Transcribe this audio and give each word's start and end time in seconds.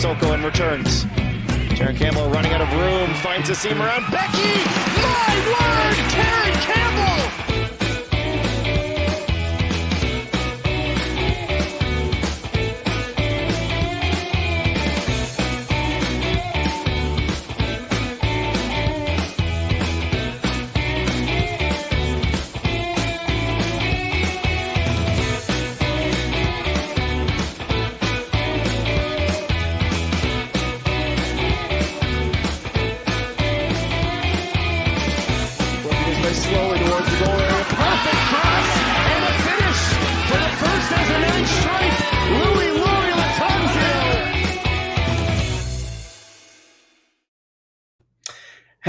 Sissoko 0.00 0.32
and 0.32 0.42
returns. 0.42 1.04
Terran 1.76 1.94
Campbell 1.94 2.30
running 2.30 2.54
out 2.54 2.62
of 2.62 2.72
room, 2.72 3.12
finds 3.16 3.50
a 3.50 3.54
seam 3.54 3.82
around 3.82 4.10
Becky. 4.10 4.64
My 4.96 5.34
word, 5.52 6.10
Terran 6.10 6.54
Campbell! 6.62 7.49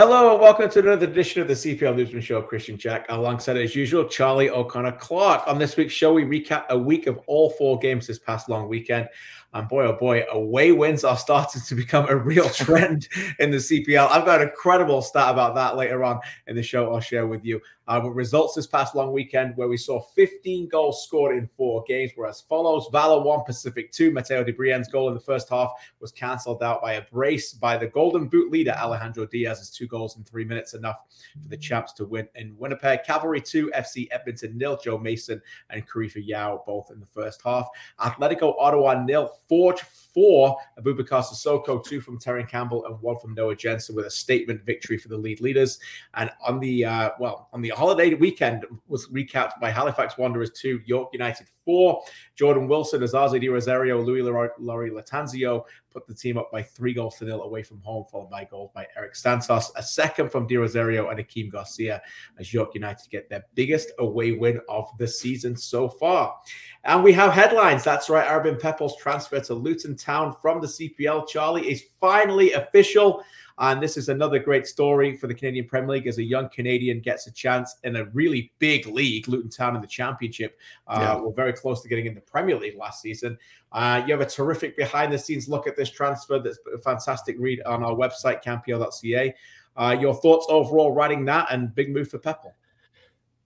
Hello 0.03 0.31
and 0.31 0.41
welcome 0.41 0.67
to 0.67 0.79
another 0.79 1.05
edition 1.05 1.43
of 1.43 1.47
the 1.47 1.53
CPL 1.53 1.95
Newsman 1.95 2.23
Show. 2.23 2.41
Christian 2.41 2.75
Jack, 2.75 3.05
alongside 3.09 3.55
as 3.57 3.75
usual, 3.75 4.05
Charlie 4.05 4.49
O'Connor 4.49 4.93
Clark. 4.93 5.47
On 5.47 5.59
this 5.59 5.77
week's 5.77 5.93
show, 5.93 6.11
we 6.11 6.23
recap 6.23 6.67
a 6.69 6.79
week 6.79 7.05
of 7.05 7.19
all 7.27 7.51
four 7.51 7.77
games 7.77 8.07
this 8.07 8.17
past 8.17 8.49
long 8.49 8.67
weekend. 8.67 9.07
And 9.53 9.67
boy, 9.67 9.85
oh 9.85 9.93
boy, 9.93 10.23
away 10.31 10.71
wins 10.71 11.03
are 11.03 11.15
starting 11.15 11.61
to 11.67 11.75
become 11.75 12.07
a 12.09 12.15
real 12.15 12.49
trend 12.49 13.09
in 13.37 13.51
the 13.51 13.57
CPL. 13.57 14.09
I've 14.09 14.25
got 14.25 14.41
an 14.41 14.47
incredible 14.47 15.03
stat 15.03 15.29
about 15.29 15.53
that 15.53 15.77
later 15.77 16.03
on 16.03 16.19
in 16.47 16.55
the 16.55 16.63
show. 16.63 16.91
I'll 16.91 16.99
share 16.99 17.27
with 17.27 17.45
you. 17.45 17.61
Uh, 17.87 17.99
but 17.99 18.11
results 18.11 18.55
this 18.55 18.67
past 18.67 18.95
long 18.95 19.11
weekend 19.11 19.55
where 19.57 19.67
we 19.67 19.77
saw 19.77 19.99
15 19.99 20.67
goals 20.69 21.03
scored 21.03 21.35
in 21.35 21.49
four 21.57 21.83
games 21.87 22.11
were 22.15 22.27
as 22.27 22.41
follows 22.41 22.87
Valor 22.91 23.23
1, 23.23 23.43
Pacific 23.43 23.91
2. 23.91 24.11
Matteo 24.11 24.43
de 24.43 24.53
Brienne's 24.53 24.87
goal 24.87 25.07
in 25.07 25.13
the 25.13 25.19
first 25.19 25.49
half 25.49 25.71
was 25.99 26.11
cancelled 26.11 26.61
out 26.63 26.81
by 26.81 26.93
a 26.93 27.01
brace 27.11 27.53
by 27.53 27.77
the 27.77 27.87
Golden 27.87 28.27
Boot 28.27 28.51
leader, 28.51 28.71
Alejandro 28.71 29.25
Diaz's 29.25 29.69
two 29.69 29.87
goals 29.87 30.15
in 30.17 30.23
three 30.23 30.45
minutes, 30.45 30.73
enough 30.73 30.97
for 31.41 31.49
the 31.49 31.57
champs 31.57 31.91
to 31.93 32.05
win 32.05 32.27
in 32.35 32.57
Winnipeg. 32.57 33.03
Cavalry 33.03 33.41
2, 33.41 33.71
FC 33.75 34.07
Edmonton 34.11 34.57
nil. 34.57 34.77
Joe 34.81 34.97
Mason 34.97 35.41
and 35.69 35.87
Karifa 35.87 36.25
Yao 36.25 36.63
both 36.65 36.91
in 36.91 36.99
the 36.99 37.05
first 37.05 37.41
half. 37.43 37.67
Atletico 37.99 38.55
Ottawa 38.59 39.03
nil. 39.03 39.31
Forge 39.47 39.81
four, 40.13 40.57
Aboubacar 40.79 41.23
Sissoko, 41.23 41.83
two 41.83 42.01
from 42.01 42.19
Terran 42.19 42.45
Campbell, 42.45 42.85
and 42.85 42.99
one 43.01 43.17
from 43.19 43.33
Noah 43.33 43.55
Jansen 43.55 43.95
with 43.95 44.05
a 44.05 44.11
statement 44.11 44.63
victory 44.63 44.97
for 44.97 45.07
the 45.07 45.17
lead 45.17 45.41
leaders. 45.41 45.79
And 46.13 46.31
on 46.45 46.59
the 46.59 46.85
uh, 46.85 47.11
well, 47.19 47.49
on 47.53 47.61
the 47.61 47.70
holiday 47.75 48.13
weekend 48.13 48.65
was 48.87 49.07
recapped 49.09 49.59
by 49.59 49.69
Halifax 49.69 50.17
Wanderers 50.17 50.51
two, 50.51 50.81
York 50.85 51.09
United 51.13 51.47
four. 51.65 52.01
Jordan 52.35 52.67
Wilson, 52.67 53.01
Osaze 53.01 53.39
De 53.39 53.49
Rosario, 53.49 54.01
Louis 54.01 54.21
Laurie 54.21 54.91
Latanzio 54.91 55.63
put 55.91 56.07
the 56.07 56.13
team 56.13 56.37
up 56.37 56.51
by 56.51 56.63
three 56.63 56.93
goals 56.93 57.17
to 57.17 57.25
nil 57.25 57.43
away 57.43 57.63
from 57.63 57.79
home, 57.81 58.05
followed 58.11 58.29
by 58.29 58.45
goals 58.45 58.71
by 58.73 58.87
Eric 58.95 59.13
Stantos, 59.13 59.71
a 59.75 59.83
second 59.83 60.31
from 60.31 60.47
De 60.47 60.55
Rosario 60.55 61.09
and 61.09 61.19
Akeem 61.19 61.51
Garcia 61.51 62.01
as 62.39 62.53
York 62.53 62.73
United 62.73 63.09
get 63.09 63.29
their 63.29 63.45
biggest 63.55 63.91
away 63.99 64.31
win 64.31 64.59
of 64.69 64.89
the 64.97 65.07
season 65.07 65.55
so 65.55 65.89
far. 65.89 66.37
And 66.83 67.03
we 67.03 67.13
have 67.13 67.33
headlines. 67.33 67.83
That's 67.83 68.09
right. 68.09 68.27
Aribim 68.27 68.59
Pepple's 68.59 68.97
transfer 68.97 69.39
to 69.41 69.53
Luton 69.53 69.95
Town 69.95 70.35
from 70.41 70.61
the 70.61 70.67
CPL, 70.67 71.27
Charlie, 71.27 71.69
is 71.69 71.83
finally 71.99 72.53
official. 72.53 73.23
And 73.61 73.81
this 73.81 73.95
is 73.95 74.09
another 74.09 74.39
great 74.39 74.65
story 74.65 75.15
for 75.15 75.27
the 75.27 75.35
Canadian 75.35 75.67
Premier 75.67 75.91
League 75.91 76.07
as 76.07 76.17
a 76.17 76.23
young 76.23 76.49
Canadian 76.49 76.99
gets 76.99 77.27
a 77.27 77.31
chance 77.31 77.75
in 77.83 77.97
a 77.97 78.05
really 78.05 78.51
big 78.57 78.87
league, 78.87 79.27
Luton 79.27 79.51
Town 79.51 79.75
in 79.75 79.81
the 79.81 79.87
Championship. 79.87 80.57
Uh, 80.87 80.97
yeah. 80.99 81.15
We're 81.21 81.33
very 81.33 81.50
close 81.53 81.81
to 81.81 81.89
getting 81.89 82.05
in 82.05 82.15
the 82.15 82.21
Premier 82.21 82.57
League 82.57 82.77
last 82.77 83.01
season. 83.01 83.37
Uh, 83.71 84.01
you 84.05 84.13
have 84.13 84.21
a 84.21 84.29
terrific 84.29 84.75
behind 84.77 85.11
the 85.11 85.17
scenes 85.17 85.47
look 85.47 85.67
at 85.67 85.75
this 85.75 85.89
transfer. 85.89 86.39
That's 86.39 86.59
a 86.73 86.77
fantastic 86.79 87.35
read 87.39 87.61
on 87.63 87.83
our 87.83 87.93
website, 87.93 88.43
CanPL.ca. 88.43 89.33
Uh, 89.77 89.97
your 89.99 90.13
thoughts 90.13 90.45
overall 90.49 90.91
writing 90.91 91.25
that 91.25 91.47
and 91.51 91.73
big 91.73 91.93
move 91.93 92.09
for 92.09 92.17
Pepple? 92.17 92.53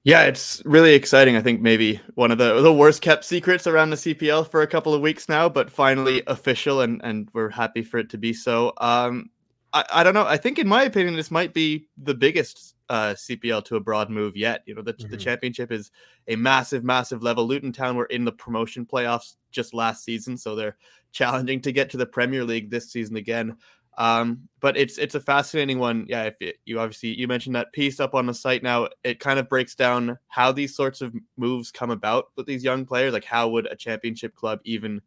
Yeah, 0.04 0.26
it's 0.26 0.62
really 0.66 0.94
exciting. 0.94 1.36
I 1.36 1.42
think 1.42 1.62
maybe 1.62 2.00
one 2.14 2.32
of 2.32 2.38
the 2.38 2.62
the 2.62 2.72
worst 2.72 3.02
kept 3.02 3.26
secrets 3.26 3.66
around 3.66 3.90
the 3.90 3.96
CPL 3.96 4.48
for 4.52 4.62
a 4.62 4.68
couple 4.68 4.94
of 4.94 5.02
weeks 5.02 5.28
now, 5.28 5.50
but 5.50 5.72
finally 5.72 6.22
official, 6.28 6.82
and 6.82 7.02
and 7.04 7.28
we're 7.34 7.50
happy 7.50 7.82
for 7.82 7.98
it 7.98 8.12
to 8.12 8.18
be 8.20 8.32
so. 8.32 8.72
Um, 8.78 9.32
I, 9.74 9.84
I 9.92 10.04
don't 10.04 10.14
know. 10.14 10.26
I 10.26 10.38
think, 10.38 10.60
in 10.60 10.68
my 10.68 10.84
opinion, 10.84 11.16
this 11.16 11.32
might 11.32 11.56
be 11.56 11.88
the 11.98 12.14
biggest 12.14 12.75
uh, 12.90 13.14
CPL 13.14 13.66
to 13.66 13.76
a 13.76 13.80
broad 13.80 14.10
move 14.10 14.36
yet. 14.36 14.62
You 14.66 14.76
know, 14.76 14.82
the, 14.82 14.94
mm-hmm. 14.94 15.10
the 15.10 15.18
championship 15.18 15.72
is 15.72 15.92
a 16.28 16.36
massive, 16.36 16.84
massive 16.84 17.24
level. 17.24 17.46
Luton 17.48 17.72
Town 17.72 17.96
were 17.96 18.06
in 18.06 18.26
the 18.26 18.32
promotion 18.32 18.86
playoffs 18.86 19.36
just 19.52 19.74
last 19.74 20.04
season, 20.04 20.38
so 20.38 20.56
they're 20.56 20.78
challenging 21.12 21.62
to 21.62 21.72
get 21.72 21.90
to 21.92 21.98
the 21.98 22.06
Premier 22.06 22.44
League 22.44 22.70
this 22.70 22.92
season 22.92 23.16
again. 23.16 23.58
Um, 23.98 24.50
but 24.60 24.76
it's 24.76 24.98
it's 24.98 25.16
a 25.16 25.22
fascinating 25.22 25.80
one. 25.80 26.06
Yeah, 26.10 26.24
if 26.24 26.36
it, 26.42 26.58
you 26.66 26.80
obviously 26.80 27.18
you 27.18 27.28
mentioned 27.28 27.56
that 27.56 27.72
piece 27.72 28.00
up 28.00 28.14
on 28.14 28.26
the 28.26 28.34
site 28.34 28.62
now, 28.62 28.90
it 29.04 29.20
kind 29.20 29.40
of 29.40 29.48
breaks 29.48 29.74
down 29.74 30.18
how 30.28 30.52
these 30.52 30.76
sorts 30.76 31.02
of 31.02 31.14
moves 31.38 31.72
come 31.72 31.92
about 31.92 32.26
with 32.36 32.46
these 32.46 32.64
young 32.64 32.86
players. 32.86 33.14
Like, 33.14 33.24
how 33.24 33.48
would 33.50 33.68
a 33.68 33.76
championship 33.76 34.36
club 34.36 34.60
even 34.66 35.02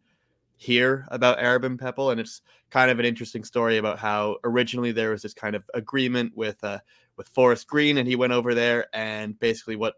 hear 0.56 1.06
about 1.11 1.38
Aribim 1.38 1.78
Pepple, 1.78 2.11
and 2.11 2.21
it's 2.21 2.43
kind 2.71 2.91
of 2.91 2.99
an 2.99 3.05
interesting 3.05 3.44
story 3.44 3.78
about 3.78 3.99
how 3.99 4.37
originally 4.44 4.93
there 4.93 5.11
was 5.11 5.22
this 5.22 5.34
kind 5.34 5.55
of 5.55 5.65
agreement 5.75 6.33
with 6.37 6.62
uh, 6.65 6.78
with 7.19 7.29
Forest 7.29 7.67
Green, 7.67 7.99
and 7.99 8.09
he 8.09 8.17
went 8.17 8.33
over 8.33 8.55
there, 8.55 8.87
and 8.95 9.39
basically 9.39 9.77
what 9.77 9.95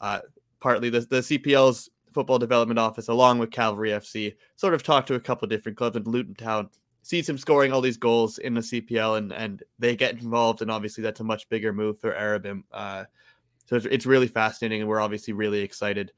uh, 0.00 0.20
partly 0.60 0.90
the, 0.90 1.00
the 1.00 1.20
CPL's 1.20 1.90
football 2.12 2.38
development 2.38 2.78
office, 2.78 3.08
along 3.08 3.38
with 3.38 3.50
Cavalry 3.50 3.90
FC, 3.90 4.36
sort 4.56 4.74
of 4.74 4.82
talked 4.82 5.08
to 5.08 5.14
a 5.14 5.20
couple 5.20 5.48
different 5.48 5.76
clubs, 5.76 5.96
in 5.96 6.04
Luton 6.04 6.34
Town 6.34 6.68
sees 7.02 7.28
him 7.28 7.38
scoring 7.38 7.72
all 7.72 7.80
these 7.80 7.96
goals 7.96 8.36
in 8.38 8.54
the 8.54 8.60
CPL, 8.60 9.18
and 9.18 9.32
and 9.32 9.62
they 9.78 9.96
get 9.96 10.20
involved, 10.20 10.62
and 10.62 10.70
obviously 10.70 11.02
that's 11.02 11.20
a 11.20 11.24
much 11.24 11.48
bigger 11.48 11.72
move 11.72 11.98
for 11.98 12.12
Aribim. 12.12 12.62
Uh, 12.70 13.04
so 13.66 13.76
it's, 13.76 13.86
it's 13.86 14.06
really 14.06 14.28
fascinating, 14.28 14.80
and 14.80 14.88
we're 14.88 15.00
obviously 15.00 15.32
really 15.32 15.60
excited 15.60 16.12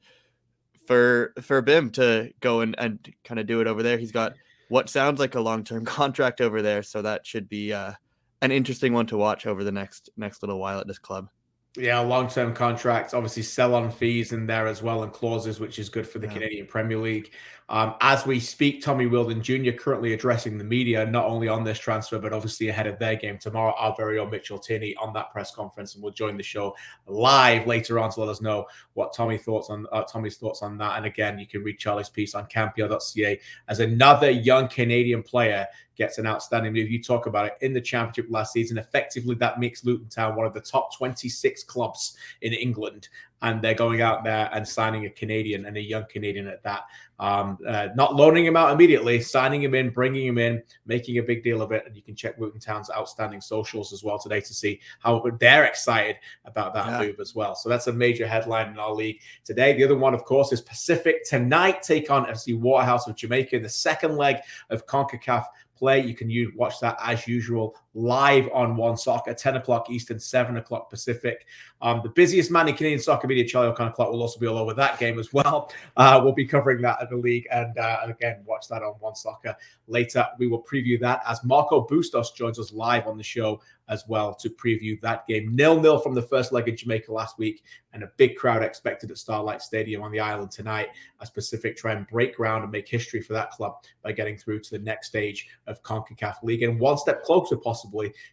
for 0.85 1.33
for 1.41 1.61
Bim 1.61 1.91
to 1.91 2.33
go 2.41 2.61
and, 2.61 2.75
and 2.77 3.13
kind 3.23 3.39
of 3.39 3.47
do 3.47 3.61
it 3.61 3.67
over 3.67 3.81
there. 3.83 3.97
He's 3.97 4.11
got 4.11 4.33
what 4.67 4.89
sounds 4.89 5.19
like 5.19 5.35
a 5.35 5.39
long 5.39 5.63
term 5.63 5.85
contract 5.99 6.41
over 6.41 6.61
there, 6.61 6.83
so 6.83 7.01
that 7.01 7.25
should 7.25 7.47
be 7.47 7.71
uh, 7.71 7.93
an 8.41 8.51
interesting 8.51 8.93
one 8.93 9.05
to 9.07 9.17
watch 9.17 9.45
over 9.45 9.63
the 9.63 9.71
next 9.71 10.09
next 10.17 10.41
little 10.43 10.59
while 10.59 10.79
at 10.79 10.87
this 10.87 10.99
club. 10.99 11.29
Yeah, 11.77 11.99
long 11.99 12.27
term 12.27 12.53
contracts, 12.53 13.13
obviously 13.13 13.43
sell 13.43 13.75
on 13.75 13.91
fees 13.91 14.33
in 14.33 14.45
there 14.45 14.67
as 14.67 14.83
well 14.83 15.03
and 15.03 15.13
clauses, 15.13 15.59
which 15.59 15.79
is 15.79 15.87
good 15.87 16.07
for 16.07 16.19
the 16.19 16.27
yeah. 16.27 16.33
Canadian 16.33 16.67
Premier 16.67 16.97
League. 16.97 17.31
Um, 17.71 17.95
as 18.01 18.25
we 18.25 18.41
speak, 18.41 18.83
Tommy 18.83 19.05
Wheeldon 19.05 19.41
Jr. 19.41 19.71
currently 19.71 20.11
addressing 20.11 20.57
the 20.57 20.63
media, 20.63 21.05
not 21.05 21.23
only 21.23 21.47
on 21.47 21.63
this 21.63 21.79
transfer, 21.79 22.19
but 22.19 22.33
obviously 22.33 22.67
ahead 22.67 22.85
of 22.85 22.99
their 22.99 23.15
game 23.15 23.37
tomorrow. 23.37 23.73
Our 23.77 23.95
very 23.95 24.19
own 24.19 24.29
Mitchell 24.29 24.59
Tierney 24.59 24.93
on 24.97 25.13
that 25.13 25.31
press 25.31 25.55
conference, 25.55 25.95
and 25.95 26.03
we'll 26.03 26.11
join 26.11 26.35
the 26.35 26.43
show 26.43 26.75
live 27.07 27.65
later 27.67 27.97
on 27.97 28.11
to 28.11 28.19
let 28.19 28.27
us 28.27 28.41
know 28.41 28.65
what 28.93 29.13
Tommy 29.15 29.37
thoughts 29.37 29.69
on 29.69 29.87
uh, 29.93 30.03
Tommy's 30.03 30.35
thoughts 30.35 30.61
on 30.61 30.77
that. 30.79 30.97
And 30.97 31.05
again, 31.05 31.39
you 31.39 31.47
can 31.47 31.63
read 31.63 31.79
Charlie's 31.79 32.09
piece 32.09 32.35
on 32.35 32.45
CanPL.ca 32.47 33.39
as 33.69 33.79
another 33.79 34.29
young 34.29 34.67
Canadian 34.67 35.23
player 35.23 35.65
gets 35.95 36.17
an 36.17 36.27
outstanding 36.27 36.73
move. 36.73 36.89
You 36.89 37.01
talk 37.01 37.25
about 37.25 37.45
it 37.45 37.57
in 37.61 37.71
the 37.71 37.79
championship 37.79 38.25
last 38.29 38.51
season. 38.51 38.79
Effectively, 38.79 39.35
that 39.35 39.59
makes 39.59 39.85
Luton 39.85 40.09
Town 40.09 40.35
one 40.35 40.45
of 40.45 40.53
the 40.53 40.59
top 40.59 40.93
26 40.97 41.63
clubs 41.63 42.17
in 42.41 42.51
England 42.51 43.07
and 43.41 43.61
they're 43.61 43.73
going 43.73 44.01
out 44.01 44.23
there 44.23 44.49
and 44.53 44.67
signing 44.67 45.05
a 45.05 45.09
Canadian 45.09 45.65
and 45.65 45.75
a 45.77 45.81
young 45.81 46.05
Canadian 46.09 46.47
at 46.47 46.61
that. 46.63 46.83
Um, 47.19 47.59
uh, 47.67 47.89
not 47.95 48.15
loaning 48.15 48.45
him 48.45 48.57
out 48.57 48.71
immediately, 48.71 49.21
signing 49.21 49.61
him 49.61 49.75
in, 49.75 49.91
bringing 49.91 50.25
him 50.25 50.37
in, 50.37 50.63
making 50.85 51.17
a 51.17 51.23
big 51.23 51.43
deal 51.43 51.61
of 51.61 51.71
it. 51.71 51.83
And 51.85 51.95
you 51.95 52.01
can 52.01 52.15
check 52.15 52.39
Luton 52.39 52.59
Town's 52.59 52.89
outstanding 52.89 53.41
socials 53.41 53.93
as 53.93 54.03
well 54.03 54.17
today 54.17 54.41
to 54.41 54.53
see 54.53 54.79
how 54.99 55.23
they're 55.39 55.65
excited 55.65 56.17
about 56.45 56.73
that 56.73 56.87
yeah. 56.87 57.07
move 57.07 57.19
as 57.19 57.35
well. 57.35 57.55
So 57.55 57.69
that's 57.69 57.87
a 57.87 57.93
major 57.93 58.27
headline 58.27 58.69
in 58.69 58.79
our 58.79 58.93
league 58.93 59.21
today. 59.43 59.73
The 59.73 59.83
other 59.83 59.97
one, 59.97 60.13
of 60.13 60.23
course, 60.23 60.51
is 60.51 60.61
Pacific 60.61 61.23
tonight 61.25 61.83
take 61.83 62.09
on 62.09 62.25
FC 62.25 62.59
Waterhouse 62.59 63.07
of 63.07 63.15
Jamaica 63.15 63.55
in 63.55 63.63
the 63.63 63.69
second 63.69 64.17
leg 64.17 64.37
of 64.69 64.87
CONCACAF 64.87 65.45
play. 65.81 65.99
You 65.99 66.15
can 66.15 66.29
use, 66.29 66.53
watch 66.55 66.79
that 66.79 66.97
as 67.03 67.27
usual 67.27 67.75
live 67.93 68.49
on 68.53 68.75
One 68.75 68.97
Soccer, 68.97 69.33
10 69.33 69.57
o'clock 69.57 69.89
Eastern, 69.89 70.19
7 70.19 70.57
o'clock 70.57 70.89
Pacific. 70.89 71.45
Um, 71.81 72.01
the 72.03 72.09
busiest 72.09 72.51
man 72.51 72.67
in 72.67 72.75
Canadian 72.75 72.99
soccer 72.99 73.27
media, 73.27 73.45
Charlie 73.45 73.69
O'Connor 73.69 73.91
Clark, 73.91 74.11
will 74.11 74.21
also 74.21 74.39
be 74.39 74.47
all 74.47 74.57
over 74.57 74.73
that 74.73 74.99
game 74.99 75.19
as 75.19 75.33
well. 75.33 75.71
Uh, 75.97 76.19
we'll 76.23 76.33
be 76.33 76.45
covering 76.45 76.81
that 76.81 77.01
at 77.01 77.09
the 77.09 77.17
league 77.17 77.47
and, 77.51 77.77
uh, 77.77 77.97
again, 78.03 78.41
watch 78.45 78.67
that 78.69 78.83
on 78.83 78.93
One 78.99 79.15
Soccer 79.15 79.55
later. 79.87 80.25
We 80.37 80.47
will 80.47 80.63
preview 80.63 80.99
that 81.01 81.21
as 81.27 81.43
Marco 81.43 81.81
Bustos 81.81 82.31
joins 82.35 82.59
us 82.59 82.71
live 82.71 83.07
on 83.07 83.17
the 83.17 83.23
show 83.23 83.61
as 83.91 84.07
well 84.07 84.33
to 84.33 84.49
preview 84.49 84.99
that 85.01 85.27
game. 85.27 85.53
Nil 85.53 85.79
nil 85.79 85.99
from 85.99 86.15
the 86.15 86.21
first 86.21 86.53
leg 86.53 86.67
in 86.69 86.77
Jamaica 86.77 87.11
last 87.11 87.37
week, 87.37 87.63
and 87.93 88.03
a 88.03 88.11
big 88.15 88.37
crowd 88.37 88.63
expected 88.63 89.11
at 89.11 89.17
Starlight 89.17 89.61
Stadium 89.61 90.01
on 90.01 90.11
the 90.11 90.19
island 90.19 90.49
tonight 90.49 90.87
as 91.21 91.29
Pacific 91.29 91.75
try 91.75 91.91
and 91.91 92.07
break 92.07 92.37
ground 92.37 92.63
and 92.63 92.71
make 92.71 92.87
history 92.87 93.21
for 93.21 93.33
that 93.33 93.51
club 93.51 93.75
by 94.01 94.13
getting 94.13 94.37
through 94.37 94.61
to 94.61 94.71
the 94.71 94.79
next 94.79 95.07
stage 95.07 95.47
of 95.67 95.83
CONCACAF 95.83 96.41
League 96.41 96.63
and 96.63 96.79
one 96.79 96.97
step 96.97 97.23
closer, 97.23 97.57
possibly, 97.57 97.80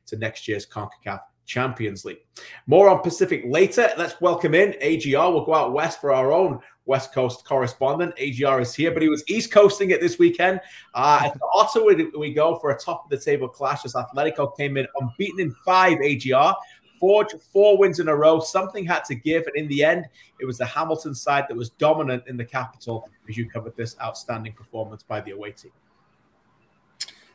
to 0.06 0.16
next 0.16 0.48
year's 0.48 0.66
CONCACAF 0.66 1.20
Champions 1.48 2.04
League. 2.04 2.20
More 2.66 2.88
on 2.88 3.00
Pacific 3.00 3.42
later. 3.46 3.90
Let's 3.96 4.20
welcome 4.20 4.54
in 4.54 4.74
AGR. 4.80 5.32
We'll 5.32 5.44
go 5.44 5.54
out 5.54 5.72
west 5.72 6.00
for 6.00 6.12
our 6.12 6.30
own 6.30 6.60
West 6.84 7.12
Coast 7.12 7.44
correspondent. 7.44 8.14
AGR 8.18 8.60
is 8.60 8.74
here, 8.74 8.92
but 8.92 9.02
he 9.02 9.08
was 9.08 9.24
East 9.28 9.50
Coasting 9.50 9.90
it 9.90 10.00
this 10.00 10.18
weekend. 10.18 10.60
Uh, 10.94 11.30
to 11.30 12.10
we 12.18 12.32
go 12.32 12.58
for 12.58 12.70
a 12.70 12.78
top 12.78 13.04
of 13.04 13.10
the 13.10 13.18
table 13.18 13.48
clash 13.48 13.84
as 13.84 13.94
Atletico 13.94 14.56
came 14.56 14.76
in 14.76 14.86
unbeaten 15.00 15.40
in 15.40 15.54
five 15.64 15.98
AGR. 16.00 16.54
Forge 17.00 17.34
four 17.52 17.78
wins 17.78 18.00
in 18.00 18.08
a 18.08 18.14
row. 18.14 18.40
Something 18.40 18.84
had 18.84 19.04
to 19.04 19.14
give, 19.14 19.46
and 19.46 19.54
in 19.54 19.68
the 19.68 19.84
end, 19.84 20.06
it 20.40 20.46
was 20.46 20.58
the 20.58 20.66
Hamilton 20.66 21.14
side 21.14 21.44
that 21.48 21.56
was 21.56 21.70
dominant 21.70 22.24
in 22.26 22.36
the 22.36 22.44
capital. 22.44 23.08
As 23.28 23.36
you 23.36 23.48
covered 23.48 23.76
this 23.76 23.96
outstanding 24.02 24.52
performance 24.52 25.02
by 25.02 25.20
the 25.20 25.30
away 25.30 25.52
team. 25.52 25.70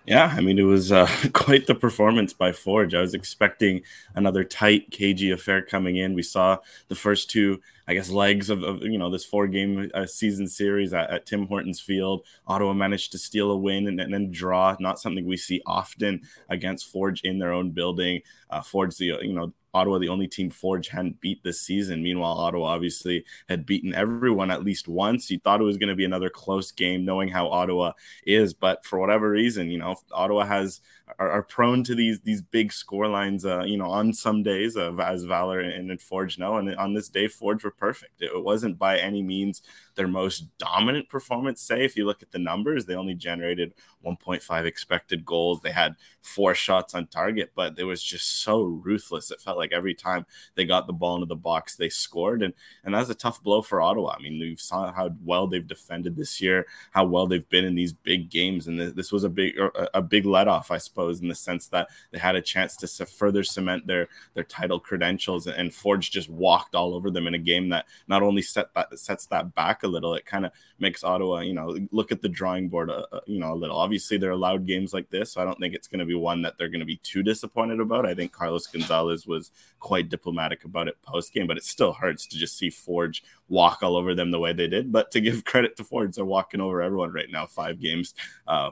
Yeah, 0.05 0.33
I 0.35 0.41
mean, 0.41 0.59
it 0.59 0.63
was 0.63 0.91
uh, 0.91 1.07
quite 1.33 1.65
the 1.65 1.75
performance 1.75 2.33
by 2.33 2.51
Forge. 2.51 2.94
I 2.94 3.00
was 3.00 3.13
expecting 3.13 3.83
another 4.13 4.44
tight, 4.44 4.91
cagey 4.91 5.31
affair 5.31 5.61
coming 5.61 5.95
in. 5.95 6.13
We 6.13 6.23
saw 6.23 6.57
the 6.89 6.95
first 6.95 7.29
two, 7.29 7.61
I 7.88 7.94
guess, 7.94 8.09
legs 8.09 8.50
of, 8.50 8.63
of 8.63 8.81
you 8.83 8.97
know 8.97 9.09
this 9.09 9.23
four-game 9.23 9.91
uh, 9.94 10.05
season 10.05 10.47
series 10.47 10.94
at, 10.94 11.09
at, 11.09 11.25
Tim 11.25 11.47
Hortons 11.47 11.79
Field. 11.79 12.25
Ottawa 12.47 12.73
managed 12.73 13.13
to 13.13 13.17
steal 13.17 13.50
a 13.51 13.57
win 13.57 13.88
and, 13.88 14.13
then 14.13 14.29
draw. 14.29 14.75
Not 14.77 15.00
something 15.00 15.25
we 15.25 15.38
see 15.38 15.61
often 15.65 16.21
against 16.50 16.91
Forge 16.91 17.21
in 17.21 17.39
their 17.39 17.53
own 17.53 17.71
building. 17.71 18.21
Uh, 18.50 18.61
Forge, 18.61 18.97
the 18.97 19.05
you 19.21 19.33
know 19.33 19.53
Ottawa 19.73 19.97
the 19.97 20.09
only 20.09 20.27
team 20.27 20.49
Forge 20.49 20.89
hadn't 20.89 21.19
beat 21.19 21.43
this 21.43 21.61
season. 21.61 22.03
Meanwhile, 22.03 22.33
Ottawa 22.33 22.67
obviously 22.67 23.25
had 23.49 23.65
beaten 23.65 23.93
everyone 23.93 24.51
at 24.51 24.63
least 24.63 24.87
once. 24.87 25.31
You 25.31 25.39
thought 25.39 25.61
it 25.61 25.65
was 25.65 25.77
going 25.77 25.89
to 25.89 25.95
be 25.95 26.05
another 26.05 26.29
close 26.29 26.71
game, 26.71 27.05
knowing 27.05 27.29
how 27.29 27.47
Ottawa 27.47 27.93
is, 28.25 28.53
but 28.53 28.85
for 28.85 28.99
whatever 28.99 29.29
reason, 29.31 29.69
you 29.69 29.79
know, 29.79 29.95
Ottawa 30.11 30.45
has 30.45 30.81
are, 31.19 31.29
are 31.29 31.43
prone 31.43 31.83
to 31.83 31.95
these 31.95 32.19
these 32.21 32.41
big 32.41 32.71
score 32.71 33.07
lines. 33.07 33.45
Uh, 33.45 33.63
you 33.63 33.77
know, 33.77 33.89
on 33.89 34.13
some 34.13 34.43
days, 34.43 34.77
uh, 34.77 34.93
as 34.95 35.23
Valor 35.23 35.59
and, 35.59 35.89
and 35.89 36.01
Forge 36.01 36.37
know, 36.37 36.57
and 36.57 36.75
on 36.75 36.93
this 36.93 37.09
day, 37.09 37.27
Forge 37.27 37.63
were 37.63 37.71
perfect. 37.71 38.21
It, 38.21 38.31
it 38.33 38.43
wasn't 38.43 38.77
by 38.77 38.97
any 38.97 39.21
means 39.21 39.61
their 39.95 40.07
most 40.07 40.57
dominant 40.57 41.09
performance. 41.09 41.61
Say, 41.61 41.83
if 41.83 41.95
you 41.95 42.05
look 42.05 42.21
at 42.21 42.31
the 42.31 42.39
numbers, 42.39 42.85
they 42.85 42.95
only 42.95 43.13
generated 43.13 43.73
1.5 44.05 44.65
expected 44.65 45.25
goals. 45.25 45.61
They 45.61 45.71
had 45.71 45.95
four 46.21 46.55
shots 46.55 46.95
on 46.95 47.07
target, 47.07 47.51
but 47.55 47.77
it 47.77 47.83
was 47.83 48.01
just 48.01 48.43
so 48.43 48.63
ruthless. 48.63 49.31
It 49.31 49.41
felt 49.41 49.57
like 49.57 49.71
every 49.71 49.93
time 49.93 50.25
they 50.55 50.65
got 50.65 50.87
the 50.87 50.93
ball 50.93 51.15
into 51.15 51.27
the 51.27 51.35
box, 51.35 51.75
they 51.75 51.89
scored, 51.89 52.41
and 52.41 52.53
and 52.83 52.93
that's 52.93 53.09
a 53.09 53.15
tough 53.15 53.43
blow 53.43 53.61
for 53.61 53.81
Ottawa. 53.81 54.15
I 54.17 54.21
mean, 54.21 54.39
we've 54.39 54.59
saw 54.59 54.91
how 54.91 55.11
well 55.23 55.47
they've 55.47 55.65
defended 55.65 56.15
this 56.15 56.41
year, 56.41 56.65
how 56.91 57.05
well 57.05 57.27
they've 57.27 57.47
been 57.49 57.65
in 57.65 57.75
these 57.75 57.93
big 57.93 58.29
games, 58.29 58.67
and 58.67 58.79
this 58.79 59.11
was 59.11 59.23
a 59.23 59.29
big 59.29 59.57
er, 59.59 59.71
a 59.93 60.01
big 60.01 60.25
let 60.25 60.47
off, 60.47 60.71
I 60.71 60.77
suppose 60.77 60.93
suppose, 60.93 61.21
in 61.21 61.27
the 61.27 61.35
sense 61.35 61.67
that 61.67 61.89
they 62.11 62.19
had 62.19 62.35
a 62.35 62.41
chance 62.41 62.75
to 62.77 63.05
further 63.05 63.43
cement 63.43 63.87
their 63.87 64.07
their 64.33 64.43
title 64.43 64.79
credentials, 64.79 65.47
and 65.47 65.73
Forge 65.73 66.11
just 66.11 66.29
walked 66.29 66.75
all 66.75 66.93
over 66.93 67.09
them 67.09 67.27
in 67.27 67.33
a 67.33 67.39
game 67.39 67.69
that 67.69 67.85
not 68.07 68.23
only 68.23 68.41
set 68.41 68.73
that 68.75 68.97
sets 68.99 69.25
that 69.27 69.53
back 69.55 69.82
a 69.83 69.88
little, 69.88 70.13
it 70.15 70.25
kind 70.25 70.45
of 70.45 70.51
makes 70.80 71.03
Ottawa, 71.03 71.39
you 71.39 71.53
know, 71.53 71.77
look 71.91 72.12
at 72.12 72.21
the 72.21 72.30
drawing 72.30 72.69
board, 72.69 72.89
uh, 72.89 73.06
uh, 73.12 73.19
you 73.25 73.39
know, 73.39 73.53
a 73.53 73.56
little. 73.56 73.77
Obviously, 73.77 74.18
they're 74.18 74.31
allowed 74.31 74.65
games 74.65 74.94
like 74.94 75.09
this, 75.09 75.31
so 75.31 75.41
I 75.41 75.45
don't 75.45 75.59
think 75.59 75.74
it's 75.74 75.88
going 75.88 76.00
to 76.00 76.06
be 76.06 76.15
one 76.15 76.41
that 76.44 76.57
they're 76.57 76.69
going 76.69 76.80
to 76.80 76.85
be 76.85 76.97
too 76.97 77.24
disappointed 77.24 77.80
about. 77.80 78.06
I 78.06 78.13
think 78.13 78.31
Carlos 78.31 78.68
Gonzalez 78.68 79.25
was 79.27 79.51
quite 79.80 80.09
diplomatic 80.09 80.63
about 80.63 80.88
it 80.88 81.01
post 81.01 81.33
game, 81.33 81.47
but 81.47 81.57
it 81.57 81.63
still 81.63 81.94
hurts 81.94 82.25
to 82.27 82.38
just 82.38 82.57
see 82.57 82.69
Forge 82.69 83.24
walk 83.50 83.83
all 83.83 83.95
over 83.95 84.15
them 84.15 84.31
the 84.31 84.39
way 84.39 84.53
they 84.53 84.68
did. 84.68 84.91
But 84.91 85.12
to 85.12 85.21
give 85.21 85.45
credit 85.45 85.75
to 85.77 85.83
Forge, 85.83 86.15
they're 86.15 86.25
walking 86.25 86.62
over 86.62 86.81
everyone 86.81 87.12
right 87.12 87.29
now. 87.29 87.45
Five 87.45 87.79
games, 87.79 88.13
uh, 88.47 88.71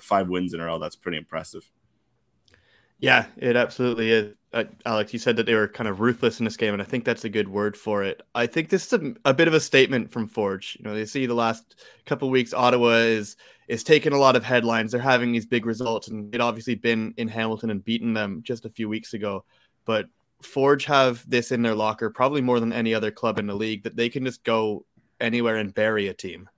five 0.00 0.28
wins 0.28 0.54
in 0.54 0.60
a 0.60 0.64
row. 0.64 0.78
That's 0.78 0.96
pretty 0.96 1.18
impressive. 1.18 1.70
Yeah, 2.98 3.26
it 3.36 3.56
absolutely 3.56 4.10
is. 4.10 4.34
Uh, 4.54 4.64
Alex, 4.86 5.12
you 5.12 5.18
said 5.18 5.34
that 5.34 5.46
they 5.46 5.54
were 5.54 5.66
kind 5.66 5.88
of 5.88 5.98
ruthless 5.98 6.38
in 6.38 6.44
this 6.44 6.56
game, 6.56 6.72
and 6.72 6.80
I 6.80 6.84
think 6.84 7.04
that's 7.04 7.24
a 7.24 7.28
good 7.28 7.48
word 7.48 7.76
for 7.76 8.04
it. 8.04 8.22
I 8.36 8.46
think 8.46 8.68
this 8.68 8.86
is 8.86 8.92
a, 8.92 9.14
a 9.24 9.34
bit 9.34 9.48
of 9.48 9.54
a 9.54 9.58
statement 9.58 10.12
from 10.12 10.28
Forge. 10.28 10.76
You 10.78 10.84
know, 10.84 10.94
they 10.94 11.06
see 11.06 11.26
the 11.26 11.34
last 11.34 11.74
couple 12.06 12.30
weeks, 12.30 12.54
Ottawa 12.54 12.98
is 12.98 13.36
is 13.66 13.82
taking 13.82 14.12
a 14.12 14.18
lot 14.18 14.36
of 14.36 14.44
headlines. 14.44 14.92
They're 14.92 15.00
having 15.00 15.32
these 15.32 15.44
big 15.44 15.66
results, 15.66 16.06
and 16.06 16.32
it 16.32 16.40
obviously 16.40 16.76
been 16.76 17.14
in 17.16 17.26
Hamilton 17.26 17.70
and 17.70 17.84
beaten 17.84 18.14
them 18.14 18.42
just 18.44 18.64
a 18.64 18.70
few 18.70 18.88
weeks 18.88 19.12
ago. 19.12 19.44
But 19.86 20.06
Forge 20.40 20.84
have 20.84 21.28
this 21.28 21.50
in 21.50 21.62
their 21.62 21.74
locker, 21.74 22.08
probably 22.08 22.40
more 22.40 22.60
than 22.60 22.72
any 22.72 22.94
other 22.94 23.10
club 23.10 23.40
in 23.40 23.48
the 23.48 23.56
league, 23.56 23.82
that 23.82 23.96
they 23.96 24.08
can 24.08 24.24
just 24.24 24.44
go 24.44 24.86
anywhere 25.20 25.56
and 25.56 25.74
bury 25.74 26.06
a 26.06 26.14
team, 26.14 26.48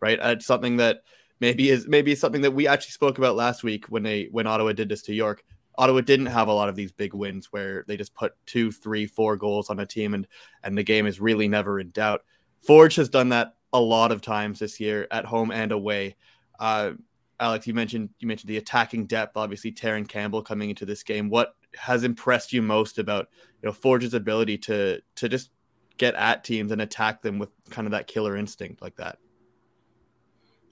right? 0.00 0.18
It's 0.20 0.46
something 0.46 0.78
that 0.78 1.02
maybe 1.38 1.70
is 1.70 1.86
maybe 1.86 2.16
something 2.16 2.42
that 2.42 2.50
we 2.50 2.66
actually 2.66 2.92
spoke 2.92 3.18
about 3.18 3.36
last 3.36 3.62
week 3.62 3.86
when 3.90 4.02
they 4.02 4.28
when 4.32 4.48
Ottawa 4.48 4.72
did 4.72 4.88
this 4.88 5.02
to 5.02 5.14
York 5.14 5.44
Ottawa 5.76 6.00
didn't 6.00 6.26
have 6.26 6.48
a 6.48 6.52
lot 6.52 6.68
of 6.68 6.76
these 6.76 6.92
big 6.92 7.14
wins 7.14 7.46
where 7.50 7.84
they 7.88 7.96
just 7.96 8.14
put 8.14 8.34
two, 8.46 8.70
three, 8.70 9.06
four 9.06 9.36
goals 9.36 9.70
on 9.70 9.80
a 9.80 9.86
team 9.86 10.14
and 10.14 10.26
and 10.62 10.76
the 10.76 10.82
game 10.82 11.06
is 11.06 11.20
really 11.20 11.48
never 11.48 11.80
in 11.80 11.90
doubt. 11.90 12.22
Forge 12.60 12.96
has 12.96 13.08
done 13.08 13.30
that 13.30 13.54
a 13.72 13.80
lot 13.80 14.12
of 14.12 14.22
times 14.22 14.58
this 14.58 14.78
year 14.80 15.06
at 15.10 15.24
home 15.24 15.50
and 15.50 15.72
away. 15.72 16.16
Uh, 16.58 16.92
Alex, 17.40 17.66
you 17.66 17.74
mentioned 17.74 18.10
you 18.20 18.28
mentioned 18.28 18.48
the 18.48 18.56
attacking 18.56 19.06
depth. 19.06 19.36
Obviously, 19.36 19.72
Terran 19.72 20.06
Campbell 20.06 20.42
coming 20.42 20.70
into 20.70 20.86
this 20.86 21.02
game. 21.02 21.28
What 21.28 21.54
has 21.76 22.04
impressed 22.04 22.52
you 22.52 22.62
most 22.62 22.98
about 22.98 23.28
you 23.60 23.66
know 23.66 23.72
Forge's 23.72 24.14
ability 24.14 24.58
to 24.58 25.00
to 25.16 25.28
just 25.28 25.50
get 25.96 26.14
at 26.14 26.44
teams 26.44 26.72
and 26.72 26.80
attack 26.80 27.22
them 27.22 27.38
with 27.38 27.50
kind 27.70 27.86
of 27.86 27.92
that 27.92 28.06
killer 28.06 28.36
instinct 28.36 28.80
like 28.80 28.96
that? 28.96 29.18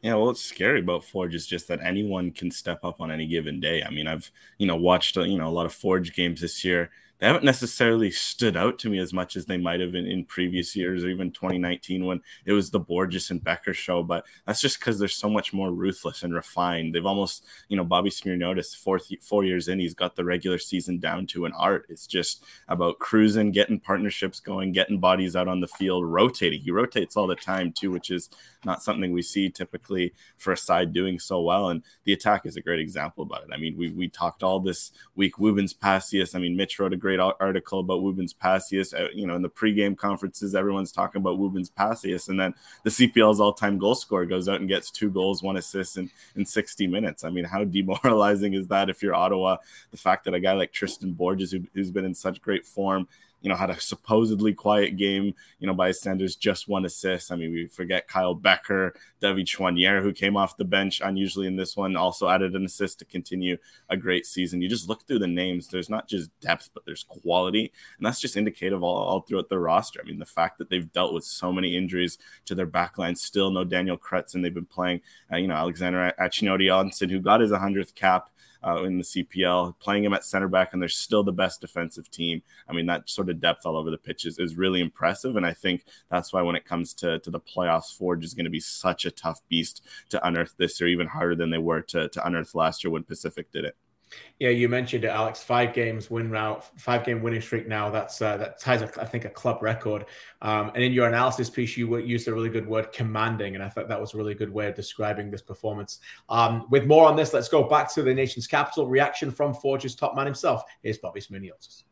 Yeah, 0.02 0.14
well, 0.14 0.26
what's 0.26 0.42
scary 0.42 0.80
about 0.80 1.04
Forge 1.04 1.34
is 1.34 1.46
just 1.46 1.68
that 1.68 1.80
anyone 1.80 2.32
can 2.32 2.50
step 2.50 2.84
up 2.84 3.00
on 3.00 3.10
any 3.12 3.26
given 3.26 3.60
day. 3.60 3.82
I 3.84 3.90
mean, 3.90 4.06
I've 4.08 4.30
you 4.58 4.66
know 4.66 4.76
watched 4.76 5.16
uh, 5.16 5.22
you 5.22 5.38
know 5.38 5.48
a 5.48 5.50
lot 5.50 5.66
of 5.66 5.72
Forge 5.72 6.12
games 6.14 6.40
this 6.40 6.64
year, 6.64 6.90
they 7.22 7.28
haven't 7.28 7.44
necessarily 7.44 8.10
stood 8.10 8.56
out 8.56 8.80
to 8.80 8.90
me 8.90 8.98
as 8.98 9.12
much 9.12 9.36
as 9.36 9.46
they 9.46 9.56
might 9.56 9.78
have 9.78 9.94
in, 9.94 10.06
in 10.06 10.24
previous 10.24 10.74
years 10.74 11.04
or 11.04 11.08
even 11.08 11.30
2019 11.30 12.04
when 12.04 12.20
it 12.44 12.52
was 12.52 12.72
the 12.72 12.80
Borges 12.80 13.30
and 13.30 13.40
Bekker 13.40 13.72
show. 13.72 14.02
But 14.02 14.26
that's 14.44 14.60
just 14.60 14.80
because 14.80 14.98
they're 14.98 15.06
so 15.06 15.30
much 15.30 15.52
more 15.52 15.70
ruthless 15.70 16.24
and 16.24 16.34
refined. 16.34 16.92
They've 16.92 17.06
almost, 17.06 17.44
you 17.68 17.76
know, 17.76 17.84
Bobby 17.84 18.10
Smyrniotis 18.10 18.76
fourth 18.76 19.08
four 19.22 19.44
years 19.44 19.68
in, 19.68 19.78
he's 19.78 19.94
got 19.94 20.16
the 20.16 20.24
regular 20.24 20.58
season 20.58 20.98
down 20.98 21.28
to 21.28 21.44
an 21.44 21.52
art. 21.52 21.86
It's 21.88 22.08
just 22.08 22.42
about 22.66 22.98
cruising, 22.98 23.52
getting 23.52 23.78
partnerships 23.78 24.40
going, 24.40 24.72
getting 24.72 24.98
bodies 24.98 25.36
out 25.36 25.46
on 25.46 25.60
the 25.60 25.68
field, 25.68 26.04
rotating. 26.04 26.62
He 26.62 26.72
rotates 26.72 27.16
all 27.16 27.28
the 27.28 27.36
time 27.36 27.70
too, 27.70 27.92
which 27.92 28.10
is 28.10 28.30
not 28.64 28.82
something 28.82 29.12
we 29.12 29.22
see 29.22 29.48
typically 29.48 30.12
for 30.38 30.52
a 30.52 30.56
side 30.56 30.92
doing 30.92 31.20
so 31.20 31.40
well. 31.40 31.68
And 31.68 31.84
the 32.02 32.14
attack 32.14 32.46
is 32.46 32.56
a 32.56 32.62
great 32.62 32.80
example 32.80 33.22
about 33.22 33.44
it. 33.44 33.50
I 33.52 33.58
mean, 33.58 33.76
we 33.76 33.90
we 33.90 34.08
talked 34.08 34.42
all 34.42 34.58
this 34.58 34.90
week. 35.14 35.36
Woobens 35.36 35.78
Pacius. 35.78 36.34
I 36.34 36.40
mean, 36.40 36.56
Mitch 36.56 36.80
wrote 36.80 36.92
a 36.92 36.96
great 36.96 37.11
great 37.16 37.34
article 37.40 37.80
about 37.80 38.00
Woobens 38.00 38.34
Pacius. 38.36 38.94
Uh, 38.94 39.08
you 39.14 39.26
know, 39.26 39.36
in 39.36 39.42
the 39.42 39.50
pregame 39.50 39.96
conferences, 39.96 40.54
everyone's 40.54 40.92
talking 40.92 41.20
about 41.20 41.38
Woobens 41.38 41.70
Pacius, 41.74 42.28
and 42.28 42.38
then 42.38 42.54
the 42.84 42.90
CPL's 42.90 43.40
all-time 43.40 43.78
goal 43.78 43.94
scorer 43.94 44.26
goes 44.26 44.48
out 44.48 44.60
and 44.60 44.68
gets 44.68 44.90
two 44.90 45.10
goals, 45.10 45.42
one 45.42 45.56
assist 45.56 45.98
in, 45.98 46.10
in 46.36 46.46
60 46.46 46.86
minutes. 46.86 47.24
I 47.24 47.30
mean, 47.30 47.44
how 47.44 47.64
demoralizing 47.64 48.54
is 48.54 48.68
that 48.68 48.88
if 48.90 49.02
you're 49.02 49.14
Ottawa? 49.14 49.56
The 49.90 49.96
fact 49.96 50.24
that 50.24 50.34
a 50.34 50.40
guy 50.40 50.52
like 50.52 50.72
Tristan 50.72 51.12
Borges, 51.12 51.52
who, 51.52 51.60
who's 51.74 51.90
been 51.90 52.04
in 52.04 52.14
such 52.14 52.40
great 52.40 52.64
form, 52.64 53.08
you 53.42 53.48
know, 53.48 53.56
had 53.56 53.70
a 53.70 53.80
supposedly 53.80 54.54
quiet 54.54 54.96
game, 54.96 55.34
you 55.58 55.66
know, 55.66 55.74
by 55.74 55.90
standards, 55.90 56.36
just 56.36 56.68
one 56.68 56.84
assist. 56.84 57.30
I 57.30 57.36
mean, 57.36 57.52
we 57.52 57.66
forget 57.66 58.08
Kyle 58.08 58.34
Bekker, 58.34 58.92
David 59.20 59.46
Choinière, 59.46 60.00
who 60.00 60.12
came 60.12 60.36
off 60.36 60.56
the 60.56 60.64
bench 60.64 61.00
unusually 61.04 61.46
in 61.46 61.56
this 61.56 61.76
one, 61.76 61.96
also 61.96 62.28
added 62.28 62.54
an 62.54 62.64
assist 62.64 63.00
to 63.00 63.04
continue 63.04 63.56
a 63.90 63.96
great 63.96 64.26
season. 64.26 64.62
You 64.62 64.68
just 64.68 64.88
look 64.88 65.06
through 65.06 65.18
the 65.18 65.26
names, 65.26 65.68
there's 65.68 65.90
not 65.90 66.08
just 66.08 66.30
depth, 66.40 66.70
but 66.72 66.84
there's 66.86 67.04
quality. 67.04 67.72
And 67.98 68.06
that's 68.06 68.20
just 68.20 68.36
indicative 68.36 68.82
all, 68.82 68.96
all 68.96 69.20
throughout 69.20 69.48
the 69.48 69.58
roster. 69.58 70.00
I 70.00 70.06
mean, 70.06 70.18
the 70.18 70.24
fact 70.24 70.58
that 70.58 70.70
they've 70.70 70.90
dealt 70.92 71.12
with 71.12 71.24
so 71.24 71.52
many 71.52 71.76
injuries 71.76 72.18
to 72.46 72.54
their 72.54 72.66
backline, 72.66 73.18
still 73.18 73.50
no 73.50 73.64
Daniel 73.64 73.98
Kretz, 73.98 74.34
and 74.34 74.44
they've 74.44 74.54
been 74.54 74.64
playing, 74.64 75.00
uh, 75.32 75.36
you 75.36 75.48
know, 75.48 75.54
Alexander 75.54 76.12
Achiniotti 76.20 76.62
who 77.10 77.20
got 77.20 77.40
his 77.40 77.50
100th 77.50 77.94
cap 77.94 78.30
uh, 78.64 78.82
in 78.84 78.98
the 78.98 79.04
CPL, 79.04 79.78
playing 79.78 80.04
him 80.04 80.12
at 80.12 80.24
center 80.24 80.48
back, 80.48 80.72
and 80.72 80.80
they're 80.80 80.88
still 80.88 81.22
the 81.22 81.32
best 81.32 81.60
defensive 81.60 82.10
team. 82.10 82.42
I 82.68 82.72
mean, 82.72 82.86
that 82.86 83.08
sort 83.08 83.28
of 83.28 83.40
depth 83.40 83.66
all 83.66 83.76
over 83.76 83.90
the 83.90 83.98
pitch 83.98 84.24
is, 84.24 84.38
is 84.38 84.56
really 84.56 84.80
impressive. 84.80 85.36
And 85.36 85.46
I 85.46 85.52
think 85.52 85.84
that's 86.10 86.32
why 86.32 86.42
when 86.42 86.56
it 86.56 86.64
comes 86.64 86.94
to, 86.94 87.18
to 87.20 87.30
the 87.30 87.40
playoffs, 87.40 87.96
Forge 87.96 88.24
is 88.24 88.34
going 88.34 88.44
to 88.44 88.50
be 88.50 88.60
such 88.60 89.04
a 89.04 89.10
tough 89.10 89.40
beast 89.48 89.84
to 90.10 90.26
unearth 90.26 90.54
this 90.56 90.80
year, 90.80 90.88
even 90.88 91.08
harder 91.08 91.34
than 91.34 91.50
they 91.50 91.58
were 91.58 91.82
to, 91.82 92.08
to 92.08 92.26
unearth 92.26 92.54
last 92.54 92.84
year 92.84 92.90
when 92.90 93.04
Pacific 93.04 93.50
did 93.52 93.64
it. 93.64 93.76
Yeah, 94.38 94.50
you 94.50 94.68
mentioned 94.68 95.04
it, 95.04 95.08
Alex. 95.08 95.42
Five 95.42 95.72
games 95.72 96.10
win 96.10 96.30
route, 96.30 96.64
five 96.78 97.04
game 97.04 97.22
winning 97.22 97.40
streak 97.40 97.68
now. 97.68 97.90
That's 97.90 98.20
uh, 98.20 98.36
that 98.38 98.58
ties, 98.58 98.82
I 98.82 99.04
think, 99.04 99.24
a 99.24 99.30
club 99.30 99.62
record. 99.62 100.06
Um, 100.40 100.72
and 100.74 100.82
in 100.82 100.92
your 100.92 101.06
analysis 101.06 101.48
piece, 101.48 101.76
you 101.76 101.96
used 101.98 102.26
a 102.28 102.34
really 102.34 102.48
good 102.48 102.66
word, 102.66 102.92
commanding, 102.92 103.54
and 103.54 103.62
I 103.62 103.68
thought 103.68 103.88
that 103.88 104.00
was 104.00 104.14
a 104.14 104.16
really 104.16 104.34
good 104.34 104.52
way 104.52 104.66
of 104.66 104.74
describing 104.74 105.30
this 105.30 105.42
performance. 105.42 106.00
Um, 106.28 106.66
with 106.70 106.86
more 106.86 107.08
on 107.08 107.16
this, 107.16 107.32
let's 107.32 107.48
go 107.48 107.62
back 107.62 107.92
to 107.94 108.02
the 108.02 108.12
nation's 108.12 108.46
capital. 108.46 108.88
Reaction 108.88 109.30
from 109.30 109.54
Forge's 109.54 109.94
top 109.94 110.16
man 110.16 110.26
himself. 110.26 110.64
is 110.82 110.98
Bobby 110.98 111.20
Smyrniotis. 111.20 111.84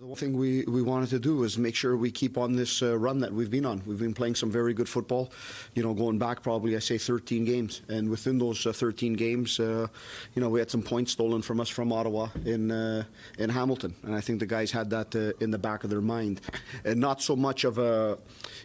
The 0.00 0.06
one 0.06 0.16
thing 0.16 0.38
we, 0.38 0.64
we 0.64 0.80
wanted 0.80 1.10
to 1.10 1.18
do 1.18 1.44
is 1.44 1.58
make 1.58 1.74
sure 1.74 1.94
we 1.94 2.10
keep 2.10 2.38
on 2.38 2.56
this 2.56 2.82
uh, 2.82 2.96
run 2.96 3.20
that 3.20 3.34
we've 3.34 3.50
been 3.50 3.66
on. 3.66 3.82
We've 3.84 3.98
been 3.98 4.14
playing 4.14 4.34
some 4.34 4.50
very 4.50 4.72
good 4.72 4.88
football, 4.88 5.30
you 5.74 5.82
know, 5.82 5.92
going 5.92 6.16
back 6.16 6.42
probably, 6.42 6.74
I 6.74 6.78
say, 6.78 6.96
13 6.96 7.44
games. 7.44 7.82
And 7.86 8.08
within 8.08 8.38
those 8.38 8.64
uh, 8.64 8.72
13 8.72 9.12
games, 9.12 9.60
uh, 9.60 9.88
you 10.34 10.40
know, 10.40 10.48
we 10.48 10.58
had 10.58 10.70
some 10.70 10.80
points 10.80 11.12
stolen 11.12 11.42
from 11.42 11.60
us 11.60 11.68
from 11.68 11.92
Ottawa 11.92 12.28
in, 12.46 12.70
uh, 12.70 13.04
in 13.38 13.50
Hamilton. 13.50 13.94
And 14.02 14.14
I 14.14 14.22
think 14.22 14.40
the 14.40 14.46
guys 14.46 14.70
had 14.70 14.88
that 14.88 15.14
uh, 15.14 15.44
in 15.44 15.50
the 15.50 15.58
back 15.58 15.84
of 15.84 15.90
their 15.90 16.00
mind. 16.00 16.40
And 16.82 16.98
not 16.98 17.20
so 17.20 17.36
much 17.36 17.64
of 17.64 17.76
a, 17.76 18.16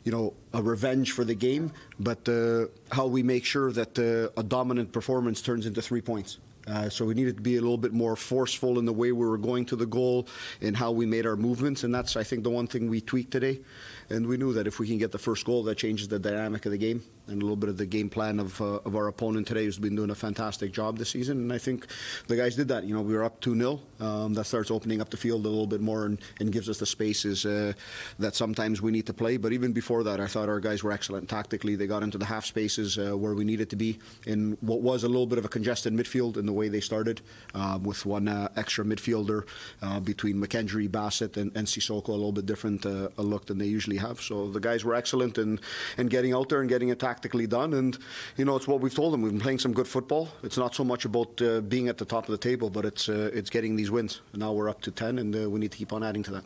you 0.05 0.13
know, 0.13 0.35
a 0.53 0.63
revenge 0.63 1.11
for 1.11 1.25
the 1.25 1.35
game, 1.35 1.73
but 1.99 2.29
uh, 2.29 2.67
how 2.93 3.07
we 3.07 3.23
make 3.23 3.43
sure 3.43 3.73
that 3.73 3.97
a 3.99 4.43
dominant 4.43 4.93
performance 4.93 5.41
turns 5.41 5.65
into 5.65 5.81
three 5.81 5.99
points. 5.99 6.37
Uh, 6.67 6.89
so 6.89 7.05
we 7.05 7.13
needed 7.13 7.37
to 7.37 7.41
be 7.41 7.57
a 7.57 7.61
little 7.61 7.77
bit 7.77 7.93
more 7.93 8.15
forceful 8.15 8.79
in 8.79 8.85
the 8.85 8.93
way 8.93 9.11
we 9.11 9.25
were 9.25 9.37
going 9.37 9.65
to 9.65 9.75
the 9.75 9.85
goal 9.85 10.27
and 10.61 10.75
how 10.75 10.91
we 10.91 11.05
made 11.05 11.25
our 11.25 11.35
movements. 11.35 11.83
And 11.83 11.93
that's, 11.93 12.15
I 12.15 12.23
think, 12.23 12.43
the 12.43 12.49
one 12.49 12.67
thing 12.67 12.89
we 12.89 13.01
tweaked 13.01 13.31
today. 13.31 13.61
And 14.09 14.27
we 14.27 14.37
knew 14.37 14.53
that 14.53 14.67
if 14.67 14.79
we 14.79 14.87
can 14.87 14.97
get 14.97 15.11
the 15.11 15.17
first 15.17 15.45
goal, 15.45 15.63
that 15.63 15.77
changes 15.77 16.07
the 16.07 16.19
dynamic 16.19 16.65
of 16.65 16.71
the 16.71 16.77
game 16.77 17.03
and 17.27 17.41
a 17.41 17.45
little 17.45 17.55
bit 17.55 17.69
of 17.69 17.77
the 17.77 17.85
game 17.85 18.09
plan 18.09 18.39
of, 18.39 18.59
uh, 18.61 18.79
of 18.85 18.95
our 18.95 19.07
opponent 19.07 19.47
today, 19.47 19.65
who's 19.65 19.79
been 19.79 19.95
doing 19.95 20.09
a 20.09 20.15
fantastic 20.15 20.71
job 20.71 20.97
this 20.97 21.09
season. 21.09 21.39
And 21.39 21.53
I 21.53 21.57
think 21.57 21.87
the 22.27 22.35
guys 22.35 22.55
did 22.55 22.67
that. 22.69 22.83
You 22.83 22.93
know, 22.93 23.01
we 23.01 23.13
were 23.13 23.23
up 23.23 23.39
2 23.41 23.55
0. 23.57 23.79
Um, 23.99 24.33
that 24.33 24.45
starts 24.45 24.71
opening 24.71 25.01
up 25.01 25.09
the 25.09 25.17
field 25.17 25.45
a 25.45 25.49
little 25.49 25.67
bit 25.67 25.81
more 25.81 26.05
and, 26.05 26.19
and 26.39 26.51
gives 26.51 26.69
us 26.69 26.77
the 26.77 26.85
spaces 26.85 27.45
uh, 27.45 27.73
that 28.19 28.35
sometimes 28.35 28.81
we 28.81 28.91
need 28.91 29.05
to 29.07 29.13
play. 29.13 29.37
But 29.37 29.53
even 29.53 29.73
before 29.73 30.03
that, 30.03 30.19
I 30.19 30.27
thought 30.27 30.49
our 30.49 30.59
guys 30.59 30.83
were 30.83 30.91
excellent 30.91 31.29
tactically. 31.29 31.75
They 31.75 31.87
got 31.87 32.03
into 32.03 32.17
the 32.17 32.25
half 32.25 32.45
spaces 32.45 32.97
uh, 32.97 33.17
where 33.17 33.33
we 33.33 33.43
needed 33.43 33.69
to 33.71 33.75
be 33.75 33.99
in 34.25 34.57
what 34.61 34.81
was 34.81 35.03
a 35.03 35.07
little 35.07 35.27
bit 35.27 35.37
of 35.37 35.45
a 35.45 35.49
congested 35.49 35.93
midfield 35.93 36.37
in 36.37 36.45
the 36.45 36.53
way 36.53 36.67
they 36.69 36.81
started, 36.81 37.21
um, 37.53 37.83
with 37.83 38.05
one 38.05 38.27
uh, 38.27 38.49
extra 38.55 38.83
midfielder 38.83 39.43
uh, 39.81 39.99
between 39.99 40.35
McKendry, 40.35 40.91
Bassett, 40.91 41.37
and, 41.37 41.51
and 41.55 41.67
Sissoko, 41.67 42.09
a 42.09 42.11
little 42.11 42.31
bit 42.31 42.45
different 42.45 42.85
uh, 42.85 43.09
a 43.17 43.23
look 43.23 43.45
than 43.45 43.57
they 43.57 43.65
usually 43.65 43.97
have. 43.97 44.21
So 44.21 44.49
the 44.49 44.59
guys 44.59 44.83
were 44.83 44.95
excellent 44.95 45.37
in, 45.37 45.59
in 45.97 46.07
getting 46.07 46.33
out 46.33 46.49
there 46.49 46.61
and 46.61 46.69
getting 46.69 46.91
attacked 46.91 47.14
tactically 47.15 47.47
done. 47.47 47.73
And, 47.73 47.97
you 48.37 48.45
know, 48.45 48.55
it's 48.57 48.67
what 48.67 48.81
we've 48.81 48.93
told 48.93 49.13
them. 49.13 49.21
We've 49.21 49.31
been 49.31 49.41
playing 49.41 49.59
some 49.59 49.73
good 49.73 49.87
football. 49.87 50.29
It's 50.43 50.57
not 50.57 50.75
so 50.75 50.83
much 50.83 51.05
about 51.05 51.41
uh, 51.41 51.61
being 51.61 51.87
at 51.87 51.97
the 51.97 52.05
top 52.05 52.25
of 52.25 52.31
the 52.31 52.37
table, 52.37 52.69
but 52.69 52.83
it's, 52.85 53.07
uh, 53.07 53.31
it's 53.33 53.49
getting 53.49 53.77
these 53.77 53.89
wins. 53.89 54.21
And 54.33 54.41
now 54.41 54.51
we're 54.51 54.69
up 54.69 54.81
to 54.81 54.91
10, 54.91 55.19
and 55.19 55.35
uh, 55.35 55.49
we 55.49 55.59
need 55.59 55.71
to 55.71 55.77
keep 55.77 55.93
on 55.93 56.03
adding 56.03 56.23
to 56.23 56.31
that 56.31 56.43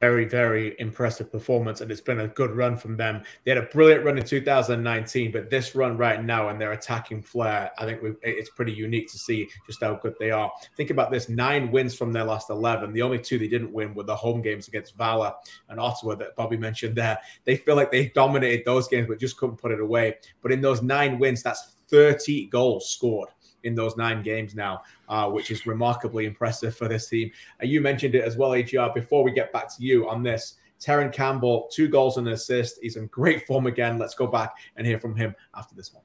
very, 0.00 0.24
very 0.24 0.76
impressive 0.78 1.30
performance, 1.30 1.80
and 1.80 1.90
it's 1.90 2.00
been 2.00 2.20
a 2.20 2.28
good 2.28 2.52
run 2.52 2.76
from 2.76 2.96
them. 2.96 3.22
They 3.44 3.50
had 3.50 3.58
a 3.58 3.66
brilliant 3.66 4.04
run 4.04 4.18
in 4.18 4.24
2019, 4.24 5.32
but 5.32 5.50
this 5.50 5.74
run 5.74 5.96
right 5.96 6.22
now 6.22 6.48
and 6.48 6.60
their 6.60 6.72
attacking 6.72 7.22
flair, 7.22 7.70
I 7.78 7.84
think 7.84 8.00
it's 8.22 8.50
pretty 8.50 8.72
unique 8.72 9.10
to 9.12 9.18
see 9.18 9.48
just 9.66 9.82
how 9.82 9.94
good 9.94 10.14
they 10.20 10.30
are. 10.30 10.50
Think 10.76 10.90
about 10.90 11.10
this: 11.10 11.28
nine 11.28 11.70
wins 11.70 11.94
from 11.94 12.12
their 12.12 12.24
last 12.24 12.50
11. 12.50 12.92
The 12.92 13.02
only 13.02 13.18
two 13.18 13.38
they 13.38 13.48
didn't 13.48 13.72
win 13.72 13.94
were 13.94 14.04
the 14.04 14.16
home 14.16 14.42
games 14.42 14.68
against 14.68 14.96
Valor 14.96 15.32
and 15.68 15.80
Ottawa 15.80 16.14
that 16.16 16.36
Bobby 16.36 16.56
mentioned 16.56 16.94
there. 16.94 17.18
They 17.44 17.56
feel 17.56 17.76
like 17.76 17.90
they 17.90 18.08
dominated 18.10 18.64
those 18.64 18.88
games, 18.88 19.08
but 19.08 19.18
just 19.18 19.36
couldn't 19.36 19.56
put 19.56 19.72
it 19.72 19.80
away. 19.80 20.16
But 20.42 20.52
in 20.52 20.60
those 20.60 20.82
nine 20.82 21.18
wins, 21.18 21.42
that's 21.42 21.76
30 21.88 22.46
goals 22.46 22.90
scored 22.90 23.30
in 23.68 23.76
those 23.76 23.96
nine 23.96 24.22
games 24.22 24.56
now, 24.56 24.82
uh, 25.08 25.30
which 25.30 25.52
is 25.52 25.66
remarkably 25.66 26.26
impressive 26.26 26.76
for 26.76 26.88
this 26.88 27.08
team. 27.08 27.30
Uh, 27.62 27.66
you 27.66 27.80
mentioned 27.80 28.16
it 28.16 28.24
as 28.24 28.36
well, 28.36 28.54
AGR. 28.54 28.88
Before 28.94 29.22
we 29.22 29.30
get 29.30 29.52
back 29.52 29.68
to 29.76 29.82
you 29.84 30.08
on 30.08 30.24
this, 30.24 30.56
Terran 30.80 31.10
Campbell, 31.10 31.68
two 31.72 31.88
goals 31.88 32.16
and 32.18 32.26
an 32.26 32.34
assist. 32.34 32.78
He's 32.80 32.96
in 32.96 33.06
great 33.06 33.46
form 33.46 33.66
again. 33.66 33.98
Let's 33.98 34.14
go 34.14 34.26
back 34.26 34.56
and 34.76 34.86
hear 34.86 34.98
from 34.98 35.14
him 35.16 35.34
after 35.54 35.74
this 35.74 35.92
one. 35.92 36.02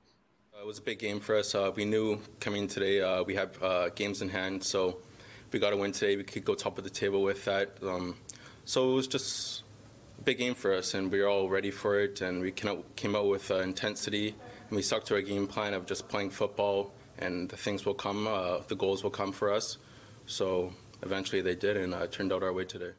Uh, 0.53 0.61
it 0.61 0.67
was 0.67 0.79
a 0.79 0.81
big 0.81 0.99
game 0.99 1.19
for 1.19 1.35
us. 1.35 1.55
Uh, 1.55 1.71
we 1.75 1.85
knew 1.85 2.19
coming 2.39 2.67
today 2.67 3.01
uh, 3.01 3.23
we 3.23 3.35
have 3.35 3.61
uh, 3.61 3.89
games 3.89 4.21
in 4.21 4.29
hand, 4.29 4.63
so 4.63 4.99
if 5.47 5.53
we 5.53 5.59
got 5.59 5.69
to 5.69 5.77
win 5.77 5.91
today, 5.91 6.15
we 6.15 6.23
could 6.23 6.43
go 6.43 6.55
top 6.55 6.77
of 6.77 6.83
the 6.83 6.89
table 6.89 7.21
with 7.21 7.45
that. 7.45 7.77
Um, 7.83 8.15
so 8.65 8.91
it 8.91 8.95
was 8.95 9.07
just 9.07 9.63
a 10.19 10.23
big 10.23 10.39
game 10.39 10.55
for 10.55 10.73
us, 10.73 10.93
and 10.93 11.11
we 11.11 11.21
were 11.21 11.27
all 11.27 11.49
ready 11.49 11.71
for 11.71 11.99
it. 11.99 12.21
And 12.21 12.41
we 12.41 12.51
came 12.51 13.15
out 13.15 13.27
with 13.27 13.51
intensity, 13.51 14.29
and 14.69 14.75
we 14.75 14.81
stuck 14.81 15.03
to 15.05 15.15
our 15.15 15.21
game 15.21 15.47
plan 15.47 15.73
of 15.73 15.85
just 15.85 16.07
playing 16.07 16.31
football 16.31 16.91
and 17.19 17.49
the 17.49 17.57
things 17.57 17.85
will 17.85 17.93
come, 17.93 18.27
uh, 18.27 18.59
the 18.67 18.75
goals 18.75 19.03
will 19.03 19.11
come 19.11 19.31
for 19.31 19.51
us. 19.51 19.77
So 20.25 20.73
eventually 21.01 21.41
they 21.41 21.55
did, 21.55 21.77
and 21.77 21.93
uh, 21.93 22.07
turned 22.07 22.31
out 22.33 22.43
our 22.43 22.53
way 22.53 22.65
today. 22.65 22.91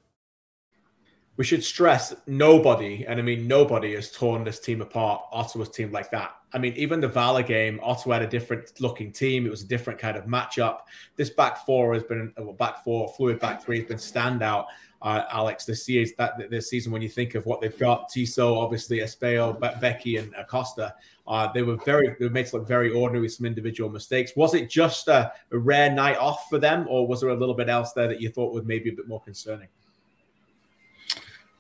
We 1.37 1.45
should 1.45 1.65
stress 1.65 2.15
nobody, 2.29 3.05
and 3.07 3.19
I 3.19 3.23
mean 3.23 3.49
nobody, 3.49 3.95
has 3.95 4.13
torn 4.13 4.45
this 4.45 4.61
team 4.61 4.81
apart, 4.81 5.23
Ottawa's 5.33 5.69
team 5.69 5.91
like 5.91 6.11
that. 6.13 6.37
I 6.53 6.59
mean, 6.59 6.75
even 6.77 7.01
the 7.01 7.09
Valor 7.09 7.43
game, 7.43 7.81
Ottawa 7.83 8.15
had 8.15 8.23
a 8.23 8.29
different 8.29 8.81
looking 8.81 9.11
team. 9.11 9.45
It 9.45 9.51
was 9.51 9.63
a 9.63 9.67
different 9.67 9.99
kind 9.99 10.17
of 10.17 10.27
matchup. 10.27 10.83
This 11.17 11.31
back 11.31 11.67
four 11.67 11.93
has 11.95 12.05
been, 12.05 12.33
well, 12.39 12.53
back 12.53 12.85
four, 12.85 13.13
fluid 13.17 13.41
back 13.41 13.65
three 13.65 13.81
has 13.81 13.89
been 13.89 13.97
standout 13.97 14.67
uh, 15.05 15.25
Alex, 15.31 15.65
this 15.65 15.85
season, 15.85 16.15
that 16.19 16.51
this 16.51 16.71
season 16.71 16.91
when 16.91 17.03
you 17.03 17.09
think 17.09 17.35
of 17.35 17.45
what 17.45 17.61
they've 17.61 17.79
got, 17.79 18.09
Tissot, 18.09 18.57
obviously 18.57 18.99
Espejo, 18.99 19.61
Be- 19.61 19.81
Becky, 19.81 20.17
and 20.17 20.33
Acosta, 20.35 20.95
uh, 21.27 21.51
they 21.53 21.63
were 21.63 21.77
very 21.77 22.15
they 22.19 22.27
were 22.27 22.31
made 22.31 22.47
to 22.47 22.57
look 22.57 22.69
very 22.69 22.91
ordinary 22.91 23.23
with 23.23 23.33
some 23.33 23.47
individual 23.47 23.89
mistakes. 23.89 24.33
Was 24.37 24.55
it 24.55 24.69
just 24.69 25.09
a, 25.09 25.33
a, 25.53 25.59
rare 25.59 25.91
night 25.91 26.19
off 26.19 26.49
for 26.51 26.59
them, 26.59 26.87
or 26.89 27.07
was 27.07 27.21
there 27.21 27.31
a 27.31 27.35
little 27.37 27.55
bit 27.55 27.69
else 27.69 27.93
there 27.93 28.09
that 28.09 28.21
you 28.21 28.29
thought 28.31 28.53
would 28.53 28.67
maybe 28.67 28.91
a 28.91 28.93
bit 28.93 29.09
more 29.09 29.23
concerning? 29.23 29.69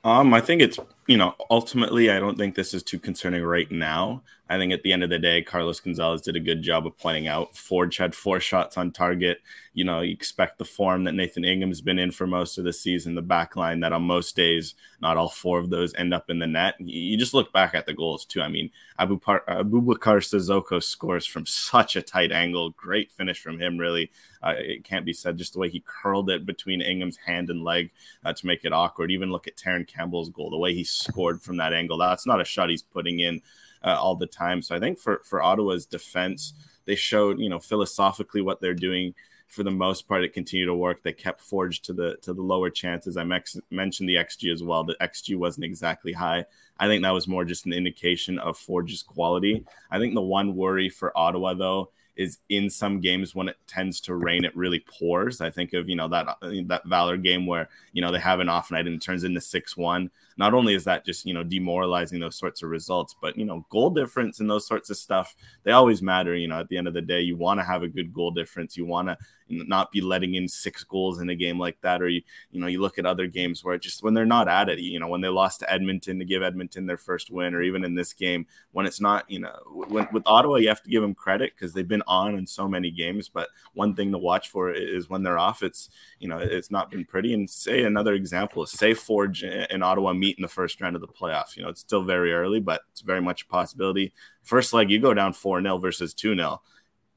Um, 0.04 0.34
I 0.34 0.40
think 0.40 0.60
it's 0.60 0.78
you 1.06 1.16
know 1.16 1.34
ultimately 1.50 2.10
I 2.10 2.18
don't 2.18 2.38
think 2.38 2.54
this 2.54 2.74
is 2.74 2.82
too 2.82 2.98
concerning 2.98 3.42
right 3.42 3.70
now. 3.70 4.22
I 4.48 4.58
think 4.58 4.74
at 4.74 4.82
the 4.82 4.92
end 4.92 5.02
of 5.02 5.08
the 5.08 5.18
day, 5.18 5.40
Carlos 5.40 5.80
Gonzalez 5.80 6.20
did 6.20 6.36
a 6.36 6.40
good 6.40 6.60
job 6.60 6.86
of 6.86 6.98
pointing 6.98 7.28
out. 7.28 7.56
Forge 7.56 7.96
had 7.96 8.14
four 8.14 8.40
shots 8.40 8.76
on 8.76 8.90
target. 8.90 9.38
You 9.72 9.84
know, 9.84 10.02
you 10.02 10.12
expect 10.12 10.58
the 10.58 10.66
form 10.66 11.04
that 11.04 11.14
Nathan 11.14 11.46
Ingham's 11.46 11.80
been 11.80 11.98
in 11.98 12.10
for 12.10 12.26
most 12.26 12.58
of 12.58 12.64
the 12.64 12.72
season, 12.72 13.14
the 13.14 13.22
back 13.22 13.56
line 13.56 13.80
that 13.80 13.94
on 13.94 14.02
most 14.02 14.36
days, 14.36 14.74
not 15.00 15.16
all 15.16 15.30
four 15.30 15.58
of 15.58 15.70
those 15.70 15.94
end 15.94 16.12
up 16.12 16.28
in 16.28 16.40
the 16.40 16.46
net. 16.46 16.74
You 16.78 17.16
just 17.16 17.32
look 17.32 17.54
back 17.54 17.74
at 17.74 17.86
the 17.86 17.94
goals 17.94 18.26
too. 18.26 18.42
I 18.42 18.48
mean, 18.48 18.70
Abu 18.98 19.18
Aboubacar 19.18 20.20
Sissoko 20.20 20.82
scores 20.82 21.26
from 21.26 21.46
such 21.46 21.96
a 21.96 22.02
tight 22.02 22.30
angle. 22.30 22.70
Great 22.70 23.10
finish 23.10 23.40
from 23.40 23.58
him, 23.58 23.78
really. 23.78 24.10
Uh, 24.42 24.54
it 24.58 24.84
can't 24.84 25.06
be 25.06 25.14
said 25.14 25.38
just 25.38 25.54
the 25.54 25.58
way 25.58 25.70
he 25.70 25.82
curled 25.86 26.28
it 26.28 26.44
between 26.44 26.82
Ingham's 26.82 27.16
hand 27.16 27.48
and 27.48 27.64
leg 27.64 27.90
uh, 28.26 28.32
to 28.34 28.46
make 28.46 28.66
it 28.66 28.74
awkward. 28.74 29.10
Even 29.10 29.32
look 29.32 29.48
at 29.48 29.56
Terran 29.56 29.86
Campbell's 29.86 30.28
goal, 30.28 30.50
the 30.50 30.58
way 30.58 30.74
he 30.74 30.84
scored 30.94 31.42
from 31.42 31.56
that 31.58 31.72
angle. 31.72 31.98
That's 31.98 32.26
not 32.26 32.40
a 32.40 32.44
shot 32.44 32.70
he's 32.70 32.82
putting 32.82 33.20
in 33.20 33.42
uh, 33.82 33.96
all 34.00 34.16
the 34.16 34.26
time. 34.26 34.62
So 34.62 34.74
I 34.74 34.80
think 34.80 34.98
for 34.98 35.20
for 35.24 35.42
Ottawa's 35.42 35.86
defense, 35.86 36.54
they 36.86 36.94
showed 36.94 37.38
you 37.38 37.48
know 37.48 37.58
philosophically 37.58 38.40
what 38.40 38.60
they're 38.60 38.74
doing. 38.74 39.14
For 39.48 39.62
the 39.62 39.70
most 39.70 40.08
part, 40.08 40.24
it 40.24 40.32
continued 40.32 40.66
to 40.66 40.74
work. 40.74 41.02
They 41.02 41.12
kept 41.12 41.40
Forge 41.40 41.80
to 41.82 41.92
the 41.92 42.16
to 42.22 42.32
the 42.32 42.42
lower 42.42 42.70
chances. 42.70 43.16
I 43.16 43.24
mex- 43.24 43.60
mentioned 43.70 44.08
the 44.08 44.16
xG 44.16 44.52
as 44.52 44.62
well. 44.62 44.82
The 44.84 44.96
xG 45.00 45.36
wasn't 45.36 45.64
exactly 45.64 46.12
high. 46.12 46.46
I 46.78 46.88
think 46.88 47.02
that 47.02 47.10
was 47.10 47.28
more 47.28 47.44
just 47.44 47.66
an 47.66 47.72
indication 47.72 48.38
of 48.38 48.58
Forge's 48.58 49.02
quality. 49.02 49.64
I 49.90 49.98
think 49.98 50.14
the 50.14 50.22
one 50.22 50.56
worry 50.56 50.88
for 50.88 51.16
Ottawa 51.16 51.54
though 51.54 51.90
is 52.16 52.38
in 52.48 52.70
some 52.70 53.00
games 53.00 53.34
when 53.34 53.48
it 53.48 53.56
tends 53.66 54.00
to 54.00 54.14
rain, 54.14 54.44
it 54.44 54.56
really 54.56 54.80
pours. 54.80 55.40
I 55.40 55.50
think 55.50 55.72
of 55.72 55.88
you 55.88 55.96
know 55.96 56.08
that 56.08 56.36
that 56.66 56.86
Valor 56.86 57.16
game 57.16 57.46
where 57.46 57.68
you 57.92 58.02
know 58.02 58.12
they 58.12 58.20
have 58.20 58.40
an 58.40 58.48
off 58.48 58.70
night 58.70 58.86
and 58.86 58.96
it 58.96 59.02
turns 59.02 59.24
into 59.24 59.40
six 59.40 59.76
one. 59.76 60.10
Not 60.36 60.54
only 60.54 60.74
is 60.74 60.84
that 60.84 61.04
just 61.04 61.26
you 61.26 61.34
know 61.34 61.44
demoralizing 61.44 62.20
those 62.20 62.36
sorts 62.36 62.62
of 62.62 62.70
results, 62.70 63.14
but 63.20 63.36
you 63.36 63.44
know 63.44 63.66
goal 63.70 63.90
difference 63.90 64.40
and 64.40 64.50
those 64.50 64.66
sorts 64.66 64.90
of 64.90 64.96
stuff 64.96 65.34
they 65.62 65.72
always 65.72 66.02
matter. 66.02 66.34
You 66.34 66.48
know 66.48 66.60
at 66.60 66.68
the 66.68 66.76
end 66.76 66.88
of 66.88 66.94
the 66.94 67.02
day, 67.02 67.20
you 67.20 67.36
want 67.36 67.60
to 67.60 67.64
have 67.64 67.82
a 67.82 67.88
good 67.88 68.12
goal 68.12 68.30
difference. 68.30 68.76
You 68.76 68.86
want 68.86 69.08
to 69.08 69.16
not 69.48 69.92
be 69.92 70.00
letting 70.00 70.34
in 70.34 70.48
six 70.48 70.84
goals 70.84 71.20
in 71.20 71.28
a 71.28 71.34
game 71.34 71.58
like 71.58 71.80
that, 71.82 72.02
or 72.02 72.08
you 72.08 72.22
you 72.50 72.60
know 72.60 72.66
you 72.66 72.80
look 72.80 72.98
at 72.98 73.06
other 73.06 73.26
games 73.26 73.62
where 73.62 73.78
just 73.78 74.02
when 74.02 74.14
they're 74.14 74.26
not 74.26 74.48
at 74.48 74.68
it, 74.68 74.78
you 74.78 74.98
know 74.98 75.08
when 75.08 75.20
they 75.20 75.28
lost 75.28 75.60
to 75.60 75.72
Edmonton 75.72 76.18
to 76.18 76.24
give 76.24 76.42
Edmonton 76.42 76.86
their 76.86 76.96
first 76.96 77.30
win, 77.30 77.54
or 77.54 77.62
even 77.62 77.84
in 77.84 77.94
this 77.94 78.12
game 78.12 78.46
when 78.72 78.86
it's 78.86 79.00
not 79.00 79.28
you 79.30 79.38
know 79.38 79.54
when, 79.66 80.08
with 80.12 80.22
Ottawa 80.26 80.56
you 80.56 80.68
have 80.68 80.82
to 80.82 80.90
give 80.90 81.02
them 81.02 81.14
credit 81.14 81.52
because 81.54 81.72
they've 81.72 81.86
been 81.86 82.02
on 82.06 82.36
in 82.36 82.46
so 82.46 82.66
many 82.66 82.90
games. 82.90 83.28
But 83.28 83.48
one 83.74 83.94
thing 83.94 84.12
to 84.12 84.18
watch 84.18 84.48
for 84.48 84.72
is 84.72 85.08
when 85.08 85.22
they're 85.22 85.38
off, 85.38 85.62
it's 85.62 85.90
you 86.18 86.28
know 86.28 86.38
it's 86.38 86.70
not 86.70 86.90
been 86.90 87.04
pretty. 87.04 87.34
And 87.34 87.48
say 87.48 87.84
another 87.84 88.14
example 88.14 88.64
say 88.66 88.94
Forge 88.94 89.42
in 89.44 89.82
Ottawa 89.82 90.12
meet 90.24 90.38
in 90.38 90.42
the 90.42 90.48
first 90.48 90.80
round 90.80 90.96
of 90.96 91.02
the 91.02 91.08
playoff. 91.08 91.56
You 91.56 91.62
know 91.62 91.68
it's 91.68 91.80
still 91.80 92.02
very 92.02 92.32
early, 92.32 92.60
but 92.60 92.82
it's 92.92 93.00
very 93.00 93.20
much 93.20 93.42
a 93.42 93.46
possibility. 93.46 94.12
First 94.42 94.72
leg 94.72 94.90
you 94.90 94.98
go 94.98 95.14
down 95.14 95.32
four 95.32 95.60
0 95.62 95.78
versus 95.78 96.14
two 96.14 96.34
0 96.34 96.60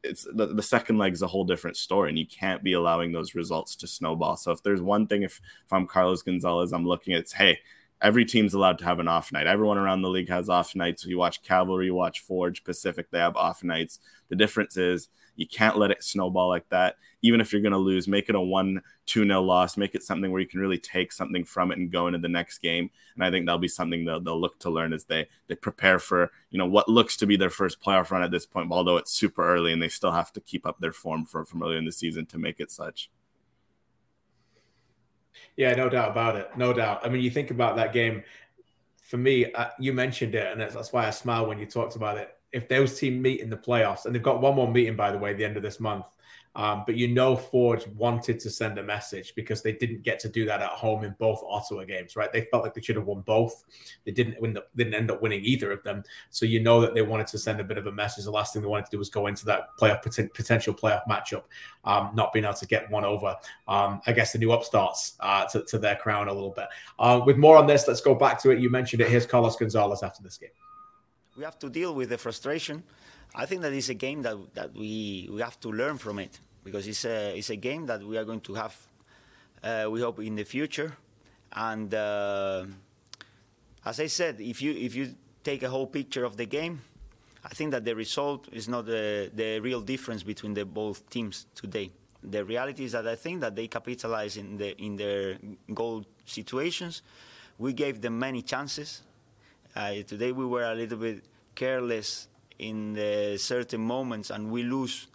it's 0.04 0.28
the, 0.32 0.46
the 0.46 0.62
second 0.62 1.00
leg 1.00 1.12
is 1.12 1.24
a 1.24 1.28
whole 1.28 1.44
different 1.44 1.76
story 1.76 2.08
and 2.08 2.20
you 2.20 2.26
can't 2.28 2.64
be 2.64 2.74
allowing 2.74 3.12
those 3.12 3.34
results 3.34 3.76
to 3.76 3.88
snowball 3.88 4.38
so 4.38 4.52
if 4.52 4.62
there's 4.62 4.80
one 4.80 5.08
thing 5.08 5.24
if 5.24 5.42
if 5.66 5.74
i'm 5.74 5.88
carlos 5.88 6.22
gonzalez 6.22 6.72
i'm 6.72 6.86
looking 6.86 7.16
at 7.16 7.22
it's 7.22 7.34
hey 7.34 7.58
every 8.02 8.26
team's 8.26 8.54
allowed 8.54 8.78
to 8.80 8.86
have 8.86 9.00
an 9.00 9.08
off 9.08 9.32
night. 9.32 9.48
Everyone 9.48 9.78
around 9.78 10.02
the 10.02 10.10
league 10.10 10.30
has 10.30 10.50
off 10.50 10.76
nights. 10.76 11.06
You 11.06 11.18
watch 11.18 11.42
Cavalry, 11.42 11.88
you 11.88 11.96
watch 11.96 12.20
Forge, 12.22 12.64
Pacific, 12.64 13.10
they 13.12 13.20
have 13.20 13.36
off 13.36 13.64
nights. 13.64 14.00
The 14.30 14.36
difference 14.36 14.78
is 14.78 15.10
you 15.38 15.48
can't 15.48 15.78
let 15.78 15.92
it 15.92 16.04
snowball 16.04 16.50
like 16.50 16.68
that. 16.70 16.98
Even 17.22 17.40
if 17.40 17.54
you're 17.54 17.62
going 17.62 17.72
to 17.72 17.78
lose, 17.78 18.08
make 18.08 18.28
it 18.28 18.36
a 18.36 18.42
1 18.42 18.82
2 19.06 19.26
0 19.26 19.42
loss, 19.42 19.78
make 19.78 19.96
it 19.96 20.04
something 20.04 20.32
where 20.32 20.42
you 20.42 20.48
can 20.48 20.60
really 20.60 20.78
take 20.78 21.14
something 21.14 21.46
from 21.46 21.72
it 21.72 21.78
and 21.78 21.92
go 21.92 22.08
into 22.08 22.20
the 22.20 22.28
next 22.28 22.58
game. 22.58 22.90
And 23.16 23.24
I 23.24 23.32
think 23.32 23.46
that'll 23.46 23.60
be 23.60 23.68
something 23.68 24.04
they'll, 24.04 24.20
they'll 24.20 24.42
look 24.42 24.60
to 24.60 24.70
learn 24.70 24.92
as 24.92 25.06
they, 25.06 25.28
they 25.48 25.56
prepare 25.56 26.00
for, 26.00 26.32
you 26.50 26.58
know, 26.58 26.66
what 26.66 26.90
looks 26.90 27.16
to 27.18 27.28
be 27.28 27.38
their 27.38 27.50
first 27.50 27.80
playoff 27.80 28.12
run 28.12 28.24
at 28.24 28.32
this 28.32 28.46
point, 28.46 28.72
although 28.72 28.98
it's 28.98 29.14
super 29.14 29.48
early 29.48 29.72
and 29.72 29.82
they 29.82 29.90
still 29.90 30.12
have 30.12 30.34
to 30.34 30.42
keep 30.42 30.66
up 30.66 30.80
their 30.80 30.92
form 30.92 31.24
from, 31.24 31.46
from 31.46 31.64
earlier 31.64 31.78
in 31.78 31.86
the 31.86 31.92
season 31.92 32.26
to 32.26 32.38
make 32.38 32.60
it 32.60 32.72
such. 32.72 33.10
Yeah, 35.56 35.74
no 35.74 35.90
doubt 35.90 36.12
about 36.12 36.36
it. 36.36 36.50
No 36.58 36.74
doubt. 36.74 37.02
I 37.04 37.10
mean, 37.10 37.22
you 37.22 37.30
think 37.30 37.52
about 37.52 37.76
that 37.76 37.94
game. 37.94 38.24
For 39.04 39.18
me, 39.18 39.52
uh, 39.54 39.70
you 39.80 39.94
mentioned 39.94 40.36
it, 40.36 40.52
and 40.52 40.60
that's 40.60 40.92
why 40.92 41.08
I 41.08 41.12
smile 41.12 41.46
when 41.48 41.60
you 41.60 41.66
talked 41.66 41.96
about 41.96 42.18
it. 42.18 42.37
If 42.52 42.68
those 42.70 43.00
teams 43.00 43.22
meet 43.22 43.42
in 43.42 43.50
the 43.50 43.58
playoffs, 43.58 44.06
and 44.06 44.16
they've 44.16 44.24
got 44.24 44.42
one 44.42 44.56
more 44.56 44.72
meeting, 44.72 44.96
by 44.96 45.12
the 45.12 45.18
way, 45.18 45.34
the 45.34 45.46
end 45.46 45.58
of 45.58 45.64
this 45.64 45.80
month, 45.80 46.06
um, 46.58 46.84
but 46.88 46.96
you 46.96 47.08
know, 47.08 47.36
Forge 47.36 47.86
wanted 47.90 48.40
to 48.40 48.50
send 48.50 48.80
a 48.80 48.84
message 48.84 49.34
because 49.36 49.62
they 49.62 49.74
didn't 49.74 50.02
get 50.02 50.20
to 50.22 50.28
do 50.28 50.44
that 50.46 50.60
at 50.60 50.70
home 50.70 51.04
in 51.04 51.16
both 51.20 51.44
Ottawa 51.48 51.84
games, 51.84 52.16
right? 52.16 52.34
They 52.34 52.48
felt 52.50 52.64
like 52.64 52.74
they 52.74 52.82
should 52.82 52.96
have 52.96 53.06
won 53.06 53.22
both. 53.22 53.64
They 54.06 54.12
didn't 54.12 54.42
win. 54.42 54.54
The, 54.54 54.66
didn't 54.76 54.96
end 54.96 55.12
up 55.12 55.22
winning 55.22 55.46
either 55.46 55.72
of 55.72 55.84
them. 55.84 56.04
So 56.32 56.48
you 56.48 56.60
know 56.60 56.82
that 56.82 56.96
they 56.96 57.04
wanted 57.04 57.28
to 57.28 57.38
send 57.38 57.60
a 57.60 57.64
bit 57.64 57.78
of 57.78 57.86
a 57.86 57.92
message. 57.92 58.26
The 58.26 58.32
last 58.32 58.54
thing 58.54 58.64
they 58.64 58.68
wanted 58.68 58.86
to 58.86 58.92
do 58.92 58.98
was 58.98 59.12
go 59.12 59.28
into 59.28 59.46
that 59.46 59.68
playoff 59.80 60.02
potential 60.34 60.74
playoff 60.74 61.06
matchup, 61.08 61.44
um, 61.86 62.10
not 62.16 62.34
being 62.34 62.44
able 62.44 62.56
to 62.56 62.66
get 62.68 62.90
one 62.90 63.06
over. 63.06 63.36
Um, 63.68 64.02
I 64.08 64.12
guess 64.12 64.32
the 64.32 64.40
new 64.40 64.52
upstarts 64.52 65.16
uh, 65.20 65.46
to, 65.46 65.64
to, 65.66 65.78
their 65.78 65.96
crown 65.96 66.28
a 66.28 66.34
little 66.34 66.50
bit. 66.50 66.70
Uh, 66.98 67.22
with 67.24 67.38
more 67.38 67.58
on 67.58 67.68
this, 67.68 67.88
let's 67.88 68.02
go 68.02 68.16
back 68.16 68.42
to 68.42 68.50
it. 68.50 68.60
You 68.60 68.72
mentioned 68.72 69.04
it. 69.04 69.10
Here's 69.10 69.28
Carlos 69.28 69.56
Gonzalez 69.58 70.02
after 70.02 70.24
this 70.24 70.38
game. 70.38 70.50
We 71.38 71.44
have 71.44 71.60
to 71.60 71.70
deal 71.70 71.94
with 71.94 72.10
the 72.10 72.18
frustration. 72.18 72.82
I 73.36 73.46
think 73.46 73.62
that 73.62 73.72
is 73.72 73.90
a 73.90 73.94
game 73.94 74.24
that, 74.24 74.38
that 74.56 74.74
we, 74.74 75.30
we 75.32 75.40
have 75.42 75.60
to 75.60 75.72
learn 75.72 76.00
from 76.00 76.18
it 76.18 76.40
because 76.64 76.88
it's 76.88 77.06
a, 77.06 77.38
it's 77.38 77.52
a 77.52 77.56
game 77.56 77.86
that 77.86 78.02
we 78.02 78.18
are 78.18 78.26
going 78.26 78.42
to 78.42 78.56
have, 78.56 78.76
uh, 79.64 79.86
we 79.88 80.02
hope, 80.02 80.20
in 80.20 80.36
the 80.36 80.44
future. 80.44 80.98
And 81.54 81.94
uh, 81.94 82.66
as 83.86 84.00
I 84.00 84.08
said, 84.08 84.42
if 84.42 84.64
you, 84.64 84.72
if 84.72 84.96
you 84.96 85.14
take 85.44 85.62
a 85.62 85.70
whole 85.70 85.86
picture 85.86 86.26
of 86.26 86.38
the 86.38 86.48
game, 86.48 86.82
I 87.46 87.50
think 87.50 87.70
that 87.70 87.86
the 87.86 87.96
result 87.96 88.48
is 88.52 88.68
not 88.68 88.88
the, 88.88 89.30
the 89.32 89.60
real 89.60 89.82
difference 89.82 90.24
between 90.24 90.56
the 90.56 90.66
both 90.66 91.08
teams 91.12 91.46
today. 91.54 91.92
The 92.24 92.44
reality 92.44 92.84
is 92.84 92.94
that 92.94 93.08
I 93.08 93.16
think 93.16 93.42
that 93.42 93.56
they 93.56 93.68
capitalize 93.68 94.38
in, 94.38 94.58
the, 94.58 94.76
in 94.82 94.96
their 94.96 95.38
goal 95.72 96.04
situations. 96.26 97.04
We 97.60 97.74
gave 97.74 98.02
them 98.02 98.18
many 98.18 98.42
chances. 98.42 99.04
Uh, 99.78 100.02
today 100.08 100.32
we 100.32 100.44
were 100.44 100.64
a 100.64 100.74
little 100.74 100.98
bit 100.98 101.24
careless 101.54 102.30
in 102.58 102.98
certain 103.38 103.80
moments 103.80 104.32
and 104.32 104.50
we 104.50 104.64
lose 104.64 105.06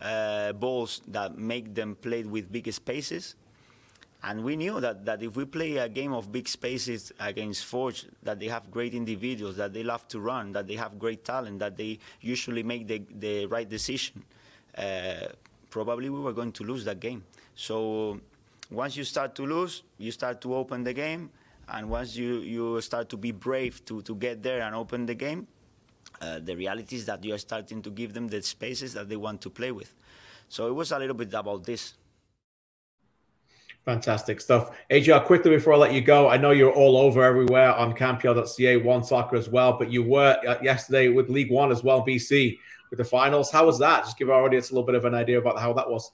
uh, 0.00 0.52
balls 0.52 1.02
that 1.08 1.36
make 1.36 1.74
them 1.74 1.96
play 1.96 2.22
with 2.22 2.52
big 2.52 2.72
spaces. 2.72 3.34
And 4.22 4.44
we 4.44 4.54
knew 4.54 4.78
that, 4.78 5.04
that 5.04 5.20
if 5.24 5.34
we 5.34 5.44
play 5.46 5.78
a 5.78 5.88
game 5.88 6.12
of 6.12 6.30
big 6.30 6.46
spaces 6.46 7.12
against 7.18 7.64
Forge, 7.64 8.06
that 8.22 8.38
they 8.38 8.46
have 8.46 8.70
great 8.70 8.94
individuals, 8.94 9.56
that 9.56 9.72
they 9.72 9.82
love 9.82 10.06
to 10.06 10.20
run, 10.20 10.52
that 10.52 10.68
they 10.68 10.76
have 10.76 10.96
great 10.96 11.24
talent, 11.24 11.58
that 11.58 11.76
they 11.76 11.98
usually 12.20 12.62
make 12.62 12.86
the, 12.86 13.02
the 13.18 13.46
right 13.46 13.68
decision, 13.68 14.22
uh, 14.78 15.26
probably 15.70 16.08
we 16.08 16.20
were 16.20 16.32
going 16.32 16.52
to 16.52 16.62
lose 16.62 16.84
that 16.84 17.00
game. 17.00 17.24
So 17.56 18.20
once 18.70 18.96
you 18.96 19.02
start 19.02 19.34
to 19.34 19.42
lose, 19.44 19.82
you 19.98 20.12
start 20.12 20.40
to 20.42 20.54
open 20.54 20.84
the 20.84 20.92
game. 20.92 21.30
And 21.68 21.88
once 21.88 22.16
you, 22.16 22.38
you 22.40 22.80
start 22.80 23.08
to 23.10 23.16
be 23.16 23.32
brave 23.32 23.84
to, 23.86 24.02
to 24.02 24.14
get 24.14 24.42
there 24.42 24.62
and 24.62 24.74
open 24.74 25.06
the 25.06 25.14
game, 25.14 25.46
uh, 26.20 26.40
the 26.40 26.56
reality 26.56 26.96
is 26.96 27.06
that 27.06 27.24
you 27.24 27.34
are 27.34 27.38
starting 27.38 27.82
to 27.82 27.90
give 27.90 28.14
them 28.14 28.28
the 28.28 28.42
spaces 28.42 28.94
that 28.94 29.08
they 29.08 29.16
want 29.16 29.40
to 29.42 29.50
play 29.50 29.72
with. 29.72 29.94
So 30.48 30.66
it 30.68 30.72
was 30.72 30.92
a 30.92 30.98
little 30.98 31.14
bit 31.16 31.32
about 31.34 31.64
this. 31.64 31.94
Fantastic 33.84 34.40
stuff. 34.40 34.70
AGR, 34.88 35.18
quickly 35.26 35.50
before 35.50 35.74
I 35.74 35.76
let 35.76 35.92
you 35.92 36.00
go, 36.00 36.30
I 36.30 36.38
know 36.38 36.52
you're 36.52 36.72
all 36.72 36.96
over 36.96 37.22
everywhere 37.22 37.74
on 37.74 37.94
CanPL.ca, 37.94 38.78
One 38.78 39.04
Soccer 39.04 39.36
as 39.36 39.50
well, 39.50 39.76
but 39.78 39.90
you 39.90 40.02
were 40.02 40.38
uh, 40.46 40.56
yesterday 40.62 41.08
with 41.08 41.28
League 41.28 41.50
One 41.50 41.70
as 41.70 41.84
well, 41.84 42.04
BC, 42.04 42.58
with 42.88 42.98
the 42.98 43.04
finals. 43.04 43.50
How 43.50 43.66
was 43.66 43.78
that? 43.80 44.04
Just 44.04 44.16
give 44.16 44.30
our 44.30 44.42
audience 44.42 44.70
a 44.70 44.74
little 44.74 44.86
bit 44.86 44.94
of 44.94 45.04
an 45.04 45.14
idea 45.14 45.38
about 45.38 45.58
how 45.58 45.74
that 45.74 45.88
was. 45.88 46.10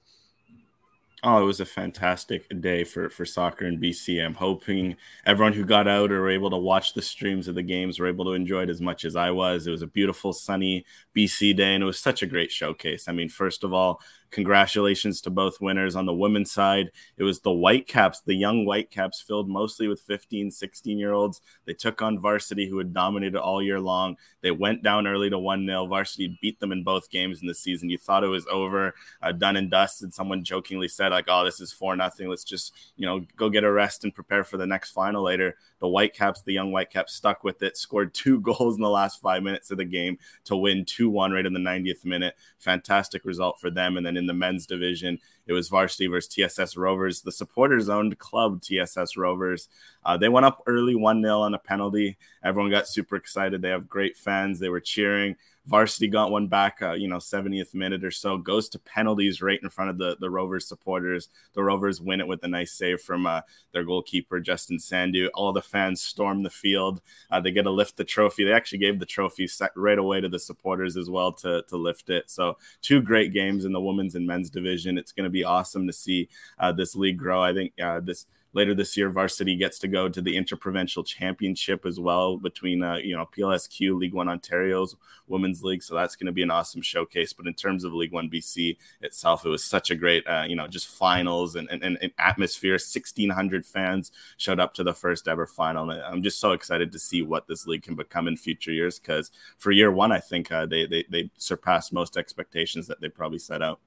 Oh, 1.23 1.43
it 1.43 1.45
was 1.45 1.61
a 1.61 1.67
fantastic 1.67 2.47
day 2.63 2.83
for, 2.83 3.11
for 3.11 3.27
soccer 3.27 3.67
in 3.67 3.79
BC. 3.79 4.21
I'm 4.25 4.35
hoping 4.35 4.97
everyone 5.27 5.53
who 5.53 5.67
got 5.67 5.87
out 5.87 6.11
or 6.11 6.21
were 6.23 6.31
able 6.31 6.49
to 6.49 6.57
watch 6.57 6.95
the 6.95 7.03
streams 7.03 7.47
of 7.47 7.55
the 7.55 7.63
games 7.63 7.99
were 8.01 8.07
able 8.07 8.25
to 8.25 8.33
enjoy 8.33 8.63
it 8.63 8.71
as 8.71 8.81
much 8.81 9.05
as 9.05 9.17
I 9.17 9.31
was. 9.31 9.67
It 9.67 9.71
was 9.71 9.83
a 9.83 9.87
beautiful, 9.87 10.33
sunny 10.33 10.87
BC 11.15 11.53
day, 11.53 11.75
and 11.75 11.83
it 11.83 11.87
was 11.87 11.99
such 11.99 12.23
a 12.23 12.27
great 12.27 12.51
showcase. 12.51 13.07
I 13.07 13.13
mean, 13.13 13.29
first 13.29 13.65
of 13.65 13.75
all, 13.75 14.01
Congratulations 14.31 15.21
to 15.23 15.31
both 15.31 15.61
winners. 15.61 15.97
On 15.97 16.07
the 16.07 16.15
women's 16.15 16.53
side, 16.53 16.91
it 17.17 17.25
was 17.25 17.41
the 17.41 17.53
Whitecaps, 17.53 18.21
the 18.21 18.35
young 18.35 18.65
Whitecaps, 18.65 19.21
filled 19.21 19.49
mostly 19.49 19.89
with 19.89 20.01
15, 20.01 20.51
16 20.51 20.99
year 20.99 21.13
olds. 21.13 21.41
They 21.65 21.75
took 21.75 22.01
on 22.01 22.19
varsity, 22.19 22.69
who 22.69 22.79
had 22.79 22.95
dominated 22.95 23.39
all 23.39 23.63
year 23.63 23.81
long. 23.81 24.17
They 24.41 24.53
went 24.53 24.83
down 24.83 25.07
early 25.07 25.31
to 25.31 25.39
1 25.39 25.67
0. 25.67 25.87
Varsity 25.87 26.39
beat 26.41 26.61
them 26.61 26.71
in 26.73 26.85
both 26.85 27.11
games 27.11 27.41
in 27.41 27.49
the 27.49 27.55
season. 27.55 27.91
You 27.91 27.99
thought 27.99 28.25
it 28.25 28.29
was 28.29 28.47
over, 28.47 28.95
uh, 29.21 29.33
done 29.33 29.57
and 29.57 29.71
dusted. 29.71 30.15
Someone 30.15 30.45
jokingly 30.45 30.89
said, 30.89 31.11
like, 31.11 31.27
oh, 31.29 31.45
this 31.45 31.61
is 31.61 31.73
4 31.73 31.97
nothing. 31.97 32.29
Let's 32.29 32.45
just, 32.45 32.75
you 32.97 33.07
know, 33.07 33.27
go 33.37 33.51
get 33.51 33.65
a 33.65 33.73
rest 33.73 34.05
and 34.05 34.15
prepare 34.15 34.45
for 34.45 34.57
the 34.57 34.67
next 34.67 34.93
final 34.93 35.25
later. 35.25 35.57
The 35.81 35.89
Whitecaps, 35.89 36.43
the 36.43 36.53
young 36.53 36.71
Whitecaps, 36.71 37.15
stuck 37.15 37.43
with 37.43 37.63
it, 37.63 37.77
scored 37.77 38.15
two 38.15 38.41
goals 38.43 38.77
in 38.77 38.83
the 38.83 38.91
last 38.91 39.21
five 39.21 39.43
minutes 39.43 39.71
of 39.71 39.79
the 39.79 39.85
game 39.85 40.19
to 40.45 40.57
win 40.57 40.85
2 40.85 41.11
1 41.11 41.33
right 41.33 41.47
in 41.47 41.53
the 41.53 41.59
90th 41.59 42.05
minute. 42.05 42.37
Fantastic 42.59 43.25
result 43.25 43.59
for 43.59 43.71
them. 43.71 43.97
And 43.97 44.07
then 44.07 44.17
in 44.21 44.27
the 44.27 44.35
men's 44.35 44.67
division, 44.67 45.19
it 45.51 45.53
was 45.53 45.69
varsity 45.69 46.07
versus 46.07 46.33
TSS 46.33 46.77
Rovers, 46.77 47.23
the 47.23 47.33
supporters 47.33 47.89
owned 47.89 48.17
club 48.21 48.63
TSS 48.63 49.17
Rovers. 49.17 49.69
Uh, 50.05 50.17
they 50.17 50.29
went 50.29 50.47
up 50.47 50.63
early 50.69 50.95
1 50.95 51.23
0 51.23 51.41
on 51.41 51.55
a 51.55 51.59
penalty. 51.59 52.19
Everyone 52.45 52.71
got 52.71 52.87
super 52.87 53.17
excited. 53.17 53.61
They 53.61 53.71
have 53.71 53.89
great 53.89 54.17
fans. 54.17 54.61
They 54.61 54.69
were 54.69 54.81
cheering. 54.81 55.35
Varsity 55.67 56.09
got 56.09 56.31
one 56.31 56.49
back, 56.49 56.81
uh, 56.83 56.95
you 56.95 57.07
know, 57.07 57.19
70th 57.19 57.75
minute 57.75 58.03
or 58.03 58.11
so, 58.11 58.39
goes 58.39 58.69
to 58.71 58.79
penalties 58.79 59.43
right 59.43 59.61
in 59.63 59.69
front 59.69 59.91
of 59.91 59.99
the, 59.99 60.17
the 60.19 60.31
Rovers 60.31 60.67
supporters. 60.67 61.29
The 61.53 61.63
Rovers 61.63 62.01
win 62.01 62.21
it 62.21 62.27
with 62.27 62.43
a 62.43 62.49
nice 62.49 62.73
save 62.73 63.01
from 63.03 63.27
uh, 63.27 63.43
their 63.73 63.85
goalkeeper, 63.85 64.41
Justin 64.41 64.79
Sandu. 64.79 65.29
All 65.35 65.53
the 65.53 65.61
fans 65.61 66.01
storm 66.01 66.43
the 66.43 66.51
field. 66.51 67.03
Uh, 67.31 67.41
they 67.41 67.53
get 67.53 67.65
to 67.65 67.71
lift 67.71 67.97
the 67.97 68.05
trophy. 68.05 68.43
They 68.43 68.53
actually 68.53 68.79
gave 68.79 68.99
the 68.99 69.07
trophy 69.07 69.49
right 69.77 69.99
away 69.99 70.21
to 70.21 70.29
the 70.29 70.39
supporters 70.39 70.97
as 70.97 71.11
well 71.11 71.33
to, 71.35 71.63
to 71.69 71.77
lift 71.77 72.09
it. 72.09 72.31
So, 72.31 72.57
two 72.81 73.03
great 73.03 73.33
games 73.33 73.65
in 73.65 73.73
the 73.73 73.81
women's 73.81 74.15
and 74.15 74.27
men's 74.27 74.51
division. 74.51 74.97
It's 74.97 75.13
going 75.13 75.25
to 75.25 75.31
be 75.31 75.40
awesome 75.45 75.87
to 75.87 75.93
see 75.93 76.29
uh, 76.59 76.73
this 76.73 76.95
league 76.95 77.19
grow. 77.19 77.43
I 77.43 77.53
think 77.53 77.73
uh, 77.81 78.01
this 78.01 78.27
later 78.53 78.75
this 78.75 78.97
year, 78.97 79.11
varsity 79.11 79.57
gets 79.57 79.79
to 79.79 79.89
go 79.89 80.09
to 80.09 80.21
the 80.21 80.37
interprovincial 80.37 81.05
championship 81.05 81.87
as 81.87 82.01
well 82.01 82.37
between 82.37 82.83
uh, 82.83 82.97
you 82.97 83.17
know 83.17 83.29
PLSQ 83.37 83.99
League 83.99 84.15
One 84.15 84.29
Ontario's 84.29 84.97
women's 85.27 85.63
league. 85.63 85.83
So 85.83 85.95
that's 85.95 86.17
going 86.17 86.27
to 86.27 86.33
be 86.33 86.43
an 86.43 86.51
awesome 86.51 86.83
showcase. 86.83 87.33
But 87.33 87.47
in 87.47 87.55
terms 87.55 87.85
of 87.85 87.93
League 87.93 88.13
One 88.13 88.29
BC 88.29 88.77
itself, 89.01 89.45
it 89.45 89.49
was 89.49 89.65
such 89.65 89.91
a 89.91 89.95
great 89.95 90.27
uh, 90.27 90.45
you 90.49 90.57
know 90.57 90.67
just 90.67 90.89
finals 90.89 91.57
and, 91.57 91.69
and, 91.71 91.83
and 91.85 92.13
atmosphere. 92.19 92.79
Sixteen 92.79 93.31
hundred 93.31 93.65
fans 93.67 94.11
showed 94.37 94.61
up 94.61 94.75
to 94.75 94.85
the 94.85 94.95
first 94.95 95.29
ever 95.29 95.47
final. 95.47 95.91
And 95.91 96.03
I'm 96.03 96.23
just 96.23 96.41
so 96.41 96.53
excited 96.53 96.93
to 96.93 96.99
see 96.99 97.23
what 97.23 97.47
this 97.47 97.67
league 97.67 97.83
can 97.83 97.95
become 97.95 98.29
in 98.29 98.37
future 98.37 98.73
years. 98.73 98.99
Because 98.99 99.31
for 99.59 99.71
year 99.71 99.91
one, 99.91 100.13
I 100.13 100.21
think 100.21 100.51
uh, 100.51 100.67
they, 100.67 100.87
they 100.87 101.05
they 101.09 101.31
surpassed 101.39 101.93
most 101.93 102.17
expectations 102.17 102.87
that 102.89 103.01
they 103.01 103.09
probably 103.09 103.39
set 103.39 103.63
out 103.63 103.81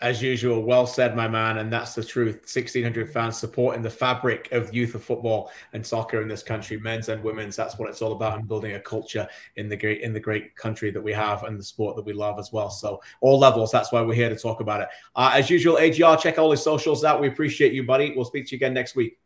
as 0.00 0.22
usual, 0.22 0.62
well 0.62 0.86
said, 0.86 1.14
my 1.14 1.28
man, 1.28 1.58
and 1.58 1.70
that's 1.70 1.94
the 1.94 2.02
truth. 2.02 2.36
1,600 2.36 3.12
fans 3.12 3.36
supporting 3.36 3.82
the 3.82 3.90
fabric 3.90 4.48
of 4.50 4.74
youth 4.74 4.94
of 4.94 5.04
football 5.04 5.52
and 5.74 5.86
soccer 5.86 6.22
in 6.22 6.28
this 6.28 6.42
country, 6.42 6.78
men's 6.78 7.10
and 7.10 7.22
women's. 7.22 7.54
That's 7.54 7.78
what 7.78 7.90
it's 7.90 8.00
all 8.00 8.12
about, 8.12 8.38
and 8.38 8.48
building 8.48 8.72
a 8.72 8.80
culture 8.80 9.28
in 9.56 9.68
the 9.68 9.76
great 9.76 10.00
in 10.00 10.14
the 10.14 10.20
great 10.20 10.56
country 10.56 10.90
that 10.90 11.02
we 11.02 11.12
have 11.12 11.42
and 11.44 11.58
the 11.58 11.64
sport 11.64 11.96
that 11.96 12.06
we 12.06 12.14
love 12.14 12.38
as 12.38 12.50
well. 12.50 12.70
So, 12.70 13.02
all 13.20 13.38
levels. 13.38 13.70
That's 13.70 13.92
why 13.92 14.00
we're 14.00 14.14
here 14.14 14.30
to 14.30 14.36
talk 14.36 14.60
about 14.60 14.80
it. 14.80 14.88
Uh, 15.14 15.32
as 15.34 15.50
usual, 15.50 15.76
AGR, 15.76 16.16
check 16.16 16.38
all 16.38 16.50
his 16.50 16.62
socials 16.62 17.04
out. 17.04 17.20
We 17.20 17.28
appreciate 17.28 17.74
you, 17.74 17.84
buddy. 17.84 18.14
We'll 18.16 18.24
speak 18.24 18.46
to 18.46 18.52
you 18.52 18.56
again 18.56 18.72
next 18.72 18.96
week. 18.96 19.18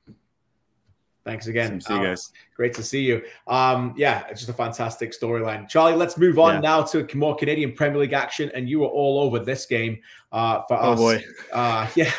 Thanks 1.25 1.47
again. 1.47 1.81
See 1.81 1.95
you 1.95 2.03
guys. 2.03 2.33
Great 2.55 2.73
to 2.75 2.85
see 2.85 3.03
you. 3.03 3.21
Um, 3.49 3.95
yeah, 3.97 4.25
it's 4.31 4.40
just 4.40 4.49
a 4.49 4.55
fantastic 4.55 5.12
storyline. 5.12 5.69
Charlie, 5.69 5.97
let's 5.97 6.17
move 6.17 6.38
on 6.38 6.55
yeah. 6.55 6.61
now 6.61 6.83
to 6.83 7.07
more 7.17 7.35
Canadian 7.35 7.73
Premier 7.73 7.99
League 7.99 8.12
action. 8.12 8.49
And 8.55 8.69
you 8.69 8.79
were 8.79 8.87
all 8.87 9.19
over 9.19 9.40
this 9.40 9.67
game 9.67 9.99
uh, 10.31 10.62
for 10.69 10.77
oh 10.81 10.93
us. 10.93 10.99
boy. 11.01 11.25
Uh, 11.53 11.88
yeah. 11.97 12.12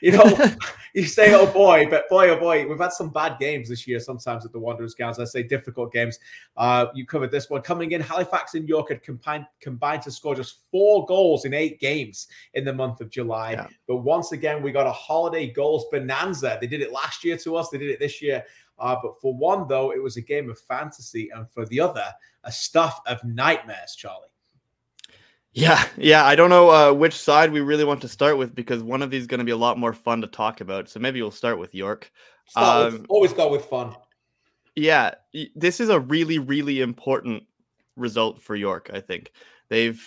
you 0.00 0.12
know, 0.12 0.38
you 0.94 1.04
say, 1.04 1.34
oh 1.34 1.46
boy, 1.46 1.86
but 1.90 2.08
boy, 2.08 2.30
oh 2.30 2.40
boy, 2.40 2.66
we've 2.66 2.78
had 2.78 2.94
some 2.94 3.10
bad 3.10 3.38
games 3.38 3.68
this 3.68 3.86
year 3.86 4.00
sometimes 4.00 4.46
at 4.46 4.52
the 4.52 4.58
Wanderers 4.58 4.94
Grounds. 4.94 5.18
I 5.18 5.24
say 5.24 5.42
difficult 5.42 5.92
games. 5.92 6.18
Uh, 6.56 6.86
you 6.94 7.04
covered 7.04 7.30
this 7.30 7.50
one. 7.50 7.60
Coming 7.60 7.92
in, 7.92 8.00
Halifax 8.00 8.54
and 8.54 8.66
York 8.66 8.88
had 8.88 9.02
combined, 9.02 9.44
combined 9.60 10.00
to 10.02 10.10
score 10.10 10.34
just 10.34 10.60
four 10.70 11.04
goals 11.04 11.44
in 11.44 11.52
eight 11.52 11.78
games 11.78 12.26
in 12.54 12.64
the 12.64 12.72
month 12.72 13.02
of 13.02 13.10
July. 13.10 13.52
Yeah. 13.52 13.66
But 13.86 13.96
once 13.98 14.32
again, 14.32 14.62
we 14.62 14.72
got 14.72 14.86
a 14.86 14.92
holiday 14.92 15.50
goals 15.50 15.86
bonanza. 15.92 16.56
They 16.58 16.66
did 16.66 16.80
it 16.80 16.90
last 16.90 17.22
year 17.22 17.36
to 17.36 17.56
us, 17.56 17.68
they 17.68 17.76
did 17.76 17.90
it 17.90 17.98
this 17.98 18.22
year. 18.22 18.44
Uh, 18.78 18.96
but 19.02 19.20
for 19.20 19.34
one, 19.34 19.68
though, 19.68 19.92
it 19.92 20.02
was 20.02 20.16
a 20.16 20.22
game 20.22 20.50
of 20.50 20.58
fantasy, 20.58 21.30
and 21.34 21.48
for 21.50 21.66
the 21.66 21.80
other, 21.80 22.06
a 22.44 22.52
stuff 22.52 23.00
of 23.06 23.22
nightmares, 23.24 23.94
Charlie. 23.96 24.28
Yeah, 25.52 25.86
yeah. 25.98 26.24
I 26.24 26.34
don't 26.34 26.50
know 26.50 26.70
uh, 26.70 26.92
which 26.94 27.14
side 27.14 27.52
we 27.52 27.60
really 27.60 27.84
want 27.84 28.00
to 28.02 28.08
start 28.08 28.38
with 28.38 28.54
because 28.54 28.82
one 28.82 29.02
of 29.02 29.10
these 29.10 29.22
is 29.22 29.26
going 29.26 29.38
to 29.38 29.44
be 29.44 29.52
a 29.52 29.56
lot 29.56 29.78
more 29.78 29.92
fun 29.92 30.22
to 30.22 30.26
talk 30.26 30.62
about. 30.62 30.88
So 30.88 30.98
maybe 30.98 31.20
we'll 31.20 31.30
start 31.30 31.58
with 31.58 31.74
York. 31.74 32.10
Start 32.46 32.92
with, 32.92 33.00
um, 33.02 33.06
always 33.10 33.32
go 33.34 33.50
with 33.50 33.66
fun. 33.66 33.94
Yeah, 34.74 35.14
this 35.54 35.78
is 35.80 35.90
a 35.90 36.00
really, 36.00 36.38
really 36.38 36.80
important 36.80 37.42
result 37.96 38.40
for 38.40 38.56
York. 38.56 38.90
I 38.94 39.00
think 39.00 39.32
they've 39.68 40.02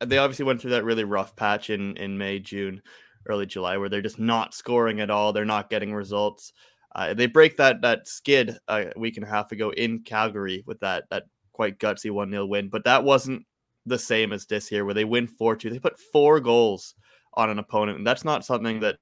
they 0.00 0.18
obviously 0.18 0.46
went 0.46 0.60
through 0.60 0.70
that 0.70 0.84
really 0.84 1.04
rough 1.04 1.36
patch 1.36 1.68
in 1.68 1.96
in 1.98 2.16
May, 2.16 2.38
June, 2.38 2.80
early 3.26 3.44
July, 3.44 3.76
where 3.76 3.90
they're 3.90 4.00
just 4.00 4.18
not 4.18 4.54
scoring 4.54 5.00
at 5.00 5.10
all. 5.10 5.32
They're 5.32 5.44
not 5.44 5.70
getting 5.70 5.92
results. 5.92 6.54
Uh, 6.94 7.14
they 7.14 7.26
break 7.26 7.56
that 7.56 7.80
that 7.80 8.06
skid 8.06 8.58
a 8.68 8.92
week 8.96 9.16
and 9.16 9.24
a 9.24 9.28
half 9.28 9.52
ago 9.52 9.70
in 9.70 10.00
Calgary 10.00 10.62
with 10.66 10.78
that 10.80 11.04
that 11.10 11.24
quite 11.52 11.78
gutsy 11.78 12.10
one 12.10 12.30
0 12.30 12.46
win, 12.46 12.68
but 12.68 12.84
that 12.84 13.04
wasn't 13.04 13.44
the 13.86 13.98
same 13.98 14.32
as 14.32 14.46
this 14.46 14.68
here 14.68 14.84
where 14.84 14.94
they 14.94 15.04
win 15.04 15.26
four 15.26 15.56
two. 15.56 15.70
They 15.70 15.78
put 15.78 15.98
four 16.12 16.40
goals 16.40 16.94
on 17.34 17.50
an 17.50 17.58
opponent, 17.58 17.98
and 17.98 18.06
that's 18.06 18.24
not 18.24 18.44
something 18.44 18.80
that 18.80 18.96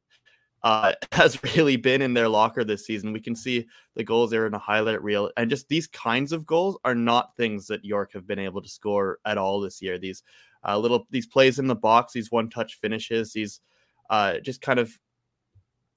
uh, 0.63 0.93
has 1.13 1.43
really 1.57 1.77
been 1.77 2.03
in 2.03 2.15
their 2.15 2.29
locker 2.29 2.65
this 2.65 2.87
season. 2.87 3.13
We 3.13 3.21
can 3.21 3.35
see 3.35 3.67
the 3.97 4.05
goals 4.05 4.31
there 4.31 4.47
in 4.47 4.55
a 4.55 4.59
highlight 4.59 5.03
reel, 5.03 5.31
and 5.37 5.51
just 5.51 5.69
these 5.69 5.87
kinds 5.87 6.33
of 6.33 6.47
goals 6.47 6.79
are 6.85 6.95
not 6.95 7.37
things 7.37 7.67
that 7.67 7.85
York 7.85 8.13
have 8.13 8.27
been 8.27 8.39
able 8.39 8.63
to 8.63 8.69
score 8.69 9.19
at 9.25 9.39
all 9.39 9.61
this 9.61 9.83
year. 9.83 9.99
These 9.99 10.23
uh, 10.67 10.79
little 10.79 11.07
these 11.11 11.27
plays 11.27 11.59
in 11.59 11.67
the 11.67 11.75
box, 11.75 12.13
these 12.13 12.31
one 12.31 12.51
touch 12.51 12.79
finishes, 12.81 13.33
these 13.33 13.61
uh, 14.11 14.39
just 14.41 14.61
kind 14.61 14.79
of 14.79 14.97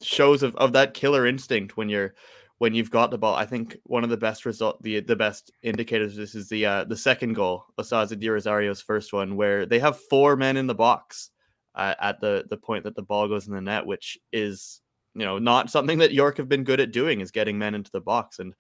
shows 0.01 0.43
of, 0.43 0.55
of 0.55 0.73
that 0.73 0.93
killer 0.93 1.25
instinct 1.25 1.77
when 1.77 1.89
you're 1.89 2.13
when 2.59 2.73
you've 2.73 2.91
got 2.91 3.11
the 3.11 3.17
ball. 3.17 3.35
I 3.35 3.45
think 3.45 3.77
one 3.83 4.03
of 4.03 4.09
the 4.09 4.17
best 4.17 4.45
result 4.45 4.81
the 4.83 5.01
the 5.01 5.15
best 5.15 5.51
indicators 5.61 6.15
this 6.15 6.35
is 6.35 6.49
the 6.49 6.65
uh, 6.65 6.83
the 6.85 6.95
second 6.97 7.33
goal, 7.33 7.65
Osaze 7.77 8.17
De 8.17 8.29
Rosario's 8.29 8.81
first 8.81 9.13
one, 9.13 9.35
where 9.35 9.65
they 9.65 9.79
have 9.79 9.99
four 9.99 10.35
men 10.35 10.57
in 10.57 10.67
the 10.67 10.75
box 10.75 11.29
uh, 11.75 11.95
at 11.99 12.19
the 12.21 12.45
the 12.49 12.57
point 12.57 12.83
that 12.83 12.95
the 12.95 13.01
ball 13.01 13.27
goes 13.27 13.47
in 13.47 13.53
the 13.53 13.61
net, 13.61 13.85
which 13.85 14.17
is 14.31 14.81
you 15.15 15.25
know 15.25 15.39
not 15.39 15.69
something 15.69 15.99
that 15.99 16.13
York 16.13 16.37
have 16.37 16.49
been 16.49 16.63
good 16.63 16.79
at 16.79 16.91
doing 16.91 17.21
is 17.21 17.31
getting 17.31 17.57
men 17.57 17.75
into 17.75 17.91
the 17.91 18.01
box, 18.01 18.39
and 18.39 18.53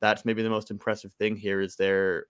that's 0.00 0.24
maybe 0.24 0.42
the 0.42 0.50
most 0.50 0.70
impressive 0.70 1.12
thing 1.14 1.36
here 1.36 1.60
is 1.60 1.76
they're 1.76 2.26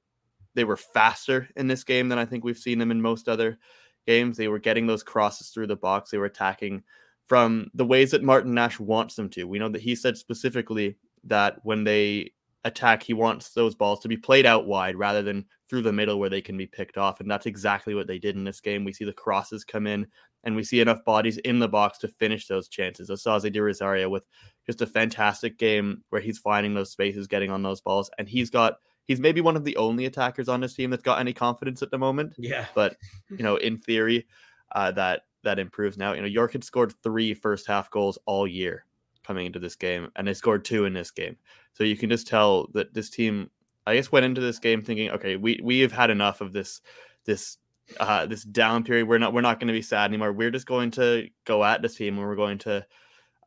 they 0.54 0.64
were 0.64 0.76
faster 0.76 1.48
in 1.56 1.68
this 1.68 1.84
game 1.84 2.08
than 2.08 2.18
I 2.18 2.24
think 2.24 2.42
we've 2.42 2.58
seen 2.58 2.78
them 2.78 2.90
in 2.90 3.00
most 3.00 3.28
other 3.28 3.58
games. 4.06 4.36
They 4.36 4.48
were 4.48 4.58
getting 4.58 4.86
those 4.86 5.02
crosses 5.02 5.50
through 5.50 5.68
the 5.68 5.76
box. 5.76 6.10
They 6.10 6.18
were 6.18 6.26
attacking 6.26 6.82
from 7.30 7.70
the 7.74 7.84
ways 7.84 8.10
that 8.10 8.24
Martin 8.24 8.54
Nash 8.54 8.80
wants 8.80 9.14
them 9.14 9.28
to. 9.30 9.44
We 9.44 9.60
know 9.60 9.68
that 9.68 9.80
he 9.80 9.94
said 9.94 10.16
specifically 10.16 10.96
that 11.22 11.58
when 11.62 11.84
they 11.84 12.32
attack, 12.64 13.04
he 13.04 13.12
wants 13.12 13.50
those 13.50 13.76
balls 13.76 14.00
to 14.00 14.08
be 14.08 14.16
played 14.16 14.46
out 14.46 14.66
wide 14.66 14.96
rather 14.96 15.22
than 15.22 15.44
through 15.68 15.82
the 15.82 15.92
middle 15.92 16.18
where 16.18 16.28
they 16.28 16.40
can 16.40 16.56
be 16.56 16.66
picked 16.66 16.98
off. 16.98 17.20
And 17.20 17.30
that's 17.30 17.46
exactly 17.46 17.94
what 17.94 18.08
they 18.08 18.18
did 18.18 18.34
in 18.34 18.42
this 18.42 18.60
game. 18.60 18.82
We 18.82 18.92
see 18.92 19.04
the 19.04 19.12
crosses 19.12 19.64
come 19.64 19.86
in 19.86 20.08
and 20.42 20.56
we 20.56 20.64
see 20.64 20.80
enough 20.80 21.04
bodies 21.04 21.38
in 21.38 21.60
the 21.60 21.68
box 21.68 21.98
to 21.98 22.08
finish 22.08 22.48
those 22.48 22.66
chances. 22.66 23.10
Osaze 23.10 23.52
De 23.52 23.62
Rosario 23.62 24.08
with 24.08 24.24
just 24.66 24.82
a 24.82 24.86
fantastic 24.86 25.56
game 25.56 26.02
where 26.08 26.20
he's 26.20 26.40
finding 26.40 26.74
those 26.74 26.90
spaces, 26.90 27.28
getting 27.28 27.52
on 27.52 27.62
those 27.62 27.80
balls, 27.80 28.10
and 28.18 28.28
he's 28.28 28.50
got 28.50 28.78
he's 29.04 29.20
maybe 29.20 29.40
one 29.40 29.54
of 29.54 29.62
the 29.62 29.76
only 29.76 30.06
attackers 30.06 30.48
on 30.48 30.62
his 30.62 30.74
team 30.74 30.90
that's 30.90 31.04
got 31.04 31.20
any 31.20 31.32
confidence 31.32 31.80
at 31.80 31.92
the 31.92 31.98
moment. 31.98 32.34
Yeah. 32.38 32.66
But 32.74 32.96
you 33.28 33.44
know, 33.44 33.54
in 33.54 33.78
theory, 33.78 34.26
uh, 34.72 34.90
that 34.92 35.22
that 35.44 35.58
improves 35.58 35.96
now. 35.96 36.12
You 36.12 36.20
know, 36.20 36.26
York 36.26 36.52
had 36.52 36.64
scored 36.64 36.94
three 37.02 37.34
first 37.34 37.66
half 37.66 37.90
goals 37.90 38.18
all 38.26 38.46
year 38.46 38.84
coming 39.24 39.46
into 39.46 39.58
this 39.58 39.76
game, 39.76 40.10
and 40.16 40.26
they 40.26 40.34
scored 40.34 40.64
two 40.64 40.84
in 40.84 40.92
this 40.92 41.10
game. 41.10 41.36
So 41.72 41.84
you 41.84 41.96
can 41.96 42.10
just 42.10 42.26
tell 42.26 42.68
that 42.74 42.94
this 42.94 43.10
team, 43.10 43.50
I 43.86 43.94
guess, 43.94 44.12
went 44.12 44.26
into 44.26 44.40
this 44.40 44.58
game 44.58 44.82
thinking, 44.82 45.10
okay, 45.10 45.36
we 45.36 45.60
we 45.62 45.80
have 45.80 45.92
had 45.92 46.10
enough 46.10 46.40
of 46.40 46.52
this 46.52 46.80
this 47.24 47.58
uh, 47.98 48.26
this 48.26 48.44
down 48.44 48.84
period. 48.84 49.08
We're 49.08 49.18
not 49.18 49.32
we're 49.32 49.40
not 49.40 49.60
going 49.60 49.68
to 49.68 49.72
be 49.72 49.82
sad 49.82 50.10
anymore. 50.10 50.32
We're 50.32 50.50
just 50.50 50.66
going 50.66 50.90
to 50.92 51.28
go 51.44 51.64
at 51.64 51.82
this 51.82 51.96
team, 51.96 52.18
and 52.18 52.26
we're 52.26 52.36
going 52.36 52.58
to 52.58 52.86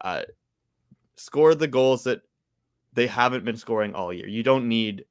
uh, 0.01 0.23
score 1.15 1.55
the 1.55 1.67
goals 1.67 2.03
that 2.05 2.21
they 2.93 3.07
haven't 3.07 3.45
been 3.45 3.57
scoring 3.57 3.95
all 3.95 4.13
year. 4.13 4.27
You 4.27 4.43
don't 4.43 4.67
need 4.67 5.05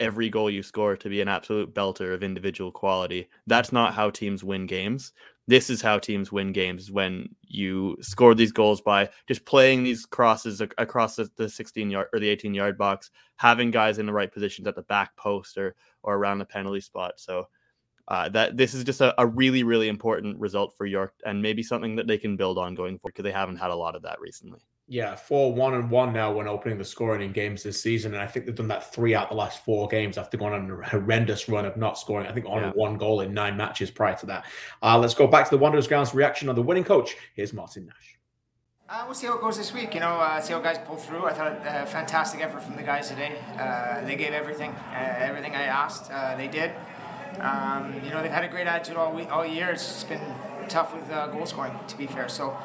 every 0.00 0.28
goal 0.28 0.48
you 0.48 0.62
score 0.62 0.96
to 0.96 1.08
be 1.08 1.20
an 1.20 1.28
absolute 1.28 1.74
belter 1.74 2.14
of 2.14 2.22
individual 2.22 2.70
quality. 2.70 3.28
That's 3.46 3.72
not 3.72 3.94
how 3.94 4.10
teams 4.10 4.44
win 4.44 4.66
games 4.66 5.12
this 5.48 5.70
is 5.70 5.80
how 5.80 5.98
teams 5.98 6.30
win 6.30 6.52
games 6.52 6.90
when 6.90 7.26
you 7.42 7.96
score 8.02 8.34
these 8.34 8.52
goals 8.52 8.82
by 8.82 9.08
just 9.26 9.46
playing 9.46 9.82
these 9.82 10.04
crosses 10.04 10.60
across 10.60 11.16
the 11.16 11.48
16 11.48 11.90
yard 11.90 12.06
or 12.12 12.20
the 12.20 12.28
18 12.28 12.52
yard 12.52 12.76
box, 12.76 13.10
having 13.36 13.70
guys 13.70 13.98
in 13.98 14.04
the 14.04 14.12
right 14.12 14.30
positions 14.30 14.68
at 14.68 14.76
the 14.76 14.82
back 14.82 15.16
post 15.16 15.56
or 15.56 15.74
or 16.02 16.16
around 16.16 16.38
the 16.38 16.44
penalty 16.44 16.80
spot. 16.80 17.14
So 17.16 17.48
uh, 18.08 18.28
that 18.28 18.58
this 18.58 18.74
is 18.74 18.84
just 18.84 19.00
a, 19.00 19.18
a, 19.20 19.26
really 19.26 19.62
really 19.62 19.88
important 19.88 20.38
result 20.38 20.74
for 20.76 20.86
York 20.86 21.14
and 21.24 21.42
maybe 21.42 21.62
something 21.62 21.96
that 21.96 22.06
they 22.06 22.18
can 22.18 22.36
build 22.36 22.58
on 22.58 22.74
going 22.74 22.98
forward 22.98 23.14
because 23.14 23.24
they 23.24 23.32
haven't 23.32 23.56
had 23.56 23.70
a 23.70 23.76
lot 23.76 23.96
of 23.96 24.02
that 24.02 24.20
recently. 24.20 24.60
Yeah, 24.90 25.16
four 25.16 25.52
one 25.52 25.74
and 25.74 25.90
one 25.90 26.14
now 26.14 26.32
when 26.32 26.48
opening 26.48 26.78
the 26.78 26.84
scoring 26.84 27.20
in 27.20 27.32
games 27.32 27.62
this 27.62 27.78
season, 27.80 28.14
and 28.14 28.22
I 28.22 28.26
think 28.26 28.46
they've 28.46 28.54
done 28.54 28.68
that 28.68 28.90
three 28.90 29.14
out 29.14 29.24
of 29.24 29.28
the 29.28 29.34
last 29.34 29.62
four 29.62 29.86
games 29.86 30.16
after 30.16 30.38
going 30.38 30.54
on 30.54 30.70
a 30.70 30.88
horrendous 30.88 31.46
run 31.46 31.66
of 31.66 31.76
not 31.76 31.98
scoring. 31.98 32.26
I 32.26 32.32
think 32.32 32.46
on 32.46 32.62
yeah. 32.62 32.70
one 32.70 32.96
goal 32.96 33.20
in 33.20 33.34
nine 33.34 33.54
matches 33.54 33.90
prior 33.90 34.16
to 34.16 34.26
that. 34.26 34.46
Uh, 34.82 34.98
let's 34.98 35.12
go 35.12 35.26
back 35.26 35.44
to 35.44 35.50
the 35.50 35.58
Wanderers 35.58 35.86
grounds 35.86 36.14
reaction 36.14 36.48
on 36.48 36.54
the 36.54 36.62
winning 36.62 36.84
coach. 36.84 37.16
Here's 37.34 37.52
Martin 37.52 37.84
Nash. 37.84 38.18
Uh, 38.88 39.02
we'll 39.04 39.14
see 39.14 39.26
how 39.26 39.34
it 39.34 39.42
goes 39.42 39.58
this 39.58 39.74
week. 39.74 39.92
You 39.92 40.00
know, 40.00 40.14
uh, 40.14 40.40
see 40.40 40.54
how 40.54 40.60
guys 40.60 40.78
pull 40.86 40.96
through. 40.96 41.26
I 41.26 41.34
thought 41.34 41.52
a 41.52 41.80
uh, 41.80 41.84
fantastic 41.84 42.40
effort 42.40 42.62
from 42.62 42.74
the 42.76 42.82
guys 42.82 43.10
today. 43.10 43.38
Uh, 43.58 44.02
they 44.06 44.16
gave 44.16 44.32
everything, 44.32 44.70
uh, 44.70 45.14
everything 45.18 45.54
I 45.54 45.64
asked. 45.64 46.10
Uh, 46.10 46.34
they 46.34 46.48
did. 46.48 46.70
Um, 47.40 47.92
you 48.02 48.10
know, 48.10 48.22
they've 48.22 48.32
had 48.32 48.44
a 48.44 48.48
great 48.48 48.66
attitude 48.66 48.96
all 48.96 49.12
week, 49.12 49.30
all 49.30 49.44
year. 49.44 49.68
It's 49.68 50.04
been 50.04 50.22
tough 50.70 50.94
with 50.94 51.06
goal 51.10 51.44
scoring, 51.44 51.78
to 51.86 51.98
be 51.98 52.06
fair. 52.06 52.30
So 52.30 52.56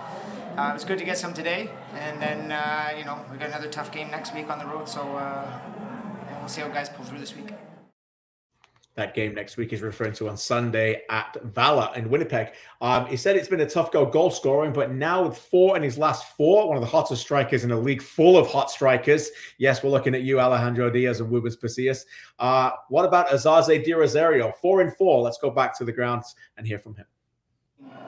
uh, 0.57 0.69
it 0.69 0.73
was 0.73 0.85
good 0.85 0.99
to 0.99 1.05
get 1.05 1.17
some 1.17 1.33
today, 1.33 1.69
and 1.95 2.21
then 2.21 2.51
uh, 2.51 2.93
you 2.97 3.05
know 3.05 3.19
we 3.31 3.37
got 3.37 3.49
another 3.49 3.69
tough 3.69 3.91
game 3.91 4.11
next 4.11 4.33
week 4.33 4.49
on 4.49 4.59
the 4.59 4.65
road. 4.65 4.87
So 4.87 5.01
uh, 5.01 5.59
we'll 6.39 6.49
see 6.49 6.61
how 6.61 6.67
guys 6.67 6.89
pull 6.89 7.05
through 7.05 7.19
this 7.19 7.35
week. 7.35 7.51
That 8.95 9.15
game 9.15 9.33
next 9.33 9.57
week 9.57 9.73
is 9.73 9.81
referring 9.81 10.13
to 10.13 10.29
on 10.29 10.37
Sunday 10.37 11.01
at 11.09 11.35
Valor 11.41 11.89
in 11.95 12.11
Winnipeg. 12.11 12.53
Um, 12.79 13.07
he 13.07 13.17
said 13.17 13.35
it's 13.35 13.47
been 13.47 13.61
a 13.61 13.69
tough 13.69 13.91
go 13.91 14.05
goal 14.05 14.29
scoring, 14.29 14.71
but 14.71 14.91
now 14.91 15.27
with 15.27 15.35
four 15.35 15.75
in 15.75 15.81
his 15.81 15.97
last 15.97 16.37
four, 16.37 16.67
one 16.67 16.77
of 16.77 16.81
the 16.81 16.87
hottest 16.87 17.23
strikers 17.23 17.63
in 17.63 17.71
a 17.71 17.79
league 17.79 18.03
full 18.03 18.37
of 18.37 18.45
hot 18.45 18.69
strikers. 18.69 19.31
Yes, 19.57 19.83
we're 19.83 19.89
looking 19.89 20.13
at 20.13 20.21
you, 20.21 20.39
Alejandro 20.39 20.91
Diaz 20.91 21.21
and 21.21 21.31
Woobens 21.31 21.59
Pacius. 21.59 22.05
Uh, 22.37 22.69
what 22.89 23.05
about 23.05 23.29
Osaze 23.29 23.83
De 23.83 23.93
Rosario? 23.93 24.51
Four 24.61 24.81
and 24.81 24.95
four. 24.95 25.23
Let's 25.23 25.39
go 25.39 25.49
back 25.49 25.75
to 25.79 25.85
the 25.85 25.91
grounds 25.91 26.35
and 26.57 26.67
hear 26.67 26.77
from 26.77 26.93
him. 26.93 27.05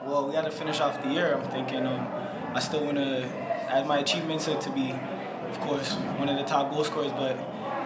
Well, 0.04 0.28
we 0.28 0.32
got 0.32 0.44
to 0.44 0.52
finish 0.52 0.80
off 0.80 1.02
the 1.02 1.10
year. 1.10 1.34
I'm 1.34 1.50
thinking 1.50 1.84
um, 1.84 2.06
I 2.56 2.58
still 2.58 2.82
want 2.82 2.96
to 2.96 3.26
add 3.68 3.86
my 3.86 3.98
achievements 3.98 4.46
to 4.46 4.70
be, 4.70 4.90
of 4.90 5.60
course, 5.60 5.92
one 6.16 6.30
of 6.30 6.38
the 6.38 6.44
top 6.44 6.72
goal 6.72 6.84
scorers. 6.84 7.12
But 7.12 7.38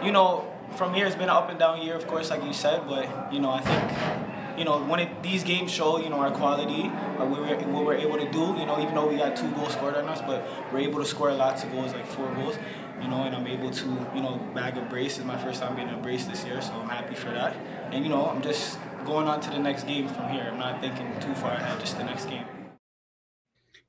you 0.05 0.13
know, 0.13 0.49
from 0.77 0.95
here 0.95 1.07
it's 1.07 1.17
been 1.17 1.25
an 1.25 1.31
up 1.31 1.51
and 1.51 1.59
down 1.59 1.83
year, 1.83 1.97
of 1.97 2.07
course, 2.07 2.31
like 2.31 2.45
you 2.45 2.53
said. 2.53 2.87
But 2.87 3.33
you 3.33 3.41
know, 3.41 3.51
I 3.51 3.63
think 3.63 4.57
you 4.57 4.65
know 4.65 4.81
when 4.85 5.01
it, 5.01 5.25
these 5.25 5.43
games 5.43 5.73
show 5.73 5.99
you 5.99 6.09
know 6.09 6.21
our 6.21 6.31
quality, 6.31 6.85
or 7.19 7.27
what 7.27 7.41
we're, 7.41 7.59
what 7.67 7.85
we're 7.85 7.97
able 7.97 8.17
to 8.19 8.31
do. 8.31 8.55
You 8.61 8.65
know, 8.65 8.81
even 8.81 8.95
though 8.95 9.09
we 9.09 9.17
got 9.17 9.35
two 9.35 9.51
goals 9.57 9.73
scored 9.73 9.97
on 9.97 10.09
us, 10.09 10.21
but 10.21 10.47
we're 10.73 10.87
able 10.89 11.01
to 11.01 11.05
score 11.05 11.33
lots 11.33 11.65
of 11.65 11.73
goals, 11.73 11.93
like 11.93 12.07
four 12.07 12.33
goals. 12.37 12.57
You 13.03 13.09
know, 13.09 13.25
and 13.25 13.35
I'm 13.35 13.49
able 13.49 13.73
to 13.73 13.87
you 14.15 14.23
know 14.23 14.37
bag 14.55 14.77
a 14.77 14.83
brace. 14.83 15.19
It's 15.19 15.27
my 15.27 15.39
first 15.39 15.61
time 15.61 15.75
getting 15.75 15.93
a 15.93 16.01
brace 16.01 16.27
this 16.27 16.45
year, 16.45 16.63
so 16.63 16.75
I'm 16.75 16.89
happy 16.89 17.17
for 17.17 17.31
that. 17.33 17.57
And 17.91 18.05
you 18.05 18.11
know, 18.11 18.25
I'm 18.25 18.41
just 18.41 18.79
going 19.05 19.27
on 19.27 19.41
to 19.41 19.51
the 19.51 19.59
next 19.59 19.83
game 19.89 20.07
from 20.07 20.29
here. 20.29 20.49
I'm 20.49 20.61
not 20.61 20.81
thinking 20.81 21.13
too 21.19 21.35
far 21.35 21.55
ahead, 21.55 21.81
just 21.81 21.99
the 21.99 22.05
next 22.05 22.27
game. 22.27 22.45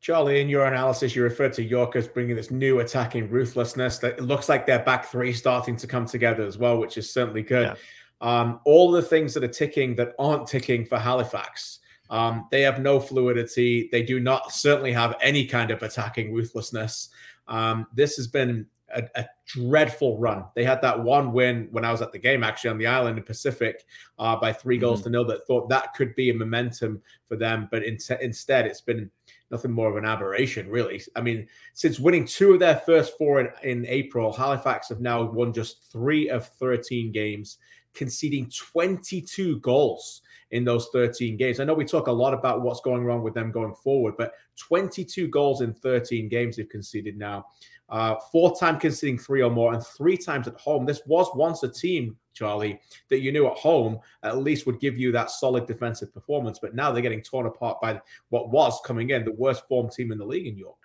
Charlie, 0.02 0.42
in 0.42 0.50
your 0.50 0.66
analysis, 0.66 1.16
you 1.16 1.22
referred 1.22 1.54
to 1.54 1.64
York 1.64 1.96
as 1.96 2.08
bringing 2.08 2.36
this 2.36 2.50
new 2.50 2.80
attacking 2.80 3.30
ruthlessness. 3.30 4.00
That 4.00 4.18
it 4.18 4.24
looks 4.24 4.50
like 4.50 4.66
their 4.66 4.80
back 4.80 5.06
three 5.06 5.32
starting 5.32 5.78
to 5.78 5.86
come 5.86 6.08
together 6.08 6.44
as 6.44 6.58
well, 6.58 6.80
which 6.80 6.98
is 6.98 7.14
certainly 7.14 7.44
good. 7.44 7.68
Yeah. 7.68 7.76
Um, 8.20 8.60
all 8.66 8.92
the 8.92 9.02
things 9.02 9.34
that 9.36 9.44
are 9.44 9.48
ticking 9.48 9.96
that 9.96 10.16
aren't 10.18 10.48
ticking 10.48 10.86
for 10.86 10.98
Halifax. 10.98 11.80
Um, 12.10 12.48
they 12.52 12.62
have 12.62 12.82
no 12.82 13.00
fluidity. 13.00 13.90
They 13.92 14.02
do 14.02 14.20
not 14.20 14.52
certainly 14.52 14.92
have 14.92 15.16
any 15.22 15.46
kind 15.46 15.70
of 15.70 15.84
attacking 15.84 16.34
ruthlessness. 16.34 17.10
Um, 17.48 17.86
this 17.94 18.16
has 18.18 18.28
been 18.28 18.66
a, 18.96 19.04
a, 19.16 19.26
dreadful 19.46 20.18
run. 20.18 20.46
They 20.56 20.64
had 20.64 20.82
that 20.82 21.04
one 21.04 21.34
win 21.34 21.68
when 21.72 21.84
I 21.84 21.92
was 21.92 22.02
at 22.02 22.12
the 22.12 22.20
game, 22.20 22.44
actually, 22.44 22.70
on 22.70 22.78
the 22.78 22.88
island 22.88 23.18
in 23.18 23.24
Pacific 23.24 23.84
uh, 24.18 24.38
by 24.38 24.54
3 24.54 24.76
mm-hmm. 24.76 24.82
goals 24.82 25.04
to 25.04 25.10
nil 25.10 25.26
that 25.26 25.46
thought 25.46 25.70
that 25.70 25.94
could 25.94 26.16
be 26.16 26.30
a 26.30 26.34
momentum 26.34 27.02
for 27.28 27.36
them. 27.36 27.68
But 27.70 27.84
in, 27.84 27.98
instead, 28.22 28.66
it's 28.66 28.82
been 28.82 29.12
nothing 29.50 29.72
more 29.72 29.90
of 29.90 29.98
an 29.98 30.06
aberration, 30.06 30.70
really. 30.70 31.02
I 31.16 31.22
mean, 31.22 31.48
since 31.74 32.00
winning 32.00 32.26
two 32.26 32.54
of 32.54 32.60
their 32.60 32.78
first 32.78 33.18
four 33.18 33.42
in, 33.42 33.50
in 33.64 33.86
April, 33.88 34.32
Halifax 34.32 34.90
have 34.90 35.02
now 35.02 35.24
won 35.24 35.54
just 35.54 35.92
three 35.92 36.30
of 36.30 36.48
13 36.48 37.12
games, 37.12 37.58
conceding 37.94 38.50
22 38.50 39.60
goals 39.60 40.22
in 40.52 40.66
those 40.66 40.90
13 40.94 41.38
games. 41.38 41.60
I 41.60 41.64
know 41.64 41.74
we 41.74 41.86
talk 41.86 42.08
a 42.08 42.12
lot 42.12 42.34
about 42.34 42.62
what's 42.62 42.82
going 42.82 43.04
wrong 43.04 43.24
with 43.24 43.34
them 43.34 43.52
going 43.52 43.74
forward, 43.74 44.16
but 44.18 44.34
22 44.58 45.28
goals 45.28 45.62
in 45.62 45.74
13 45.74 46.30
games 46.30 46.58
they've 46.58 46.68
conceded 46.70 47.18
now. 47.18 47.46
Uh, 47.92 48.16
four 48.32 48.56
time 48.58 48.80
conceding 48.80 49.18
three 49.18 49.42
or 49.42 49.52
more, 49.52 49.74
and 49.74 49.86
three 49.86 50.18
times 50.18 50.48
at 50.48 50.56
home. 50.56 50.86
This 50.86 51.02
was 51.06 51.30
once 51.36 51.64
a 51.64 51.68
team, 51.68 52.16
Charlie, 52.34 52.80
that 53.10 53.20
you 53.20 53.34
knew 53.34 53.48
at 53.48 53.58
home 53.58 54.00
at 54.24 54.38
least 54.38 54.66
would 54.66 54.80
give 54.80 54.98
you 54.98 55.12
that 55.12 55.30
solid 55.30 55.68
defensive 55.68 56.14
performance. 56.14 56.58
But 56.58 56.74
now 56.74 56.92
they're 56.92 57.02
getting 57.02 57.22
torn 57.22 57.48
apart 57.48 57.82
by 57.82 58.00
what 58.30 58.50
was 58.50 58.80
coming 58.86 59.10
in 59.10 59.26
the 59.26 59.34
worst 59.34 59.68
form 59.68 59.90
team 59.90 60.14
in 60.14 60.18
the 60.18 60.26
league 60.26 60.48
in 60.48 60.58
York. 60.58 60.78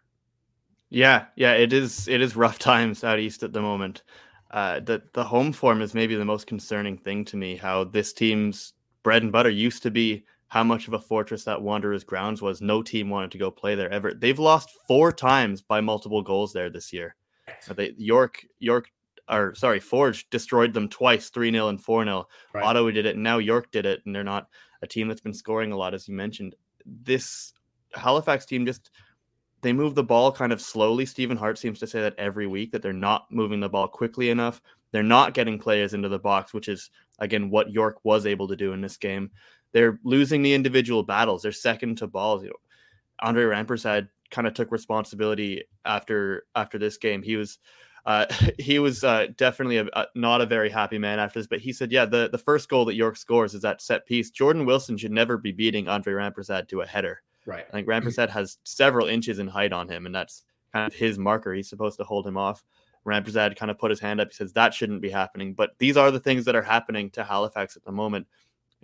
Yeah, 0.91 1.27
yeah, 1.37 1.53
it 1.53 1.73
is. 1.73 2.09
It 2.09 2.21
is 2.21 2.35
rough 2.35 2.59
times 2.61 3.05
out 3.05 3.21
east 3.21 3.45
at 3.45 3.53
the 3.53 3.63
moment. 3.63 4.03
Uh, 4.51 4.81
the 4.81 5.03
the 5.13 5.25
home 5.25 5.53
form 5.53 5.83
is 5.83 5.95
maybe 5.95 6.17
the 6.17 6.25
most 6.25 6.49
concerning 6.49 6.99
thing 6.99 7.25
to 7.27 7.37
me. 7.37 7.55
How 7.55 7.85
this 7.85 8.13
team's 8.13 8.73
bread 9.05 9.23
and 9.23 9.31
butter 9.31 9.51
used 9.51 9.85
to 9.85 9.93
be 9.93 10.25
how 10.49 10.63
much 10.63 10.87
of 10.87 10.95
a 10.95 10.99
fortress 10.99 11.45
that 11.45 11.61
Wanderers 11.61 12.05
grounds 12.05 12.41
was. 12.41 12.61
No 12.61 12.83
team 12.83 13.11
wanted 13.11 13.33
to 13.33 13.39
go 13.39 13.51
play 13.51 13.75
there 13.75 13.91
ever. 13.91 14.15
They've 14.15 14.39
lost 14.39 14.71
four 14.87 15.13
times 15.13 15.61
by 15.61 15.81
multiple 15.81 16.23
goals 16.23 16.53
there 16.53 16.71
this 16.71 16.93
year. 16.93 17.17
Uh, 17.69 17.75
they, 17.75 17.95
York, 17.97 18.45
York, 18.59 18.91
or 19.29 19.55
sorry, 19.55 19.81
Forge 19.81 20.29
destroyed 20.31 20.73
them 20.73 20.89
twice, 20.89 21.31
3 21.31 21.51
0 21.51 21.69
and 21.69 21.83
4 21.83 22.05
0. 22.05 22.29
Right. 22.53 22.65
Ottawa 22.65 22.91
did 22.91 23.07
it, 23.07 23.17
and 23.17 23.25
now 23.25 23.39
York 23.39 23.71
did 23.73 23.87
it, 23.87 24.03
and 24.07 24.15
they're 24.15 24.25
not 24.25 24.49
a 24.83 24.87
team 24.87 25.09
that's 25.09 25.21
been 25.21 25.35
scoring 25.35 25.73
a 25.73 25.77
lot, 25.77 25.95
as 25.95 26.07
you 26.09 26.15
mentioned. 26.15 26.55
This 26.85 27.53
Halifax 27.95 28.47
team 28.47 28.67
just 28.67 28.91
they 29.63 29.73
move 29.73 29.95
the 29.95 30.05
ball 30.05 30.31
kind 30.31 30.53
of 30.53 30.61
slowly. 30.61 31.07
Stephen 31.07 31.37
Hart 31.37 31.59
seems 31.59 31.81
to 31.81 31.87
say 31.87 32.01
that 32.01 32.15
every 32.19 32.47
week 32.47 32.71
that 32.71 32.83
they're 32.83 32.93
not 32.93 33.27
moving 33.33 33.59
the 33.59 33.69
ball 33.69 33.89
quickly 33.89 34.31
enough. 34.31 34.61
They're 34.93 35.03
not 35.03 35.35
getting 35.35 35.59
players 35.59 35.93
into 35.93 36.09
the 36.09 36.19
box, 36.19 36.55
which 36.55 36.69
is 36.69 36.91
again 37.19 37.51
what 37.51 37.73
York 37.73 37.99
was 38.05 38.27
able 38.27 38.47
to 38.49 38.57
do 38.57 38.73
in 38.73 38.81
this 38.81 38.97
game. 38.97 39.31
They're 39.73 39.99
losing 40.05 40.43
the 40.43 40.55
individual 40.55 41.03
battles. 41.03 41.43
They're 41.43 41.53
second 41.53 41.99
to 41.99 42.07
balls. 42.07 42.43
You 42.43 42.51
know, 42.51 42.57
Andre 43.21 43.45
Rampersad 43.45 44.09
kind 44.31 44.47
of 44.47 44.55
took 44.55 44.73
responsibility 44.73 45.65
after 45.85 46.45
after 46.55 46.79
this 46.79 46.97
game. 46.97 47.23
He 47.23 47.37
was 47.37 47.59
uh, 48.07 48.27
he 48.59 48.79
was 48.79 49.05
uh, 49.05 49.27
definitely 49.37 49.79
a, 49.79 49.87
a, 49.93 50.07
not 50.15 50.41
a 50.41 50.47
very 50.47 50.71
happy 50.71 50.99
man 50.99 51.19
after 51.19 51.39
this, 51.39 51.47
but 51.47 51.61
he 51.61 51.73
said, 51.73 51.93
yeah, 51.93 52.05
the, 52.05 52.29
the 52.31 52.39
first 52.39 52.69
goal 52.69 52.85
that 52.87 52.95
York 52.95 53.17
scores 53.17 53.55
is 53.55 53.63
that 53.63 53.83
set 53.83 54.07
piece. 54.07 54.31
Jordan 54.31 54.65
Wilson 54.65 54.97
should 54.97 55.13
never 55.13 55.37
be 55.37 55.53
beating 55.53 55.89
Andre 55.89 56.15
Rampersad 56.15 56.69
to 56.69 56.81
a 56.81 56.87
header. 56.87 57.23
Right. 57.45 57.67
I 57.69 57.73
think 57.73 57.87
Rampersad 57.87 58.29
has 58.31 58.59
several 58.65 59.07
inches 59.07 59.39
in 59.39 59.47
height 59.47 59.73
on 59.73 59.89
him, 59.89 60.07
and 60.07 60.15
that's 60.15 60.45
kind 60.73 60.87
of 60.87 60.99
his 60.99 61.19
marker. 61.19 61.53
He's 61.53 61.69
supposed 61.69 61.99
to 61.99 62.05
hold 62.05 62.27
him 62.27 62.37
off. 62.37 62.65
Rampersad 63.07 63.57
kind 63.57 63.71
of 63.71 63.79
put 63.79 63.91
his 63.91 64.01
hand 64.01 64.21
up. 64.21 64.29
He 64.29 64.35
says 64.35 64.53
that 64.55 64.75
shouldn't 64.75 65.01
be 65.01 65.11
happening. 65.11 65.55
But 65.55 65.71
these 65.79 65.97
are 65.97 66.11
the 66.11 66.19
things 66.19 66.45
that 66.45 66.57
are 66.57 66.63
happening 66.63 67.11
to 67.11 67.23
Halifax 67.23 67.77
at 67.77 67.85
the 67.85 67.93
moment 67.93 68.27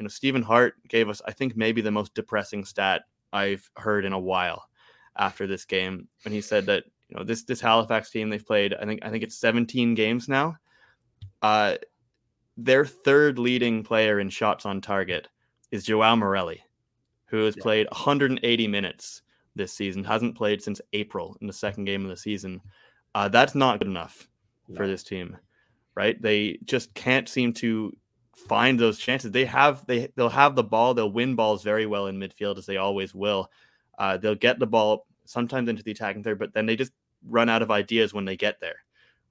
you 0.02 0.04
know, 0.04 0.08
Stephen 0.08 0.42
Hart 0.42 0.74
gave 0.88 1.08
us, 1.08 1.22
I 1.26 1.32
think, 1.32 1.56
maybe 1.56 1.80
the 1.80 1.92
most 1.92 2.14
depressing 2.14 2.64
stat 2.64 3.02
I've 3.32 3.70
heard 3.76 4.04
in 4.04 4.12
a 4.12 4.18
while 4.18 4.68
after 5.16 5.46
this 5.46 5.64
game 5.64 6.08
when 6.24 6.32
he 6.32 6.40
said 6.40 6.66
that 6.66 6.84
you 7.08 7.16
know 7.16 7.24
this 7.24 7.44
this 7.44 7.60
Halifax 7.60 8.10
team 8.10 8.30
they've 8.30 8.44
played 8.44 8.74
I 8.74 8.84
think 8.84 9.04
I 9.04 9.10
think 9.10 9.22
it's 9.22 9.36
17 9.36 9.94
games 9.94 10.28
now. 10.28 10.56
Uh, 11.40 11.76
their 12.56 12.84
third 12.84 13.38
leading 13.38 13.82
player 13.82 14.20
in 14.20 14.28
shots 14.28 14.66
on 14.66 14.80
target 14.80 15.28
is 15.70 15.84
Joao 15.84 16.16
Morelli, 16.16 16.62
who 17.26 17.44
has 17.44 17.56
yeah. 17.56 17.62
played 17.62 17.86
180 17.90 18.68
minutes 18.68 19.22
this 19.54 19.72
season, 19.72 20.04
hasn't 20.04 20.36
played 20.36 20.62
since 20.62 20.80
April 20.92 21.36
in 21.40 21.46
the 21.46 21.52
second 21.52 21.84
game 21.84 22.02
of 22.02 22.10
the 22.10 22.16
season. 22.16 22.60
Uh, 23.14 23.28
that's 23.28 23.54
not 23.54 23.78
good 23.78 23.88
enough 23.88 24.28
no. 24.68 24.76
for 24.76 24.86
this 24.86 25.02
team, 25.02 25.36
right? 25.94 26.20
They 26.20 26.58
just 26.64 26.92
can't 26.94 27.28
seem 27.28 27.52
to 27.54 27.92
find 28.34 28.78
those 28.78 28.98
chances. 28.98 29.30
They 29.30 29.44
have 29.44 29.86
they 29.86 30.08
they'll 30.16 30.28
have 30.28 30.56
the 30.56 30.64
ball. 30.64 30.94
They'll 30.94 31.10
win 31.10 31.34
balls 31.34 31.62
very 31.62 31.86
well 31.86 32.06
in 32.06 32.18
midfield 32.18 32.58
as 32.58 32.66
they 32.66 32.76
always 32.76 33.14
will. 33.14 33.50
Uh, 33.98 34.16
they'll 34.16 34.34
get 34.34 34.58
the 34.58 34.66
ball 34.66 35.06
sometimes 35.24 35.68
into 35.68 35.82
the 35.82 35.92
attacking 35.92 36.22
third, 36.22 36.38
but 36.38 36.52
then 36.54 36.66
they 36.66 36.76
just 36.76 36.92
run 37.28 37.48
out 37.48 37.62
of 37.62 37.70
ideas 37.70 38.12
when 38.12 38.24
they 38.24 38.36
get 38.36 38.60
there. 38.60 38.76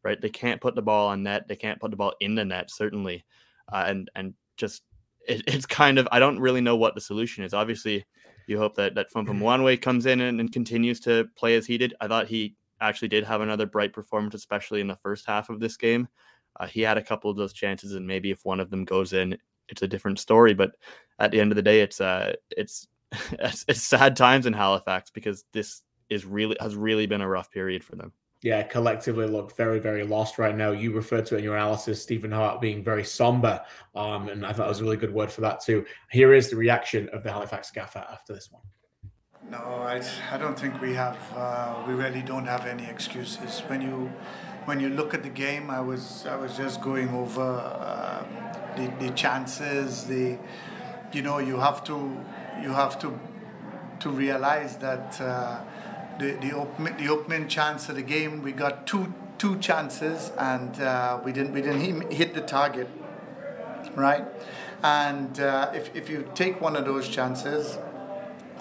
Right? 0.04 0.20
They 0.20 0.30
can't 0.30 0.62
put 0.62 0.76
the 0.76 0.82
ball 0.82 1.10
on 1.10 1.24
net. 1.24 1.48
They 1.48 1.56
can't 1.56 1.80
put 1.80 1.92
the 1.92 1.98
ball 1.98 2.14
in 2.22 2.36
the 2.36 2.46
net 2.46 2.72
certainly, 2.72 3.26
uh, 3.72 3.86
and 3.88 4.10
and 4.16 4.34
just 4.58 4.84
it, 5.28 5.44
it's 5.48 5.66
kind 5.66 6.00
of 6.00 6.08
I 6.12 6.20
don't 6.20 6.40
really 6.40 6.62
know 6.62 6.76
what 6.76 6.96
the 6.96 7.02
solution 7.02 7.44
is. 7.44 7.54
Obviously, 7.54 8.06
you 8.48 8.58
hope 8.58 8.76
that 8.76 8.96
that 8.96 9.12
Fumpa 9.12 9.30
Mwanwe 9.30 9.82
comes 9.82 10.06
in 10.06 10.22
and, 10.22 10.40
and 10.40 10.52
continues 10.52 11.00
to 11.02 11.28
play 11.36 11.56
as 11.56 11.66
he 11.66 11.78
did. 11.78 11.94
I 12.02 12.08
thought 12.08 12.28
he 12.28 12.56
actually 12.80 13.10
did 13.10 13.24
have 13.24 13.42
another 13.42 13.68
bright 13.68 13.94
performance, 13.94 14.34
especially 14.34 14.82
in 14.82 14.88
the 14.88 14.96
first 14.98 15.26
half 15.28 15.50
of 15.50 15.60
this 15.60 15.78
game. 15.78 16.08
Uh, 16.60 16.68
he 16.68 16.82
had 16.82 16.98
a 16.98 17.04
couple 17.04 17.32
of 17.32 17.38
those 17.38 17.54
chances, 17.54 17.96
and 17.96 18.06
maybe 18.06 18.32
if 18.32 18.46
one 18.46 18.60
of 18.60 18.70
them 18.70 18.86
goes 18.86 19.14
in, 19.14 19.38
it's 19.70 19.82
a 19.82 19.88
different 19.88 20.20
story. 20.20 20.54
But 20.54 20.72
at 21.20 21.32
the 21.32 21.40
end 21.40 21.52
of 21.52 21.56
the 21.56 21.62
day, 21.62 21.82
it's 21.82 22.02
uh, 22.02 22.34
it's 22.52 22.88
it's, 23.32 23.66
it's 23.68 23.82
sad 23.82 24.16
times 24.16 24.46
in 24.46 24.54
Halifax 24.54 25.10
because 25.10 25.46
this 25.54 25.82
is 26.10 26.26
really 26.26 26.58
has 26.60 26.76
really 26.76 27.08
been 27.08 27.22
a 27.22 27.28
rough 27.28 27.52
period 27.52 27.84
for 27.84 27.96
them. 27.96 28.12
Yeah, 28.44 28.64
collectively 28.64 29.28
look 29.28 29.56
very, 29.56 29.80
very 29.80 30.04
lost 30.04 30.40
right 30.40 30.56
now. 30.56 30.72
You 30.72 30.92
referred 30.94 31.28
to 31.28 31.38
in 31.38 31.44
your 31.44 31.56
analysis 31.56 32.02
Stephen 32.02 32.32
Hart 32.32 32.60
being 32.60 32.84
very 32.84 33.04
somber, 33.04 33.62
um, 33.94 34.30
and 34.30 34.44
I 34.44 34.50
thought 34.50 34.64
that 34.64 34.70
was 34.70 34.82
a 34.82 34.84
really 34.84 34.98
good 34.98 35.14
word 35.14 35.32
for 35.32 35.42
that 35.42 35.62
too. 35.62 35.86
Here 36.10 36.34
is 36.34 36.50
the 36.50 36.56
reaction 36.56 37.08
of 37.10 37.22
the 37.22 37.32
Halifax 37.32 37.70
gaffer 37.70 38.04
after 38.12 38.34
this 38.34 38.50
one. 38.52 38.64
No, 39.48 39.58
I, 39.58 40.02
I 40.32 40.38
don't 40.38 40.58
think 40.58 40.82
we 40.82 40.94
have. 40.94 41.20
Uh, 41.36 41.84
we 41.88 41.94
really 41.94 42.24
don't 42.24 42.46
have 42.46 42.66
any 42.66 42.86
excuses. 42.86 43.60
When 43.68 43.82
you 43.82 44.12
when 44.66 44.80
you 44.80 44.90
look 44.90 45.14
at 45.14 45.24
the 45.24 45.30
game, 45.30 45.70
I 45.70 45.82
was 45.82 46.26
I 46.26 46.36
was 46.36 46.56
just 46.58 46.82
going 46.82 47.10
over 47.10 47.42
uh, 47.42 48.24
the, 48.78 49.06
the 49.06 49.14
chances. 49.14 50.06
The 50.06 50.38
you 51.12 51.22
know 51.22 51.40
you 51.40 51.58
have 51.60 51.84
to 51.86 52.18
you 52.62 52.70
have 52.70 53.00
to 53.00 53.20
to 54.00 54.10
realize 54.10 54.78
that 54.78 55.20
uh, 55.22 55.62
the 56.20 56.34
the, 56.34 56.52
open, 56.54 56.96
the 56.98 57.10
opening 57.10 57.48
chance 57.48 57.90
of 57.90 57.96
the 57.96 58.02
game 58.02 58.42
we 58.42 58.52
got 58.52 58.88
two 58.88 59.14
two 59.38 59.58
chances 59.60 60.32
and 60.38 60.80
uh, 60.80 61.20
we 61.24 61.32
didn't 61.32 61.54
we 61.54 61.62
didn't 61.62 62.12
hit 62.12 62.34
the 62.34 62.42
target, 62.42 62.88
right? 63.96 64.26
And 64.84 65.40
uh, 65.40 65.72
if 65.74 65.96
if 65.96 66.10
you 66.10 66.30
take 66.36 66.62
one 66.62 66.76
of 66.76 66.86
those 66.86 67.08
chances, 67.08 67.78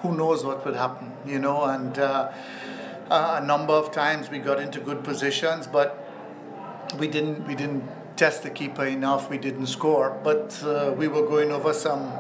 who 0.03 0.17
knows 0.17 0.45
what 0.45 0.65
would 0.65 0.77
happen, 0.77 1.13
you 1.27 1.39
know? 1.39 1.65
And 1.65 1.99
uh, 3.11 3.41
a 3.43 3.45
number 3.45 3.73
of 3.73 3.91
times 3.91 4.31
we 4.31 4.39
got 4.39 4.61
into 4.61 4.81
good 4.81 5.03
positions, 5.03 5.67
but 5.67 6.07
we 6.99 7.09
didn't 7.09 7.47
we 7.47 7.55
didn't 7.55 7.85
test 8.17 8.43
the 8.43 8.51
keeper 8.51 8.87
enough. 8.87 9.29
We 9.29 9.39
didn't 9.39 9.67
score, 9.67 10.19
but 10.23 10.63
uh, 10.63 10.95
we 10.97 11.09
were 11.09 11.27
going 11.27 11.51
over 11.51 11.73
some 11.73 12.13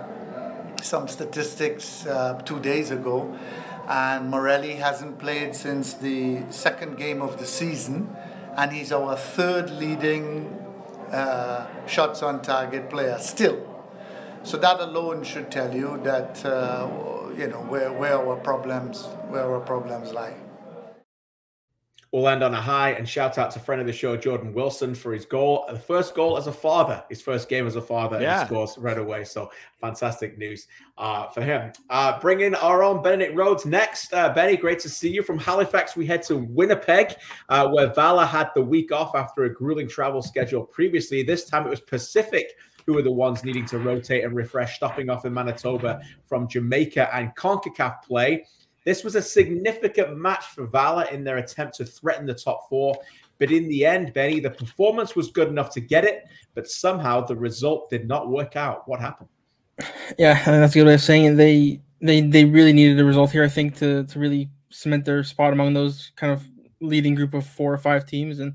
some 0.82 1.08
statistics 1.08 2.06
uh, 2.06 2.40
two 2.44 2.58
days 2.58 2.90
ago, 2.90 3.36
and 3.88 4.30
Morelli 4.30 4.74
hasn't 4.74 5.18
played 5.18 5.54
since 5.54 5.94
the 5.94 6.42
second 6.50 6.96
game 6.96 7.22
of 7.22 7.38
the 7.38 7.46
season, 7.46 8.16
and 8.56 8.72
he's 8.72 8.90
our 8.90 9.16
third 9.16 9.70
leading 9.70 10.46
uh, 11.12 11.66
shots 11.86 12.22
on 12.22 12.42
target 12.42 12.90
player 12.90 13.18
still. 13.20 13.66
So 14.42 14.56
that 14.56 14.80
alone 14.80 15.22
should 15.22 15.50
tell 15.50 15.74
you 15.74 16.00
that 16.02 16.44
uh, 16.44 16.88
you 17.36 17.46
know 17.46 17.60
where, 17.68 17.92
where 17.92 18.16
our 18.16 18.36
problems 18.36 19.04
where 19.28 19.44
our 19.44 19.60
problems 19.60 20.12
lie. 20.12 20.34
We'll 22.12 22.26
end 22.26 22.42
on 22.42 22.52
a 22.54 22.60
high 22.60 22.90
and 22.90 23.08
shout 23.08 23.38
out 23.38 23.52
to 23.52 23.60
friend 23.60 23.80
of 23.80 23.86
the 23.86 23.92
show, 23.92 24.16
Jordan 24.16 24.52
Wilson, 24.52 24.96
for 24.96 25.12
his 25.12 25.24
goal. 25.24 25.64
The 25.70 25.78
first 25.78 26.12
goal 26.12 26.36
as 26.36 26.48
a 26.48 26.52
father, 26.52 27.04
his 27.08 27.22
first 27.22 27.48
game 27.48 27.68
as 27.68 27.76
a 27.76 27.80
father, 27.80 28.20
yeah. 28.20 28.40
and 28.40 28.48
scores 28.48 28.76
right 28.78 28.98
away. 28.98 29.22
So 29.22 29.52
fantastic 29.80 30.36
news 30.36 30.66
uh, 30.98 31.28
for 31.28 31.40
him. 31.40 31.72
Uh, 31.88 32.18
bring 32.18 32.40
in 32.40 32.56
our 32.56 32.82
own 32.82 33.00
Benedict 33.00 33.36
Rhodes 33.36 33.64
next. 33.64 34.12
Uh, 34.12 34.32
Benny, 34.32 34.56
great 34.56 34.80
to 34.80 34.88
see 34.88 35.08
you 35.08 35.22
from 35.22 35.38
Halifax. 35.38 35.94
We 35.94 36.04
head 36.04 36.24
to 36.24 36.38
Winnipeg, 36.38 37.14
uh, 37.48 37.68
where 37.68 37.94
Valour 37.94 38.26
had 38.26 38.50
the 38.56 38.62
week 38.62 38.90
off 38.90 39.14
after 39.14 39.44
a 39.44 39.54
grueling 39.54 39.88
travel 39.88 40.20
schedule 40.20 40.64
previously. 40.64 41.22
This 41.22 41.44
time 41.44 41.64
it 41.64 41.70
was 41.70 41.80
Pacific 41.80 42.56
who 42.86 42.94
were 42.94 43.02
the 43.02 43.12
ones 43.12 43.44
needing 43.44 43.64
to 43.66 43.78
rotate 43.78 44.24
and 44.24 44.34
refresh, 44.34 44.74
stopping 44.74 45.08
off 45.10 45.24
in 45.24 45.32
Manitoba 45.32 46.00
from 46.26 46.48
Jamaica 46.48 47.14
and 47.14 47.32
CONCACAF 47.36 48.02
play. 48.02 48.44
This 48.84 49.04
was 49.04 49.14
a 49.14 49.22
significant 49.22 50.16
match 50.16 50.46
for 50.46 50.66
Valour 50.66 51.04
in 51.12 51.24
their 51.24 51.38
attempt 51.38 51.76
to 51.76 51.84
threaten 51.84 52.26
the 52.26 52.34
top 52.34 52.68
four. 52.68 52.96
But 53.38 53.50
in 53.50 53.68
the 53.68 53.86
end, 53.86 54.12
Benny, 54.12 54.40
the 54.40 54.50
performance 54.50 55.16
was 55.16 55.30
good 55.30 55.48
enough 55.48 55.70
to 55.70 55.80
get 55.80 56.04
it, 56.04 56.26
but 56.54 56.68
somehow 56.68 57.24
the 57.24 57.36
result 57.36 57.88
did 57.90 58.06
not 58.06 58.28
work 58.28 58.56
out. 58.56 58.86
What 58.86 59.00
happened? 59.00 59.28
Yeah, 60.18 60.42
that's 60.44 60.74
a 60.74 60.78
good 60.78 60.86
way 60.86 60.94
of 60.94 61.00
saying 61.00 61.24
it. 61.24 61.34
They 61.36 61.80
they 62.02 62.20
they 62.20 62.44
really 62.44 62.72
needed 62.72 63.00
a 63.00 63.04
result 63.04 63.30
here, 63.30 63.44
I 63.44 63.48
think, 63.48 63.76
to 63.76 64.04
to 64.04 64.18
really 64.18 64.50
cement 64.70 65.04
their 65.04 65.24
spot 65.24 65.52
among 65.52 65.72
those 65.72 66.12
kind 66.16 66.32
of 66.32 66.46
leading 66.80 67.14
group 67.14 67.34
of 67.34 67.46
four 67.46 67.72
or 67.72 67.78
five 67.78 68.06
teams. 68.06 68.40
And 68.40 68.54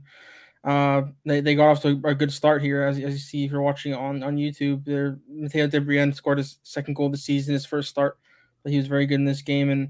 uh, 0.63 1.03
they, 1.25 1.41
they 1.41 1.55
got 1.55 1.69
off 1.69 1.81
to 1.81 1.99
a 2.05 2.15
good 2.15 2.31
start 2.31 2.61
here, 2.61 2.83
as, 2.83 2.97
as 2.97 3.13
you 3.13 3.17
see 3.19 3.45
if 3.45 3.51
you're 3.51 3.61
watching 3.61 3.93
on 3.93 4.21
on 4.21 4.37
YouTube. 4.37 4.85
There, 4.85 5.19
Matteo 5.27 5.67
de 5.67 5.81
Brienne 5.81 6.13
scored 6.13 6.37
his 6.37 6.59
second 6.63 6.95
goal 6.95 7.07
of 7.07 7.11
the 7.11 7.17
season, 7.17 7.53
his 7.53 7.65
first 7.65 7.89
start. 7.89 8.17
But 8.63 8.71
he 8.71 8.77
was 8.77 8.87
very 8.87 9.05
good 9.05 9.15
in 9.15 9.25
this 9.25 9.41
game, 9.41 9.69
and 9.69 9.89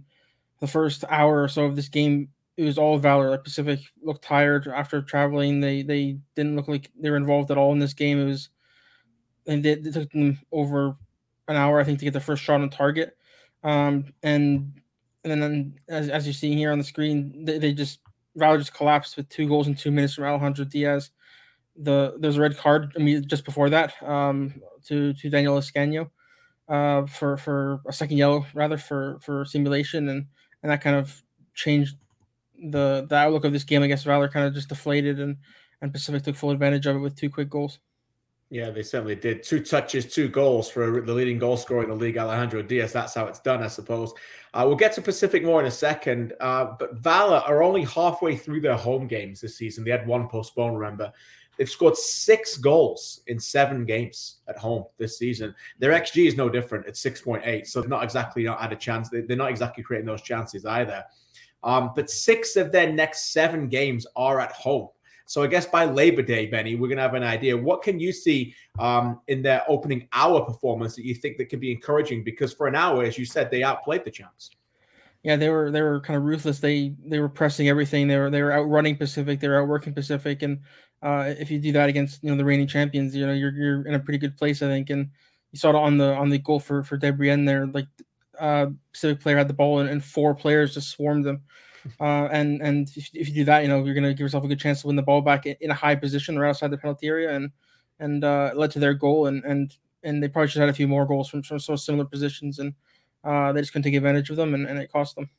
the 0.66 0.72
first 0.72 1.04
hour 1.10 1.44
or 1.44 1.48
so 1.48 1.66
of 1.66 1.76
this 1.76 1.90
game, 1.90 2.30
it 2.58 2.64
was 2.64 2.78
all 2.78 2.98
Valour. 2.98 3.30
Like 3.30 3.44
Pacific 3.44 3.80
looked 4.02 4.24
tired 4.24 4.68
after 4.68 5.02
traveling. 5.02 5.60
They 5.60 5.84
they 5.84 6.18
didn't 6.36 6.56
look 6.56 6.68
like 6.68 6.90
they 7.00 7.10
were 7.10 7.18
involved 7.18 7.52
at 7.52 7.58
all 7.58 7.72
in 7.72 7.80
this 7.80 7.94
game. 7.94 8.20
It 8.20 8.26
was, 8.26 8.50
and 9.46 9.64
they 9.64 9.76
took 9.76 10.12
them 10.12 10.40
over 10.52 10.96
an 11.48 11.56
hour, 11.56 11.80
I 11.80 11.84
think, 11.84 12.00
to 12.00 12.06
get 12.06 12.14
the 12.14 12.20
first 12.20 12.44
shot 12.44 12.62
on 12.62 12.70
target. 12.70 13.16
Um, 13.64 14.06
and 14.24 14.74
and 15.24 15.42
then 15.42 15.76
as, 15.88 16.10
as 16.10 16.26
you're 16.26 16.34
seeing 16.34 16.58
here 16.58 16.72
on 16.72 16.78
the 16.78 16.84
screen, 16.84 17.46
they, 17.46 17.58
they 17.60 17.74
just 17.74 18.00
Valor 18.36 18.58
just 18.58 18.74
collapsed 18.74 19.18
with 19.18 19.30
two 19.30 19.48
goals 19.48 19.68
in 19.68 19.76
two 19.76 19.92
minutes 19.92 20.16
from 20.16 20.26
Alejandro 20.26 20.66
Diaz. 20.66 21.12
The 21.78 22.16
there's 22.20 22.38
a 22.38 22.42
red 22.42 22.58
card 22.58 22.94
I 22.96 23.00
mean, 23.00 23.28
just 23.28 23.46
before 23.46 23.70
that 23.70 24.02
um, 24.02 24.62
to 24.86 25.14
to 25.14 25.30
Daniel 25.30 25.58
Escanio 25.58 26.10
uh, 26.70 27.06
for 27.06 27.38
for 27.38 27.82
a 27.88 27.94
second 27.94 28.18
yellow 28.18 28.46
rather 28.54 28.78
for 28.78 29.20
for 29.22 29.46
simulation 29.46 30.10
and 30.10 30.26
and 30.66 30.72
that 30.72 30.82
kind 30.82 30.96
of 30.96 31.22
changed 31.54 31.96
the 32.72 33.06
the 33.08 33.16
outlook 33.16 33.46
of 33.46 33.54
this 33.54 33.64
game. 33.64 33.84
I 33.84 33.88
guess 33.88 34.04
Valor 34.04 34.28
kind 34.30 34.48
of 34.48 34.56
just 34.56 34.70
deflated 34.70 35.20
and 35.20 35.38
and 35.84 35.94
Pacific 35.94 36.24
took 36.24 36.36
full 36.36 36.50
advantage 36.50 36.88
of 36.88 36.96
it 36.96 37.00
with 37.00 37.16
two 37.16 37.30
quick 37.30 37.52
goals. 37.52 37.78
Yeah, 38.50 38.72
they 38.72 38.82
certainly 38.82 39.16
did. 39.16 39.44
Two 39.44 39.60
touches, 39.60 40.12
two 40.12 40.28
goals 40.28 40.68
for 40.68 41.02
the 41.02 41.14
leading 41.14 41.38
goal 41.38 41.56
scorer 41.56 41.84
in 41.84 41.90
the 41.90 41.96
league, 41.96 42.18
Alejandro 42.18 42.64
Diaz. 42.64 42.94
That's 42.94 43.14
how 43.14 43.26
it's 43.26 43.40
done, 43.42 43.62
I 43.62 43.68
suppose. 43.68 44.12
Uh, 44.54 44.64
we'll 44.66 44.76
get 44.76 44.94
to 44.94 45.02
Pacific 45.02 45.44
more 45.44 45.60
in 45.60 45.68
a 45.68 45.72
second. 45.72 46.34
Uh, 46.40 46.74
but 46.80 46.96
Valor 46.96 47.44
are 47.46 47.62
only 47.62 47.84
halfway 47.84 48.36
through 48.36 48.62
their 48.62 48.78
home 48.78 49.08
games 49.08 49.42
this 49.42 49.58
season. 49.58 49.84
They 49.84 49.92
had 49.92 50.08
one 50.08 50.28
postponed, 50.28 50.80
remember. 50.80 51.12
They've 51.58 51.70
scored 51.70 51.96
six 51.96 52.58
goals 52.58 53.22
in 53.28 53.40
seven 53.40 53.86
games 53.86 54.38
at 54.48 54.58
home 54.58 54.86
this 54.98 55.18
season. 55.18 55.56
Their 55.80 55.92
XG 55.92 56.28
is 56.28 56.36
no 56.36 56.50
different. 56.50 56.86
It's 56.86 57.02
6.8. 57.04 57.66
So 57.68 57.82
they're 57.82 57.90
not 57.90 58.04
exactly 58.04 58.44
not 58.44 58.60
had 58.60 58.74
a 58.74 58.76
chance. 58.76 59.10
They're 59.10 59.38
not 59.38 59.50
exactly 59.50 59.84
creating 59.84 60.08
those 60.08 60.22
chances 60.22 60.66
either. 60.66 61.04
Um, 61.64 61.92
but 61.96 62.10
six 62.10 62.56
of 62.56 62.72
their 62.72 62.92
next 62.92 63.34
seven 63.34 63.68
games 63.70 64.06
are 64.16 64.40
at 64.40 64.52
home. 64.52 64.90
So 65.28 65.42
I 65.42 65.48
guess 65.48 65.66
by 65.66 65.86
Labor 65.86 66.22
Day, 66.22 66.46
Benny, 66.46 66.76
we're 66.76 66.88
going 66.88 66.98
to 66.98 67.04
have 67.04 67.16
an 67.16 67.24
idea. 67.24 67.58
What 67.58 67.82
can 67.82 68.00
you 68.00 68.12
see 68.12 68.54
um, 68.78 69.22
in 69.28 69.42
their 69.42 69.64
opening 69.68 70.08
hour 70.14 70.42
performance 70.42 70.96
that 70.96 71.06
you 71.06 71.16
think 71.16 71.38
that 71.38 71.50
can 71.50 71.60
be 71.60 71.72
encouraging? 71.72 72.24
Because 72.24 72.54
for 72.54 72.68
an 72.68 72.76
hour, 72.76 73.04
as 73.04 73.18
you 73.18 73.26
said, 73.26 73.50
they 73.50 73.64
outplayed 73.64 74.06
the 74.06 74.12
champs. 74.12 74.52
Yeah, 75.24 75.38
they 75.38 75.50
were 75.50 75.72
they 75.72 75.82
were 75.82 76.00
kind 76.02 76.18
of 76.18 76.24
ruthless. 76.24 76.60
They 76.60 76.94
they 77.04 77.18
were 77.18 77.30
pressing 77.30 77.68
everything. 77.68 78.08
They 78.08 78.18
were 78.18 78.30
they 78.30 78.44
were 78.44 78.54
outrunning 78.54 78.96
Pacific. 78.96 79.40
They 79.40 79.48
were 79.48 79.60
outworking 79.60 79.96
Pacific. 79.96 80.44
And 80.44 80.60
uh, 81.02 81.34
if 81.38 81.52
you 81.52 81.60
do 81.60 81.72
that 81.74 81.90
against 81.90 82.24
you 82.24 82.30
know 82.30 82.38
the 82.38 82.46
reigning 82.46 82.68
champions, 82.68 83.16
you 83.16 83.26
know 83.26 83.34
you're 83.34 83.52
you're 83.52 83.88
in 83.88 83.94
a 83.94 84.00
pretty 84.00 84.18
good 84.18 84.38
place, 84.38 84.62
I 84.62 84.68
think. 84.68 84.90
And 84.90 85.10
you 85.52 85.60
saw 85.60 85.70
it 85.70 85.76
on 85.76 85.98
the 85.98 86.14
on 86.16 86.30
the 86.30 86.38
goal 86.38 86.60
for 86.60 86.84
for 86.84 86.98
de 86.98 87.12
Brienne 87.12 87.46
there. 87.46 87.68
Like 87.68 87.88
uh, 88.40 88.68
Pacific 88.92 89.22
player 89.22 89.38
had 89.38 89.48
the 89.48 89.54
ball 89.54 89.80
and, 89.80 89.90
and 89.90 90.04
four 90.04 90.36
players 90.36 90.74
just 90.74 90.90
swarmed 90.90 91.26
them. 91.26 91.42
Uh, 92.00 92.28
and 92.32 92.64
and 92.64 92.90
if, 92.96 93.12
if, 93.14 93.28
you 93.28 93.36
do 93.36 93.46
that, 93.46 93.62
you 93.62 93.68
know 93.68 93.86
you're 93.86 93.94
going 93.94 94.04
to 94.04 94.10
give 94.10 94.22
yourself 94.22 94.44
a 94.44 94.48
good 94.48 94.60
chance 94.60 94.82
to 94.82 94.88
win 94.88 94.96
the 94.96 95.04
ball 95.04 95.22
back 95.22 95.46
in, 95.46 95.56
in 95.62 95.70
a 95.70 95.74
high 95.76 95.94
position 95.94 96.38
right 96.40 96.50
outside 96.50 96.72
the 96.72 96.78
penalty 96.80 97.06
area, 97.06 97.36
and 97.36 97.52
and 98.00 98.24
uh, 98.24 98.52
led 98.56 98.72
to 98.72 98.80
their 98.80 98.96
goal. 98.96 99.28
And 99.28 99.44
and 99.44 99.72
and 100.02 100.24
they 100.24 100.28
probably 100.28 100.48
should 100.48 100.62
have 100.62 100.68
had 100.68 100.74
a 100.74 100.76
few 100.76 100.88
more 100.88 101.06
goals 101.06 101.30
from 101.30 101.44
from 101.44 101.60
so 101.60 101.76
similar 101.76 102.06
positions, 102.06 102.58
and 102.58 102.74
uh, 103.24 103.52
they 103.52 103.62
just 103.62 103.72
couldn't 103.72 103.84
take 103.84 103.94
advantage 103.94 104.32
of 104.32 104.36
them, 104.36 104.56
and, 104.56 104.66
and 104.66 104.80
it 104.80 104.92
cost 104.92 105.16
them. 105.16 105.30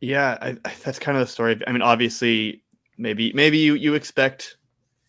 Yeah, 0.00 0.38
I, 0.40 0.56
I, 0.64 0.72
that's 0.84 0.98
kind 0.98 1.16
of 1.16 1.26
the 1.26 1.32
story. 1.32 1.60
I 1.66 1.72
mean, 1.72 1.82
obviously, 1.82 2.62
maybe 2.96 3.32
maybe 3.34 3.58
you 3.58 3.74
you 3.74 3.94
expect 3.94 4.56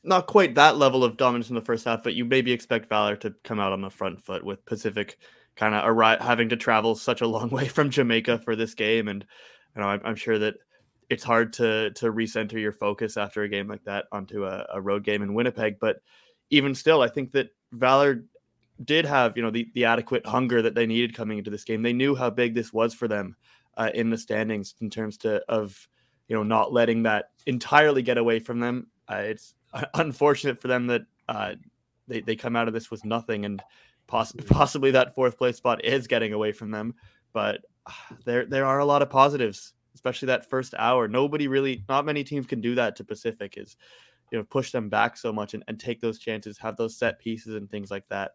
not 0.03 0.27
quite 0.27 0.55
that 0.55 0.77
level 0.77 1.03
of 1.03 1.17
dominance 1.17 1.49
in 1.49 1.55
the 1.55 1.61
first 1.61 1.85
half, 1.85 2.03
but 2.03 2.13
you 2.13 2.25
maybe 2.25 2.51
expect 2.51 2.89
Valour 2.89 3.15
to 3.17 3.33
come 3.43 3.59
out 3.59 3.73
on 3.73 3.81
the 3.81 3.89
front 3.89 4.23
foot 4.23 4.43
with 4.43 4.63
Pacific 4.65 5.17
kind 5.55 5.73
of 5.73 5.83
arri- 5.83 6.21
having 6.21 6.49
to 6.49 6.55
travel 6.55 6.95
such 6.95 7.21
a 7.21 7.27
long 7.27 7.49
way 7.51 7.67
from 7.67 7.89
Jamaica 7.89 8.39
for 8.39 8.55
this 8.55 8.73
game, 8.73 9.07
and 9.07 9.25
you 9.75 9.81
know 9.81 9.87
I'm, 9.87 10.01
I'm 10.03 10.15
sure 10.15 10.39
that 10.39 10.55
it's 11.09 11.23
hard 11.23 11.53
to 11.53 11.91
to 11.91 12.11
recenter 12.11 12.59
your 12.59 12.73
focus 12.73 13.17
after 13.17 13.43
a 13.43 13.49
game 13.49 13.67
like 13.67 13.83
that 13.85 14.05
onto 14.11 14.45
a, 14.45 14.65
a, 14.73 14.81
road 14.81 15.03
game 15.03 15.21
in 15.21 15.33
Winnipeg. 15.33 15.79
But 15.79 15.97
even 16.49 16.73
still, 16.73 17.01
I 17.01 17.07
think 17.07 17.31
that 17.33 17.49
Valour 17.71 18.23
did 18.83 19.05
have 19.05 19.35
you 19.35 19.43
know 19.43 19.51
the 19.51 19.67
the 19.73 19.85
adequate 19.85 20.25
hunger 20.25 20.61
that 20.61 20.75
they 20.75 20.85
needed 20.85 21.15
coming 21.15 21.37
into 21.37 21.51
this 21.51 21.63
game. 21.63 21.81
They 21.81 21.93
knew 21.93 22.15
how 22.15 22.29
big 22.29 22.53
this 22.53 22.73
was 22.73 22.93
for 22.93 23.07
them 23.07 23.35
uh, 23.77 23.89
in 23.93 24.09
the 24.09 24.17
standings 24.17 24.75
in 24.81 24.89
terms 24.89 25.17
to 25.19 25.41
of 25.47 25.87
you 26.27 26.35
know 26.35 26.43
not 26.43 26.73
letting 26.73 27.03
that 27.03 27.31
entirely 27.45 28.01
get 28.01 28.17
away 28.17 28.39
from 28.39 28.59
them. 28.59 28.87
Uh, 29.07 29.23
it's 29.25 29.53
unfortunate 29.93 30.59
for 30.59 30.67
them 30.67 30.87
that 30.87 31.01
uh, 31.29 31.55
they 32.07 32.21
they 32.21 32.35
come 32.35 32.55
out 32.55 32.67
of 32.67 32.73
this 32.73 32.91
with 32.91 33.05
nothing 33.05 33.45
and 33.45 33.61
Possibly, 34.07 34.45
possibly 34.45 34.91
that 34.91 35.15
fourth 35.15 35.37
place 35.37 35.57
spot 35.57 35.83
is 35.83 36.07
getting 36.07 36.33
away 36.33 36.51
from 36.51 36.69
them, 36.69 36.93
but 37.33 37.61
there 38.23 38.45
there 38.45 38.65
are 38.65 38.79
a 38.79 38.85
lot 38.85 39.01
of 39.01 39.09
positives, 39.09 39.73
especially 39.95 40.27
that 40.27 40.47
first 40.47 40.75
hour. 40.77 41.07
Nobody 41.07 41.47
really, 41.47 41.83
not 41.89 42.05
many 42.05 42.23
teams 42.23 42.45
can 42.45 42.61
do 42.61 42.75
that 42.75 42.95
to 42.97 43.03
Pacific. 43.03 43.55
Is 43.57 43.77
you 44.31 44.37
know 44.37 44.43
push 44.43 44.71
them 44.71 44.89
back 44.89 45.17
so 45.17 45.33
much 45.33 45.55
and, 45.55 45.63
and 45.67 45.79
take 45.79 46.01
those 46.01 46.19
chances, 46.19 46.57
have 46.59 46.77
those 46.77 46.97
set 46.97 47.17
pieces 47.17 47.55
and 47.55 47.69
things 47.69 47.89
like 47.89 48.07
that. 48.09 48.33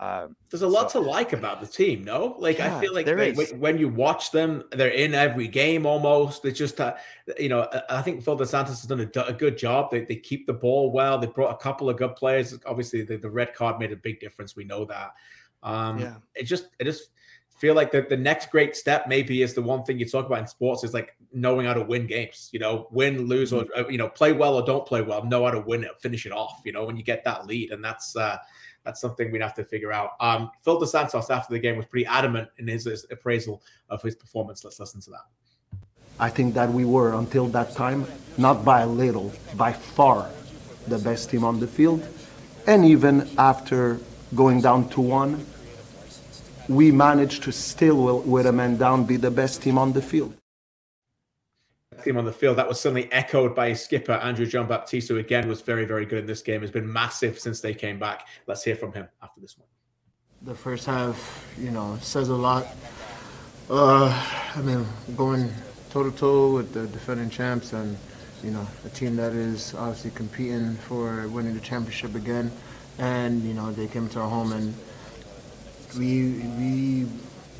Um, 0.00 0.34
There's 0.50 0.62
a 0.62 0.68
lot 0.68 0.90
so, 0.90 1.02
to 1.02 1.08
like 1.08 1.32
about 1.32 1.60
the 1.60 1.66
team, 1.68 2.02
no? 2.02 2.34
Like 2.38 2.58
yeah, 2.58 2.76
I 2.76 2.80
feel 2.80 2.92
like 2.92 3.06
they, 3.06 3.32
when 3.32 3.78
you 3.78 3.88
watch 3.88 4.32
them, 4.32 4.64
they're 4.72 4.88
in 4.88 5.14
every 5.14 5.46
game 5.46 5.86
almost. 5.86 6.44
It's 6.44 6.58
just, 6.58 6.80
uh, 6.80 6.94
you 7.38 7.48
know, 7.48 7.68
I 7.88 8.02
think 8.02 8.24
Phil 8.24 8.34
Dos 8.34 8.50
Santos 8.50 8.80
has 8.80 8.88
done 8.88 9.00
a, 9.00 9.20
a, 9.20 9.32
good 9.32 9.56
job. 9.56 9.92
They, 9.92 10.04
they 10.04 10.16
keep 10.16 10.46
the 10.46 10.52
ball 10.52 10.90
well. 10.90 11.18
They 11.18 11.28
brought 11.28 11.54
a 11.54 11.58
couple 11.58 11.88
of 11.88 11.96
good 11.96 12.16
players. 12.16 12.58
Obviously, 12.66 13.02
the, 13.02 13.18
the 13.18 13.30
red 13.30 13.54
card 13.54 13.78
made 13.78 13.92
a 13.92 13.96
big 13.96 14.18
difference. 14.18 14.56
We 14.56 14.64
know 14.64 14.84
that. 14.86 15.12
Um, 15.62 15.98
yeah. 15.98 16.16
It 16.34 16.44
just, 16.44 16.70
it 16.80 16.84
just 16.84 17.10
feel 17.56 17.74
like 17.74 17.92
the, 17.92 18.02
the 18.02 18.16
next 18.16 18.50
great 18.50 18.74
step 18.74 19.06
maybe 19.06 19.42
is 19.42 19.54
the 19.54 19.62
one 19.62 19.84
thing 19.84 20.00
you 20.00 20.06
talk 20.06 20.26
about 20.26 20.40
in 20.40 20.46
sports 20.48 20.82
is 20.82 20.92
like 20.92 21.16
knowing 21.32 21.66
how 21.66 21.72
to 21.72 21.82
win 21.82 22.08
games. 22.08 22.50
You 22.52 22.58
know, 22.58 22.88
win, 22.90 23.28
lose, 23.28 23.52
or 23.52 23.62
mm-hmm. 23.62 23.84
uh, 23.84 23.88
you 23.88 23.98
know, 23.98 24.08
play 24.08 24.32
well 24.32 24.56
or 24.56 24.66
don't 24.66 24.84
play 24.84 25.02
well. 25.02 25.24
Know 25.24 25.44
how 25.44 25.52
to 25.52 25.60
win 25.60 25.84
it, 25.84 25.92
finish 26.00 26.26
it 26.26 26.32
off. 26.32 26.62
You 26.64 26.72
know, 26.72 26.84
when 26.84 26.96
you 26.96 27.04
get 27.04 27.22
that 27.22 27.46
lead, 27.46 27.70
and 27.70 27.84
that's. 27.84 28.16
uh 28.16 28.38
that's 28.84 29.00
something 29.00 29.32
we'd 29.32 29.42
have 29.42 29.54
to 29.54 29.64
figure 29.64 29.92
out. 29.92 30.10
Um, 30.20 30.50
Phil 30.62 30.78
Dos 30.78 30.92
Santos 30.92 31.30
after 31.30 31.52
the 31.54 31.58
game 31.58 31.76
was 31.76 31.86
pretty 31.86 32.06
adamant 32.06 32.48
in 32.58 32.68
his, 32.68 32.84
his 32.84 33.06
appraisal 33.10 33.62
of 33.88 34.02
his 34.02 34.14
performance. 34.14 34.64
Let's 34.64 34.78
listen 34.78 35.00
to 35.02 35.10
that. 35.10 35.26
I 36.20 36.28
think 36.28 36.54
that 36.54 36.70
we 36.70 36.84
were 36.84 37.14
until 37.14 37.46
that 37.48 37.72
time, 37.72 38.06
not 38.38 38.64
by 38.64 38.82
a 38.82 38.86
little, 38.86 39.32
by 39.56 39.72
far, 39.72 40.30
the 40.86 40.98
best 40.98 41.30
team 41.30 41.44
on 41.44 41.58
the 41.58 41.66
field. 41.66 42.06
And 42.66 42.84
even 42.84 43.28
after 43.36 43.98
going 44.34 44.60
down 44.60 44.88
to 44.90 45.00
one, 45.00 45.44
we 46.68 46.92
managed 46.92 47.42
to 47.44 47.52
still, 47.52 48.20
with 48.20 48.46
a 48.46 48.52
man 48.52 48.76
down, 48.76 49.04
be 49.04 49.16
the 49.16 49.30
best 49.30 49.62
team 49.62 49.76
on 49.76 49.92
the 49.92 50.00
field 50.00 50.34
team 52.02 52.16
on 52.16 52.24
the 52.24 52.32
field. 52.32 52.58
That 52.58 52.68
was 52.68 52.80
suddenly 52.80 53.10
echoed 53.12 53.54
by 53.54 53.70
his 53.70 53.82
skipper, 53.82 54.12
Andrew 54.12 54.46
Jean-Baptiste, 54.46 55.08
who 55.08 55.18
again 55.18 55.48
was 55.48 55.60
very, 55.60 55.84
very 55.84 56.06
good 56.06 56.18
in 56.18 56.26
this 56.26 56.42
game. 56.42 56.60
Has 56.60 56.70
been 56.70 56.90
massive 56.90 57.38
since 57.38 57.60
they 57.60 57.74
came 57.74 57.98
back. 57.98 58.26
Let's 58.46 58.64
hear 58.64 58.76
from 58.76 58.92
him 58.92 59.08
after 59.22 59.40
this 59.40 59.56
one. 59.58 59.68
The 60.42 60.54
first 60.54 60.86
half, 60.86 61.54
you 61.58 61.70
know, 61.70 61.98
says 62.02 62.28
a 62.28 62.34
lot. 62.34 62.66
Uh, 63.70 64.12
I 64.54 64.60
mean, 64.60 64.86
going 65.16 65.50
toe 65.90 66.02
to 66.02 66.16
toe 66.16 66.52
with 66.52 66.72
the 66.74 66.86
defending 66.88 67.30
champs 67.30 67.72
and, 67.72 67.96
you 68.42 68.50
know, 68.50 68.66
a 68.84 68.90
team 68.90 69.16
that 69.16 69.32
is 69.32 69.74
obviously 69.74 70.10
competing 70.10 70.74
for 70.74 71.26
winning 71.28 71.54
the 71.54 71.60
championship 71.60 72.14
again. 72.14 72.50
And, 72.98 73.42
you 73.42 73.54
know, 73.54 73.72
they 73.72 73.86
came 73.86 74.08
to 74.10 74.20
our 74.20 74.28
home 74.28 74.52
and 74.52 74.74
we, 75.96 76.32
we 76.58 77.06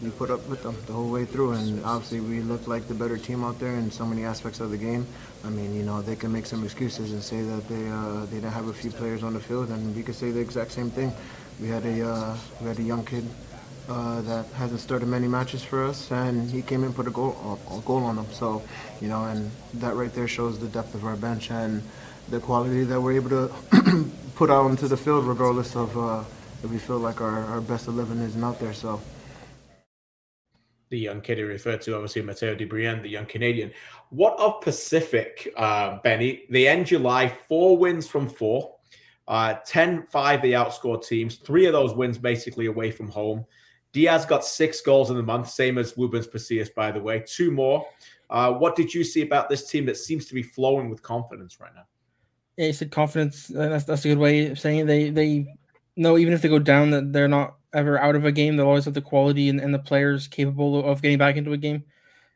we 0.03 0.11
put 0.11 0.31
up 0.31 0.47
with 0.49 0.63
them 0.63 0.77
the 0.87 0.93
whole 0.93 1.11
way 1.11 1.25
through, 1.25 1.53
and 1.53 1.85
obviously 1.85 2.21
we 2.21 2.41
looked 2.41 2.69
like 2.69 2.89
the 2.89 2.95
better 2.95 3.17
team 3.17 3.45
out 3.45 3.59
there 3.59 3.75
in 3.75 3.91
so 3.91 4.05
many 4.05 4.25
aspects 4.25 4.61
of 4.61 4.71
the 4.71 4.77
game. 4.77 5.07
I 5.45 5.51
mean, 5.51 5.75
you 5.75 5.83
know, 5.83 6.03
they 6.03 6.17
can 6.17 6.33
make 6.33 6.47
some 6.47 6.65
excuses 6.65 7.13
and 7.13 7.23
say 7.23 7.43
that 7.43 7.69
they 7.69 7.89
uh, 7.89 8.27
they 8.27 8.37
didn't 8.37 8.53
have 8.53 8.69
a 8.69 8.73
few 8.73 8.91
players 8.91 9.23
on 9.23 9.35
the 9.35 9.41
field, 9.41 9.71
and 9.71 9.95
we 9.95 10.03
could 10.03 10.15
say 10.15 10.31
the 10.31 10.41
exact 10.41 10.73
same 10.73 10.91
thing. 10.91 11.13
We 11.61 11.69
had 11.69 11.85
a 11.85 12.09
uh, 12.09 12.37
we 12.61 12.69
had 12.69 12.79
a 12.79 12.83
young 12.83 13.05
kid 13.05 13.25
uh, 13.89 14.21
that 14.23 14.47
hasn't 14.57 14.81
started 14.81 15.07
many 15.07 15.29
matches 15.29 15.63
for 15.63 15.85
us, 15.85 16.11
and 16.11 16.51
he 16.51 16.63
came 16.63 16.85
in 16.85 16.93
put 16.93 17.07
a 17.07 17.11
goal 17.11 17.59
a 17.71 17.81
goal 17.81 18.05
on 18.05 18.17
them. 18.17 18.27
So, 18.33 18.63
you 19.01 19.09
know, 19.09 19.25
and 19.25 19.51
that 19.75 19.95
right 19.95 20.13
there 20.13 20.29
shows 20.29 20.59
the 20.59 20.69
depth 20.69 20.95
of 20.95 21.05
our 21.05 21.17
bench 21.17 21.51
and 21.51 21.83
the 22.31 22.41
quality 22.41 22.85
that 22.85 23.01
we're 23.01 23.13
able 23.13 23.31
to 23.31 23.53
put 24.35 24.51
out 24.51 24.71
into 24.71 24.89
the 24.89 24.97
field, 24.97 25.27
regardless 25.27 25.77
of 25.77 25.97
uh, 25.99 26.25
if 26.63 26.71
we 26.71 26.79
feel 26.79 26.99
like 26.99 27.21
our, 27.21 27.45
our 27.45 27.61
best 27.61 27.87
11 27.87 28.23
isn't 28.23 28.43
out 28.43 28.59
there. 28.59 28.73
So 28.73 29.01
the 30.95 31.01
young 31.01 31.21
kid 31.21 31.39
he 31.39 31.45
referred 31.45 31.81
to, 31.83 31.95
obviously 31.97 32.23
Matteo 32.23 32.55
de 32.55 32.65
Brienne, 32.65 33.03
the 33.03 33.09
young 33.09 33.27
Canadian. 33.27 33.73
What 34.11 34.39
of 34.39 34.61
Pacific, 34.61 35.53
uh, 35.57 35.99
Benny? 36.05 36.45
They 36.51 36.69
end 36.69 36.87
July 36.87 37.29
four 37.49 37.77
wins 37.77 38.07
from 38.07 38.29
four, 38.29 38.77
uh, 39.27 39.57
10-5 39.67 40.41
they 40.41 40.51
outscored 40.51 41.05
teams. 41.05 41.37
Three 41.37 41.67
of 41.67 41.73
those 41.73 41.95
wins 41.95 42.17
basically 42.17 42.67
away 42.67 42.93
from 42.93 43.09
home. 43.09 43.45
Diaz 43.93 44.25
got 44.25 44.45
six 44.45 44.81
goals 44.81 45.11
in 45.11 45.17
the 45.17 45.23
month, 45.23 45.51
same 45.51 45.79
as 45.79 45.95
Woobens 45.95 46.31
Pacius, 46.31 46.69
by 46.69 46.93
the 46.93 47.01
way. 47.01 47.25
Two 47.27 47.51
more. 47.51 47.85
Uh, 48.31 48.53
what 48.53 48.77
did 48.77 48.95
you 48.95 49.03
see 49.03 49.23
about 49.23 49.49
this 49.49 49.69
team 49.69 49.85
that 49.87 49.97
seems 49.97 50.27
to 50.27 50.35
be 50.35 50.43
flowing 50.43 50.91
with 50.91 51.03
confidence 51.03 51.59
right 51.59 51.75
now? 51.75 51.87
Yeah, 52.57 52.67
you 52.67 52.73
said 52.73 52.93
confidence. 52.93 53.49
That's 53.49 53.85
that's 53.85 54.05
a 54.05 54.09
good 54.09 54.19
way 54.19 54.47
of 54.47 54.61
saying 54.61 54.81
it. 54.81 54.87
They 54.87 55.11
they 55.11 55.57
know 55.97 56.19
even 56.19 56.33
if 56.33 56.43
they 56.43 56.49
go 56.49 56.61
down 56.61 56.91
that 56.91 57.13
they're 57.13 57.29
not 57.29 57.57
ever 57.75 57.99
out 57.99 58.17
of 58.17 58.25
a 58.25 58.33
game. 58.33 58.57
They'll 58.57 58.67
always 58.67 58.85
have 58.87 58.95
the 58.95 59.01
quality 59.03 59.49
and, 59.49 59.61
and 59.61 59.75
the 59.75 59.79
players 59.79 60.29
capable 60.29 60.85
of 60.85 61.03
getting 61.03 61.19
back 61.19 61.37
into 61.37 61.53
a 61.53 61.59
game. 61.59 61.85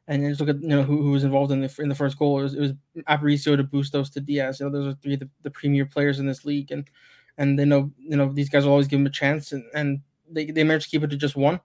And 0.06 0.22
then 0.22 0.30
just 0.30 0.40
look 0.40 0.48
at 0.50 0.62
you 0.62 0.68
know 0.68 0.82
who, 0.82 1.02
who 1.02 1.10
was 1.10 1.24
involved 1.24 1.52
in 1.52 1.60
the 1.60 1.74
in 1.80 1.88
the 1.88 1.94
first 1.94 2.18
goal. 2.18 2.40
It 2.40 2.42
was, 2.44 2.54
it 2.54 2.60
was 2.60 2.72
Aparicio 3.08 3.56
to 3.56 3.64
Bustos 3.64 4.10
to 4.10 4.20
Diaz. 4.20 4.58
You 4.58 4.66
know 4.66 4.72
those 4.72 4.94
are 4.94 4.98
three 5.02 5.14
of 5.14 5.20
the, 5.20 5.28
the 5.42 5.50
premier 5.50 5.84
players 5.84 6.18
in 6.18 6.26
this 6.26 6.44
league, 6.46 6.70
and 6.72 6.88
and 7.36 7.58
they 7.58 7.66
know 7.66 7.90
you 7.98 8.16
know 8.16 8.32
these 8.32 8.48
guys 8.48 8.64
will 8.64 8.72
always 8.72 8.88
give 8.88 8.98
them 9.00 9.06
a 9.06 9.10
chance, 9.10 9.52
and, 9.52 9.64
and 9.74 10.00
they 10.30 10.46
they 10.46 10.64
managed 10.64 10.86
to 10.86 10.90
keep 10.90 11.02
it 11.04 11.10
to 11.10 11.16
just 11.16 11.36
one, 11.36 11.56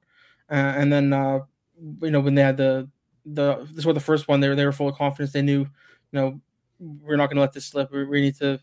uh, 0.51 0.55
and 0.76 0.91
then 0.91 1.13
uh, 1.13 1.39
you 2.01 2.11
know 2.11 2.19
when 2.19 2.36
they 2.36 2.41
had 2.41 2.57
the 2.57 2.89
the 3.26 3.65
this 3.74 3.86
was 3.86 3.93
the 3.93 4.01
first 4.01 4.28
one 4.28 4.41
they 4.41 4.49
were 4.49 4.55
they 4.55 4.65
were 4.65 4.71
full 4.74 4.89
of 4.89 4.95
confidence. 4.97 5.32
They 5.32 5.41
knew 5.41 5.61
you 5.61 5.67
know 6.11 6.41
we're 6.80 7.15
not 7.15 7.28
going 7.28 7.38
to 7.38 7.41
let 7.41 7.53
this 7.53 7.65
slip. 7.65 7.91
We, 7.91 8.03
we 8.05 8.21
need 8.21 8.36
to 8.39 8.59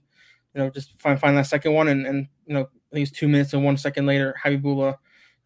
you 0.55 0.61
know 0.61 0.71
just 0.71 1.01
find 1.01 1.19
find 1.19 1.37
that 1.37 1.47
second 1.47 1.73
one, 1.73 1.89
and 1.89 2.07
and 2.07 2.27
you 2.47 2.55
know 2.55 2.69
I 2.91 2.95
think 2.95 3.09
it's 3.09 3.17
two 3.17 3.29
minutes 3.29 3.53
and 3.53 3.65
one 3.65 3.77
second 3.77 4.07
later, 4.07 4.35
Habibullah 4.43 4.97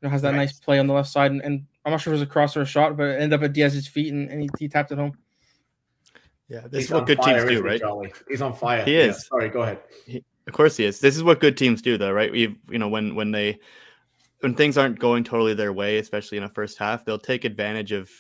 you 0.05 0.09
know 0.09 0.11
has 0.11 0.23
that 0.23 0.35
nice, 0.35 0.51
nice 0.51 0.61
play 0.61 0.79
on 0.79 0.87
the 0.87 0.95
left 0.95 1.09
side, 1.09 1.31
and, 1.31 1.43
and 1.43 1.67
I'm 1.85 1.93
not 1.93 2.01
sure 2.01 2.13
if 2.13 2.19
it 2.19 2.21
was 2.21 2.29
a 2.29 2.31
cross 2.31 2.57
or 2.57 2.63
a 2.63 2.67
shot, 2.67 2.97
but 2.97 3.05
it 3.05 3.21
ended 3.21 3.39
up 3.39 3.43
at 3.43 3.53
Diaz's 3.53 3.87
feet, 3.87 4.13
and, 4.13 4.31
and 4.31 4.43
he, 4.43 4.49
he 4.59 4.69
tapped 4.69 4.93
it 4.93 4.99
home. 4.99 5.17
Yeah, 6.49 6.61
this 6.63 6.73
He's 6.73 6.85
is 6.87 6.91
what 6.93 7.07
good 7.07 7.19
fire, 7.19 7.47
teams 7.47 7.59
do, 7.59 7.65
right? 7.65 7.81
Charlie? 7.81 8.13
He's 8.29 8.43
on 8.43 8.55
fire. 8.55 8.85
He 8.85 8.97
is. 8.97 9.17
Yeah, 9.17 9.39
sorry, 9.39 9.49
go 9.49 9.63
ahead. 9.63 9.79
He, 10.07 10.23
of 10.47 10.53
course 10.53 10.77
he 10.77 10.85
is. 10.85 11.01
This 11.01 11.17
is 11.17 11.23
what 11.23 11.41
good 11.41 11.57
teams 11.57 11.81
do, 11.81 11.97
though, 11.97 12.13
right? 12.13 12.31
We, 12.31 12.59
you 12.71 12.79
know, 12.79 12.89
when 12.89 13.15
when 13.15 13.31
they 13.31 13.59
when 14.41 14.55
things 14.55 14.77
aren't 14.77 14.99
going 14.99 15.25
totally 15.25 15.55
their 15.55 15.73
way, 15.73 15.99
especially 15.99 16.37
in 16.37 16.45
a 16.45 16.49
first 16.51 16.79
half, 16.79 17.05
they'll 17.05 17.19
take 17.19 17.45
advantage 17.45 17.93
of 17.93 18.11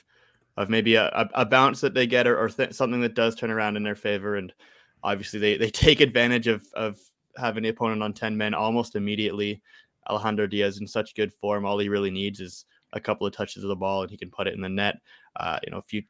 of 0.56 0.70
maybe 0.70 0.94
a, 0.94 1.08
a, 1.08 1.28
a 1.34 1.44
bounce 1.44 1.80
that 1.82 1.92
they 1.92 2.06
get 2.06 2.26
or, 2.26 2.38
or 2.38 2.48
th- 2.48 2.72
something 2.72 3.00
that 3.00 3.14
does 3.14 3.34
turn 3.34 3.50
around 3.50 3.76
in 3.76 3.82
their 3.82 3.94
favor, 3.94 4.36
and 4.36 4.54
obviously 5.02 5.38
they 5.38 5.58
they 5.58 5.70
take 5.70 6.00
advantage 6.00 6.46
of 6.46 6.64
of 6.72 6.98
having 7.36 7.62
the 7.62 7.68
opponent 7.70 8.02
on 8.02 8.12
ten 8.12 8.36
men 8.36 8.54
almost 8.54 8.96
immediately. 8.96 9.62
Alejandro 10.08 10.46
Diaz 10.46 10.78
in 10.78 10.86
such 10.86 11.14
good 11.14 11.32
form. 11.32 11.64
All 11.64 11.78
he 11.78 11.88
really 11.88 12.10
needs 12.10 12.40
is 12.40 12.66
a 12.92 13.00
couple 13.00 13.26
of 13.26 13.32
touches 13.32 13.62
of 13.62 13.68
the 13.68 13.76
ball, 13.76 14.02
and 14.02 14.10
he 14.10 14.16
can 14.16 14.30
put 14.30 14.46
it 14.46 14.54
in 14.54 14.60
the 14.60 14.68
net. 14.68 14.96
Uh, 15.36 15.58
you 15.64 15.70
know, 15.70 15.80
few, 15.80 16.02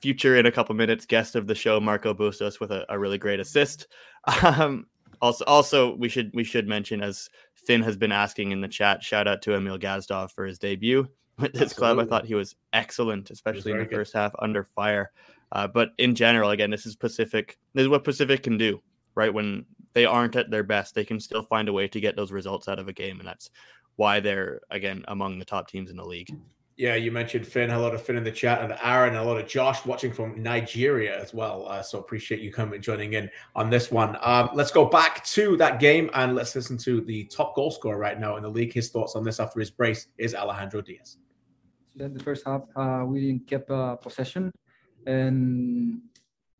future 0.00 0.36
in 0.36 0.46
a 0.46 0.52
couple 0.52 0.74
minutes 0.74 1.06
guest 1.06 1.36
of 1.36 1.46
the 1.46 1.54
show, 1.54 1.80
Marco 1.80 2.14
Bustos, 2.14 2.60
with 2.60 2.70
a, 2.70 2.84
a 2.88 2.98
really 2.98 3.18
great 3.18 3.40
assist. 3.40 3.86
Um, 4.42 4.86
also, 5.22 5.44
also 5.46 5.96
we 5.96 6.08
should 6.08 6.30
we 6.32 6.44
should 6.44 6.66
mention 6.66 7.02
as 7.02 7.28
Finn 7.54 7.82
has 7.82 7.96
been 7.96 8.12
asking 8.12 8.52
in 8.52 8.60
the 8.60 8.68
chat. 8.68 9.02
Shout 9.02 9.28
out 9.28 9.42
to 9.42 9.54
Emil 9.54 9.78
Gazdov 9.78 10.30
for 10.30 10.46
his 10.46 10.58
debut 10.58 11.06
with 11.38 11.52
this 11.52 11.62
Absolutely. 11.72 11.94
club. 11.94 11.98
I 11.98 12.08
thought 12.08 12.26
he 12.26 12.34
was 12.34 12.54
excellent, 12.72 13.30
especially 13.30 13.58
was 13.58 13.66
in 13.66 13.78
the 13.78 13.84
good. 13.84 13.96
first 13.96 14.14
half 14.14 14.32
under 14.38 14.64
fire. 14.64 15.10
Uh, 15.52 15.66
but 15.66 15.90
in 15.98 16.14
general, 16.14 16.50
again, 16.50 16.70
this 16.70 16.86
is 16.86 16.96
Pacific. 16.96 17.58
This 17.74 17.82
is 17.82 17.88
what 17.88 18.04
Pacific 18.04 18.42
can 18.42 18.56
do, 18.56 18.80
right? 19.14 19.32
When 19.32 19.66
they 19.92 20.04
aren't 20.04 20.36
at 20.36 20.50
their 20.50 20.62
best, 20.62 20.94
they 20.94 21.04
can 21.04 21.20
still 21.20 21.42
find 21.42 21.68
a 21.68 21.72
way 21.72 21.88
to 21.88 22.00
get 22.00 22.16
those 22.16 22.32
results 22.32 22.68
out 22.68 22.78
of 22.78 22.88
a 22.88 22.92
game, 22.92 23.18
and 23.18 23.28
that's 23.28 23.50
why 23.96 24.20
they're 24.20 24.60
again 24.70 25.04
among 25.08 25.38
the 25.38 25.44
top 25.44 25.68
teams 25.68 25.90
in 25.90 25.96
the 25.96 26.04
league. 26.04 26.30
Yeah, 26.80 26.94
you 26.94 27.12
mentioned 27.12 27.46
Finn. 27.46 27.68
A 27.68 27.78
lot 27.78 27.94
of 27.94 28.00
Finn 28.00 28.16
in 28.16 28.24
the 28.24 28.32
chat, 28.32 28.62
and 28.62 28.74
Aaron, 28.82 29.14
a 29.14 29.22
lot 29.22 29.38
of 29.38 29.46
Josh 29.46 29.84
watching 29.84 30.14
from 30.14 30.42
Nigeria 30.42 31.20
as 31.20 31.34
well. 31.34 31.68
Uh, 31.68 31.82
so 31.82 31.98
appreciate 31.98 32.40
you 32.40 32.50
coming 32.50 32.80
joining 32.80 33.12
in 33.12 33.28
on 33.54 33.68
this 33.68 33.90
one. 33.90 34.16
Um, 34.22 34.48
let's 34.54 34.70
go 34.70 34.86
back 34.86 35.22
to 35.26 35.58
that 35.58 35.78
game 35.78 36.08
and 36.14 36.34
let's 36.34 36.54
listen 36.54 36.78
to 36.78 37.02
the 37.02 37.24
top 37.24 37.54
goal 37.54 37.70
scorer 37.70 37.98
right 37.98 38.18
now 38.18 38.36
in 38.36 38.42
the 38.42 38.48
league. 38.48 38.72
His 38.72 38.88
thoughts 38.88 39.14
on 39.14 39.24
this 39.24 39.40
after 39.40 39.60
his 39.60 39.70
brace 39.70 40.06
is 40.16 40.34
Alejandro 40.34 40.80
Diaz. 40.80 41.18
In 41.98 42.14
the 42.14 42.24
first 42.24 42.46
half, 42.46 42.62
uh, 42.74 43.04
we 43.06 43.20
didn't 43.20 43.46
keep 43.46 43.70
uh, 43.70 43.96
possession, 43.96 44.50
and 45.06 46.00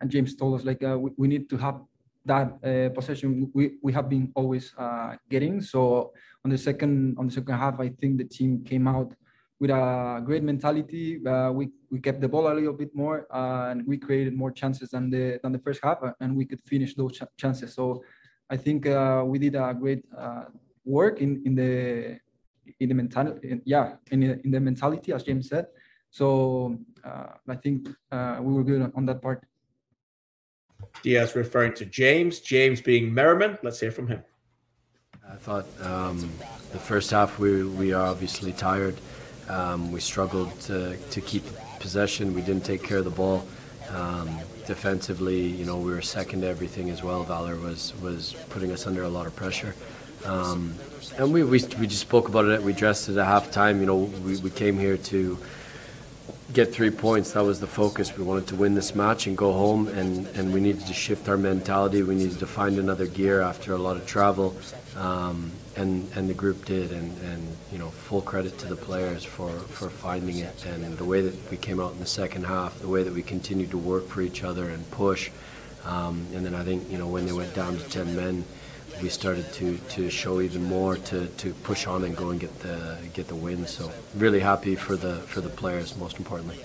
and 0.03 0.11
James 0.11 0.37
told 0.37 0.61
us 0.61 0.67
like 0.67 0.83
uh, 0.83 0.99
we, 0.99 1.13
we 1.17 1.29
need 1.29 1.49
to 1.49 1.57
have 1.57 1.81
that 2.31 2.49
uh, 2.63 2.89
possession 2.95 3.51
we, 3.53 3.65
we 3.83 3.93
have 3.93 4.09
been 4.09 4.31
always 4.39 4.73
uh, 4.79 5.17
getting. 5.29 5.61
So 5.61 6.13
on 6.45 6.51
the 6.51 6.59
second 6.59 7.19
on 7.19 7.27
the 7.27 7.35
second 7.35 7.57
half, 7.59 7.81
I 7.81 7.89
think 8.01 8.19
the 8.23 8.29
team 8.37 8.63
came 8.65 8.87
out 8.87 9.11
with 9.59 9.71
a 9.71 10.23
great 10.25 10.43
mentality. 10.43 11.21
Uh, 11.27 11.51
we 11.53 11.65
we 11.91 11.99
kept 11.99 12.21
the 12.21 12.29
ball 12.29 12.47
a 12.47 12.55
little 12.55 12.79
bit 12.83 12.95
more 12.95 13.27
uh, 13.35 13.71
and 13.71 13.87
we 13.87 13.99
created 13.99 14.33
more 14.43 14.53
chances 14.53 14.91
than 14.95 15.11
the 15.11 15.41
than 15.43 15.51
the 15.53 15.63
first 15.67 15.81
half, 15.83 15.99
uh, 16.03 16.13
and 16.23 16.37
we 16.39 16.45
could 16.47 16.63
finish 16.63 16.95
those 16.95 17.19
ch- 17.19 17.35
chances. 17.37 17.75
So 17.75 17.85
I 18.49 18.57
think 18.57 18.87
uh, 18.87 19.23
we 19.27 19.39
did 19.39 19.55
a 19.55 19.75
great 19.75 20.05
work 20.85 21.21
in 21.21 21.43
in 21.45 21.55
the 21.61 21.73
in 22.79 22.89
the 22.91 22.95
mentality. 22.95 23.61
Yeah, 23.65 23.99
in 24.15 24.21
the, 24.21 24.31
in 24.45 24.51
the 24.55 24.61
mentality, 24.61 25.13
as 25.13 25.25
James 25.27 25.49
said. 25.51 25.67
So 26.11 26.79
I 27.55 27.57
think 27.63 27.89
we 28.47 28.51
were 28.55 28.65
good 28.65 28.93
on 28.95 29.05
that 29.07 29.21
part. 29.21 29.50
Diaz 31.03 31.35
referring 31.35 31.75
to 31.75 31.85
James, 31.85 32.41
James 32.41 32.81
being 32.81 33.13
Merriman. 33.13 33.59
Let's 33.63 33.81
hear 33.81 33.93
from 33.93 34.09
him. 34.09 34.23
I 35.29 35.37
thought 35.37 35.67
um, 35.83 36.31
the 36.73 36.79
first 36.79 37.11
half 37.11 37.39
we, 37.39 37.65
we 37.65 37.93
are 37.93 38.07
obviously 38.07 38.53
tired. 38.53 38.97
Um, 39.49 39.93
we 39.93 40.01
struggled 40.01 40.59
to, 40.63 40.97
to 40.97 41.21
keep 41.21 41.45
possession. 41.79 42.35
We 42.35 42.43
didn't 42.43 42.65
take 42.65 42.83
care 42.83 42.99
of 42.99 43.05
the 43.05 43.11
ball. 43.11 43.47
Um, 43.91 44.29
defensively, 44.67 45.41
you 45.41 45.65
know, 45.65 45.79
we 45.79 45.91
were 45.91 46.03
second 46.03 46.43
to 46.43 46.47
everything 46.47 46.91
as 46.91 47.03
well. 47.03 47.25
Valour 47.25 47.57
was, 47.57 47.93
was 48.01 48.35
putting 48.51 48.71
us 48.71 48.87
under 48.87 49.03
a 49.03 49.09
lot 49.09 49.27
of 49.27 49.35
pressure. 49.35 49.75
Um, 50.25 50.75
and 51.17 51.33
we, 51.33 51.43
we, 51.43 51.65
we 51.79 51.87
just 51.87 52.03
spoke 52.03 52.29
about 52.29 52.45
it. 52.47 52.63
We 52.63 52.73
dressed 52.73 53.09
it 53.09 53.17
at 53.17 53.27
halftime. 53.27 53.81
You 53.81 53.87
know, 53.87 53.97
we, 53.97 54.37
we 54.39 54.51
came 54.51 54.79
here 54.79 54.97
to 54.97 55.39
get 56.53 56.73
three 56.73 56.91
points. 56.91 57.33
That 57.33 57.45
was 57.45 57.61
the 57.61 57.67
focus. 57.67 58.17
We 58.17 58.25
wanted 58.25 58.47
to 58.49 58.57
win 58.57 58.75
this 58.75 58.95
match 58.95 59.27
and 59.27 59.37
go 59.37 59.53
home, 59.53 59.89
and, 59.89 60.27
and 60.29 60.53
we 60.53 60.61
needed 60.61 60.87
to 60.87 60.93
shift 60.93 61.29
our 61.29 61.37
mentality. 61.37 62.03
We 62.03 62.15
needed 62.15 62.39
to 62.41 62.47
find 62.47 62.79
another 62.79 63.07
gear 63.07 63.41
after 63.41 63.73
a 63.73 63.79
lot 63.79 63.97
of 63.97 64.07
travel, 64.07 64.57
um, 64.97 65.53
and 65.77 66.11
and 66.15 66.29
the 66.29 66.35
group 66.35 66.65
did. 66.65 66.93
And, 66.93 67.17
and 67.23 67.57
you 67.73 67.79
know, 67.79 67.91
full 67.91 68.23
credit 68.23 68.59
to 68.59 68.67
the 68.67 68.77
players 68.77 69.25
for, 69.25 69.51
for 69.51 69.91
finding 69.91 70.39
it 70.39 70.67
and 70.67 70.99
the 70.99 71.05
way 71.05 71.21
that 71.21 71.51
we 71.51 71.57
came 71.57 71.81
out 71.81 71.93
in 71.93 72.01
the 72.01 72.07
second 72.07 72.45
half, 72.45 72.79
the 72.81 72.89
way 72.89 73.03
that 73.03 73.13
we 73.13 73.23
continued 73.23 73.71
to 73.71 73.79
work 73.79 74.09
for 74.09 74.23
each 74.23 74.43
other 74.43 74.69
and 74.71 74.91
push. 74.91 75.31
Um, 75.85 76.27
and 76.35 76.45
then 76.45 76.55
I 76.55 76.63
think 76.65 76.91
you 76.91 76.99
know 76.99 77.07
when 77.07 77.27
they 77.27 77.33
went 77.33 77.55
down 77.55 77.79
to 77.79 77.85
ten 77.89 78.15
men 78.17 78.45
we 79.03 79.09
started 79.09 79.53
to 79.55 79.77
to 79.91 80.11
show 80.11 80.41
even 80.41 80.63
more 80.65 80.97
to, 80.97 81.27
to 81.27 81.53
push 81.55 81.87
on 81.87 82.05
and 82.05 82.17
go 82.17 82.31
and 82.31 82.41
get 82.41 82.59
the 82.61 82.99
get 83.15 83.29
the 83.29 83.35
win. 83.35 83.67
So 83.67 83.91
really 84.17 84.41
happy 84.41 84.77
for 84.77 84.97
the 84.97 85.17
for 85.17 85.41
the 85.41 85.51
players, 85.51 85.97
most 85.97 86.19
importantly 86.19 86.59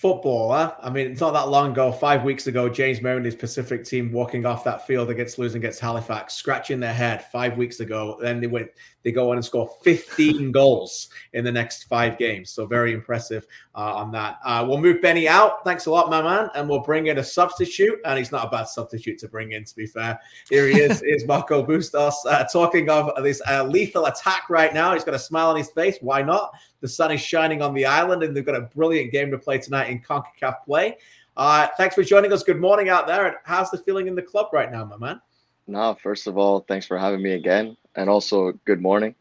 footballer. 0.00 0.74
I 0.80 0.88
mean, 0.88 1.10
it's 1.10 1.20
not 1.20 1.34
that 1.34 1.50
long 1.50 1.72
ago, 1.72 1.92
five 1.92 2.24
weeks 2.24 2.46
ago, 2.46 2.70
James 2.70 3.02
Merriman, 3.02 3.26
his 3.26 3.34
Pacific 3.34 3.84
team, 3.84 4.10
walking 4.10 4.46
off 4.46 4.64
that 4.64 4.86
field 4.86 5.10
against 5.10 5.38
losing 5.38 5.60
against 5.60 5.78
Halifax, 5.78 6.32
scratching 6.32 6.80
their 6.80 6.94
head 6.94 7.26
five 7.26 7.58
weeks 7.58 7.80
ago. 7.80 8.16
Then 8.18 8.40
they 8.40 8.46
went, 8.46 8.70
they 9.02 9.12
go 9.12 9.30
on 9.30 9.36
and 9.36 9.44
score 9.44 9.70
15 9.82 10.52
goals 10.52 11.08
in 11.32 11.44
the 11.44 11.52
next 11.52 11.84
five 11.84 12.18
games. 12.18 12.50
So 12.50 12.66
very 12.66 12.92
impressive 12.92 13.46
uh, 13.74 13.94
on 13.94 14.12
that. 14.12 14.38
Uh, 14.44 14.64
we'll 14.68 14.80
move 14.80 15.00
Benny 15.00 15.28
out. 15.28 15.64
Thanks 15.64 15.86
a 15.86 15.90
lot, 15.90 16.10
my 16.10 16.22
man. 16.22 16.50
And 16.54 16.68
we'll 16.68 16.80
bring 16.80 17.06
in 17.06 17.18
a 17.18 17.24
substitute. 17.24 17.98
And 18.04 18.18
he's 18.18 18.32
not 18.32 18.46
a 18.46 18.50
bad 18.50 18.68
substitute 18.68 19.18
to 19.20 19.28
bring 19.28 19.52
in, 19.52 19.64
to 19.64 19.74
be 19.74 19.86
fair. 19.86 20.18
Here 20.48 20.66
he 20.66 20.80
is, 20.80 21.02
is 21.06 21.26
Marco 21.26 21.62
Bustos, 21.62 22.14
uh, 22.26 22.44
talking 22.52 22.90
of 22.90 23.10
this 23.22 23.40
uh, 23.48 23.64
lethal 23.64 24.06
attack 24.06 24.50
right 24.50 24.72
now. 24.74 24.92
He's 24.94 25.04
got 25.04 25.14
a 25.14 25.18
smile 25.18 25.50
on 25.50 25.56
his 25.56 25.70
face. 25.70 25.98
Why 26.00 26.22
not? 26.22 26.52
The 26.80 26.88
sun 26.88 27.12
is 27.12 27.20
shining 27.20 27.62
on 27.62 27.74
the 27.74 27.84
island, 27.86 28.22
and 28.22 28.36
they've 28.36 28.44
got 28.44 28.56
a 28.56 28.62
brilliant 28.62 29.12
game 29.12 29.30
to 29.30 29.38
play 29.38 29.58
tonight 29.58 29.90
in 29.90 30.00
CONCACAF 30.00 30.64
play. 30.64 30.96
Uh, 31.36 31.68
thanks 31.76 31.94
for 31.94 32.02
joining 32.02 32.32
us. 32.32 32.42
Good 32.42 32.60
morning 32.60 32.88
out 32.88 33.06
there. 33.06 33.26
And 33.26 33.36
how's 33.44 33.70
the 33.70 33.78
feeling 33.78 34.06
in 34.06 34.14
the 34.14 34.22
club 34.22 34.48
right 34.52 34.70
now, 34.70 34.84
my 34.84 34.96
man? 34.96 35.20
No, 35.66 35.96
first 36.02 36.26
of 36.26 36.36
all, 36.36 36.64
thanks 36.66 36.86
for 36.86 36.98
having 36.98 37.22
me 37.22 37.32
again, 37.32 37.76
and 37.94 38.08
also 38.08 38.52
good 38.64 38.80
morning. 38.80 39.14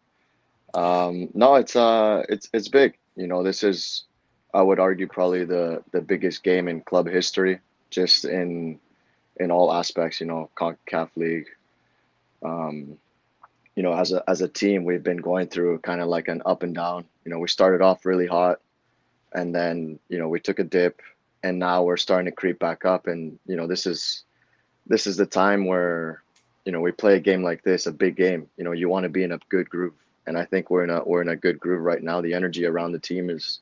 Um, 0.74 1.30
no, 1.34 1.56
it's 1.56 1.76
uh, 1.76 2.24
it's 2.30 2.50
it's 2.54 2.68
big. 2.68 2.98
You 3.16 3.28
know, 3.28 3.44
this 3.44 3.64
is, 3.64 4.06
I 4.54 4.62
would 4.62 4.80
argue, 4.80 5.08
probably 5.08 5.46
the 5.46 5.84
the 5.92 6.02
biggest 6.02 6.44
game 6.44 6.68
in 6.68 6.82
club 6.82 7.08
history, 7.08 7.60
just 7.90 8.26
in 8.26 8.80
in 9.38 9.52
all 9.52 9.74
aspects. 9.74 10.20
You 10.20 10.28
know, 10.28 10.50
Concacaf 10.56 11.10
League. 11.16 11.48
Um, 12.44 12.98
you 13.76 13.84
know, 13.84 13.94
as 13.94 14.12
a 14.12 14.24
as 14.30 14.42
a 14.42 14.48
team, 14.48 14.84
we've 14.84 15.04
been 15.04 15.18
going 15.18 15.48
through 15.48 15.80
kind 15.80 16.02
of 16.02 16.08
like 16.08 16.28
an 16.28 16.42
up 16.46 16.64
and 16.64 16.76
down. 16.76 17.06
You 17.26 17.32
know, 17.32 17.40
we 17.40 17.48
started 17.48 17.82
off 17.82 18.06
really 18.06 18.28
hot, 18.28 18.60
and 19.34 19.54
then 19.54 20.00
you 20.10 20.20
know 20.20 20.28
we 20.28 20.40
took 20.40 20.60
a 20.60 20.64
dip, 20.64 21.02
and 21.44 21.60
now 21.60 21.84
we're 21.84 21.98
starting 21.98 22.26
to 22.26 22.36
creep 22.36 22.60
back 22.60 22.86
up. 22.86 23.08
And 23.08 23.40
you 23.46 23.56
know, 23.56 23.68
this 23.68 23.86
is 23.86 24.24
this 24.86 25.08
is 25.08 25.18
the 25.18 25.26
time 25.26 25.66
where 25.66 26.24
you 26.70 26.74
know 26.74 26.82
we 26.82 26.92
play 26.92 27.16
a 27.16 27.20
game 27.20 27.42
like 27.42 27.64
this, 27.64 27.88
a 27.88 27.92
big 27.92 28.16
game. 28.16 28.48
You 28.56 28.64
know, 28.64 28.74
you 28.74 28.90
want 28.90 29.06
to 29.06 29.10
be 29.10 29.24
in 29.24 29.32
a 29.32 29.40
good 29.50 29.68
groove, 29.68 29.96
and 30.28 30.38
I 30.38 30.46
think 30.46 30.70
we're 30.70 30.84
in 30.84 30.92
a 30.92 31.04
we're 31.04 31.24
in 31.24 31.30
a 31.30 31.36
good 31.36 31.60
groove 31.60 31.82
right 31.82 32.04
now. 32.04 32.22
The 32.22 32.36
energy 32.36 32.68
around 32.68 32.92
the 32.92 33.00
team 33.00 33.32
is 33.32 33.62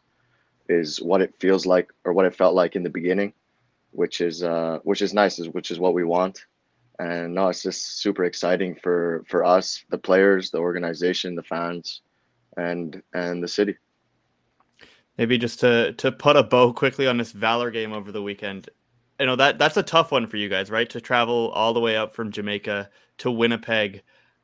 is 0.67 1.01
what 1.01 1.21
it 1.21 1.33
feels 1.39 1.65
like 1.65 1.93
or 2.03 2.11
what 2.11 2.25
it 2.25 2.35
felt 2.35 2.53
like 2.53 2.75
in 2.75 2.83
the 2.83 2.89
beginning, 2.89 3.31
which 3.91 4.19
is 4.19 4.43
uh, 4.43 4.79
which 4.83 5.01
is 5.01 5.13
nice, 5.13 5.39
is 5.39 5.47
which 5.47 5.71
is 5.71 5.79
what 5.79 5.93
we 5.93 6.03
want 6.03 6.45
and 6.99 7.33
no, 7.33 7.47
it's 7.47 7.63
just 7.63 7.99
super 7.99 8.25
exciting 8.25 8.75
for 8.75 9.23
for 9.29 9.45
us, 9.45 9.83
the 9.89 9.97
players, 9.97 10.51
the 10.51 10.57
organization, 10.57 11.35
the 11.35 11.43
fans, 11.43 12.01
and 12.57 13.01
and 13.13 13.43
the 13.43 13.47
city. 13.47 13.77
Maybe 15.17 15.37
just 15.37 15.59
to 15.61 15.93
to 15.93 16.11
put 16.11 16.35
a 16.35 16.43
bow 16.43 16.73
quickly 16.73 17.07
on 17.07 17.17
this 17.17 17.31
Valour 17.31 17.71
game 17.71 17.93
over 17.93 18.11
the 18.11 18.21
weekend. 18.21 18.69
You 19.19 19.25
know 19.25 19.35
that 19.35 19.57
that's 19.57 19.77
a 19.77 19.83
tough 19.83 20.11
one 20.11 20.27
for 20.27 20.37
you 20.37 20.49
guys, 20.49 20.69
right? 20.69 20.89
To 20.89 21.01
travel 21.01 21.49
all 21.51 21.73
the 21.73 21.79
way 21.79 21.97
up 21.97 22.13
from 22.13 22.31
Jamaica 22.31 22.89
to 23.19 23.31
Winnipeg. 23.31 24.03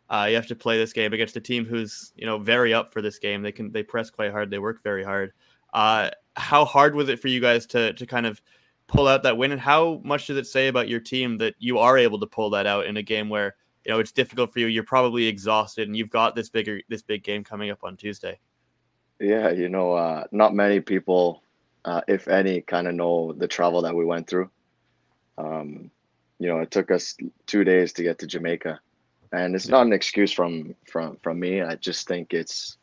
Uh, 0.09 0.25
you 0.29 0.35
have 0.35 0.47
to 0.47 0.55
play 0.55 0.77
this 0.77 0.93
game 0.93 1.13
against 1.13 1.35
a 1.35 1.41
team 1.41 1.65
who's 1.65 2.11
you 2.15 2.25
know 2.25 2.37
very 2.37 2.73
up 2.73 2.91
for 2.91 3.01
this 3.01 3.19
game. 3.19 3.41
They 3.41 3.51
can 3.51 3.71
they 3.71 3.83
press 3.83 4.09
quite 4.09 4.31
hard. 4.31 4.49
They 4.49 4.59
work 4.59 4.81
very 4.81 5.03
hard. 5.03 5.33
Uh, 5.73 6.09
how 6.35 6.65
hard 6.65 6.95
was 6.95 7.09
it 7.09 7.19
for 7.19 7.27
you 7.27 7.39
guys 7.39 7.65
to 7.67 7.93
to 7.93 8.05
kind 8.05 8.25
of 8.25 8.41
pull 8.87 9.07
out 9.07 9.23
that 9.23 9.37
win? 9.37 9.51
And 9.51 9.61
how 9.61 10.01
much 10.03 10.27
does 10.27 10.37
it 10.37 10.47
say 10.47 10.67
about 10.67 10.89
your 10.89 10.99
team 10.99 11.37
that 11.37 11.55
you 11.59 11.77
are 11.77 11.97
able 11.97 12.19
to 12.19 12.27
pull 12.27 12.49
that 12.51 12.65
out 12.65 12.85
in 12.85 12.97
a 12.97 13.03
game 13.03 13.29
where 13.29 13.55
you 13.85 13.91
know 13.91 13.99
it's 13.99 14.11
difficult 14.11 14.51
for 14.51 14.59
you. 14.59 14.67
You're 14.67 14.83
probably 14.83 15.27
exhausted, 15.27 15.87
and 15.87 15.95
you've 15.95 16.09
got 16.09 16.35
this 16.35 16.49
bigger 16.49 16.81
this 16.89 17.01
big 17.01 17.23
game 17.23 17.43
coming 17.43 17.69
up 17.69 17.83
on 17.83 17.97
Tuesday. 17.97 18.39
Yeah, 19.19 19.51
you 19.51 19.69
know, 19.69 19.93
uh, 19.93 20.25
not 20.31 20.53
many 20.53 20.79
people, 20.79 21.43
uh, 21.85 22.01
if 22.07 22.27
any, 22.27 22.61
kind 22.61 22.87
of 22.87 22.95
know 22.95 23.33
the 23.33 23.47
travel 23.47 23.81
that 23.83 23.95
we 23.95 24.05
went 24.05 24.27
through. 24.27 24.49
Um, 25.37 25.91
you 26.39 26.47
know, 26.47 26.59
it 26.59 26.71
took 26.71 26.91
us 26.91 27.15
two 27.45 27.63
days 27.63 27.93
to 27.93 28.03
get 28.03 28.19
to 28.19 28.27
Jamaica, 28.27 28.79
and 29.31 29.55
it's 29.55 29.67
not 29.67 29.85
an 29.85 29.93
excuse 29.93 30.31
from 30.31 30.75
from 30.89 31.17
from 31.23 31.39
me. 31.39 31.61
I 31.61 31.75
just 31.75 32.07
think 32.07 32.33
it's 32.33 32.77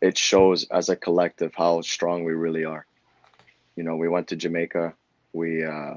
it 0.00 0.16
shows 0.16 0.64
as 0.70 0.88
a 0.88 0.96
collective 0.96 1.54
how 1.54 1.80
strong 1.80 2.24
we 2.24 2.32
really 2.32 2.64
are. 2.64 2.86
You 3.76 3.84
know, 3.84 3.96
we 3.96 4.08
went 4.08 4.28
to 4.28 4.36
Jamaica. 4.36 4.94
We, 5.32 5.64
uh, 5.64 5.94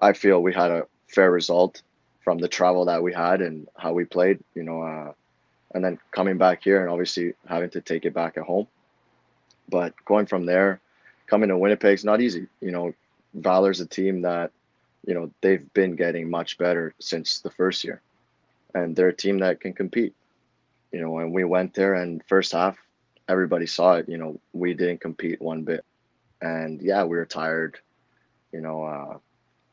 I 0.00 0.12
feel 0.12 0.42
we 0.42 0.52
had 0.52 0.70
a 0.70 0.86
fair 1.08 1.30
result 1.30 1.82
from 2.20 2.38
the 2.38 2.48
travel 2.48 2.84
that 2.86 3.02
we 3.02 3.12
had 3.12 3.40
and 3.42 3.68
how 3.76 3.92
we 3.92 4.04
played. 4.04 4.40
You 4.54 4.62
know, 4.62 4.82
uh, 4.82 5.12
and 5.74 5.84
then 5.84 5.98
coming 6.10 6.38
back 6.38 6.62
here 6.64 6.82
and 6.82 6.90
obviously 6.90 7.34
having 7.46 7.70
to 7.70 7.80
take 7.80 8.04
it 8.04 8.14
back 8.14 8.36
at 8.36 8.44
home. 8.44 8.66
But 9.68 9.94
going 10.04 10.26
from 10.26 10.44
there, 10.46 10.80
coming 11.26 11.48
to 11.48 11.56
Winnipeg's 11.56 12.04
not 12.04 12.20
easy. 12.20 12.46
You 12.60 12.72
know, 12.72 12.94
Valour's 13.34 13.80
a 13.80 13.86
team 13.86 14.22
that, 14.22 14.50
you 15.04 15.14
know, 15.14 15.30
they've 15.40 15.72
been 15.74 15.96
getting 15.96 16.30
much 16.30 16.58
better 16.58 16.94
since 17.00 17.40
the 17.40 17.50
first 17.50 17.84
year, 17.84 18.00
and 18.74 18.94
they're 18.94 19.08
a 19.08 19.16
team 19.16 19.38
that 19.40 19.60
can 19.60 19.72
compete. 19.72 20.14
You 20.92 21.00
know, 21.00 21.10
when 21.10 21.32
we 21.32 21.44
went 21.44 21.74
there 21.74 21.94
and 21.94 22.22
first 22.28 22.52
half, 22.52 22.76
everybody 23.28 23.66
saw 23.66 23.94
it. 23.94 24.08
You 24.08 24.18
know, 24.18 24.40
we 24.52 24.74
didn't 24.74 25.00
compete 25.00 25.40
one 25.40 25.62
bit, 25.62 25.84
and 26.40 26.80
yeah, 26.80 27.04
we 27.04 27.16
were 27.16 27.26
tired. 27.26 27.78
You 28.52 28.60
know, 28.60 28.84
uh, 28.84 29.18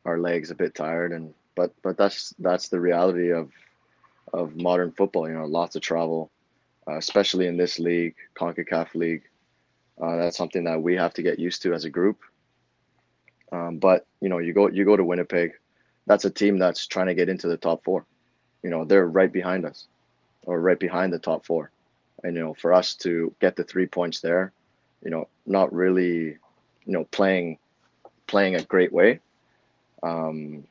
our 0.05 0.17
legs 0.17 0.51
a 0.51 0.55
bit 0.55 0.73
tired, 0.73 1.11
and 1.11 1.33
but 1.55 1.73
but 1.83 1.97
that's 1.97 2.33
that's 2.39 2.69
the 2.69 2.79
reality 2.79 3.31
of 3.31 3.51
of 4.33 4.55
modern 4.55 4.91
football. 4.91 5.27
You 5.27 5.35
know, 5.35 5.45
lots 5.45 5.75
of 5.75 5.81
travel, 5.81 6.31
uh, 6.87 6.97
especially 6.97 7.47
in 7.47 7.57
this 7.57 7.79
league, 7.79 8.15
Concacaf 8.35 8.95
league. 8.95 9.23
Uh, 10.01 10.15
that's 10.15 10.37
something 10.37 10.63
that 10.63 10.81
we 10.81 10.95
have 10.95 11.13
to 11.13 11.21
get 11.21 11.39
used 11.39 11.61
to 11.63 11.73
as 11.73 11.83
a 11.83 11.89
group. 11.89 12.19
Um, 13.51 13.77
but 13.77 14.05
you 14.21 14.29
know, 14.29 14.37
you 14.37 14.53
go 14.53 14.69
you 14.69 14.85
go 14.85 14.95
to 14.95 15.03
Winnipeg, 15.03 15.53
that's 16.05 16.25
a 16.25 16.29
team 16.29 16.57
that's 16.57 16.87
trying 16.87 17.07
to 17.07 17.13
get 17.13 17.29
into 17.29 17.47
the 17.47 17.57
top 17.57 17.83
four. 17.83 18.05
You 18.63 18.69
know, 18.69 18.85
they're 18.85 19.07
right 19.07 19.31
behind 19.31 19.65
us, 19.65 19.87
or 20.43 20.59
right 20.59 20.79
behind 20.79 21.13
the 21.13 21.19
top 21.19 21.45
four. 21.45 21.71
And 22.23 22.35
you 22.35 22.41
know, 22.41 22.53
for 22.53 22.73
us 22.73 22.95
to 22.95 23.33
get 23.39 23.55
the 23.55 23.63
three 23.63 23.85
points 23.85 24.19
there, 24.19 24.51
you 25.03 25.09
know, 25.09 25.27
not 25.45 25.73
really, 25.73 26.37
you 26.85 26.93
know, 26.93 27.05
playing 27.05 27.57
playing 28.27 28.55
a 28.55 28.63
great 28.63 28.93
way. 28.93 29.19
Um, 30.03 30.63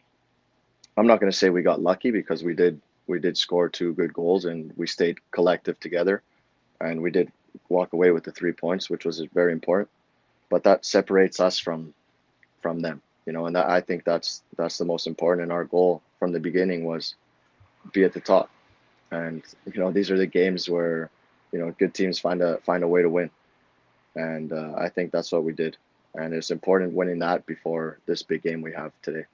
I'm 0.96 1.06
not 1.06 1.20
going 1.20 1.30
to 1.30 1.36
say 1.36 1.50
we 1.50 1.62
got 1.62 1.80
lucky 1.80 2.10
because 2.10 2.42
we 2.42 2.54
did 2.54 2.80
we 3.06 3.18
did 3.18 3.36
score 3.36 3.68
two 3.68 3.94
good 3.94 4.12
goals 4.12 4.44
and 4.44 4.72
we 4.76 4.86
stayed 4.86 5.18
collective 5.30 5.78
together, 5.80 6.22
and 6.80 7.00
we 7.00 7.10
did 7.10 7.32
walk 7.68 7.92
away 7.92 8.10
with 8.10 8.24
the 8.24 8.32
three 8.32 8.52
points, 8.52 8.90
which 8.90 9.04
was 9.04 9.20
very 9.32 9.52
important. 9.52 9.88
But 10.50 10.64
that 10.64 10.84
separates 10.84 11.40
us 11.40 11.58
from 11.58 11.94
from 12.68 12.80
them, 12.80 13.00
you 13.24 13.32
know, 13.32 13.46
and 13.46 13.56
that, 13.56 13.66
I 13.66 13.80
think 13.80 14.04
that's 14.04 14.42
that's 14.58 14.76
the 14.76 14.84
most 14.84 15.06
important. 15.06 15.44
And 15.44 15.52
our 15.52 15.64
goal 15.64 16.02
from 16.18 16.32
the 16.32 16.40
beginning 16.40 16.84
was 16.84 17.14
be 17.92 18.04
at 18.04 18.12
the 18.12 18.20
top, 18.20 18.50
and 19.10 19.42
you 19.72 19.80
know 19.80 19.90
these 19.90 20.10
are 20.10 20.18
the 20.18 20.26
games 20.26 20.68
where 20.68 21.08
you 21.50 21.58
know 21.58 21.74
good 21.78 21.94
teams 21.94 22.18
find 22.18 22.42
a 22.42 22.58
find 22.58 22.84
a 22.84 22.88
way 22.88 23.00
to 23.00 23.08
win, 23.08 23.30
and 24.16 24.52
uh, 24.52 24.74
I 24.76 24.90
think 24.90 25.12
that's 25.12 25.32
what 25.32 25.44
we 25.44 25.54
did, 25.54 25.78
and 26.14 26.34
it's 26.34 26.50
important 26.50 26.92
winning 26.92 27.20
that 27.20 27.46
before 27.46 27.98
this 28.04 28.22
big 28.22 28.42
game 28.42 28.60
we 28.60 28.74
have 28.74 28.92
today 29.00 29.24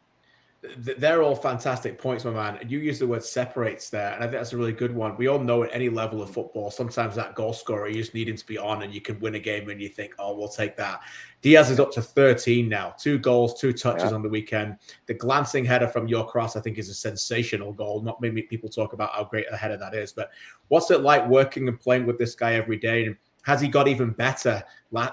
they're 0.77 1.23
all 1.23 1.35
fantastic 1.35 1.99
points, 1.99 2.25
my 2.25 2.31
man. 2.31 2.59
You 2.69 2.79
use 2.79 2.99
the 2.99 3.07
word 3.07 3.25
separates 3.25 3.91
there, 3.91 4.13
and 4.13 4.23
I 4.23 4.27
think 4.27 4.39
that's 4.39 4.53
a 4.53 4.57
really 4.57 4.73
good 4.73 4.95
one. 4.95 5.17
We 5.17 5.27
all 5.27 5.39
know 5.39 5.63
at 5.63 5.71
any 5.73 5.89
level 5.89 6.23
of 6.23 6.31
football, 6.31 6.71
sometimes 6.71 7.15
that 7.17 7.35
goal 7.35 7.53
scorer, 7.53 7.89
you 7.89 7.97
just 7.97 8.15
need 8.15 8.29
him 8.29 8.37
to 8.37 8.47
be 8.47 8.57
on, 8.57 8.83
and 8.83 8.95
you 8.95 9.01
can 9.01 9.19
win 9.21 9.35
a 9.35 9.39
game, 9.39 9.69
and 9.69 9.81
you 9.81 9.89
think, 9.89 10.15
oh, 10.19 10.35
we'll 10.35 10.49
take 10.49 10.77
that. 10.77 11.01
Diaz 11.43 11.71
is 11.71 11.81
up 11.81 11.93
to 11.93 12.03
13 12.03 12.69
now, 12.69 12.95
two 12.99 13.19
goals, 13.19 13.61
two 13.61 13.73
touches 13.73 14.11
yeah. 14.11 14.15
on 14.15 14.23
the 14.23 14.29
weekend. 14.29 14.79
The 15.07 15.15
glancing 15.15 15.65
header 15.65 15.89
from 15.89 16.09
your 16.09 16.27
cross, 16.27 16.57
I 16.57 16.61
think, 16.61 16.79
is 16.79 16.89
a 16.89 16.95
sensational 16.95 17.73
goal. 17.73 18.03
Not 18.03 18.21
many 18.21 18.43
people 18.43 18.69
talk 18.69 18.93
about 18.93 19.13
how 19.13 19.25
great 19.25 19.47
a 19.51 19.57
header 19.57 19.77
that 19.77 19.95
is, 19.95 20.13
but 20.13 20.31
what's 20.69 20.91
it 20.91 21.03
like 21.03 21.27
working 21.29 21.69
and 21.69 21.79
playing 21.79 22.07
with 22.07 22.19
this 22.19 22.35
guy 22.35 22.55
every 22.55 22.79
day? 22.79 23.07
And 23.07 23.17
has 23.43 23.61
he 23.61 23.69
got 23.69 23.89
even 23.89 24.11
better 24.11 24.63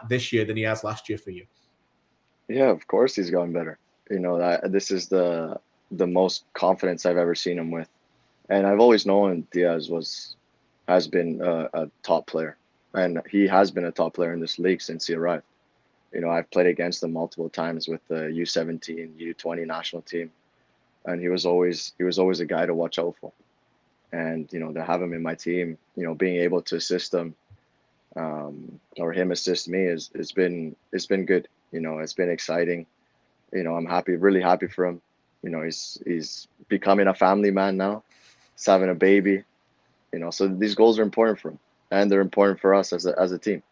this 0.08 0.32
year 0.32 0.46
than 0.46 0.56
he 0.56 0.64
has 0.64 0.84
last 0.84 1.10
year 1.10 1.18
for 1.18 1.32
you? 1.32 1.46
Yeah, 2.48 2.70
of 2.70 2.86
course 2.88 3.16
he's 3.16 3.30
gotten 3.30 3.54
better 3.54 3.80
you 4.12 4.20
know 4.20 4.38
that 4.38 4.72
this 4.72 4.92
is 4.92 5.08
the 5.08 5.58
the 5.92 6.08
most 6.08 6.46
confidence 6.54 7.06
I've 7.06 7.18
ever 7.18 7.36
seen 7.36 7.58
him 7.58 7.72
with, 7.72 7.90
and 8.50 8.68
I've 8.68 8.80
always 8.80 9.06
known 9.06 9.48
Diaz 9.52 9.90
was 9.90 10.36
has 10.88 11.08
been 11.08 11.42
a, 11.42 11.70
a, 11.74 11.92
top 12.04 12.28
player, 12.28 12.58
and 12.94 13.22
he 13.30 13.48
has 13.48 13.72
been 13.72 13.86
a 13.86 13.92
top 13.92 14.16
player 14.16 14.34
in 14.34 14.40
this 14.40 14.60
league 14.60 14.82
since 14.82 15.08
he 15.08 15.14
arrived. 15.14 15.46
You 16.12 16.20
know, 16.20 16.30
I've 16.30 16.50
played 16.52 16.68
against 16.68 17.04
him 17.04 17.14
multiple 17.14 17.50
times 17.50 17.88
with 17.88 18.06
the 18.10 18.16
U17, 18.16 19.18
U20 19.18 19.66
national 19.66 20.02
team, 20.02 20.32
and 21.06 21.22
he 21.22 21.30
was 21.30 21.46
always 21.46 21.94
he 21.98 22.04
was 22.04 22.20
always 22.20 22.42
a 22.42 22.46
guy 22.46 22.66
to 22.66 22.74
watch 22.74 23.00
out 23.00 23.16
for. 23.22 23.32
And 24.12 24.52
you 24.52 24.60
know, 24.60 24.74
to 24.74 24.84
have 24.84 25.02
him 25.02 25.14
in 25.14 25.22
my 25.22 25.36
team, 25.36 25.78
you 25.96 26.04
know, 26.04 26.14
being 26.14 26.36
able 26.42 26.62
to 26.64 26.76
assist 26.76 27.14
him, 27.14 27.34
um, 28.18 28.80
or 28.98 29.14
him 29.14 29.32
assist 29.32 29.70
me 29.70 29.84
is 29.84 30.10
it's 30.14 30.34
been 30.34 30.76
it's 30.92 31.06
been 31.06 31.26
good. 31.26 31.48
You 31.72 31.80
know, 31.80 32.00
it's 32.00 32.14
been 32.14 32.30
exciting 32.30 32.86
you 33.54 33.64
know, 33.64 33.76
I'm 33.76 33.86
happy, 33.86 34.16
really 34.16 34.42
happy 34.42 34.68
for 34.68 34.86
him. 34.86 35.02
You 35.44 35.50
know, 35.50 35.62
he's 35.62 36.02
he's 36.06 36.48
becoming 36.68 37.08
a 37.08 37.14
family 37.14 37.52
man 37.52 37.78
now. 37.78 38.04
He's 38.56 38.66
having 38.66 38.90
a 38.90 38.96
baby. 38.96 39.44
You 40.14 40.20
know, 40.20 40.32
so 40.32 40.48
these 40.48 40.76
goals 40.76 41.00
are 41.00 41.04
important 41.04 41.40
for 41.40 41.50
him, 41.50 41.60
and 41.90 42.12
they're 42.12 42.22
important 42.22 42.60
for 42.60 42.74
us 42.74 42.94
as 42.94 43.06
a 43.06 43.20
as 43.20 43.32
a 43.32 43.40
team. 43.40 43.64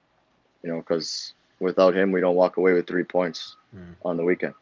You 0.64 0.72
know, 0.72 0.78
because 0.78 1.34
without 1.60 1.96
him, 1.96 2.12
we 2.12 2.22
don't 2.22 2.36
walk 2.36 2.58
away 2.58 2.74
with 2.74 2.88
three 2.88 3.04
points 3.04 3.56
mm. 3.76 3.96
on 4.04 4.18
the 4.18 4.24
weekend. 4.24 4.56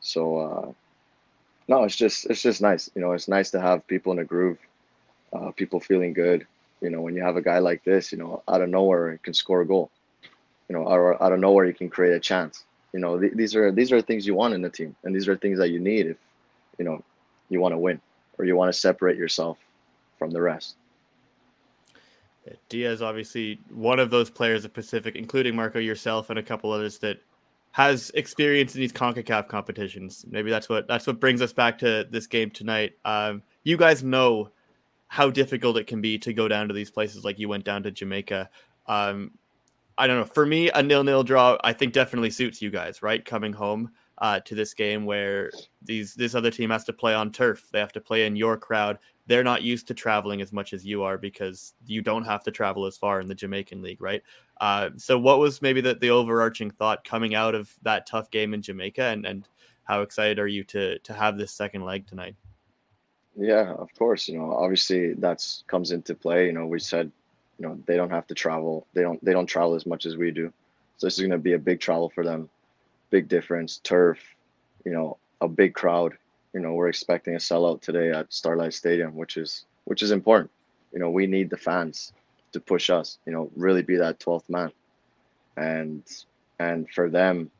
So, 0.00 0.38
uh, 0.38 0.72
no, 1.68 1.84
it's 1.84 1.96
just 1.96 2.26
it's 2.26 2.42
just 2.42 2.62
nice. 2.62 2.90
You 2.94 3.02
know, 3.02 3.12
it's 3.12 3.28
nice 3.28 3.50
to 3.50 3.60
have 3.60 3.86
people 3.86 4.12
in 4.12 4.18
a 4.18 4.24
groove, 4.24 4.58
uh, 5.32 5.50
people 5.52 5.80
feeling 5.80 6.12
good. 6.12 6.46
You 6.80 6.88
know, 6.88 7.02
when 7.02 7.14
you 7.14 7.22
have 7.22 7.36
a 7.36 7.42
guy 7.42 7.58
like 7.58 7.84
this, 7.84 8.10
you 8.10 8.18
know, 8.18 8.42
out 8.48 8.62
of 8.62 8.70
nowhere, 8.70 9.12
he 9.12 9.18
can 9.18 9.34
score 9.34 9.60
a 9.60 9.66
goal. 9.66 9.90
You 10.68 10.76
know, 10.76 10.88
out, 10.88 11.20
out 11.20 11.32
of 11.32 11.40
nowhere, 11.40 11.66
he 11.66 11.72
can 11.72 11.90
create 11.90 12.14
a 12.14 12.20
chance 12.20 12.64
you 12.92 13.00
know 13.00 13.18
th- 13.18 13.32
these 13.34 13.54
are 13.54 13.72
these 13.72 13.92
are 13.92 14.00
things 14.00 14.26
you 14.26 14.34
want 14.34 14.54
in 14.54 14.64
a 14.64 14.70
team 14.70 14.94
and 15.04 15.14
these 15.14 15.28
are 15.28 15.36
things 15.36 15.58
that 15.58 15.70
you 15.70 15.78
need 15.78 16.06
if 16.06 16.16
you 16.78 16.84
know 16.84 17.02
you 17.48 17.60
want 17.60 17.72
to 17.72 17.78
win 17.78 18.00
or 18.38 18.44
you 18.44 18.56
want 18.56 18.72
to 18.72 18.78
separate 18.78 19.16
yourself 19.16 19.58
from 20.18 20.30
the 20.30 20.40
rest 20.40 20.76
Diaz 22.68 23.02
obviously 23.02 23.60
one 23.70 23.98
of 24.00 24.10
those 24.10 24.30
players 24.30 24.64
of 24.64 24.72
Pacific 24.72 25.14
including 25.14 25.54
Marco 25.54 25.78
yourself 25.78 26.30
and 26.30 26.38
a 26.38 26.42
couple 26.42 26.72
others 26.72 26.98
that 26.98 27.20
has 27.72 28.10
experience 28.14 28.74
in 28.74 28.80
these 28.80 28.92
CONCACAF 28.92 29.48
competitions. 29.48 30.24
Maybe 30.28 30.50
that's 30.50 30.68
what 30.68 30.88
that's 30.88 31.06
what 31.06 31.20
brings 31.20 31.40
us 31.40 31.52
back 31.52 31.78
to 31.78 32.06
this 32.10 32.26
game 32.26 32.50
tonight. 32.50 32.94
Um, 33.04 33.42
you 33.62 33.76
guys 33.76 34.02
know 34.02 34.50
how 35.06 35.30
difficult 35.30 35.76
it 35.76 35.86
can 35.86 36.00
be 36.00 36.18
to 36.18 36.32
go 36.32 36.48
down 36.48 36.68
to 36.68 36.74
these 36.74 36.90
places 36.90 37.24
like 37.24 37.38
you 37.38 37.48
went 37.48 37.64
down 37.64 37.82
to 37.82 37.90
Jamaica. 37.90 38.50
Um, 38.86 39.32
I 40.00 40.06
don't 40.06 40.16
know. 40.16 40.24
For 40.24 40.46
me, 40.46 40.70
a 40.70 40.82
nil-nil 40.82 41.24
draw, 41.24 41.58
I 41.62 41.74
think 41.74 41.92
definitely 41.92 42.30
suits 42.30 42.62
you 42.62 42.70
guys, 42.70 43.02
right? 43.02 43.22
Coming 43.22 43.52
home 43.52 43.90
uh, 44.16 44.40
to 44.40 44.54
this 44.54 44.72
game 44.72 45.04
where 45.04 45.50
these 45.82 46.14
this 46.14 46.34
other 46.34 46.50
team 46.50 46.70
has 46.70 46.84
to 46.84 46.94
play 46.94 47.12
on 47.12 47.30
turf. 47.30 47.68
They 47.70 47.80
have 47.80 47.92
to 47.92 48.00
play 48.00 48.24
in 48.24 48.34
your 48.34 48.56
crowd. 48.56 48.98
They're 49.26 49.44
not 49.44 49.60
used 49.60 49.86
to 49.88 49.94
traveling 49.94 50.40
as 50.40 50.54
much 50.54 50.72
as 50.72 50.86
you 50.86 51.02
are 51.02 51.18
because 51.18 51.74
you 51.86 52.00
don't 52.00 52.24
have 52.24 52.42
to 52.44 52.50
travel 52.50 52.86
as 52.86 52.96
far 52.96 53.20
in 53.20 53.28
the 53.28 53.34
Jamaican 53.34 53.82
league, 53.82 54.00
right? 54.00 54.22
Uh, 54.58 54.88
so, 54.96 55.18
what 55.18 55.38
was 55.38 55.60
maybe 55.60 55.82
the, 55.82 55.94
the 55.94 56.08
overarching 56.08 56.70
thought 56.70 57.04
coming 57.04 57.34
out 57.34 57.54
of 57.54 57.70
that 57.82 58.06
tough 58.06 58.30
game 58.30 58.54
in 58.54 58.62
Jamaica, 58.62 59.02
and 59.02 59.26
and 59.26 59.46
how 59.84 60.00
excited 60.00 60.38
are 60.38 60.48
you 60.48 60.64
to 60.64 60.98
to 61.00 61.12
have 61.12 61.36
this 61.36 61.52
second 61.52 61.84
leg 61.84 62.06
tonight? 62.06 62.36
Yeah, 63.36 63.74
of 63.74 63.92
course. 63.98 64.28
You 64.28 64.38
know, 64.38 64.52
obviously 64.52 65.12
that's 65.12 65.62
comes 65.66 65.90
into 65.90 66.14
play. 66.14 66.46
You 66.46 66.52
know, 66.52 66.66
we 66.66 66.78
said 66.78 67.12
you 67.60 67.66
know 67.66 67.78
they 67.86 67.96
don't 67.96 68.10
have 68.10 68.26
to 68.28 68.34
travel. 68.34 68.86
They 68.94 69.02
don't 69.02 69.22
they 69.22 69.32
don't 69.32 69.46
travel 69.46 69.74
as 69.74 69.84
much 69.84 70.06
as 70.06 70.16
we 70.16 70.30
do. 70.30 70.50
So 70.96 71.06
this 71.06 71.14
is 71.14 71.20
going 71.20 71.30
to 71.30 71.38
be 71.38 71.52
a 71.52 71.58
big 71.58 71.80
travel 71.80 72.08
for 72.08 72.24
them 72.24 72.48
big 73.10 73.28
difference 73.28 73.78
turf 73.78 74.18
you 74.84 74.92
know 74.92 75.18
a 75.40 75.48
big 75.48 75.74
crowd. 75.74 76.16
You 76.54 76.60
know 76.60 76.72
we're 76.72 76.88
expecting 76.88 77.34
a 77.34 77.38
sellout 77.38 77.82
today 77.82 78.10
at 78.10 78.32
starlight 78.32 78.72
stadium 78.72 79.14
which 79.14 79.36
is 79.36 79.66
which 79.84 80.02
is 80.02 80.10
important. 80.10 80.50
You 80.92 81.00
know 81.00 81.10
we 81.10 81.26
need 81.26 81.50
the 81.50 81.58
fans 81.58 82.14
to 82.52 82.60
push 82.60 82.88
us 82.88 83.18
you 83.26 83.32
know 83.32 83.50
really 83.54 83.82
be 83.82 83.96
that 83.96 84.18
12th 84.18 84.48
man. 84.48 84.72
And 85.58 86.02
and 86.58 86.88
for 86.90 87.10
them 87.10 87.50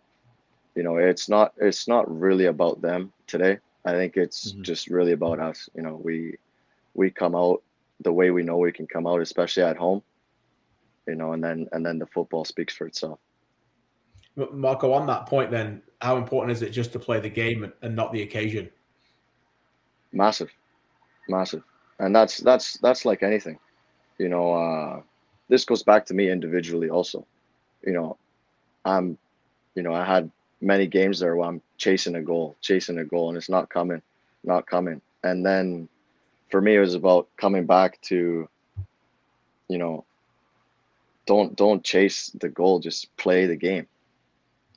you 0.75 0.83
know 0.83 0.97
it's 0.97 1.29
not 1.29 1.53
it's 1.59 1.87
not 1.87 2.11
really 2.21 2.47
about 2.47 2.81
them 2.81 3.13
today. 3.27 3.59
I 3.85 3.93
think 3.93 4.17
it's 4.17 4.53
mm-hmm. 4.53 4.63
just 4.63 4.89
really 4.89 5.13
about 5.13 5.41
us. 5.41 5.69
You 5.75 5.83
know 5.83 6.01
we 6.03 6.39
we 6.95 7.11
come 7.11 7.35
out 7.35 7.63
the 8.01 8.13
way 8.13 8.31
we 8.31 8.43
know 8.43 8.57
we 8.57 8.73
can 8.73 8.87
come 8.87 9.07
out, 9.07 9.21
especially 9.21 9.63
at 9.63 9.77
home, 9.77 10.03
you 11.07 11.15
know, 11.15 11.33
and 11.33 11.43
then 11.43 11.69
and 11.73 11.85
then 11.85 11.99
the 11.99 12.07
football 12.07 12.45
speaks 12.45 12.75
for 12.75 12.87
itself. 12.87 13.19
Marco, 14.53 14.93
on 14.93 15.07
that 15.07 15.27
point, 15.27 15.51
then, 15.51 15.83
how 16.01 16.17
important 16.17 16.53
is 16.53 16.63
it 16.63 16.71
just 16.71 16.93
to 16.93 16.99
play 16.99 17.21
the 17.21 17.29
game 17.29 17.71
and 17.83 17.97
not 17.97 18.13
the 18.13 18.23
occasion? 18.23 18.71
Massive, 20.13 20.51
massive. 21.29 21.63
and 21.99 22.15
that's 22.15 22.39
that's 22.39 22.79
that's 22.79 23.05
like 23.05 23.23
anything, 23.23 23.59
you 24.19 24.29
know. 24.29 24.53
Uh, 24.53 25.03
this 25.49 25.65
goes 25.65 25.83
back 25.83 26.07
to 26.07 26.15
me 26.15 26.31
individually 26.31 26.91
also, 26.91 27.27
you 27.85 27.93
know. 27.93 28.17
I'm, 28.85 29.19
you 29.75 29.83
know, 29.83 29.93
I 29.93 30.05
had 30.05 30.31
many 30.61 30.87
games 30.87 31.21
there 31.21 31.37
where 31.37 31.49
I'm 31.49 31.61
chasing 31.77 32.17
a 32.17 32.23
goal, 32.23 32.57
chasing 32.61 32.99
a 32.99 33.05
goal, 33.05 33.29
and 33.29 33.37
it's 33.37 33.51
not 33.51 33.69
coming, 33.69 34.01
not 34.43 34.67
coming. 34.67 35.03
And 35.23 35.45
then 35.45 35.89
for 36.51 36.61
me, 36.61 36.77
it 36.77 36.81
was 36.81 36.95
about 36.95 37.29
coming 37.37 37.67
back 37.67 38.01
to, 38.03 38.49
you 39.69 39.79
know, 39.79 40.05
don't 41.27 41.57
don't 41.57 41.85
chase 41.85 42.31
the 42.31 42.49
goal, 42.49 42.81
just 42.81 43.15
play 43.17 43.47
the 43.47 43.57
game. 43.57 43.87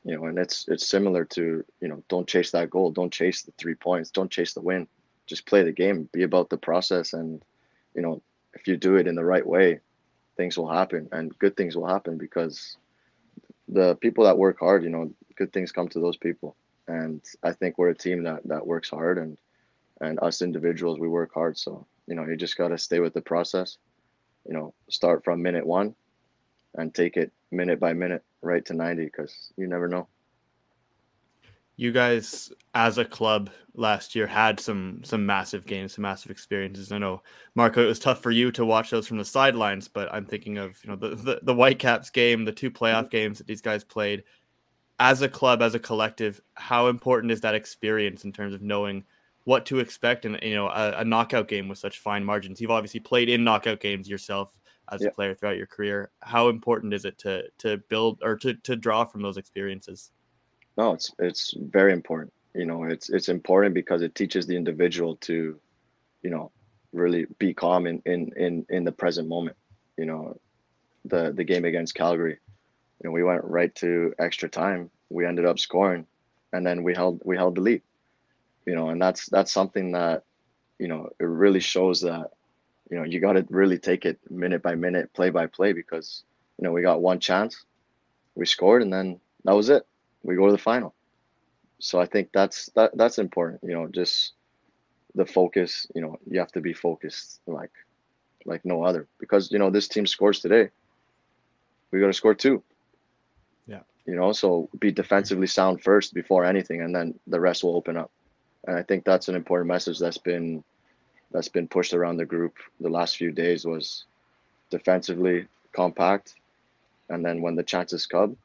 You 0.05 0.15
know, 0.15 0.25
and 0.25 0.37
it's 0.37 0.67
it's 0.67 0.87
similar 0.87 1.25
to 1.25 1.63
you 1.81 1.87
know, 1.87 2.03
don't 2.09 2.27
chase 2.27 2.51
that 2.51 2.69
goal, 2.69 2.91
don't 2.91 3.11
chase 3.11 3.41
the 3.43 3.53
three 3.57 3.75
points, 3.75 4.11
don't 4.11 4.31
chase 4.31 4.53
the 4.53 4.61
win, 4.61 4.87
just 5.25 5.45
play 5.45 5.63
the 5.63 5.71
game, 5.71 6.09
be 6.11 6.23
about 6.23 6.49
the 6.49 6.57
process, 6.57 7.13
and 7.13 7.41
you 7.95 8.01
know, 8.01 8.21
if 8.53 8.67
you 8.67 8.77
do 8.77 8.95
it 8.97 9.07
in 9.07 9.15
the 9.15 9.23
right 9.25 9.45
way, 9.45 9.79
things 10.37 10.57
will 10.57 10.69
happen, 10.69 11.09
and 11.11 11.37
good 11.39 11.55
things 11.55 11.75
will 11.75 11.87
happen 11.87 12.17
because 12.17 12.77
the 13.67 13.95
people 13.95 14.25
that 14.25 14.37
work 14.37 14.59
hard, 14.59 14.83
you 14.83 14.89
know, 14.89 15.11
good 15.35 15.53
things 15.53 15.71
come 15.71 15.87
to 15.87 15.99
those 15.99 16.17
people. 16.17 16.55
And 16.87 17.21
I 17.41 17.53
think 17.53 17.77
we're 17.77 17.89
a 17.89 17.95
team 17.95 18.23
that 18.23 18.41
that 18.45 18.67
works 18.67 18.89
hard, 18.89 19.17
and 19.17 19.37
and 20.03 20.19
us 20.21 20.41
individuals, 20.41 20.99
we 20.99 21.07
work 21.07 21.33
hard. 21.33 21.57
So 21.57 21.85
you 22.07 22.15
know, 22.15 22.25
you 22.25 22.35
just 22.35 22.57
got 22.57 22.69
to 22.69 22.77
stay 22.77 22.99
with 22.99 23.13
the 23.13 23.21
process. 23.21 23.77
You 24.45 24.53
know, 24.53 24.73
start 24.89 25.23
from 25.23 25.41
minute 25.41 25.65
one, 25.65 25.95
and 26.75 26.93
take 26.93 27.17
it 27.17 27.31
minute 27.51 27.79
by 27.79 27.93
minute 27.93 28.23
right 28.41 28.65
to 28.65 28.73
ninety, 28.73 29.05
because 29.05 29.51
you 29.57 29.67
never 29.67 29.87
know. 29.87 30.07
You 31.75 31.91
guys, 31.91 32.51
as 32.75 32.99
a 32.99 33.05
club, 33.05 33.49
last 33.73 34.13
year 34.13 34.27
had 34.27 34.59
some 34.59 35.01
some 35.03 35.25
massive 35.25 35.65
games, 35.65 35.93
some 35.93 36.03
massive 36.03 36.29
experiences. 36.29 36.91
I 36.91 36.97
know, 36.97 37.23
Marco, 37.55 37.83
it 37.83 37.87
was 37.87 37.99
tough 37.99 38.21
for 38.21 38.31
you 38.31 38.51
to 38.51 38.65
watch 38.65 38.91
those 38.91 39.07
from 39.07 39.17
the 39.17 39.25
sidelines, 39.25 39.87
but 39.87 40.13
I'm 40.13 40.25
thinking 40.25 40.57
of 40.57 40.77
you 40.83 40.91
know 40.91 40.97
the 40.97 41.15
the, 41.15 41.39
the 41.41 41.55
Whitecaps 41.55 42.09
game, 42.09 42.45
the 42.45 42.51
two 42.51 42.69
playoff 42.69 43.03
mm-hmm. 43.03 43.17
games 43.17 43.37
that 43.37 43.47
these 43.47 43.61
guys 43.61 43.83
played 43.83 44.23
as 44.99 45.21
a 45.21 45.29
club, 45.29 45.61
as 45.61 45.73
a 45.73 45.79
collective, 45.79 46.39
how 46.53 46.87
important 46.87 47.31
is 47.31 47.41
that 47.41 47.55
experience 47.55 48.23
in 48.25 48.31
terms 48.31 48.53
of 48.53 48.61
knowing 48.61 49.03
what 49.45 49.65
to 49.67 49.79
expect 49.79 50.25
and 50.25 50.39
you 50.41 50.55
know 50.55 50.67
a, 50.67 50.99
a 50.99 51.05
knockout 51.05 51.47
game 51.47 51.67
with 51.67 51.77
such 51.77 51.99
fine 51.99 52.23
margins? 52.23 52.61
You've 52.61 52.71
obviously 52.71 52.99
played 52.99 53.29
in 53.29 53.43
knockout 53.43 53.79
games 53.79 54.09
yourself 54.09 54.57
as 54.91 55.01
yeah. 55.01 55.07
a 55.07 55.11
player 55.11 55.35
throughout 55.35 55.57
your 55.57 55.67
career. 55.67 56.11
How 56.21 56.49
important 56.49 56.93
is 56.93 57.05
it 57.05 57.17
to 57.19 57.43
to 57.59 57.77
build 57.89 58.19
or 58.23 58.35
to 58.37 58.53
to 58.53 58.75
draw 58.75 59.05
from 59.05 59.21
those 59.21 59.37
experiences? 59.37 60.11
No, 60.77 60.93
it's 60.93 61.13
it's 61.19 61.53
very 61.57 61.93
important. 61.93 62.33
You 62.53 62.65
know, 62.65 62.83
it's 62.83 63.09
it's 63.09 63.29
important 63.29 63.73
because 63.73 64.01
it 64.01 64.15
teaches 64.15 64.45
the 64.45 64.55
individual 64.55 65.15
to, 65.17 65.59
you 66.21 66.29
know, 66.29 66.51
really 66.91 67.25
be 67.39 67.53
calm 67.53 67.87
in 67.87 68.01
in 68.05 68.31
in, 68.37 68.65
in 68.69 68.83
the 68.83 68.91
present 68.91 69.27
moment. 69.27 69.57
You 69.97 70.05
know, 70.05 70.39
the 71.05 71.31
the 71.31 71.43
game 71.43 71.65
against 71.65 71.95
Calgary, 71.95 72.39
you 73.01 73.09
know, 73.09 73.11
we 73.11 73.23
went 73.23 73.43
right 73.43 73.73
to 73.75 74.13
extra 74.19 74.49
time. 74.49 74.89
We 75.09 75.25
ended 75.25 75.45
up 75.45 75.59
scoring, 75.59 76.05
and 76.53 76.65
then 76.65 76.83
we 76.83 76.93
held 76.93 77.21
we 77.23 77.35
held 77.35 77.55
the 77.55 77.61
lead. 77.61 77.81
You 78.65 78.75
know, 78.75 78.89
and 78.89 79.01
that's 79.01 79.27
that's 79.27 79.51
something 79.51 79.91
that, 79.93 80.23
you 80.79 80.87
know, 80.87 81.09
it 81.19 81.25
really 81.25 81.59
shows 81.59 82.01
that, 82.01 82.31
you 82.89 82.97
know, 82.97 83.03
you 83.03 83.19
got 83.19 83.33
to 83.33 83.45
really 83.49 83.79
take 83.79 84.05
it 84.05 84.19
minute 84.29 84.61
by 84.61 84.75
minute, 84.75 85.13
play 85.13 85.29
by 85.29 85.47
play, 85.47 85.73
because 85.73 86.23
you 86.57 86.65
know 86.65 86.71
we 86.71 86.81
got 86.81 87.01
one 87.01 87.19
chance, 87.19 87.65
we 88.35 88.45
scored, 88.45 88.81
and 88.83 88.93
then 88.93 89.19
that 89.45 89.55
was 89.55 89.69
it. 89.69 89.85
We 90.23 90.35
go 90.35 90.47
to 90.47 90.51
the 90.53 90.57
final. 90.57 90.93
So 91.79 91.99
I 91.99 92.05
think 92.05 92.29
that's 92.33 92.67
that 92.75 92.97
that's 92.97 93.19
important. 93.19 93.61
You 93.63 93.73
know, 93.73 93.87
just 93.87 94.33
the 95.15 95.25
focus. 95.25 95.87
You 95.95 96.01
know, 96.01 96.17
you 96.29 96.39
have 96.39 96.51
to 96.53 96.61
be 96.61 96.73
focused 96.73 97.41
like 97.47 97.71
like 98.45 98.65
no 98.65 98.83
other 98.83 99.07
because 99.19 99.51
you 99.51 99.59
know 99.59 99.71
this 99.71 99.87
team 99.89 100.07
scores 100.07 100.39
today. 100.41 100.69
We 101.91 102.01
got 102.01 102.07
to 102.07 102.13
score 102.13 102.35
two 102.35 102.63
Yeah. 103.67 103.83
you 104.05 104.15
know 104.15 104.33
so 104.33 104.69
be 104.79 104.91
defensively 104.91 105.47
sound 105.47 105.83
first 105.83 106.13
before 106.13 106.45
anything 106.45 106.81
and 106.81 106.95
then 106.95 107.19
the 107.27 107.41
rest 107.41 107.63
will 107.63 107.77
open 107.77 107.97
up 107.97 108.11
and 108.65 108.77
i 108.77 108.83
think 108.83 109.03
that's 109.03 109.27
an 109.27 109.35
important 109.35 109.67
message 109.67 109.99
that's 109.99 110.17
been 110.17 110.63
that's 111.31 111.49
been 111.49 111.67
pushed 111.67 111.93
around 111.93 112.17
the 112.17 112.25
group 112.25 112.55
the 112.79 112.89
last 112.89 113.17
few 113.17 113.31
days 113.31 113.65
was 113.65 114.05
defensively 114.69 115.47
compact 115.73 116.35
and 117.09 117.25
then 117.25 117.41
when 117.41 117.55
the 117.55 117.63
chances 117.63 118.05
come 118.05 118.37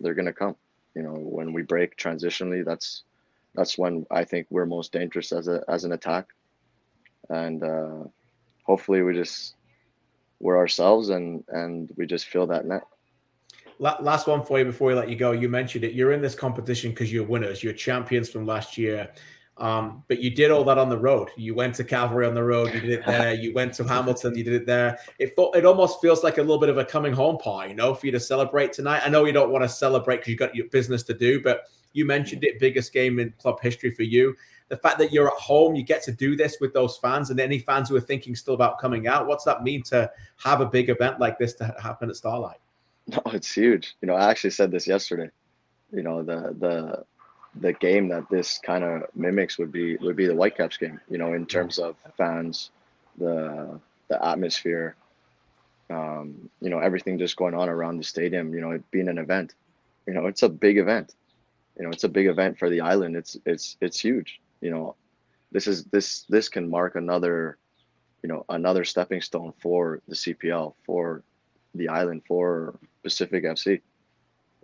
they're 0.00 0.14
going 0.14 0.26
to 0.26 0.32
come 0.32 0.56
you 0.94 1.02
know 1.02 1.14
when 1.14 1.52
we 1.52 1.62
break 1.62 1.96
transitionally 1.96 2.64
that's 2.64 3.02
that's 3.54 3.76
when 3.78 4.06
i 4.10 4.24
think 4.24 4.46
we're 4.50 4.66
most 4.66 4.92
dangerous 4.92 5.32
as 5.32 5.48
a 5.48 5.62
as 5.68 5.84
an 5.84 5.92
attack 5.92 6.28
and 7.28 7.62
uh 7.62 8.04
hopefully 8.64 9.02
we 9.02 9.14
just 9.14 9.54
we're 10.40 10.56
ourselves 10.56 11.10
and 11.10 11.44
and 11.48 11.90
we 11.96 12.06
just 12.06 12.26
feel 12.26 12.46
that 12.46 12.66
net 12.66 12.82
last 13.80 14.26
one 14.26 14.44
for 14.44 14.58
you 14.58 14.64
before 14.64 14.88
we 14.88 14.94
let 14.94 15.08
you 15.08 15.16
go. 15.16 15.32
You 15.32 15.48
mentioned 15.48 15.84
it. 15.84 15.94
You're 15.94 16.12
in 16.12 16.20
this 16.20 16.34
competition 16.34 16.90
because 16.90 17.12
you're 17.12 17.24
winners. 17.24 17.62
You're 17.62 17.72
champions 17.72 18.28
from 18.28 18.46
last 18.46 18.76
year. 18.76 19.10
Um, 19.60 20.02
but 20.08 20.20
you 20.20 20.30
did 20.30 20.50
all 20.50 20.64
that 20.64 20.78
on 20.78 20.88
the 20.88 20.96
road. 20.96 21.28
You 21.36 21.54
went 21.54 21.74
to 21.76 21.84
Calgary 21.84 22.26
on 22.26 22.34
the 22.34 22.42
road. 22.42 22.72
You 22.72 22.80
did 22.80 22.90
it 22.90 23.06
there. 23.06 23.34
You 23.34 23.52
went 23.52 23.74
to 23.74 23.84
Hamilton. 23.84 24.36
You 24.36 24.42
did 24.42 24.54
it 24.54 24.66
there. 24.66 24.98
It 25.18 25.34
it 25.36 25.66
almost 25.66 26.00
feels 26.00 26.24
like 26.24 26.38
a 26.38 26.40
little 26.40 26.58
bit 26.58 26.70
of 26.70 26.78
a 26.78 26.84
coming 26.84 27.12
home 27.12 27.36
party, 27.36 27.70
you 27.70 27.76
know, 27.76 27.94
for 27.94 28.06
you 28.06 28.12
to 28.12 28.20
celebrate 28.20 28.72
tonight. 28.72 29.02
I 29.04 29.10
know 29.10 29.26
you 29.26 29.32
don't 29.32 29.50
want 29.50 29.62
to 29.62 29.68
celebrate 29.68 30.18
because 30.18 30.30
you 30.30 30.36
got 30.36 30.54
your 30.54 30.66
business 30.68 31.02
to 31.04 31.14
do, 31.14 31.42
but 31.42 31.64
you 31.92 32.06
mentioned 32.06 32.42
it, 32.42 32.58
biggest 32.58 32.92
game 32.92 33.18
in 33.18 33.34
club 33.38 33.60
history 33.60 33.90
for 33.94 34.02
you. 34.02 34.34
The 34.68 34.76
fact 34.76 34.98
that 34.98 35.12
you're 35.12 35.26
at 35.26 35.34
home, 35.34 35.74
you 35.74 35.82
get 35.82 36.02
to 36.04 36.12
do 36.12 36.36
this 36.36 36.58
with 36.60 36.72
those 36.72 36.96
fans, 36.96 37.30
and 37.30 37.38
any 37.38 37.58
fans 37.58 37.88
who 37.88 37.96
are 37.96 38.00
thinking 38.00 38.34
still 38.34 38.54
about 38.54 38.78
coming 38.78 39.08
out. 39.08 39.26
What's 39.26 39.44
that 39.44 39.62
mean 39.62 39.82
to 39.84 40.10
have 40.36 40.60
a 40.60 40.66
big 40.66 40.88
event 40.88 41.20
like 41.20 41.38
this 41.38 41.54
to 41.54 41.74
happen 41.82 42.08
at 42.08 42.16
Starlight? 42.16 42.58
No, 43.06 43.22
it's 43.32 43.52
huge. 43.52 43.96
You 44.00 44.06
know, 44.06 44.14
I 44.14 44.30
actually 44.30 44.50
said 44.50 44.70
this 44.70 44.86
yesterday. 44.86 45.30
You 45.90 46.04
know, 46.04 46.22
the 46.22 46.54
the 46.60 47.04
the 47.54 47.72
game 47.72 48.08
that 48.08 48.28
this 48.30 48.58
kind 48.58 48.84
of 48.84 49.04
mimics 49.14 49.58
would 49.58 49.72
be 49.72 49.96
would 49.96 50.16
be 50.16 50.26
the 50.26 50.34
Whitecaps 50.34 50.76
game. 50.76 51.00
You 51.08 51.18
know, 51.18 51.32
in 51.32 51.46
terms 51.46 51.78
of 51.78 51.96
fans, 52.16 52.70
the 53.18 53.80
the 54.08 54.24
atmosphere, 54.24 54.96
um, 55.90 56.48
you 56.60 56.70
know, 56.70 56.78
everything 56.78 57.18
just 57.18 57.36
going 57.36 57.54
on 57.54 57.68
around 57.68 57.98
the 57.98 58.04
stadium. 58.04 58.54
You 58.54 58.60
know, 58.60 58.70
it 58.72 58.90
being 58.90 59.08
an 59.08 59.18
event. 59.18 59.54
You 60.06 60.14
know, 60.14 60.26
it's 60.26 60.42
a 60.42 60.48
big 60.48 60.78
event. 60.78 61.14
You 61.76 61.84
know, 61.84 61.90
it's 61.90 62.04
a 62.04 62.08
big 62.08 62.26
event 62.26 62.58
for 62.58 62.70
the 62.70 62.80
island. 62.80 63.16
It's 63.16 63.36
it's 63.44 63.76
it's 63.80 63.98
huge. 63.98 64.40
You 64.60 64.70
know, 64.70 64.94
this 65.50 65.66
is 65.66 65.84
this 65.84 66.24
this 66.28 66.48
can 66.48 66.70
mark 66.70 66.94
another, 66.94 67.56
you 68.22 68.28
know, 68.28 68.44
another 68.48 68.84
stepping 68.84 69.20
stone 69.20 69.52
for 69.60 70.00
the 70.06 70.14
CPL 70.14 70.74
for 70.84 71.22
the 71.74 71.88
island 71.88 72.22
for 72.26 72.78
Pacific 73.02 73.44
FC. 73.44 73.80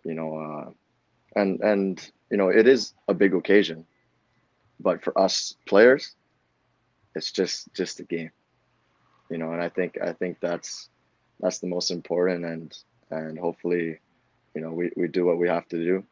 You 0.04 0.14
know, 0.14 0.36
uh, 0.36 0.70
and 1.36 1.60
and 1.60 2.10
you 2.30 2.36
know 2.36 2.48
it 2.48 2.66
is 2.66 2.94
a 3.08 3.14
big 3.14 3.34
occasion, 3.34 3.86
but 4.80 5.02
for 5.02 5.16
us 5.18 5.54
players, 5.66 6.16
it's 7.14 7.30
just 7.30 7.72
just 7.74 8.00
a 8.00 8.04
game. 8.04 8.30
You 9.30 9.38
know, 9.38 9.52
and 9.52 9.62
I 9.62 9.68
think 9.68 9.98
I 10.02 10.12
think 10.12 10.38
that's 10.40 10.88
that's 11.40 11.58
the 11.60 11.68
most 11.68 11.90
important, 11.90 12.44
and 12.44 12.76
and 13.10 13.38
hopefully, 13.38 14.00
you 14.54 14.60
know, 14.60 14.72
we, 14.72 14.90
we 14.96 15.08
do 15.08 15.24
what 15.24 15.38
we 15.38 15.48
have 15.48 15.68
to 15.68 15.76
do, 15.76 16.04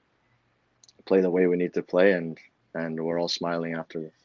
play 1.06 1.20
the 1.20 1.30
way 1.30 1.46
we 1.46 1.56
need 1.56 1.74
to 1.74 1.82
play, 1.82 2.12
and 2.12 2.38
and 2.74 3.02
we're 3.02 3.18
all 3.18 3.28
smiling 3.28 3.74
after 3.74 4.00
this. 4.00 4.23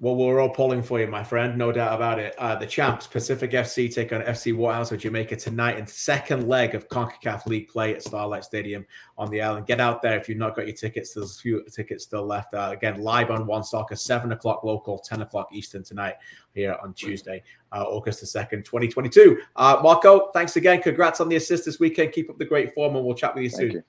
Well, 0.00 0.14
we're 0.14 0.38
all 0.38 0.48
pulling 0.48 0.80
for 0.80 1.00
you, 1.00 1.08
my 1.08 1.24
friend. 1.24 1.58
No 1.58 1.72
doubt 1.72 1.92
about 1.92 2.20
it. 2.20 2.32
Uh, 2.38 2.54
the 2.54 2.66
champs, 2.66 3.08
Pacific 3.08 3.50
FC, 3.50 3.92
take 3.92 4.12
on 4.12 4.20
FC 4.22 4.54
Waterhouse 4.54 4.92
of 4.92 5.00
Jamaica 5.00 5.34
tonight 5.34 5.76
in 5.76 5.88
second 5.88 6.46
leg 6.48 6.76
of 6.76 6.88
CONCACAF 6.88 7.46
League 7.46 7.68
play 7.68 7.94
at 7.94 8.04
Starlight 8.04 8.44
Stadium 8.44 8.86
on 9.16 9.28
the 9.30 9.42
island. 9.42 9.66
Get 9.66 9.80
out 9.80 10.00
there 10.00 10.16
if 10.16 10.28
you've 10.28 10.38
not 10.38 10.54
got 10.54 10.68
your 10.68 10.76
tickets. 10.76 11.14
There's 11.14 11.36
a 11.36 11.40
few 11.40 11.64
tickets 11.64 12.04
still 12.04 12.24
left. 12.24 12.54
Uh, 12.54 12.70
again, 12.72 13.00
live 13.00 13.32
on 13.32 13.44
One 13.44 13.64
Soccer, 13.64 13.96
7 13.96 14.30
o'clock 14.30 14.62
local, 14.62 15.00
10 15.00 15.22
o'clock 15.22 15.48
Eastern 15.52 15.82
tonight 15.82 16.14
here 16.54 16.76
on 16.80 16.94
Tuesday, 16.94 17.42
uh, 17.72 17.82
August 17.82 18.20
the 18.20 18.26
2nd, 18.26 18.64
2022. 18.64 19.40
Uh, 19.56 19.80
Marco, 19.82 20.30
thanks 20.30 20.54
again. 20.54 20.80
Congrats 20.80 21.20
on 21.20 21.28
the 21.28 21.34
assist 21.34 21.64
this 21.64 21.80
weekend. 21.80 22.12
Keep 22.12 22.30
up 22.30 22.38
the 22.38 22.44
great 22.44 22.72
form, 22.72 22.94
and 22.94 23.04
we'll 23.04 23.16
chat 23.16 23.34
with 23.34 23.42
you 23.42 23.50
Thank 23.50 23.60
soon. 23.60 23.72
You. 23.72 23.82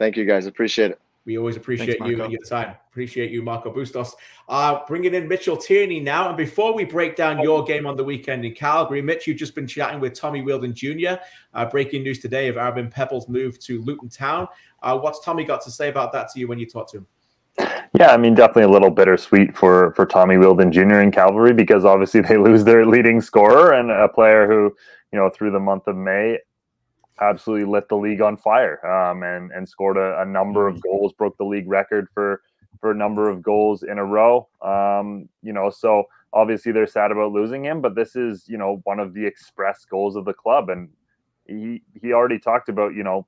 Thank 0.00 0.16
you, 0.16 0.24
guys. 0.24 0.46
Appreciate 0.46 0.90
it. 0.90 1.00
We 1.26 1.38
always 1.38 1.56
appreciate 1.56 1.98
Thanks, 1.98 2.10
you 2.10 2.22
and 2.22 2.30
your 2.30 2.42
time. 2.42 2.74
Appreciate 2.90 3.30
you, 3.30 3.42
Marco 3.42 3.72
Bustos. 3.72 4.14
Uh, 4.48 4.80
bringing 4.86 5.14
in 5.14 5.26
Mitchell 5.26 5.56
Tierney 5.56 5.98
now. 5.98 6.28
And 6.28 6.36
before 6.36 6.74
we 6.74 6.84
break 6.84 7.16
down 7.16 7.40
your 7.40 7.64
game 7.64 7.86
on 7.86 7.96
the 7.96 8.04
weekend 8.04 8.44
in 8.44 8.54
Calgary, 8.54 9.00
Mitch, 9.00 9.26
you've 9.26 9.38
just 9.38 9.54
been 9.54 9.66
chatting 9.66 10.00
with 10.00 10.12
Tommy 10.12 10.42
Wheeldon 10.42 10.74
Jr. 10.74 11.20
Uh, 11.54 11.64
breaking 11.64 12.02
news 12.02 12.18
today 12.18 12.48
of 12.48 12.56
Aribim 12.56 12.90
Pepple's 12.90 13.28
move 13.28 13.58
to 13.60 13.80
Luton 13.82 14.10
Town. 14.10 14.46
Uh, 14.82 14.98
what's 14.98 15.24
Tommy 15.24 15.44
got 15.44 15.62
to 15.62 15.70
say 15.70 15.88
about 15.88 16.12
that 16.12 16.30
to 16.32 16.38
you 16.38 16.46
when 16.46 16.58
you 16.58 16.66
talk 16.66 16.90
to 16.90 16.98
him? 16.98 17.06
Yeah, 17.98 18.08
I 18.10 18.16
mean, 18.16 18.34
definitely 18.34 18.64
a 18.64 18.68
little 18.68 18.90
bittersweet 18.90 19.56
for 19.56 19.94
for 19.94 20.04
Tommy 20.04 20.36
Wheeldon 20.36 20.72
Jr. 20.72 21.00
in 21.00 21.10
Calgary 21.10 21.54
because 21.54 21.84
obviously 21.84 22.20
they 22.28 22.36
lose 22.36 22.64
their 22.64 22.84
leading 22.84 23.20
scorer 23.20 23.72
and 23.72 23.90
a 23.90 24.08
player 24.08 24.46
who, 24.46 24.74
you 25.12 25.18
know, 25.18 25.30
through 25.30 25.52
the 25.52 25.60
month 25.60 25.86
of 25.86 25.96
May 25.96 26.38
absolutely 27.20 27.70
lit 27.70 27.88
the 27.88 27.96
league 27.96 28.20
on 28.20 28.36
fire 28.36 28.84
um, 28.86 29.22
and 29.22 29.52
and 29.52 29.68
scored 29.68 29.96
a, 29.96 30.20
a, 30.20 30.24
number 30.24 30.66
of 30.66 30.76
mm-hmm. 30.76 30.90
goals, 30.90 31.12
broke 31.12 31.36
the 31.36 31.44
league 31.44 31.68
record 31.68 32.08
for 32.12 32.42
for 32.80 32.90
a 32.90 32.94
number 32.94 33.30
of 33.30 33.42
goals 33.42 33.82
in 33.82 33.98
a 33.98 34.04
row. 34.04 34.48
Um, 34.62 35.28
you 35.42 35.52
know, 35.52 35.70
so 35.70 36.04
obviously 36.32 36.72
they're 36.72 36.86
sad 36.86 37.12
about 37.12 37.32
losing 37.32 37.64
him, 37.64 37.80
but 37.80 37.94
this 37.94 38.16
is 38.16 38.44
you 38.48 38.58
know 38.58 38.80
one 38.84 38.98
of 38.98 39.14
the 39.14 39.24
express 39.24 39.84
goals 39.84 40.16
of 40.16 40.24
the 40.24 40.34
club, 40.34 40.70
and 40.70 40.88
he 41.46 41.82
he 42.00 42.12
already 42.12 42.38
talked 42.38 42.68
about 42.68 42.94
you 42.94 43.04
know 43.04 43.26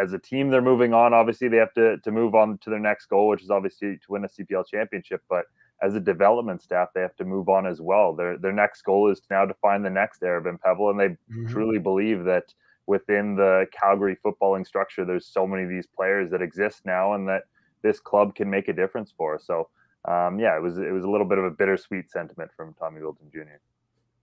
as 0.00 0.12
a 0.12 0.18
team 0.18 0.50
they're 0.50 0.62
moving 0.62 0.92
on. 0.92 1.14
Obviously 1.14 1.48
they 1.48 1.56
have 1.56 1.74
to 1.74 1.98
to 1.98 2.10
move 2.10 2.34
on 2.34 2.58
to 2.58 2.70
their 2.70 2.78
next 2.78 3.06
goal, 3.06 3.28
which 3.28 3.42
is 3.42 3.50
obviously 3.50 3.96
to 3.96 4.12
win 4.12 4.24
a 4.24 4.28
CPL 4.28 4.66
championship, 4.68 5.22
but 5.28 5.46
as 5.82 5.96
a 5.96 6.00
development 6.00 6.62
staff, 6.62 6.88
they 6.94 7.00
have 7.00 7.16
to 7.16 7.24
move 7.24 7.48
on 7.48 7.66
as 7.66 7.80
well. 7.80 8.14
Their 8.14 8.38
their 8.38 8.52
next 8.52 8.82
goal 8.82 9.10
is 9.10 9.20
now 9.30 9.44
to 9.44 9.54
find 9.54 9.84
the 9.84 9.90
next 9.90 10.22
Aribim 10.22 10.60
Pepple, 10.60 10.90
and 10.90 11.00
they 11.00 11.08
mm-hmm. 11.08 11.48
truly 11.48 11.78
believe 11.78 12.24
that 12.24 12.54
within 12.86 13.36
the 13.36 13.66
Calgary 13.72 14.16
footballing 14.24 14.66
structure, 14.66 15.04
there's 15.04 15.26
so 15.26 15.46
many 15.46 15.62
of 15.62 15.68
these 15.68 15.86
players 15.86 16.30
that 16.30 16.42
exist 16.42 16.82
now, 16.84 17.14
and 17.14 17.28
that 17.28 17.42
this 17.82 18.00
club 18.00 18.34
can 18.34 18.48
make 18.48 18.68
a 18.68 18.72
difference 18.72 19.12
for. 19.16 19.38
So, 19.38 19.68
um, 20.06 20.38
yeah, 20.38 20.56
it 20.56 20.62
was 20.62 20.78
it 20.78 20.92
was 20.92 21.04
a 21.04 21.10
little 21.10 21.26
bit 21.26 21.38
of 21.38 21.44
a 21.44 21.50
bittersweet 21.50 22.10
sentiment 22.10 22.50
from 22.56 22.74
Tommy 22.74 23.00
Wheeldon 23.00 23.30
Jr 23.32 23.58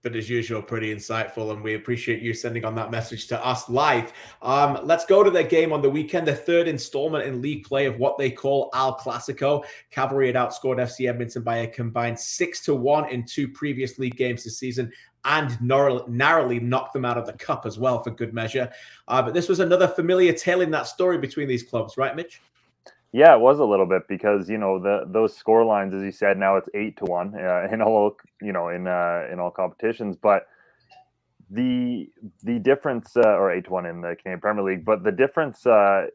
but 0.02 0.16
as 0.16 0.30
usual, 0.30 0.62
pretty 0.62 0.94
insightful, 0.94 1.52
and 1.52 1.62
we 1.62 1.74
appreciate 1.74 2.22
you 2.22 2.32
sending 2.32 2.64
on 2.64 2.74
that 2.74 2.90
message 2.90 3.26
to 3.26 3.46
us 3.46 3.68
live. 3.68 4.12
Um, 4.40 4.78
let's 4.84 5.04
go 5.04 5.22
to 5.22 5.30
the 5.30 5.44
game 5.44 5.72
on 5.72 5.82
the 5.82 5.90
weekend, 5.90 6.26
the 6.26 6.34
third 6.34 6.68
installment 6.68 7.24
in 7.24 7.42
league 7.42 7.64
play 7.64 7.86
of 7.86 7.98
what 7.98 8.16
they 8.16 8.30
call 8.30 8.70
Al 8.72 8.96
Clasico. 8.96 9.62
Cavalry 9.90 10.28
had 10.28 10.36
outscored 10.36 10.78
FC 10.78 11.08
Edmonton 11.08 11.42
by 11.42 11.58
a 11.58 11.66
combined 11.66 12.18
six 12.18 12.60
to 12.64 12.74
one 12.74 13.08
in 13.10 13.24
two 13.24 13.48
previous 13.48 13.98
league 13.98 14.16
games 14.16 14.44
this 14.44 14.58
season, 14.58 14.90
and 15.26 15.60
narrowly 15.60 16.60
knocked 16.60 16.94
them 16.94 17.04
out 17.04 17.18
of 17.18 17.26
the 17.26 17.34
cup 17.34 17.66
as 17.66 17.78
well 17.78 18.02
for 18.02 18.10
good 18.10 18.32
measure. 18.32 18.70
Uh, 19.06 19.20
but 19.20 19.34
this 19.34 19.48
was 19.48 19.60
another 19.60 19.86
familiar 19.88 20.32
tale 20.32 20.62
in 20.62 20.70
that 20.70 20.86
story 20.86 21.18
between 21.18 21.46
these 21.46 21.62
clubs, 21.62 21.98
right, 21.98 22.16
Mitch? 22.16 22.40
Yeah, 23.12 23.34
it 23.34 23.40
was 23.40 23.58
a 23.58 23.64
little 23.64 23.86
bit 23.86 24.04
because 24.08 24.50
you 24.50 24.58
know 24.58 24.78
the 24.80 25.04
those 25.08 25.36
score 25.36 25.64
lines, 25.64 25.94
as 25.94 26.02
you 26.04 26.12
said, 26.12 26.38
now 26.38 26.56
it's 26.56 26.68
eight 26.74 26.98
to 26.98 27.06
one 27.06 27.34
uh, 27.36 27.68
in 27.72 27.82
all 27.82 28.16
you 28.42 28.52
know 28.52 28.68
in 28.68 28.86
uh, 28.86 29.26
in 29.32 29.40
all 29.40 29.50
competitions. 29.50 30.16
But 30.16 30.46
the 31.50 32.08
the 32.44 32.58
difference, 32.60 33.16
uh, 33.16 33.22
or 33.28 33.52
eight 33.52 33.66
to 33.66 33.72
one 33.72 33.86
in 33.86 34.00
the 34.02 34.16
Canadian 34.16 34.40
Premier 34.40 34.64
League, 34.64 34.84
but 34.84 35.04
the 35.04 35.12
difference 35.12 35.66
uh, 35.66 36.06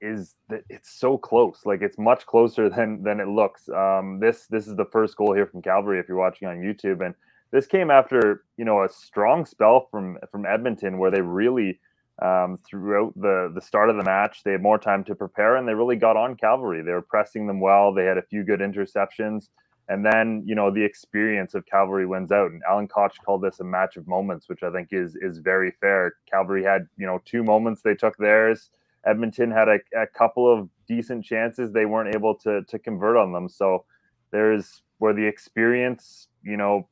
is 0.00 0.36
that 0.50 0.62
it's 0.70 0.90
so 0.98 1.18
close. 1.18 1.62
Like 1.66 1.82
it's 1.82 1.98
much 1.98 2.26
closer 2.26 2.70
than 2.76 3.02
than 3.04 3.20
it 3.20 3.28
looks. 3.28 3.68
Um, 3.70 4.20
this 4.20 4.46
this 4.48 4.68
is 4.68 4.76
the 4.76 4.86
first 4.92 5.16
goal 5.16 5.34
here 5.34 5.46
from 5.46 5.62
Calgary. 5.62 6.00
If 6.00 6.08
you're 6.08 6.18
watching 6.18 6.48
on 6.48 6.58
YouTube, 6.58 7.04
and 7.04 7.14
this 7.52 7.66
came 7.66 7.90
after 7.90 8.44
you 8.58 8.66
know 8.66 8.84
a 8.84 8.90
strong 8.90 9.46
spell 9.46 9.88
from 9.90 10.18
from 10.32 10.46
Edmonton 10.46 10.98
where 10.98 11.10
they 11.12 11.22
really 11.22 11.80
um, 12.22 12.58
throughout 12.64 13.12
the 13.16 13.50
the 13.54 13.60
start 13.60 13.90
of 13.90 13.96
the 13.96 14.04
match. 14.04 14.42
They 14.44 14.52
had 14.52 14.62
more 14.62 14.78
time 14.78 15.04
to 15.04 15.14
prepare, 15.14 15.56
and 15.56 15.66
they 15.66 15.74
really 15.74 15.96
got 15.96 16.16
on 16.16 16.36
Cavalry. 16.36 16.82
They 16.82 16.92
were 16.92 17.02
pressing 17.02 17.46
them 17.46 17.60
well. 17.60 17.92
They 17.92 18.04
had 18.04 18.18
a 18.18 18.22
few 18.22 18.44
good 18.44 18.60
interceptions, 18.60 19.48
and 19.88 20.04
then 20.04 20.42
you 20.46 20.54
know 20.54 20.70
the 20.70 20.84
experience 20.84 21.54
of 21.54 21.66
Cavalry 21.66 22.06
wins 22.06 22.30
out. 22.30 22.50
And 22.50 22.62
Alan 22.68 22.88
Koch 22.88 23.16
called 23.24 23.42
this 23.42 23.60
a 23.60 23.64
match 23.64 23.96
of 23.96 24.06
moments, 24.06 24.48
which 24.48 24.62
I 24.62 24.70
think 24.70 24.88
is 24.92 25.16
is 25.16 25.38
very 25.38 25.72
fair. 25.80 26.14
Cavalry 26.30 26.64
had 26.64 26.86
you 26.96 27.06
know 27.06 27.20
two 27.24 27.42
moments. 27.42 27.82
They 27.82 27.94
took 27.94 28.16
theirs. 28.16 28.70
Edmonton 29.06 29.50
had 29.50 29.68
a, 29.68 29.78
a 29.94 30.06
couple 30.06 30.50
of 30.50 30.68
decent 30.88 31.24
chances. 31.24 31.72
They 31.72 31.84
weren't 31.86 32.14
able 32.14 32.34
to 32.36 32.62
to 32.62 32.78
convert 32.78 33.16
on 33.16 33.32
them. 33.32 33.48
So 33.48 33.84
there's 34.30 34.82
where 34.98 35.12
the 35.12 35.26
experience 35.26 36.28
you 36.44 36.56
know 36.56 36.88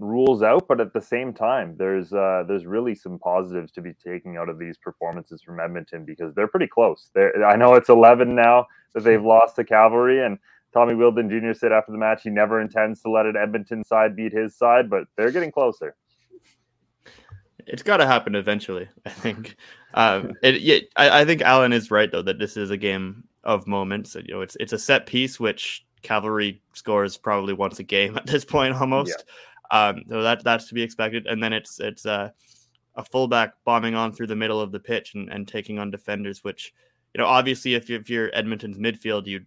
rules 0.00 0.42
out, 0.42 0.66
but 0.66 0.80
at 0.80 0.92
the 0.92 1.00
same 1.00 1.32
time, 1.32 1.76
there's 1.76 2.12
uh, 2.12 2.44
there's 2.48 2.66
really 2.66 2.94
some 2.94 3.18
positives 3.18 3.70
to 3.72 3.82
be 3.82 3.92
taking 3.92 4.36
out 4.36 4.48
of 4.48 4.58
these 4.58 4.78
performances 4.78 5.42
from 5.42 5.60
Edmonton 5.60 6.04
because 6.04 6.34
they're 6.34 6.48
pretty 6.48 6.66
close. 6.66 7.10
They're, 7.14 7.44
I 7.44 7.56
know 7.56 7.74
it's 7.74 7.88
11 7.88 8.34
now 8.34 8.66
that 8.94 9.04
they've 9.04 9.22
lost 9.22 9.56
to 9.56 9.64
Cavalry, 9.64 10.24
and 10.24 10.38
Tommy 10.72 10.94
Wheeldon 10.94 11.28
Jr. 11.28 11.52
said 11.52 11.72
after 11.72 11.92
the 11.92 11.98
match 11.98 12.22
he 12.22 12.30
never 12.30 12.60
intends 12.60 13.02
to 13.02 13.10
let 13.10 13.26
an 13.26 13.36
Edmonton 13.36 13.84
side 13.84 14.16
beat 14.16 14.32
his 14.32 14.56
side, 14.56 14.88
but 14.88 15.04
they're 15.16 15.30
getting 15.30 15.52
closer. 15.52 15.94
It's 17.66 17.82
got 17.82 17.98
to 17.98 18.06
happen 18.06 18.34
eventually. 18.34 18.88
I 19.06 19.10
think. 19.10 19.56
Um, 19.94 20.32
it, 20.42 20.60
yeah, 20.60 20.78
I, 20.96 21.20
I 21.20 21.24
think 21.24 21.42
Alan 21.42 21.72
is 21.72 21.90
right 21.90 22.10
though 22.10 22.22
that 22.22 22.38
this 22.38 22.56
is 22.56 22.70
a 22.70 22.76
game 22.76 23.24
of 23.44 23.66
moments. 23.66 24.14
You 24.14 24.34
know, 24.34 24.40
it's 24.40 24.56
it's 24.58 24.72
a 24.72 24.78
set 24.78 25.06
piece 25.06 25.38
which 25.38 25.84
Cavalry 26.02 26.62
scores 26.74 27.16
probably 27.16 27.52
once 27.52 27.78
a 27.78 27.82
game 27.82 28.16
at 28.16 28.26
this 28.26 28.44
point 28.44 28.74
almost. 28.74 29.14
Yeah. 29.16 29.34
Um, 29.70 30.02
so 30.08 30.22
that 30.22 30.42
that's 30.42 30.68
to 30.68 30.74
be 30.74 30.82
expected. 30.82 31.26
And 31.26 31.42
then 31.42 31.52
it's 31.52 31.80
it's 31.80 32.06
uh, 32.06 32.30
a 32.96 33.04
fullback 33.04 33.54
bombing 33.64 33.94
on 33.94 34.12
through 34.12 34.26
the 34.28 34.36
middle 34.36 34.60
of 34.60 34.72
the 34.72 34.80
pitch 34.80 35.14
and, 35.14 35.28
and 35.30 35.46
taking 35.46 35.78
on 35.78 35.90
defenders, 35.90 36.42
which 36.42 36.72
you 37.14 37.20
know 37.20 37.26
obviously 37.26 37.74
if, 37.74 37.88
you, 37.88 37.96
if 37.96 38.10
you're 38.10 38.34
Edmonton's 38.34 38.78
midfield, 38.78 39.26
you 39.26 39.40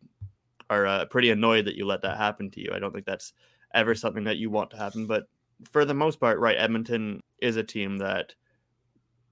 are 0.69 0.85
uh, 0.85 1.05
pretty 1.05 1.29
annoyed 1.29 1.65
that 1.65 1.75
you 1.75 1.85
let 1.85 2.01
that 2.01 2.17
happen 2.17 2.49
to 2.51 2.61
you. 2.61 2.71
I 2.73 2.79
don't 2.79 2.93
think 2.93 3.05
that's 3.05 3.33
ever 3.73 3.95
something 3.95 4.23
that 4.25 4.37
you 4.37 4.49
want 4.49 4.71
to 4.71 4.77
happen. 4.77 5.05
But 5.05 5.25
for 5.71 5.85
the 5.85 5.93
most 5.93 6.19
part, 6.19 6.39
right, 6.39 6.57
Edmonton 6.57 7.21
is 7.41 7.57
a 7.57 7.63
team 7.63 7.97
that 7.97 8.33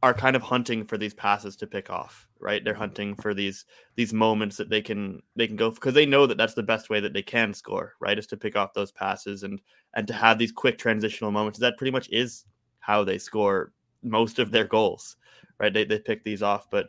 are 0.04 0.14
kind 0.14 0.36
of 0.36 0.42
hunting 0.42 0.84
for 0.84 0.98
these 0.98 1.14
passes 1.14 1.56
to 1.58 1.68
pick 1.68 1.90
off 1.90 2.28
right? 2.42 2.64
They're 2.64 2.74
hunting 2.74 3.16
for 3.16 3.34
these 3.34 3.66
these 3.96 4.14
moments 4.14 4.58
that 4.58 4.70
they 4.70 4.82
can 4.82 5.22
they 5.36 5.48
can 5.48 5.56
go 5.56 5.72
because 5.72 5.94
they 5.94 6.06
know 6.06 6.26
that 6.26 6.38
that's 6.38 6.54
the 6.54 6.64
best 6.64 6.90
way 6.90 7.00
that 7.00 7.14
they 7.14 7.22
can 7.22 7.54
score 7.54 7.94
right? 8.00 8.18
Is 8.18 8.28
to 8.28 8.38
pick 8.38 8.56
off 8.56 8.74
those 8.74 8.92
passes 8.92 9.44
and 9.44 9.62
and 9.94 10.08
to 10.08 10.14
have 10.14 10.38
these 10.38 10.52
quick 10.52 10.78
transitional 10.78 11.32
moments. 11.32 11.60
That 11.60 11.78
pretty 11.78 11.92
much 11.92 12.10
is 12.12 12.46
how 12.80 13.04
they 13.04 13.18
score 13.18 13.74
most 14.04 14.40
of 14.40 14.52
their 14.52 14.66
goals 14.66 15.18
right? 15.60 15.74
They, 15.74 15.86
they 15.86 16.00
pick 16.00 16.24
these 16.24 16.42
off 16.44 16.70
but 16.70 16.88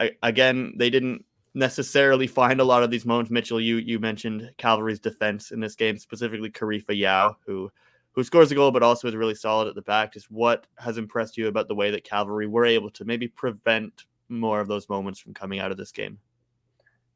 I, 0.00 0.12
again 0.22 0.74
they 0.76 0.90
didn't 0.90 1.24
necessarily 1.54 2.26
find 2.26 2.60
a 2.60 2.64
lot 2.64 2.82
of 2.82 2.90
these 2.90 3.06
moments. 3.06 3.30
Mitchell 3.30 3.60
you 3.60 3.76
you 3.76 3.98
mentioned 3.98 4.50
cavalry's 4.58 5.00
defense 5.00 5.50
in 5.50 5.60
this 5.60 5.74
game 5.74 5.98
specifically 5.98 6.50
Karifa 6.50 6.96
Yao 6.96 7.36
who 7.46 7.70
who 8.14 8.22
scores 8.22 8.50
a 8.50 8.54
goal 8.54 8.70
but 8.70 8.82
also 8.82 9.08
is 9.08 9.16
really 9.16 9.34
solid 9.34 9.68
at 9.68 9.74
the 9.74 9.82
back. 9.82 10.12
Just 10.12 10.30
what 10.30 10.66
has 10.78 10.98
impressed 10.98 11.36
you 11.36 11.48
about 11.48 11.68
the 11.68 11.74
way 11.74 11.90
that 11.90 12.04
Cavalry 12.04 12.46
were 12.46 12.64
able 12.64 12.90
to 12.90 13.04
maybe 13.04 13.28
prevent 13.28 14.04
more 14.28 14.60
of 14.60 14.68
those 14.68 14.88
moments 14.88 15.20
from 15.20 15.34
coming 15.34 15.58
out 15.58 15.70
of 15.70 15.76
this 15.76 15.92
game? 15.92 16.18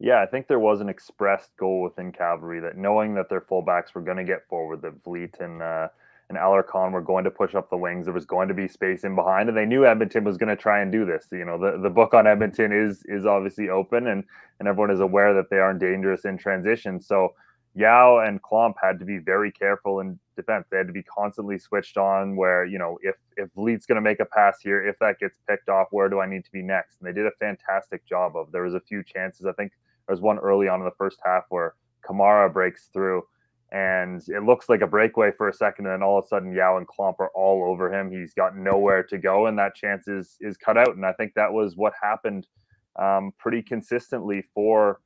Yeah, 0.01 0.23
I 0.23 0.27
think 0.27 0.47
there 0.47 0.61
was 0.61 0.81
an 0.81 0.89
expressed 0.89 1.57
goal 1.57 1.83
within 1.83 2.13
Cavalry 2.13 2.61
that 2.61 2.77
knowing 2.77 3.15
that 3.15 3.29
their 3.29 3.41
fullbacks 3.41 3.95
were 3.95 4.01
going 4.01 4.17
to 4.17 4.25
get 4.25 4.47
forward, 4.49 4.83
that 4.83 5.03
Vliet 5.03 5.41
and 5.41 5.61
uh, 5.61 5.89
and 6.29 6.37
Alarcon 6.37 6.93
were 6.93 7.01
going 7.01 7.25
to 7.25 7.31
push 7.31 7.55
up 7.55 7.71
the 7.71 7.77
wings. 7.77 8.05
There 8.05 8.15
was 8.15 8.27
going 8.27 8.49
to 8.49 8.55
be 8.55 8.69
space 8.69 9.05
in 9.05 9.15
behind, 9.15 9.49
and 9.49 9.57
they 9.57 9.65
knew 9.65 9.87
Edmonton 9.87 10.25
was 10.25 10.37
going 10.37 10.55
to 10.55 10.61
try 10.61 10.81
and 10.83 10.93
do 10.93 11.07
this. 11.07 11.27
You 11.33 11.45
know, 11.45 11.59
the, 11.59 11.79
the 11.79 11.91
book 11.91 12.15
on 12.15 12.27
Edmonton 12.27 12.71
is 12.71 13.03
is 13.07 13.27
obviously 13.27 13.71
open, 13.71 14.07
and 14.07 14.25
and 14.61 14.69
everyone 14.69 14.91
is 14.91 15.01
aware 15.01 15.35
that 15.35 15.51
they 15.51 15.59
aren't 15.59 15.81
dangerous 15.81 16.25
in 16.25 16.39
transition. 16.39 17.01
So 17.01 17.35
Yao 17.79 18.19
and 18.19 18.43
Klomp 18.43 18.75
had 18.83 18.99
to 18.99 19.05
be 19.05 19.19
very 19.19 19.53
careful 19.53 20.01
in 20.01 20.19
defense. 20.35 20.67
They 20.69 20.79
had 20.79 20.89
to 20.89 20.93
be 20.93 21.05
constantly 21.05 21.59
switched 21.59 21.97
on. 21.97 22.35
Where 22.35 22.65
you 22.65 22.77
know, 22.77 22.99
if 23.03 23.15
if 23.37 23.49
Vliet's 23.55 23.87
going 23.87 23.97
to 23.97 24.03
make 24.03 24.19
a 24.19 24.25
pass 24.25 24.59
here, 24.61 24.85
if 24.85 24.99
that 24.99 25.21
gets 25.21 25.37
picked 25.49 25.69
off, 25.69 25.87
where 25.93 26.09
do 26.09 26.19
I 26.19 26.27
need 26.27 26.45
to 26.45 26.51
be 26.51 26.61
next? 26.61 26.99
And 26.99 27.09
they 27.09 27.13
did 27.13 27.27
a 27.27 27.37
fantastic 27.39 28.05
job 28.05 28.37
of. 28.37 28.51
There 28.51 28.63
was 28.63 28.75
a 28.75 28.81
few 28.81 29.05
chances. 29.05 29.47
I 29.47 29.53
think 29.53 29.73
there 30.07 30.15
was 30.15 30.21
one 30.21 30.39
early 30.39 30.67
on 30.67 30.81
in 30.81 30.87
the 30.87 30.99
first 30.99 31.21
half 31.25 31.45
where 31.51 31.75
Kamara 32.05 32.53
breaks 32.53 32.89
through, 32.93 33.23
and 33.71 34.21
it 34.29 34.43
looks 34.43 34.69
like 34.69 34.81
a 34.81 34.87
breakaway 34.87 35.31
for 35.31 35.49
a 35.49 35.55
second, 35.55 35.87
and 35.87 35.93
then 35.93 36.03
all 36.03 36.19
of 36.19 36.25
a 36.25 36.29
sudden 36.29 36.53
Yao 36.53 36.79
and 36.79 36.89
Klomp 36.89 37.21
are 37.21 37.31
all 37.33 37.71
over 37.71 37.93
him. 37.95 38.11
He's 38.11 38.35
got 38.35 38.57
nowhere 38.57 39.05
to 39.05 39.19
go, 39.19 39.47
and 39.47 39.57
that 39.59 39.77
chance 39.77 40.09
is 40.09 40.37
is 40.41 40.57
cut 40.57 40.77
out. 40.77 40.97
And 40.97 41.07
I 41.07 41.13
think 41.13 41.35
that 41.35 41.53
was 41.53 41.77
what 41.77 41.93
happened 42.03 42.49
um, 42.97 43.33
pretty 43.39 43.63
consistently 43.63 44.43
for 44.53 44.99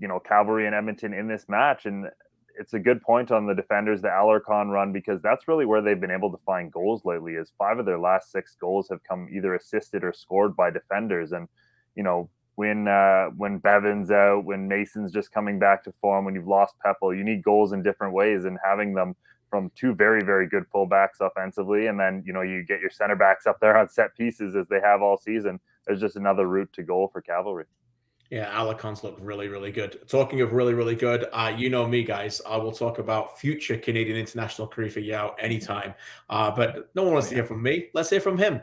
you 0.00 0.08
know 0.08 0.18
Cavalry 0.18 0.66
and 0.66 0.74
Edmonton 0.74 1.12
in 1.12 1.28
this 1.28 1.46
match, 1.48 1.86
and 1.86 2.06
it's 2.58 2.74
a 2.74 2.78
good 2.78 3.00
point 3.02 3.30
on 3.30 3.46
the 3.46 3.54
defenders, 3.54 4.02
the 4.02 4.08
Alarcon 4.08 4.70
run, 4.70 4.92
because 4.92 5.22
that's 5.22 5.48
really 5.48 5.66
where 5.66 5.80
they've 5.80 6.00
been 6.00 6.10
able 6.10 6.30
to 6.30 6.40
find 6.44 6.72
goals 6.72 7.04
lately. 7.04 7.34
Is 7.34 7.52
five 7.58 7.78
of 7.78 7.86
their 7.86 7.98
last 7.98 8.32
six 8.32 8.56
goals 8.60 8.88
have 8.90 9.02
come 9.04 9.28
either 9.32 9.54
assisted 9.54 10.02
or 10.04 10.12
scored 10.12 10.56
by 10.56 10.70
defenders, 10.70 11.32
and 11.32 11.48
you 11.94 12.02
know 12.02 12.28
when 12.56 12.88
uh, 12.88 13.26
when 13.36 13.58
Bevan's 13.58 14.10
out, 14.10 14.44
when 14.44 14.68
Mason's 14.68 15.12
just 15.12 15.32
coming 15.32 15.58
back 15.58 15.84
to 15.84 15.92
form, 16.00 16.24
when 16.24 16.34
you've 16.34 16.48
lost 16.48 16.74
Pepple, 16.84 17.14
you 17.14 17.24
need 17.24 17.42
goals 17.42 17.72
in 17.72 17.82
different 17.82 18.12
ways, 18.12 18.44
and 18.44 18.58
having 18.64 18.94
them 18.94 19.14
from 19.48 19.70
two 19.74 19.94
very 19.94 20.22
very 20.22 20.46
good 20.48 20.64
fullbacks 20.74 21.20
offensively, 21.20 21.86
and 21.86 21.98
then 21.98 22.22
you 22.26 22.32
know 22.32 22.42
you 22.42 22.64
get 22.64 22.80
your 22.80 22.90
center 22.90 23.16
backs 23.16 23.46
up 23.46 23.58
there 23.60 23.76
on 23.76 23.88
set 23.88 24.14
pieces 24.16 24.56
as 24.56 24.66
they 24.68 24.80
have 24.80 25.02
all 25.02 25.16
season. 25.16 25.60
There's 25.86 26.00
just 26.00 26.16
another 26.16 26.46
route 26.46 26.72
to 26.74 26.82
goal 26.82 27.08
for 27.12 27.20
Cavalry. 27.20 27.64
Yeah, 28.30 28.48
Alarcons 28.52 29.02
look 29.02 29.18
really, 29.20 29.48
really 29.48 29.72
good. 29.72 30.08
Talking 30.08 30.40
of 30.40 30.52
really, 30.52 30.72
really 30.72 30.94
good, 30.94 31.26
uh, 31.32 31.52
you 31.56 31.68
know 31.68 31.84
me, 31.86 32.04
guys. 32.04 32.40
I 32.46 32.56
will 32.58 32.70
talk 32.70 33.00
about 33.00 33.40
future 33.40 33.76
Canadian 33.76 34.16
international 34.16 34.68
career 34.68 34.88
for 34.88 35.00
Yao 35.00 35.34
anytime. 35.40 35.94
Uh, 36.28 36.48
but 36.52 36.90
no 36.94 37.02
one 37.02 37.14
wants 37.14 37.28
to 37.30 37.34
hear 37.34 37.44
from 37.44 37.60
me. 37.60 37.88
Let's 37.92 38.08
hear 38.08 38.20
from 38.20 38.38
him. 38.38 38.60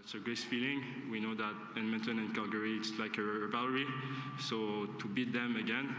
It's 0.00 0.14
a 0.14 0.18
great 0.18 0.38
feeling. 0.38 0.82
We 1.08 1.20
know 1.20 1.34
that 1.36 1.54
Edmonton 1.76 2.18
and 2.18 2.34
Calgary, 2.34 2.76
it's 2.78 2.90
like 2.98 3.16
a 3.18 3.22
rivalry. 3.22 3.86
So 4.40 4.86
to 4.98 5.06
beat 5.06 5.32
them 5.32 5.54
again, 5.56 5.94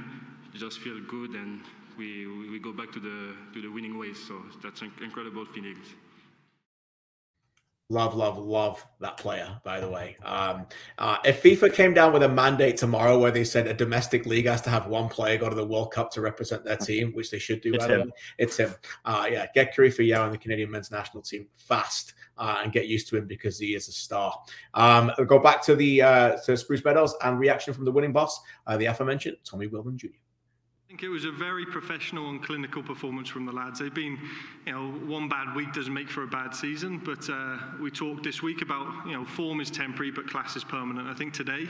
just 0.53 0.79
feel 0.79 0.99
good, 1.07 1.35
and 1.35 1.61
we, 1.97 2.27
we 2.49 2.59
go 2.59 2.73
back 2.73 2.91
to 2.91 2.99
the 2.99 3.35
to 3.53 3.61
the 3.61 3.69
winning 3.69 3.97
ways. 3.97 4.17
So 4.27 4.41
that's 4.61 4.81
an 4.81 4.91
incredible 5.01 5.45
feelings. 5.45 5.93
Love, 7.91 8.13
love, 8.13 8.37
love 8.37 8.85
that 8.99 9.17
player, 9.17 9.59
by 9.63 9.79
the 9.79 9.89
way. 9.89 10.15
Um, 10.23 10.67
uh, 10.99 11.17
if 11.25 11.41
FIFA 11.41 11.73
came 11.73 11.91
down 11.91 12.13
with 12.13 12.21
a 12.21 12.29
mandate 12.29 12.77
tomorrow 12.77 13.17
where 13.17 13.31
they 13.31 13.43
said 13.43 13.65
a 13.65 13.73
domestic 13.73 14.27
league 14.27 14.45
has 14.45 14.61
to 14.61 14.69
have 14.69 14.85
one 14.85 15.09
player 15.09 15.39
go 15.39 15.49
to 15.49 15.55
the 15.55 15.65
World 15.65 15.91
Cup 15.91 16.11
to 16.11 16.21
represent 16.21 16.63
their 16.63 16.77
team, 16.77 17.11
which 17.13 17.31
they 17.31 17.39
should 17.39 17.61
do, 17.61 17.73
It's 17.73 17.83
by 17.83 17.87
the 17.87 18.01
him. 18.01 18.07
way, 18.09 18.13
it's 18.37 18.57
him. 18.57 18.75
Uh, 19.05 19.25
yeah, 19.31 19.47
get 19.55 19.75
Karifa 19.75 20.05
Yao 20.05 20.23
on 20.23 20.31
the 20.31 20.37
Canadian 20.37 20.69
men's 20.69 20.91
national 20.91 21.23
team 21.23 21.47
fast 21.55 22.13
uh, 22.37 22.61
and 22.63 22.71
get 22.71 22.87
used 22.87 23.07
to 23.09 23.17
him 23.17 23.25
because 23.25 23.57
he 23.57 23.73
is 23.73 23.87
a 23.87 23.91
star. 23.91 24.39
Um, 24.75 25.11
go 25.25 25.39
back 25.39 25.63
to 25.63 25.75
the 25.75 26.03
uh, 26.03 26.37
to 26.45 26.55
Spruce 26.57 26.85
Meadows 26.85 27.15
and 27.23 27.39
reaction 27.39 27.73
from 27.73 27.85
the 27.85 27.91
winning 27.91 28.13
boss, 28.13 28.39
uh, 28.67 28.77
the 28.77 28.85
aforementioned 28.85 29.37
Tommy 29.43 29.67
Wheeldon 29.67 29.97
Jr. 29.97 30.09
I 30.89 30.91
think 30.91 31.03
it 31.03 31.09
was 31.09 31.25
a 31.25 31.31
very 31.31 31.67
professional 31.67 32.31
and 32.31 32.43
clinical 32.43 32.81
performance 32.81 33.29
from 33.29 33.45
the 33.45 33.51
lads. 33.51 33.77
They've 33.77 33.93
been, 33.93 34.17
you 34.65 34.73
know, 34.73 34.89
one 35.05 35.29
bad 35.29 35.55
week 35.55 35.71
doesn't 35.71 35.93
make 35.93 36.09
for 36.09 36.23
a 36.23 36.27
bad 36.27 36.55
season, 36.55 36.97
but 36.97 37.29
uh, 37.29 37.59
we 37.79 37.91
talked 37.91 38.23
this 38.23 38.41
week 38.41 38.63
about, 38.63 39.05
you 39.05 39.13
know, 39.13 39.23
form 39.23 39.61
is 39.61 39.69
temporary, 39.69 40.09
but 40.09 40.27
class 40.27 40.55
is 40.55 40.63
permanent. 40.63 41.07
I 41.07 41.13
think 41.13 41.31
today 41.31 41.67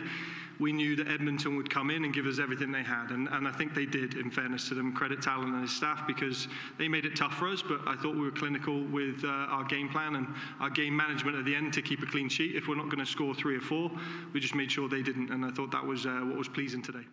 we 0.58 0.72
knew 0.72 0.96
that 0.96 1.10
Edmonton 1.10 1.58
would 1.58 1.70
come 1.70 1.92
in 1.92 2.06
and 2.06 2.14
give 2.14 2.28
us 2.28 2.40
everything 2.40 2.72
they 2.72 2.82
had, 2.82 3.12
and, 3.12 3.28
and 3.28 3.46
I 3.46 3.52
think 3.52 3.76
they 3.76 3.86
did, 3.86 4.14
in 4.14 4.32
fairness 4.32 4.70
to 4.70 4.74
them. 4.74 4.94
Credit 4.94 5.22
Talon 5.22 5.54
and 5.54 5.64
his 5.64 5.76
staff 5.76 6.08
because 6.08 6.48
they 6.78 6.88
made 6.88 7.04
it 7.04 7.18
tough 7.18 7.34
for 7.34 7.50
us, 7.50 7.62
but 7.62 7.82
I 7.88 7.98
thought 7.98 8.16
we 8.16 8.22
were 8.22 8.32
clinical 8.32 8.86
with 8.86 9.26
uh, 9.26 9.28
our 9.28 9.66
game 9.66 9.90
plan 9.90 10.16
and 10.16 10.28
our 10.62 10.70
game 10.70 10.96
management 10.96 11.36
at 11.36 11.44
the 11.44 11.54
end 11.54 11.74
to 11.74 11.82
keep 11.82 12.02
a 12.02 12.06
clean 12.06 12.30
sheet. 12.30 12.56
If 12.56 12.70
we're 12.70 12.78
not 12.78 12.86
going 12.86 13.00
to 13.00 13.06
score 13.06 13.36
three 13.36 13.58
or 13.58 13.62
four, 13.62 13.92
we 14.32 14.40
just 14.40 14.56
made 14.56 14.72
sure 14.72 14.88
they 14.88 15.02
didn't, 15.02 15.30
and 15.30 15.44
I 15.44 15.52
thought 15.52 15.72
that 15.72 15.86
was 15.86 16.06
uh, 16.06 16.22
what 16.24 16.38
was 16.38 16.48
pleasing 16.48 16.82
today. 16.82 17.04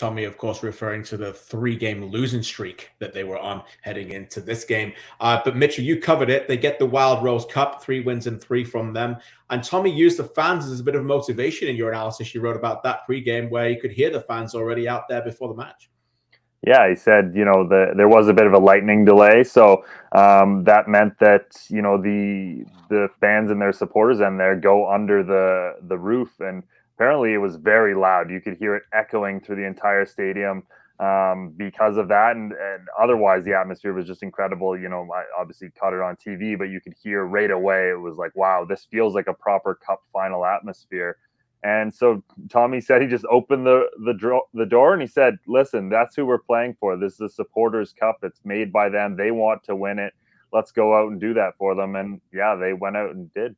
Tommy, 0.00 0.24
of 0.24 0.38
course, 0.38 0.62
referring 0.62 1.02
to 1.04 1.18
the 1.18 1.34
three 1.34 1.76
game 1.76 2.06
losing 2.06 2.42
streak 2.42 2.90
that 3.00 3.12
they 3.12 3.22
were 3.22 3.38
on 3.38 3.62
heading 3.82 4.12
into 4.12 4.40
this 4.40 4.64
game. 4.64 4.94
Uh, 5.20 5.38
but 5.44 5.56
Mitchell, 5.56 5.84
you 5.84 6.00
covered 6.00 6.30
it. 6.30 6.48
They 6.48 6.56
get 6.56 6.78
the 6.78 6.86
Wild 6.86 7.22
Rose 7.22 7.44
Cup, 7.44 7.82
three 7.82 8.00
wins 8.00 8.26
and 8.26 8.40
three 8.40 8.64
from 8.64 8.94
them. 8.94 9.16
And 9.50 9.62
Tommy 9.62 9.94
used 9.94 10.16
the 10.16 10.24
fans 10.24 10.64
as 10.66 10.80
a 10.80 10.82
bit 10.82 10.94
of 10.94 11.04
motivation 11.04 11.68
in 11.68 11.76
your 11.76 11.90
analysis. 11.90 12.34
You 12.34 12.40
wrote 12.40 12.56
about 12.56 12.82
that 12.82 13.00
pregame 13.06 13.50
where 13.50 13.68
you 13.68 13.78
could 13.78 13.92
hear 13.92 14.08
the 14.08 14.22
fans 14.22 14.54
already 14.54 14.88
out 14.88 15.06
there 15.06 15.20
before 15.20 15.48
the 15.48 15.54
match. 15.54 15.90
Yeah, 16.66 16.88
he 16.88 16.96
said, 16.96 17.32
you 17.34 17.44
know, 17.44 17.68
the, 17.68 17.92
there 17.94 18.08
was 18.08 18.28
a 18.28 18.34
bit 18.34 18.46
of 18.46 18.54
a 18.54 18.58
lightning 18.58 19.04
delay, 19.04 19.44
so 19.44 19.84
um, 20.12 20.64
that 20.64 20.88
meant 20.88 21.18
that 21.18 21.56
you 21.68 21.80
know 21.80 21.96
the 22.00 22.64
the 22.90 23.08
fans 23.18 23.50
and 23.50 23.60
their 23.60 23.72
supporters 23.72 24.20
and 24.20 24.38
there 24.38 24.56
go 24.56 24.90
under 24.90 25.22
the 25.22 25.76
the 25.88 25.96
roof, 25.96 26.38
and 26.40 26.62
apparently 27.00 27.32
it 27.32 27.38
was 27.38 27.56
very 27.56 27.94
loud. 27.94 28.30
You 28.30 28.42
could 28.42 28.58
hear 28.58 28.76
it 28.76 28.82
echoing 28.92 29.40
through 29.40 29.56
the 29.56 29.64
entire 29.66 30.04
stadium 30.04 30.64
um, 30.98 31.54
because 31.56 31.96
of 31.96 32.08
that, 32.08 32.36
and, 32.36 32.52
and 32.52 32.86
otherwise 33.00 33.42
the 33.42 33.54
atmosphere 33.54 33.94
was 33.94 34.06
just 34.06 34.22
incredible. 34.22 34.78
You 34.78 34.90
know, 34.90 35.08
I 35.10 35.22
obviously 35.40 35.70
caught 35.70 35.94
it 35.94 36.02
on 36.02 36.16
TV, 36.16 36.58
but 36.58 36.64
you 36.64 36.78
could 36.78 36.92
hear 37.02 37.24
right 37.24 37.50
away 37.50 37.88
it 37.88 37.98
was 37.98 38.18
like, 38.18 38.36
wow, 38.36 38.66
this 38.68 38.86
feels 38.90 39.14
like 39.14 39.28
a 39.28 39.32
proper 39.32 39.74
Cup 39.74 40.02
final 40.12 40.44
atmosphere. 40.44 41.16
And 41.62 41.92
so 41.92 42.22
Tommy 42.50 42.82
said 42.82 43.00
he 43.00 43.08
just 43.08 43.24
opened 43.30 43.66
the 43.66 43.84
the, 44.04 44.12
dro- 44.12 44.48
the 44.52 44.66
door 44.66 44.92
and 44.92 45.00
he 45.00 45.08
said, 45.08 45.38
"Listen, 45.46 45.88
that's 45.90 46.16
who 46.16 46.24
we're 46.26 46.38
playing 46.38 46.76
for. 46.80 46.96
This 46.98 47.14
is 47.14 47.20
a 47.20 47.28
supporters 47.28 47.92
cup. 47.92 48.16
It's 48.22 48.40
made 48.44 48.72
by 48.72 48.88
them. 48.88 49.14
They 49.14 49.30
want 49.30 49.62
to 49.64 49.76
win 49.76 49.98
it. 49.98 50.14
Let's 50.54 50.72
go 50.72 50.98
out 50.98 51.12
and 51.12 51.20
do 51.20 51.34
that 51.34 51.58
for 51.58 51.74
them." 51.74 51.96
And 51.96 52.22
yeah, 52.32 52.54
they 52.56 52.72
went 52.72 52.96
out 52.96 53.10
and 53.10 53.32
did. 53.34 53.56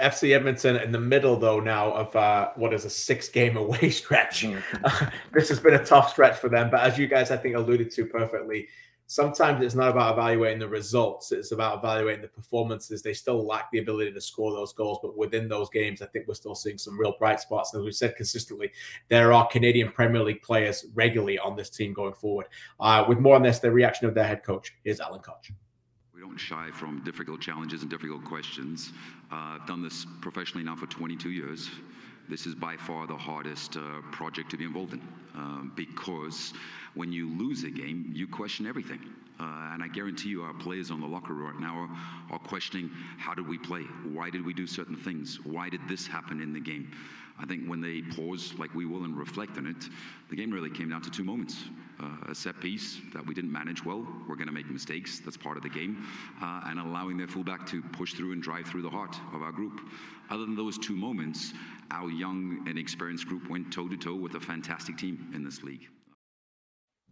FC 0.00 0.34
Edmonton 0.34 0.76
in 0.76 0.92
the 0.92 1.00
middle, 1.00 1.36
though, 1.36 1.60
now 1.60 1.92
of 1.92 2.14
uh, 2.14 2.50
what 2.56 2.74
is 2.74 2.84
a 2.84 2.90
six 2.90 3.28
game 3.28 3.56
away 3.56 3.90
stretch. 3.90 4.46
this 5.32 5.48
has 5.48 5.60
been 5.60 5.74
a 5.74 5.84
tough 5.84 6.10
stretch 6.10 6.36
for 6.36 6.48
them. 6.48 6.70
But 6.70 6.80
as 6.80 6.98
you 6.98 7.06
guys, 7.06 7.30
I 7.30 7.36
think, 7.36 7.56
alluded 7.56 7.90
to 7.92 8.06
perfectly, 8.06 8.68
sometimes 9.06 9.64
it's 9.64 9.74
not 9.74 9.90
about 9.90 10.12
evaluating 10.12 10.58
the 10.58 10.68
results, 10.68 11.32
it's 11.32 11.52
about 11.52 11.78
evaluating 11.78 12.22
the 12.22 12.28
performances. 12.28 13.02
They 13.02 13.12
still 13.14 13.46
lack 13.46 13.70
the 13.70 13.78
ability 13.78 14.12
to 14.12 14.20
score 14.20 14.52
those 14.52 14.72
goals. 14.72 14.98
But 15.02 15.16
within 15.16 15.48
those 15.48 15.70
games, 15.70 16.02
I 16.02 16.06
think 16.06 16.26
we're 16.26 16.34
still 16.34 16.54
seeing 16.54 16.78
some 16.78 16.98
real 16.98 17.14
bright 17.18 17.40
spots. 17.40 17.72
And 17.72 17.80
as 17.80 17.84
we've 17.84 17.94
said 17.94 18.16
consistently, 18.16 18.72
there 19.08 19.32
are 19.32 19.46
Canadian 19.46 19.92
Premier 19.92 20.22
League 20.22 20.42
players 20.42 20.86
regularly 20.94 21.38
on 21.38 21.56
this 21.56 21.70
team 21.70 21.92
going 21.92 22.14
forward. 22.14 22.46
Uh, 22.80 23.04
with 23.08 23.18
more 23.18 23.36
on 23.36 23.42
this, 23.42 23.60
the 23.60 23.70
reaction 23.70 24.06
of 24.06 24.14
their 24.14 24.26
head 24.26 24.42
coach 24.42 24.74
is 24.84 25.00
Alan 25.00 25.20
Koch. 25.20 25.50
Don't 26.26 26.38
shy 26.38 26.70
from 26.72 27.04
difficult 27.04 27.40
challenges 27.40 27.82
and 27.82 27.90
difficult 27.90 28.24
questions. 28.24 28.92
Uh, 29.30 29.54
I've 29.60 29.66
done 29.66 29.80
this 29.80 30.04
professionally 30.20 30.64
now 30.64 30.74
for 30.74 30.86
22 30.86 31.30
years. 31.30 31.70
This 32.28 32.46
is 32.46 32.54
by 32.56 32.76
far 32.76 33.06
the 33.06 33.16
hardest 33.16 33.76
uh, 33.76 34.00
project 34.10 34.50
to 34.50 34.56
be 34.56 34.64
involved 34.64 34.94
in 34.94 35.00
um, 35.36 35.72
because 35.76 36.52
when 36.94 37.12
you 37.12 37.28
lose 37.38 37.62
a 37.62 37.70
game, 37.70 38.10
you 38.12 38.26
question 38.26 38.66
everything. 38.66 38.98
Uh, 39.38 39.70
and 39.72 39.84
I 39.84 39.86
guarantee 39.86 40.30
you, 40.30 40.42
our 40.42 40.52
players 40.54 40.90
on 40.90 41.00
the 41.00 41.06
locker 41.06 41.32
room 41.32 41.52
right 41.52 41.60
now 41.60 41.78
are, 41.78 42.34
are 42.34 42.40
questioning 42.40 42.90
how 43.18 43.32
did 43.32 43.46
we 43.46 43.56
play? 43.56 43.82
Why 44.12 44.28
did 44.28 44.44
we 44.44 44.52
do 44.52 44.66
certain 44.66 44.96
things? 44.96 45.38
Why 45.44 45.68
did 45.68 45.86
this 45.88 46.08
happen 46.08 46.40
in 46.40 46.52
the 46.52 46.60
game? 46.60 46.90
I 47.38 47.46
think 47.46 47.68
when 47.68 47.80
they 47.80 48.02
pause, 48.02 48.52
like 48.58 48.74
we 48.74 48.84
will, 48.84 49.04
and 49.04 49.16
reflect 49.16 49.58
on 49.58 49.68
it, 49.68 49.88
the 50.28 50.34
game 50.34 50.50
really 50.50 50.70
came 50.70 50.88
down 50.88 51.02
to 51.02 51.10
two 51.10 51.22
moments. 51.22 51.66
Uh, 51.98 52.30
a 52.30 52.34
set 52.34 52.60
piece 52.60 52.98
that 53.14 53.26
we 53.26 53.32
didn't 53.32 53.50
manage 53.50 53.82
well. 53.82 54.06
We're 54.28 54.36
going 54.36 54.48
to 54.48 54.52
make 54.52 54.70
mistakes. 54.70 55.20
That's 55.20 55.38
part 55.38 55.56
of 55.56 55.62
the 55.62 55.70
game. 55.70 56.04
Uh, 56.42 56.60
and 56.66 56.78
allowing 56.78 57.16
their 57.16 57.26
fullback 57.26 57.66
to 57.68 57.80
push 57.80 58.12
through 58.12 58.32
and 58.32 58.42
drive 58.42 58.66
through 58.66 58.82
the 58.82 58.90
heart 58.90 59.16
of 59.32 59.40
our 59.40 59.52
group. 59.52 59.80
Other 60.28 60.44
than 60.44 60.56
those 60.56 60.76
two 60.76 60.94
moments, 60.94 61.54
our 61.90 62.10
young 62.10 62.64
and 62.68 62.78
experienced 62.78 63.26
group 63.26 63.48
went 63.48 63.72
toe 63.72 63.88
to 63.88 63.96
toe 63.96 64.14
with 64.14 64.34
a 64.34 64.40
fantastic 64.40 64.98
team 64.98 65.30
in 65.34 65.42
this 65.42 65.62
league. 65.62 65.88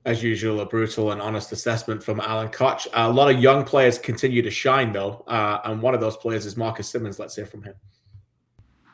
As 0.05 0.23
usual, 0.23 0.61
a 0.61 0.67
brutal 0.67 1.13
and 1.13 1.23
honest 1.23 1.51
assessment 1.53 2.03
from 2.03 2.21
Alan 2.21 2.49
Koch. 2.49 2.87
A 2.93 3.11
lot 3.11 3.35
of 3.35 3.41
young 3.41 3.65
players 3.65 3.99
continue 3.99 4.43
to 4.43 4.51
shine, 4.51 4.93
though, 4.93 5.25
uh, 5.27 5.61
and 5.65 5.81
one 5.81 5.95
of 5.95 6.01
those 6.03 6.19
players 6.19 6.45
is 6.45 6.59
Marcus 6.59 6.87
Simmons. 6.87 7.19
Let's 7.19 7.35
hear 7.35 7.47
from 7.47 7.63
him. 7.63 7.75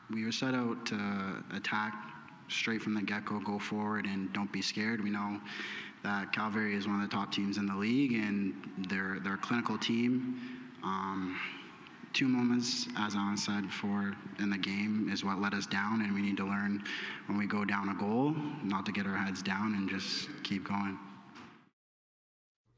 We 0.09 0.23
were 0.23 0.31
set 0.31 0.53
out 0.53 0.85
to 0.85 1.43
attack 1.53 1.93
straight 2.51 2.81
from 2.81 2.93
the 2.93 3.01
get 3.01 3.25
go, 3.25 3.39
go 3.39 3.59
forward, 3.59 4.05
and 4.05 4.31
don't 4.33 4.51
be 4.51 4.61
scared. 4.61 5.03
We 5.03 5.09
know 5.09 5.39
that 6.03 6.33
Calvary 6.33 6.75
is 6.75 6.87
one 6.87 7.01
of 7.01 7.09
the 7.09 7.15
top 7.15 7.31
teams 7.31 7.57
in 7.57 7.65
the 7.65 7.75
league, 7.75 8.13
and 8.13 8.53
they're, 8.89 9.19
they're 9.23 9.35
a 9.35 9.37
clinical 9.37 9.77
team. 9.77 10.39
Um, 10.83 11.39
two 12.13 12.27
moments, 12.27 12.87
as 12.97 13.15
Alan 13.15 13.37
said 13.37 13.63
before, 13.63 14.13
in 14.39 14.49
the 14.49 14.57
game 14.57 15.09
is 15.11 15.23
what 15.23 15.39
let 15.39 15.53
us 15.53 15.65
down, 15.65 16.01
and 16.01 16.13
we 16.13 16.21
need 16.21 16.37
to 16.37 16.45
learn 16.45 16.83
when 17.27 17.37
we 17.37 17.45
go 17.45 17.63
down 17.63 17.89
a 17.89 17.95
goal 17.95 18.35
not 18.63 18.85
to 18.85 18.91
get 18.91 19.05
our 19.05 19.15
heads 19.15 19.41
down 19.41 19.75
and 19.75 19.89
just 19.89 20.29
keep 20.43 20.67
going. 20.67 20.97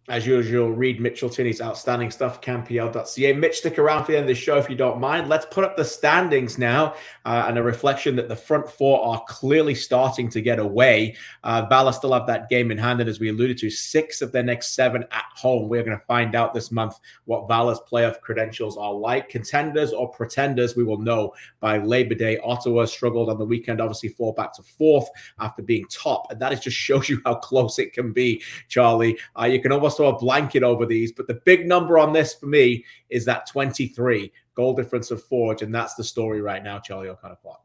As 0.09 0.27
usual, 0.27 0.69
read 0.69 0.99
Mitchell 0.99 1.29
Tierney's 1.29 1.61
outstanding 1.61 2.11
stuff, 2.11 2.41
CanPL.ca. 2.41 3.31
Mitch, 3.31 3.59
stick 3.59 3.79
around 3.79 4.03
for 4.03 4.11
the 4.11 4.17
end 4.17 4.25
of 4.25 4.27
the 4.27 4.35
show 4.35 4.57
if 4.57 4.69
you 4.69 4.75
don't 4.75 4.99
mind. 4.99 5.29
Let's 5.29 5.45
put 5.45 5.63
up 5.63 5.77
the 5.77 5.85
standings 5.85 6.57
now 6.57 6.95
uh, 7.23 7.45
and 7.47 7.57
a 7.57 7.63
reflection 7.63 8.17
that 8.17 8.27
the 8.27 8.35
front 8.35 8.69
four 8.69 9.01
are 9.01 9.23
clearly 9.29 9.73
starting 9.73 10.27
to 10.31 10.41
get 10.41 10.59
away. 10.59 11.15
Uh, 11.45 11.67
Valour 11.69 11.93
still 11.93 12.11
have 12.11 12.27
that 12.27 12.49
game 12.49 12.69
in 12.69 12.77
hand, 12.77 12.99
and 12.99 13.09
as 13.09 13.21
we 13.21 13.29
alluded 13.29 13.57
to, 13.59 13.69
six 13.69 14.21
of 14.21 14.33
their 14.33 14.43
next 14.43 14.75
seven 14.75 15.05
at 15.11 15.23
home. 15.35 15.69
We're 15.69 15.83
going 15.83 15.97
to 15.97 16.05
find 16.05 16.35
out 16.35 16.53
this 16.53 16.69
month 16.69 16.99
what 17.23 17.47
Valour's 17.47 17.79
playoff 17.89 18.19
credentials 18.19 18.75
are 18.75 18.93
like. 18.93 19.29
Contenders 19.29 19.93
or 19.93 20.09
pretenders, 20.09 20.75
we 20.75 20.83
will 20.83 20.99
know 20.99 21.33
by 21.61 21.77
Labor 21.77 22.15
Day. 22.15 22.39
Ottawa 22.39 22.83
struggled 22.83 23.29
on 23.29 23.37
the 23.37 23.45
weekend, 23.45 23.79
obviously 23.79 24.09
fall 24.09 24.33
back 24.33 24.51
to 24.55 24.63
fourth 24.63 25.07
after 25.39 25.61
being 25.61 25.85
top, 25.89 26.29
and 26.29 26.41
that 26.41 26.51
is 26.51 26.59
just 26.59 26.75
shows 26.75 27.07
you 27.07 27.21
how 27.23 27.35
close 27.43 27.79
it 27.79 27.93
can 27.93 28.11
be, 28.11 28.43
Charlie. 28.67 29.17
Uh, 29.39 29.45
you 29.45 29.61
can 29.61 29.71
almost 29.71 29.92
throw 29.95 30.07
a 30.09 30.17
blanket 30.19 30.63
over 30.63 30.85
these, 30.85 31.11
but 31.11 31.27
the 31.27 31.41
big 31.45 31.67
number 31.67 31.97
on 31.97 32.13
this 32.13 32.33
for 32.33 32.47
me 32.47 32.83
is 33.09 33.25
that 33.25 33.47
23 33.47 34.31
goal 34.55 34.73
difference 34.73 35.11
of 35.11 35.23
Forge, 35.23 35.61
and 35.61 35.73
that's 35.73 35.95
the 35.95 36.03
story 36.03 36.41
right 36.41 36.63
now, 36.63 36.79
Charlie 36.79 37.09
O'Connor 37.09 37.37
Clark. 37.41 37.59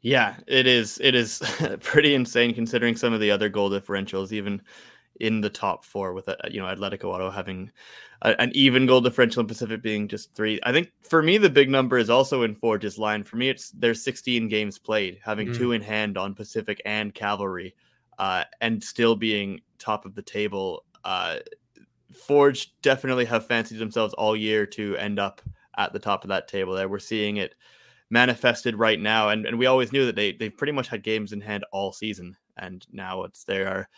Yeah, 0.00 0.34
it 0.48 0.66
is. 0.66 0.98
It 1.00 1.14
is 1.14 1.40
pretty 1.80 2.14
insane 2.14 2.54
considering 2.54 2.96
some 2.96 3.12
of 3.12 3.20
the 3.20 3.30
other 3.30 3.48
goal 3.48 3.70
differentials, 3.70 4.32
even 4.32 4.60
in 5.20 5.40
the 5.40 5.50
top 5.50 5.84
four, 5.84 6.12
with 6.12 6.28
uh, 6.28 6.36
you 6.50 6.60
know 6.60 6.66
Atletico 6.66 7.12
Ottawa 7.12 7.30
having 7.30 7.70
a, 8.22 8.40
an 8.40 8.50
even 8.54 8.86
goal 8.86 9.00
differential 9.00 9.40
and 9.40 9.48
Pacific 9.48 9.80
being 9.80 10.08
just 10.08 10.34
three. 10.34 10.58
I 10.64 10.72
think 10.72 10.90
for 11.02 11.22
me 11.22 11.38
the 11.38 11.50
big 11.50 11.70
number 11.70 11.98
is 11.98 12.10
also 12.10 12.42
in 12.42 12.54
Forge's 12.54 12.98
line. 12.98 13.22
For 13.22 13.36
me, 13.36 13.48
it's 13.48 13.70
there's 13.70 14.02
16 14.02 14.48
games 14.48 14.78
played, 14.78 15.20
having 15.24 15.48
Mm. 15.48 15.56
two 15.56 15.72
in 15.72 15.82
hand 15.82 16.18
on 16.18 16.34
Pacific 16.34 16.82
and 16.84 17.14
Cavalry, 17.14 17.74
uh, 18.18 18.42
and 18.60 18.82
still 18.82 19.14
being 19.14 19.60
top 19.78 20.04
of 20.04 20.16
the 20.16 20.22
table. 20.22 20.84
Uh, 21.04 21.38
Forge 22.12 22.74
definitely 22.82 23.24
have 23.24 23.46
fancied 23.46 23.78
themselves 23.78 24.14
all 24.14 24.36
year 24.36 24.66
to 24.66 24.96
end 24.96 25.18
up 25.18 25.40
at 25.76 25.92
the 25.92 25.98
top 25.98 26.24
of 26.24 26.28
that 26.28 26.48
table. 26.48 26.74
There, 26.74 26.88
we're 26.88 26.98
seeing 26.98 27.38
it 27.38 27.54
manifested 28.10 28.78
right 28.78 29.00
now, 29.00 29.30
and, 29.30 29.46
and 29.46 29.58
we 29.58 29.66
always 29.66 29.92
knew 29.92 30.06
that 30.06 30.16
they 30.16 30.32
they 30.32 30.50
pretty 30.50 30.72
much 30.72 30.88
had 30.88 31.02
games 31.02 31.32
in 31.32 31.40
hand 31.40 31.64
all 31.72 31.92
season, 31.92 32.36
and 32.58 32.86
now 32.92 33.22
it's 33.24 33.44
they 33.44 33.62
are 33.62 33.88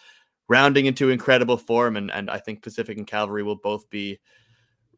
rounding 0.48 0.86
into 0.86 1.10
incredible 1.10 1.56
form, 1.56 1.96
and 1.96 2.10
and 2.12 2.30
I 2.30 2.38
think 2.38 2.62
Pacific 2.62 2.96
and 2.96 3.06
Cavalry 3.06 3.42
will 3.42 3.56
both 3.56 3.88
be 3.90 4.20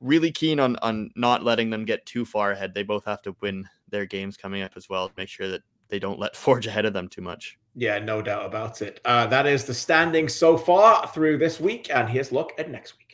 really 0.01 0.31
keen 0.31 0.61
on 0.61 0.77
on 0.77 1.11
not 1.17 1.43
letting 1.43 1.71
them 1.71 1.85
get 1.85 2.05
too 2.07 2.25
far 2.25 2.53
ahead. 2.53 2.75
They 2.75 2.83
both 2.83 3.07
have 3.07 3.23
to 3.23 3.37
win 3.41 3.67
their 3.89 4.07
games 4.07 4.37
coming 4.37 4.63
up 4.63 4.73
as 4.77 4.89
well 4.89 5.09
to 5.09 5.15
make 5.17 5.29
sure 5.29 5.49
that 5.49 5.63
they 5.89 5.99
don't 5.99 6.19
let 6.19 6.37
Forge 6.37 6.67
ahead 6.67 6.85
of 6.85 6.93
them 6.93 7.09
too 7.09 7.23
much. 7.23 7.59
Yeah, 7.79 7.99
no 7.99 8.23
doubt 8.23 8.47
about 8.47 8.81
it. 8.81 9.01
Uh, 9.05 9.27
that 9.27 9.47
is 9.47 9.65
the 9.65 9.75
standing 9.75 10.31
so 10.31 10.57
far 10.57 11.07
through 11.09 11.37
this 11.37 11.61
week, 11.61 11.91
and 11.95 12.09
here's 12.09 12.33
look 12.33 12.53
at 12.59 12.71
next 12.71 12.97
week. 12.99 13.06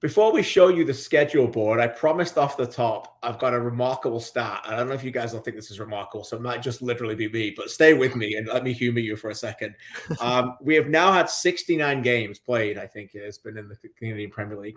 Before 0.00 0.32
we 0.32 0.42
show 0.42 0.68
you 0.68 0.82
the 0.82 0.94
schedule 0.94 1.46
board, 1.46 1.78
I 1.78 1.86
promised 1.86 2.38
off 2.38 2.56
the 2.56 2.66
top 2.66 3.18
I've 3.22 3.38
got 3.38 3.52
a 3.52 3.60
remarkable 3.60 4.18
stat. 4.18 4.62
I 4.64 4.74
don't 4.74 4.88
know 4.88 4.94
if 4.94 5.04
you 5.04 5.10
guys 5.10 5.34
will 5.34 5.40
think 5.40 5.56
this 5.56 5.70
is 5.70 5.78
remarkable, 5.78 6.24
so 6.24 6.38
it 6.38 6.42
might 6.42 6.62
just 6.62 6.80
literally 6.80 7.14
be 7.14 7.28
me, 7.28 7.52
but 7.54 7.68
stay 7.68 7.92
with 7.92 8.16
me 8.16 8.36
and 8.36 8.46
let 8.46 8.64
me 8.64 8.72
humor 8.72 9.00
you 9.00 9.14
for 9.14 9.30
a 9.30 9.34
second. 9.34 9.74
Um, 10.20 10.56
we 10.60 10.74
have 10.74 10.88
now 10.88 11.12
had 11.12 11.30
69 11.30 12.02
games 12.02 12.38
played, 12.38 12.76
I 12.76 12.86
think 12.86 13.14
it 13.14 13.24
has 13.24 13.38
been 13.38 13.56
in 13.56 13.68
the 13.68 13.76
Canadian 13.96 14.30
Premier 14.30 14.58
League. 14.58 14.76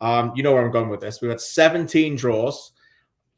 Um, 0.00 0.32
you 0.34 0.42
know 0.42 0.52
where 0.52 0.64
I'm 0.64 0.72
going 0.72 0.88
with 0.88 1.00
this. 1.00 1.20
We've 1.22 1.30
had 1.30 1.40
17 1.40 2.16
draws, 2.16 2.72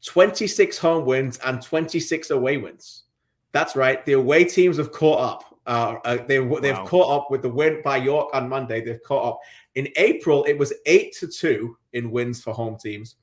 26 0.05 0.77
home 0.77 1.05
wins, 1.05 1.39
and 1.45 1.61
26 1.61 2.31
away 2.31 2.57
wins. 2.57 3.03
That's 3.51 3.75
right. 3.75 4.05
The 4.05 4.13
away 4.13 4.43
teams 4.43 4.77
have 4.77 4.91
caught 4.91 5.19
up. 5.19 5.43
Uh, 5.65 5.95
uh, 6.03 6.17
they, 6.27 6.37
they've 6.37 6.77
wow. 6.77 6.85
caught 6.85 7.21
up 7.21 7.31
with 7.31 7.41
the 7.41 7.49
win 7.49 7.81
by 7.83 7.97
York 7.97 8.29
on 8.33 8.49
Monday. 8.49 8.83
They've 8.83 9.01
caught 9.01 9.33
up. 9.33 9.39
In 9.75 9.89
April, 9.97 10.43
it 10.45 10.57
was 10.57 10.73
eight 10.85 11.13
to 11.19 11.27
two 11.27 11.77
in 11.93 12.11
wins 12.11 12.41
for 12.41 12.53
home 12.53 12.77
teams. 12.77 13.15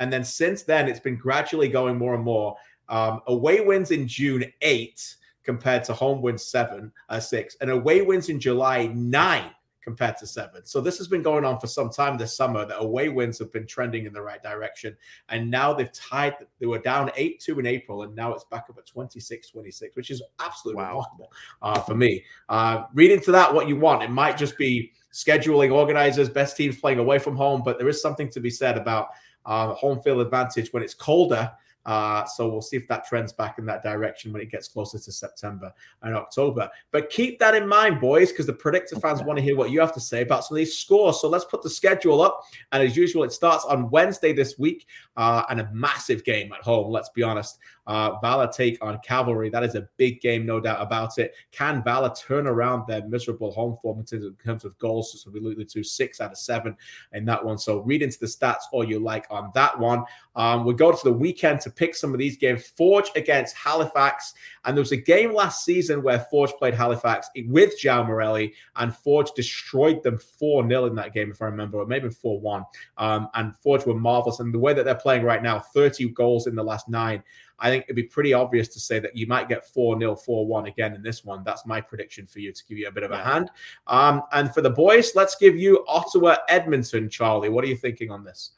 And 0.00 0.12
then 0.12 0.24
since 0.24 0.62
then, 0.62 0.88
it's 0.88 1.00
been 1.00 1.16
gradually 1.16 1.68
going 1.68 1.96
more 1.96 2.14
and 2.14 2.24
more. 2.24 2.56
Um, 2.88 3.20
away 3.26 3.60
wins 3.60 3.92
in 3.92 4.08
June, 4.08 4.44
eight 4.62 5.16
compared 5.44 5.84
to 5.84 5.94
home 5.94 6.20
wins, 6.20 6.44
seven, 6.44 6.92
uh, 7.08 7.20
six. 7.20 7.56
And 7.60 7.70
away 7.70 8.02
wins 8.02 8.28
in 8.28 8.40
July, 8.40 8.90
nine 8.94 9.50
compared 9.82 10.16
to 10.18 10.26
seven. 10.26 10.64
So 10.64 10.80
this 10.80 10.98
has 10.98 11.08
been 11.08 11.22
going 11.22 11.44
on 11.44 11.58
for 11.58 11.66
some 11.66 11.90
time 11.90 12.18
this 12.18 12.36
summer. 12.36 12.64
The 12.64 12.78
away 12.78 13.08
wins 13.08 13.38
have 13.38 13.52
been 13.52 13.66
trending 13.66 14.06
in 14.06 14.12
the 14.12 14.20
right 14.20 14.42
direction. 14.42 14.96
And 15.28 15.50
now 15.50 15.72
they've 15.72 15.92
tied, 15.92 16.34
they 16.58 16.66
were 16.66 16.78
down 16.78 17.10
8 17.16 17.40
2 17.40 17.60
in 17.60 17.66
April, 17.66 18.02
and 18.02 18.14
now 18.14 18.32
it's 18.32 18.44
back 18.44 18.66
up 18.68 18.78
at 18.78 18.86
26 18.86 19.50
26, 19.50 19.96
which 19.96 20.10
is 20.10 20.22
absolutely 20.38 20.82
wow. 20.82 20.88
remarkable 20.90 21.32
uh, 21.62 21.80
for 21.80 21.94
me. 21.94 22.24
Uh, 22.48 22.84
read 22.94 23.10
into 23.10 23.32
that 23.32 23.52
what 23.52 23.68
you 23.68 23.76
want. 23.76 24.02
It 24.02 24.10
might 24.10 24.36
just 24.36 24.58
be 24.58 24.92
scheduling 25.12 25.72
organizers, 25.72 26.28
best 26.28 26.56
teams 26.56 26.78
playing 26.78 26.98
away 26.98 27.18
from 27.18 27.36
home, 27.36 27.62
but 27.64 27.78
there 27.78 27.88
is 27.88 28.00
something 28.00 28.28
to 28.30 28.40
be 28.40 28.50
said 28.50 28.76
about 28.76 29.08
uh, 29.46 29.74
home 29.74 30.00
field 30.02 30.20
advantage 30.20 30.72
when 30.72 30.82
it's 30.82 30.94
colder 30.94 31.50
uh, 31.86 32.24
so 32.24 32.48
we'll 32.48 32.60
see 32.60 32.76
if 32.76 32.86
that 32.88 33.06
trends 33.06 33.32
back 33.32 33.58
in 33.58 33.66
that 33.66 33.82
direction 33.82 34.32
when 34.32 34.42
it 34.42 34.50
gets 34.50 34.68
closer 34.68 34.98
to 34.98 35.12
September 35.12 35.72
and 36.02 36.14
October. 36.14 36.68
But 36.90 37.10
keep 37.10 37.38
that 37.38 37.54
in 37.54 37.66
mind, 37.66 38.00
boys, 38.00 38.30
because 38.30 38.46
the 38.46 38.52
predictor 38.52 38.98
fans 39.00 39.22
want 39.22 39.38
to 39.38 39.42
hear 39.42 39.56
what 39.56 39.70
you 39.70 39.80
have 39.80 39.94
to 39.94 40.00
say 40.00 40.22
about 40.22 40.44
some 40.44 40.56
of 40.56 40.58
these 40.58 40.76
scores. 40.76 41.20
So 41.20 41.28
let's 41.28 41.44
put 41.44 41.62
the 41.62 41.70
schedule 41.70 42.22
up. 42.22 42.42
And 42.72 42.82
as 42.82 42.96
usual, 42.96 43.24
it 43.24 43.32
starts 43.32 43.64
on 43.64 43.90
Wednesday 43.90 44.32
this 44.32 44.58
week 44.58 44.86
uh, 45.16 45.44
and 45.48 45.60
a 45.60 45.70
massive 45.72 46.24
game 46.24 46.52
at 46.52 46.60
home. 46.60 46.90
Let's 46.90 47.10
be 47.10 47.22
honest. 47.22 47.58
Uh, 47.86 48.18
Valour 48.20 48.48
take 48.52 48.78
on 48.84 48.98
Cavalry. 49.00 49.50
That 49.50 49.64
is 49.64 49.74
a 49.74 49.88
big 49.96 50.20
game, 50.20 50.46
no 50.46 50.60
doubt 50.60 50.80
about 50.80 51.18
it. 51.18 51.34
Can 51.50 51.82
Valour 51.82 52.14
turn 52.14 52.46
around 52.46 52.86
their 52.86 53.04
miserable 53.08 53.50
home 53.50 53.76
form 53.82 53.98
in 53.98 54.04
terms 54.04 54.24
of, 54.24 54.30
in 54.30 54.44
terms 54.44 54.64
of 54.64 54.78
goals? 54.78 55.20
So 55.20 55.30
we 55.30 55.40
alluded 55.40 55.68
to 55.70 55.82
six 55.82 56.20
out 56.20 56.30
of 56.30 56.38
seven 56.38 56.76
in 57.12 57.24
that 57.24 57.44
one. 57.44 57.58
So 57.58 57.80
read 57.80 58.02
into 58.02 58.18
the 58.20 58.26
stats 58.26 58.60
all 58.72 58.84
you 58.84 59.00
like 59.00 59.26
on 59.28 59.50
that 59.54 59.76
one. 59.76 60.04
Um, 60.36 60.64
we 60.64 60.74
go 60.74 60.92
to 60.92 61.04
the 61.04 61.12
weekend 61.12 61.60
to 61.62 61.69
pick 61.70 61.94
some 61.94 62.12
of 62.12 62.18
these 62.18 62.36
games. 62.36 62.66
Forge 62.66 63.10
against 63.16 63.56
Halifax. 63.56 64.34
And 64.64 64.76
there 64.76 64.82
was 64.82 64.92
a 64.92 64.96
game 64.96 65.34
last 65.34 65.64
season 65.64 66.02
where 66.02 66.20
Forge 66.30 66.52
played 66.52 66.74
Halifax 66.74 67.28
with 67.46 67.80
João 67.80 68.06
Morelli, 68.06 68.54
and 68.76 68.94
Forge 68.94 69.30
destroyed 69.32 70.02
them 70.02 70.18
4 70.18 70.68
0 70.68 70.86
in 70.86 70.94
that 70.96 71.14
game, 71.14 71.30
if 71.30 71.40
I 71.42 71.46
remember, 71.46 71.78
or 71.78 71.86
maybe 71.86 72.10
4 72.10 72.40
1. 72.40 72.64
Um, 72.98 73.28
and 73.34 73.56
Forge 73.56 73.86
were 73.86 73.94
marvelous. 73.94 74.40
And 74.40 74.52
the 74.52 74.58
way 74.58 74.74
that 74.74 74.84
they're 74.84 74.94
playing 74.94 75.22
right 75.22 75.42
now, 75.42 75.60
30 75.60 76.10
goals 76.10 76.46
in 76.46 76.54
the 76.54 76.64
last 76.64 76.88
nine. 76.88 77.22
I 77.60 77.68
think 77.68 77.84
it'd 77.84 77.96
be 77.96 78.04
pretty 78.04 78.32
obvious 78.32 78.68
to 78.68 78.80
say 78.80 78.98
that 79.00 79.14
you 79.14 79.26
might 79.26 79.48
get 79.48 79.66
4 79.66 79.98
0, 79.98 80.16
4 80.16 80.46
1 80.46 80.66
again 80.66 80.94
in 80.94 81.02
this 81.02 81.24
one. 81.24 81.42
That's 81.44 81.66
my 81.66 81.80
prediction 81.80 82.26
for 82.26 82.38
you 82.40 82.52
to 82.52 82.64
give 82.66 82.78
you 82.78 82.88
a 82.88 82.92
bit 82.92 83.02
of 83.02 83.10
a 83.10 83.22
hand. 83.22 83.50
Um, 83.86 84.22
and 84.32 84.52
for 84.52 84.62
the 84.62 84.70
boys, 84.70 85.12
let's 85.14 85.36
give 85.36 85.56
you 85.56 85.84
Ottawa 85.86 86.36
Edmonton, 86.48 87.08
Charlie. 87.10 87.50
What 87.50 87.64
are 87.64 87.68
you 87.68 87.76
thinking 87.76 88.10
on 88.10 88.24
this? 88.24 88.52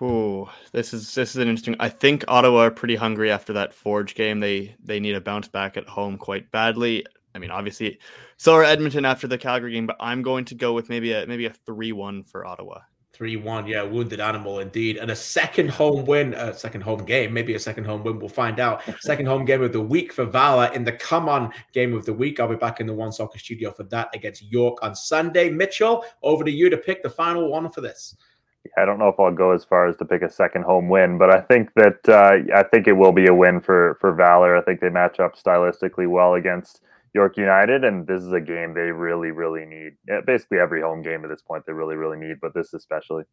Oh, 0.00 0.50
this 0.72 0.94
is 0.94 1.14
this 1.14 1.30
is 1.30 1.36
an 1.36 1.48
interesting. 1.48 1.76
I 1.78 1.90
think 1.90 2.24
Ottawa 2.26 2.60
are 2.60 2.70
pretty 2.70 2.96
hungry 2.96 3.30
after 3.30 3.52
that 3.52 3.74
Forge 3.74 4.14
game. 4.14 4.40
They 4.40 4.74
they 4.82 4.98
need 4.98 5.14
a 5.14 5.20
bounce 5.20 5.48
back 5.48 5.76
at 5.76 5.86
home 5.86 6.16
quite 6.16 6.50
badly. 6.50 7.04
I 7.34 7.38
mean, 7.38 7.50
obviously, 7.50 7.98
so 8.38 8.54
are 8.54 8.64
Edmonton 8.64 9.04
after 9.04 9.28
the 9.28 9.38
Calgary 9.38 9.72
game, 9.72 9.86
but 9.86 9.96
I'm 10.00 10.22
going 10.22 10.46
to 10.46 10.54
go 10.54 10.72
with 10.72 10.88
maybe 10.88 11.12
a 11.12 11.26
maybe 11.26 11.46
a 11.46 11.50
three 11.50 11.92
one 11.92 12.22
for 12.22 12.46
Ottawa. 12.46 12.80
3 13.20 13.36
1. 13.36 13.66
Yeah, 13.66 13.82
wounded 13.82 14.18
animal 14.18 14.60
indeed. 14.60 14.96
And 14.96 15.10
a 15.10 15.14
second 15.14 15.68
home 15.68 16.06
win, 16.06 16.32
a 16.32 16.54
second 16.54 16.80
home 16.80 17.04
game, 17.04 17.34
maybe 17.34 17.54
a 17.54 17.58
second 17.58 17.84
home 17.84 18.02
win. 18.02 18.18
We'll 18.18 18.30
find 18.30 18.58
out. 18.58 18.82
second 19.00 19.26
home 19.26 19.44
game 19.44 19.62
of 19.62 19.74
the 19.74 19.80
week 19.80 20.10
for 20.10 20.24
Valour 20.24 20.72
in 20.72 20.84
the 20.84 20.92
come 20.92 21.28
on 21.28 21.52
game 21.74 21.92
of 21.92 22.06
the 22.06 22.14
week. 22.14 22.40
I'll 22.40 22.48
be 22.48 22.56
back 22.56 22.80
in 22.80 22.86
the 22.86 22.94
OneSoccer 22.94 23.38
studio 23.38 23.72
for 23.72 23.82
that 23.84 24.08
against 24.14 24.50
York 24.50 24.78
on 24.80 24.94
Sunday. 24.94 25.50
Mitchell, 25.50 26.02
over 26.22 26.44
to 26.44 26.50
you 26.50 26.70
to 26.70 26.78
pick 26.78 27.02
the 27.02 27.10
final 27.10 27.50
one 27.50 27.70
for 27.70 27.82
this. 27.82 28.16
I 28.76 28.84
don't 28.84 28.98
know 28.98 29.08
if 29.08 29.18
I'll 29.18 29.32
go 29.32 29.52
as 29.52 29.64
far 29.64 29.86
as 29.88 29.96
to 29.96 30.04
pick 30.04 30.22
a 30.22 30.30
second 30.30 30.64
home 30.64 30.88
win, 30.88 31.18
but 31.18 31.34
I 31.34 31.40
think 31.40 31.70
that 31.76 32.08
uh, 32.08 32.54
I 32.54 32.62
think 32.64 32.86
it 32.86 32.92
will 32.92 33.12
be 33.12 33.26
a 33.26 33.34
win 33.34 33.60
for 33.60 33.96
for 34.00 34.12
Valour. 34.12 34.56
I 34.56 34.62
think 34.62 34.80
they 34.80 34.90
match 34.90 35.18
up 35.18 35.36
stylistically 35.36 36.08
well 36.08 36.34
against 36.34 36.82
York 37.14 37.36
United, 37.36 37.84
and 37.84 38.06
this 38.06 38.22
is 38.22 38.32
a 38.32 38.40
game 38.40 38.74
they 38.74 38.92
really, 38.92 39.30
really 39.30 39.64
need. 39.64 39.92
Basically, 40.26 40.58
every 40.58 40.82
home 40.82 41.02
game 41.02 41.24
at 41.24 41.30
this 41.30 41.42
point 41.42 41.64
they 41.66 41.72
really, 41.72 41.96
really 41.96 42.18
need, 42.18 42.36
but 42.40 42.54
this 42.54 42.74
especially. 42.74 43.24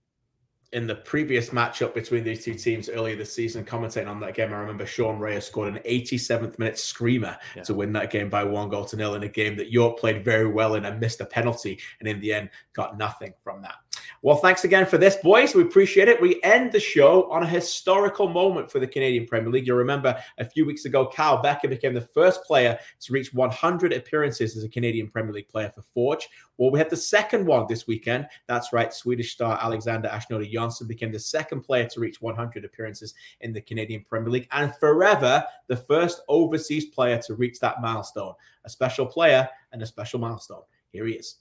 In 0.73 0.85
the 0.85 0.95
previous 0.95 1.51
matchup 1.51 1.93
between 1.93 2.25
these 2.25 2.43
two 2.43 2.53
teams 2.53 2.89
earlier 2.89 3.15
this 3.15 3.33
season, 3.33 3.63
commentating 3.63 4.09
on 4.09 4.19
that 4.19 4.33
game, 4.33 4.53
I 4.53 4.57
remember 4.57 4.85
Sean 4.85 5.17
Rea 5.17 5.39
scored 5.39 5.73
an 5.73 5.81
87th 5.83 6.59
minute 6.59 6.77
screamer 6.77 7.37
yeah. 7.55 7.63
to 7.63 7.73
win 7.73 7.93
that 7.93 8.11
game 8.11 8.29
by 8.29 8.43
one 8.43 8.67
goal 8.67 8.83
to 8.83 8.97
nil 8.97 9.15
in 9.15 9.23
a 9.23 9.29
game 9.29 9.55
that 9.57 9.71
York 9.71 9.97
played 9.97 10.25
very 10.25 10.47
well 10.47 10.75
in 10.75 10.83
and 10.83 10.99
missed 10.99 11.21
a 11.21 11.25
penalty, 11.25 11.79
and 11.99 12.09
in 12.09 12.19
the 12.19 12.33
end 12.33 12.49
got 12.73 12.97
nothing 12.97 13.33
from 13.43 13.61
that. 13.61 13.75
Well, 14.23 14.37
thanks 14.37 14.63
again 14.63 14.87
for 14.87 14.97
this, 14.97 15.15
boys. 15.17 15.53
We 15.53 15.61
appreciate 15.61 16.07
it. 16.07 16.19
We 16.19 16.41
end 16.41 16.71
the 16.71 16.79
show 16.79 17.29
on 17.31 17.43
a 17.43 17.47
historical 17.47 18.27
moment 18.27 18.71
for 18.71 18.79
the 18.79 18.87
Canadian 18.87 19.27
Premier 19.27 19.51
League. 19.51 19.67
You 19.67 19.75
remember 19.75 20.19
a 20.39 20.45
few 20.45 20.65
weeks 20.65 20.85
ago, 20.85 21.05
Kyle 21.07 21.41
Bekker 21.41 21.69
became 21.69 21.93
the 21.93 22.01
first 22.01 22.43
player 22.43 22.79
to 23.01 23.13
reach 23.13 23.31
100 23.31 23.93
appearances 23.93 24.57
as 24.57 24.63
a 24.63 24.69
Canadian 24.69 25.07
Premier 25.07 25.33
League 25.33 25.49
player 25.49 25.71
for 25.73 25.83
Forge. 25.83 26.27
Well, 26.57 26.71
we 26.71 26.79
had 26.79 26.89
the 26.89 26.97
second 26.97 27.45
one 27.45 27.67
this 27.69 27.85
weekend. 27.85 28.27
That's 28.47 28.73
right. 28.73 28.91
Swedish 28.91 29.33
star 29.33 29.59
Alexander 29.61 30.09
Achinioti-Jönsson 30.09 30.87
became 30.87 31.11
the 31.11 31.19
second 31.19 31.61
player 31.61 31.87
to 31.87 31.99
reach 31.99 32.19
100 32.19 32.65
appearances 32.65 33.13
in 33.41 33.53
the 33.53 33.61
Canadian 33.61 34.03
Premier 34.03 34.31
League 34.31 34.47
and 34.51 34.73
forever 34.75 35.45
the 35.67 35.77
first 35.77 36.21
overseas 36.27 36.85
player 36.85 37.19
to 37.27 37.35
reach 37.35 37.59
that 37.59 37.81
milestone. 37.81 38.33
A 38.65 38.69
special 38.69 39.05
player 39.05 39.47
and 39.71 39.81
a 39.83 39.85
special 39.85 40.19
milestone. 40.19 40.63
Here 40.91 41.05
he 41.05 41.13
is. 41.13 41.35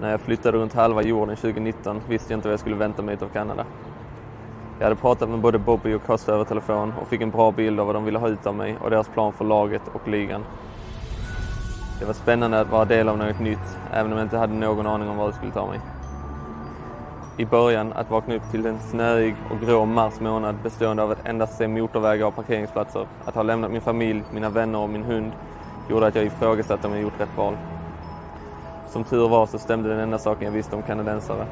När 0.00 0.10
jag 0.10 0.20
flyttade 0.20 0.58
runt 0.58 0.74
halva 0.74 1.02
jorden 1.02 1.36
2019 1.36 2.00
visste 2.08 2.32
jag 2.32 2.38
inte 2.38 2.48
vad 2.48 2.52
jag 2.52 2.60
skulle 2.60 2.76
vänta 2.76 3.02
mig 3.02 3.18
av 3.20 3.28
Kanada. 3.28 3.66
Jag 4.78 4.84
hade 4.86 4.96
pratat 4.96 5.28
med 5.28 5.40
både 5.40 5.58
Bobby 5.58 5.94
och 5.94 6.02
Costa 6.06 6.32
över 6.32 6.44
telefon 6.44 6.92
och 7.00 7.08
fick 7.08 7.20
en 7.20 7.30
bra 7.30 7.52
bild 7.52 7.80
av 7.80 7.86
vad 7.86 7.96
de 7.96 8.04
ville 8.04 8.18
ha 8.18 8.28
ut 8.28 8.46
av 8.46 8.54
mig 8.54 8.76
och 8.80 8.90
deras 8.90 9.08
plan 9.08 9.32
för 9.32 9.44
laget 9.44 9.82
och 9.92 10.08
ligan. 10.08 10.44
Det 11.98 12.04
var 12.04 12.12
spännande 12.12 12.60
att 12.60 12.70
vara 12.70 12.84
del 12.84 13.08
av 13.08 13.18
något 13.18 13.38
nytt, 13.38 13.78
även 13.92 14.12
om 14.12 14.18
jag 14.18 14.24
inte 14.26 14.38
hade 14.38 14.54
någon 14.54 14.86
aning 14.86 15.08
om 15.08 15.16
vad 15.16 15.28
det 15.28 15.36
skulle 15.36 15.52
ta 15.52 15.66
mig. 15.66 15.80
I 17.36 17.44
början, 17.44 17.92
att 17.92 18.10
vakna 18.10 18.34
upp 18.34 18.50
till 18.50 18.66
en 18.66 18.78
snöig 18.80 19.34
och 19.50 19.60
grå 19.60 19.84
mars 19.84 20.20
månad 20.20 20.54
bestående 20.62 21.02
av 21.02 21.10
att 21.10 21.26
endast 21.26 21.58
se 21.58 21.68
motorvägar 21.68 22.26
och 22.26 22.36
parkeringsplatser, 22.36 23.06
att 23.24 23.34
ha 23.34 23.42
lämnat 23.42 23.70
min 23.70 23.80
familj, 23.80 24.24
mina 24.32 24.50
vänner 24.50 24.78
och 24.78 24.88
min 24.88 25.04
hund, 25.04 25.32
gjorde 25.88 26.06
att 26.06 26.14
jag 26.14 26.24
ifrågasatte 26.24 26.86
om 26.86 26.92
jag 26.92 27.02
gjort 27.02 27.20
rätt 27.20 27.36
val. 27.36 27.56
Som 28.92 29.04
tur 29.04 29.28
var 29.28 29.46
så 29.46 29.58
stämde 29.58 29.88
den 29.88 29.98
enda 29.98 30.18
saken 30.18 30.44
jag 30.44 30.52
visste 30.52 30.76
om 30.76 30.82
kanadensare. 30.82 31.46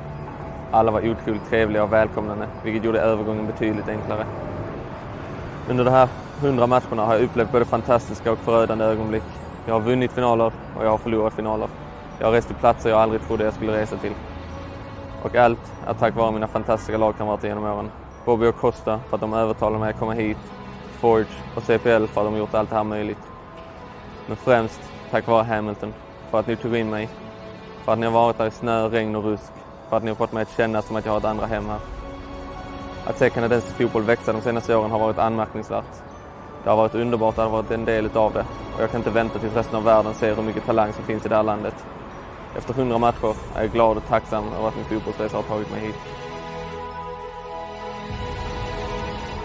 Alla 0.72 0.90
var 0.90 1.10
otroligt 1.10 1.48
trevliga 1.48 1.82
och 1.84 1.92
välkomnande, 1.92 2.48
vilket 2.62 2.84
gjorde 2.84 3.00
övergången 3.00 3.46
betydligt 3.46 3.88
enklare. 3.88 4.26
Under 5.68 5.84
de 5.84 5.90
här 5.90 6.08
hundra 6.40 6.66
matcherna 6.66 7.04
har 7.04 7.14
jag 7.14 7.22
upplevt 7.22 7.52
både 7.52 7.64
fantastiska 7.64 8.32
och 8.32 8.38
förödande 8.38 8.84
ögonblick. 8.84 9.22
Jag 9.66 9.74
har 9.74 9.80
vunnit 9.80 10.12
finaler 10.12 10.52
och 10.74 10.84
jag 10.84 10.90
har 10.90 10.98
förlorat 10.98 11.34
finaler. 11.34 11.68
Jag 12.18 12.26
har 12.26 12.32
rest 12.32 12.46
till 12.46 12.56
platser 12.56 12.90
jag 12.90 12.98
aldrig 12.98 13.22
trodde 13.22 13.44
jag 13.44 13.54
skulle 13.54 13.72
resa 13.72 13.96
till. 13.96 14.14
Och 15.22 15.36
allt 15.36 15.72
är 15.86 15.94
tack 15.94 16.14
vare 16.14 16.32
mina 16.32 16.48
fantastiska 16.48 16.98
lagkamrater 16.98 17.48
genom 17.48 17.64
åren. 17.64 17.90
Bobby 18.24 18.46
och 18.46 18.56
Costa 18.56 19.00
för 19.08 19.16
att 19.16 19.20
de 19.20 19.34
övertalade 19.34 19.78
mig 19.78 19.90
att 19.90 19.98
komma 19.98 20.12
hit, 20.12 20.38
Forge 21.00 21.28
och 21.54 21.62
CPL 21.62 22.06
för 22.06 22.20
att 22.20 22.26
de 22.26 22.36
gjort 22.36 22.54
allt 22.54 22.70
det 22.70 22.76
här 22.76 22.84
möjligt. 22.84 23.26
Men 24.26 24.36
främst 24.36 24.80
tack 25.10 25.26
vare 25.26 25.44
Hamilton 25.44 25.94
för 26.30 26.40
att 26.40 26.46
ni 26.46 26.56
tog 26.56 26.76
in 26.76 26.90
mig 26.90 27.10
för 27.88 27.92
att 27.92 27.98
ni 27.98 28.06
har 28.06 28.12
varit 28.12 28.38
där 28.38 28.46
i 28.46 28.50
snö, 28.50 28.88
regn 28.88 29.16
och 29.16 29.24
rusk. 29.24 29.52
För 29.88 29.96
att 29.96 30.02
ni 30.02 30.08
har 30.08 30.16
fått 30.16 30.32
mig 30.32 30.42
att 30.42 30.56
känna 30.56 30.82
som 30.82 30.96
att 30.96 31.04
jag 31.04 31.12
har 31.12 31.18
ett 31.18 31.24
andra 31.24 31.46
hem 31.46 31.68
här. 31.68 31.80
Att 33.04 33.18
se 33.18 33.30
kanadensisk 33.30 33.76
fotboll 33.76 34.02
växa 34.02 34.32
de 34.32 34.42
senaste 34.42 34.76
åren 34.76 34.90
har 34.90 34.98
varit 34.98 35.18
anmärkningsvärt. 35.18 35.94
Det 36.64 36.70
har 36.70 36.76
varit 36.76 36.94
underbart 36.94 37.38
att 37.38 37.44
ha 37.44 37.48
varit 37.48 37.70
en 37.70 37.84
del 37.84 38.06
utav 38.06 38.32
det 38.32 38.46
och 38.76 38.82
jag 38.82 38.90
kan 38.90 39.00
inte 39.00 39.10
vänta 39.10 39.38
tills 39.38 39.54
resten 39.54 39.76
av 39.76 39.84
världen 39.84 40.14
ser 40.14 40.36
hur 40.36 40.42
mycket 40.42 40.66
talang 40.66 40.92
som 40.92 41.04
finns 41.04 41.26
i 41.26 41.28
det 41.28 41.36
här 41.36 41.42
landet. 41.42 41.74
Efter 42.54 42.74
hundra 42.74 42.98
matcher 42.98 43.34
är 43.54 43.62
jag 43.62 43.72
glad 43.72 43.96
och 43.96 44.06
tacksam 44.06 44.52
över 44.52 44.68
att 44.68 44.76
min 44.76 44.84
fotbollsresa 44.84 45.36
har 45.36 45.42
tagit 45.42 45.70
mig 45.70 45.80
hit. 45.80 45.96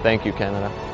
Thank 0.04 0.26
you 0.26 0.36
Canada. 0.38 0.93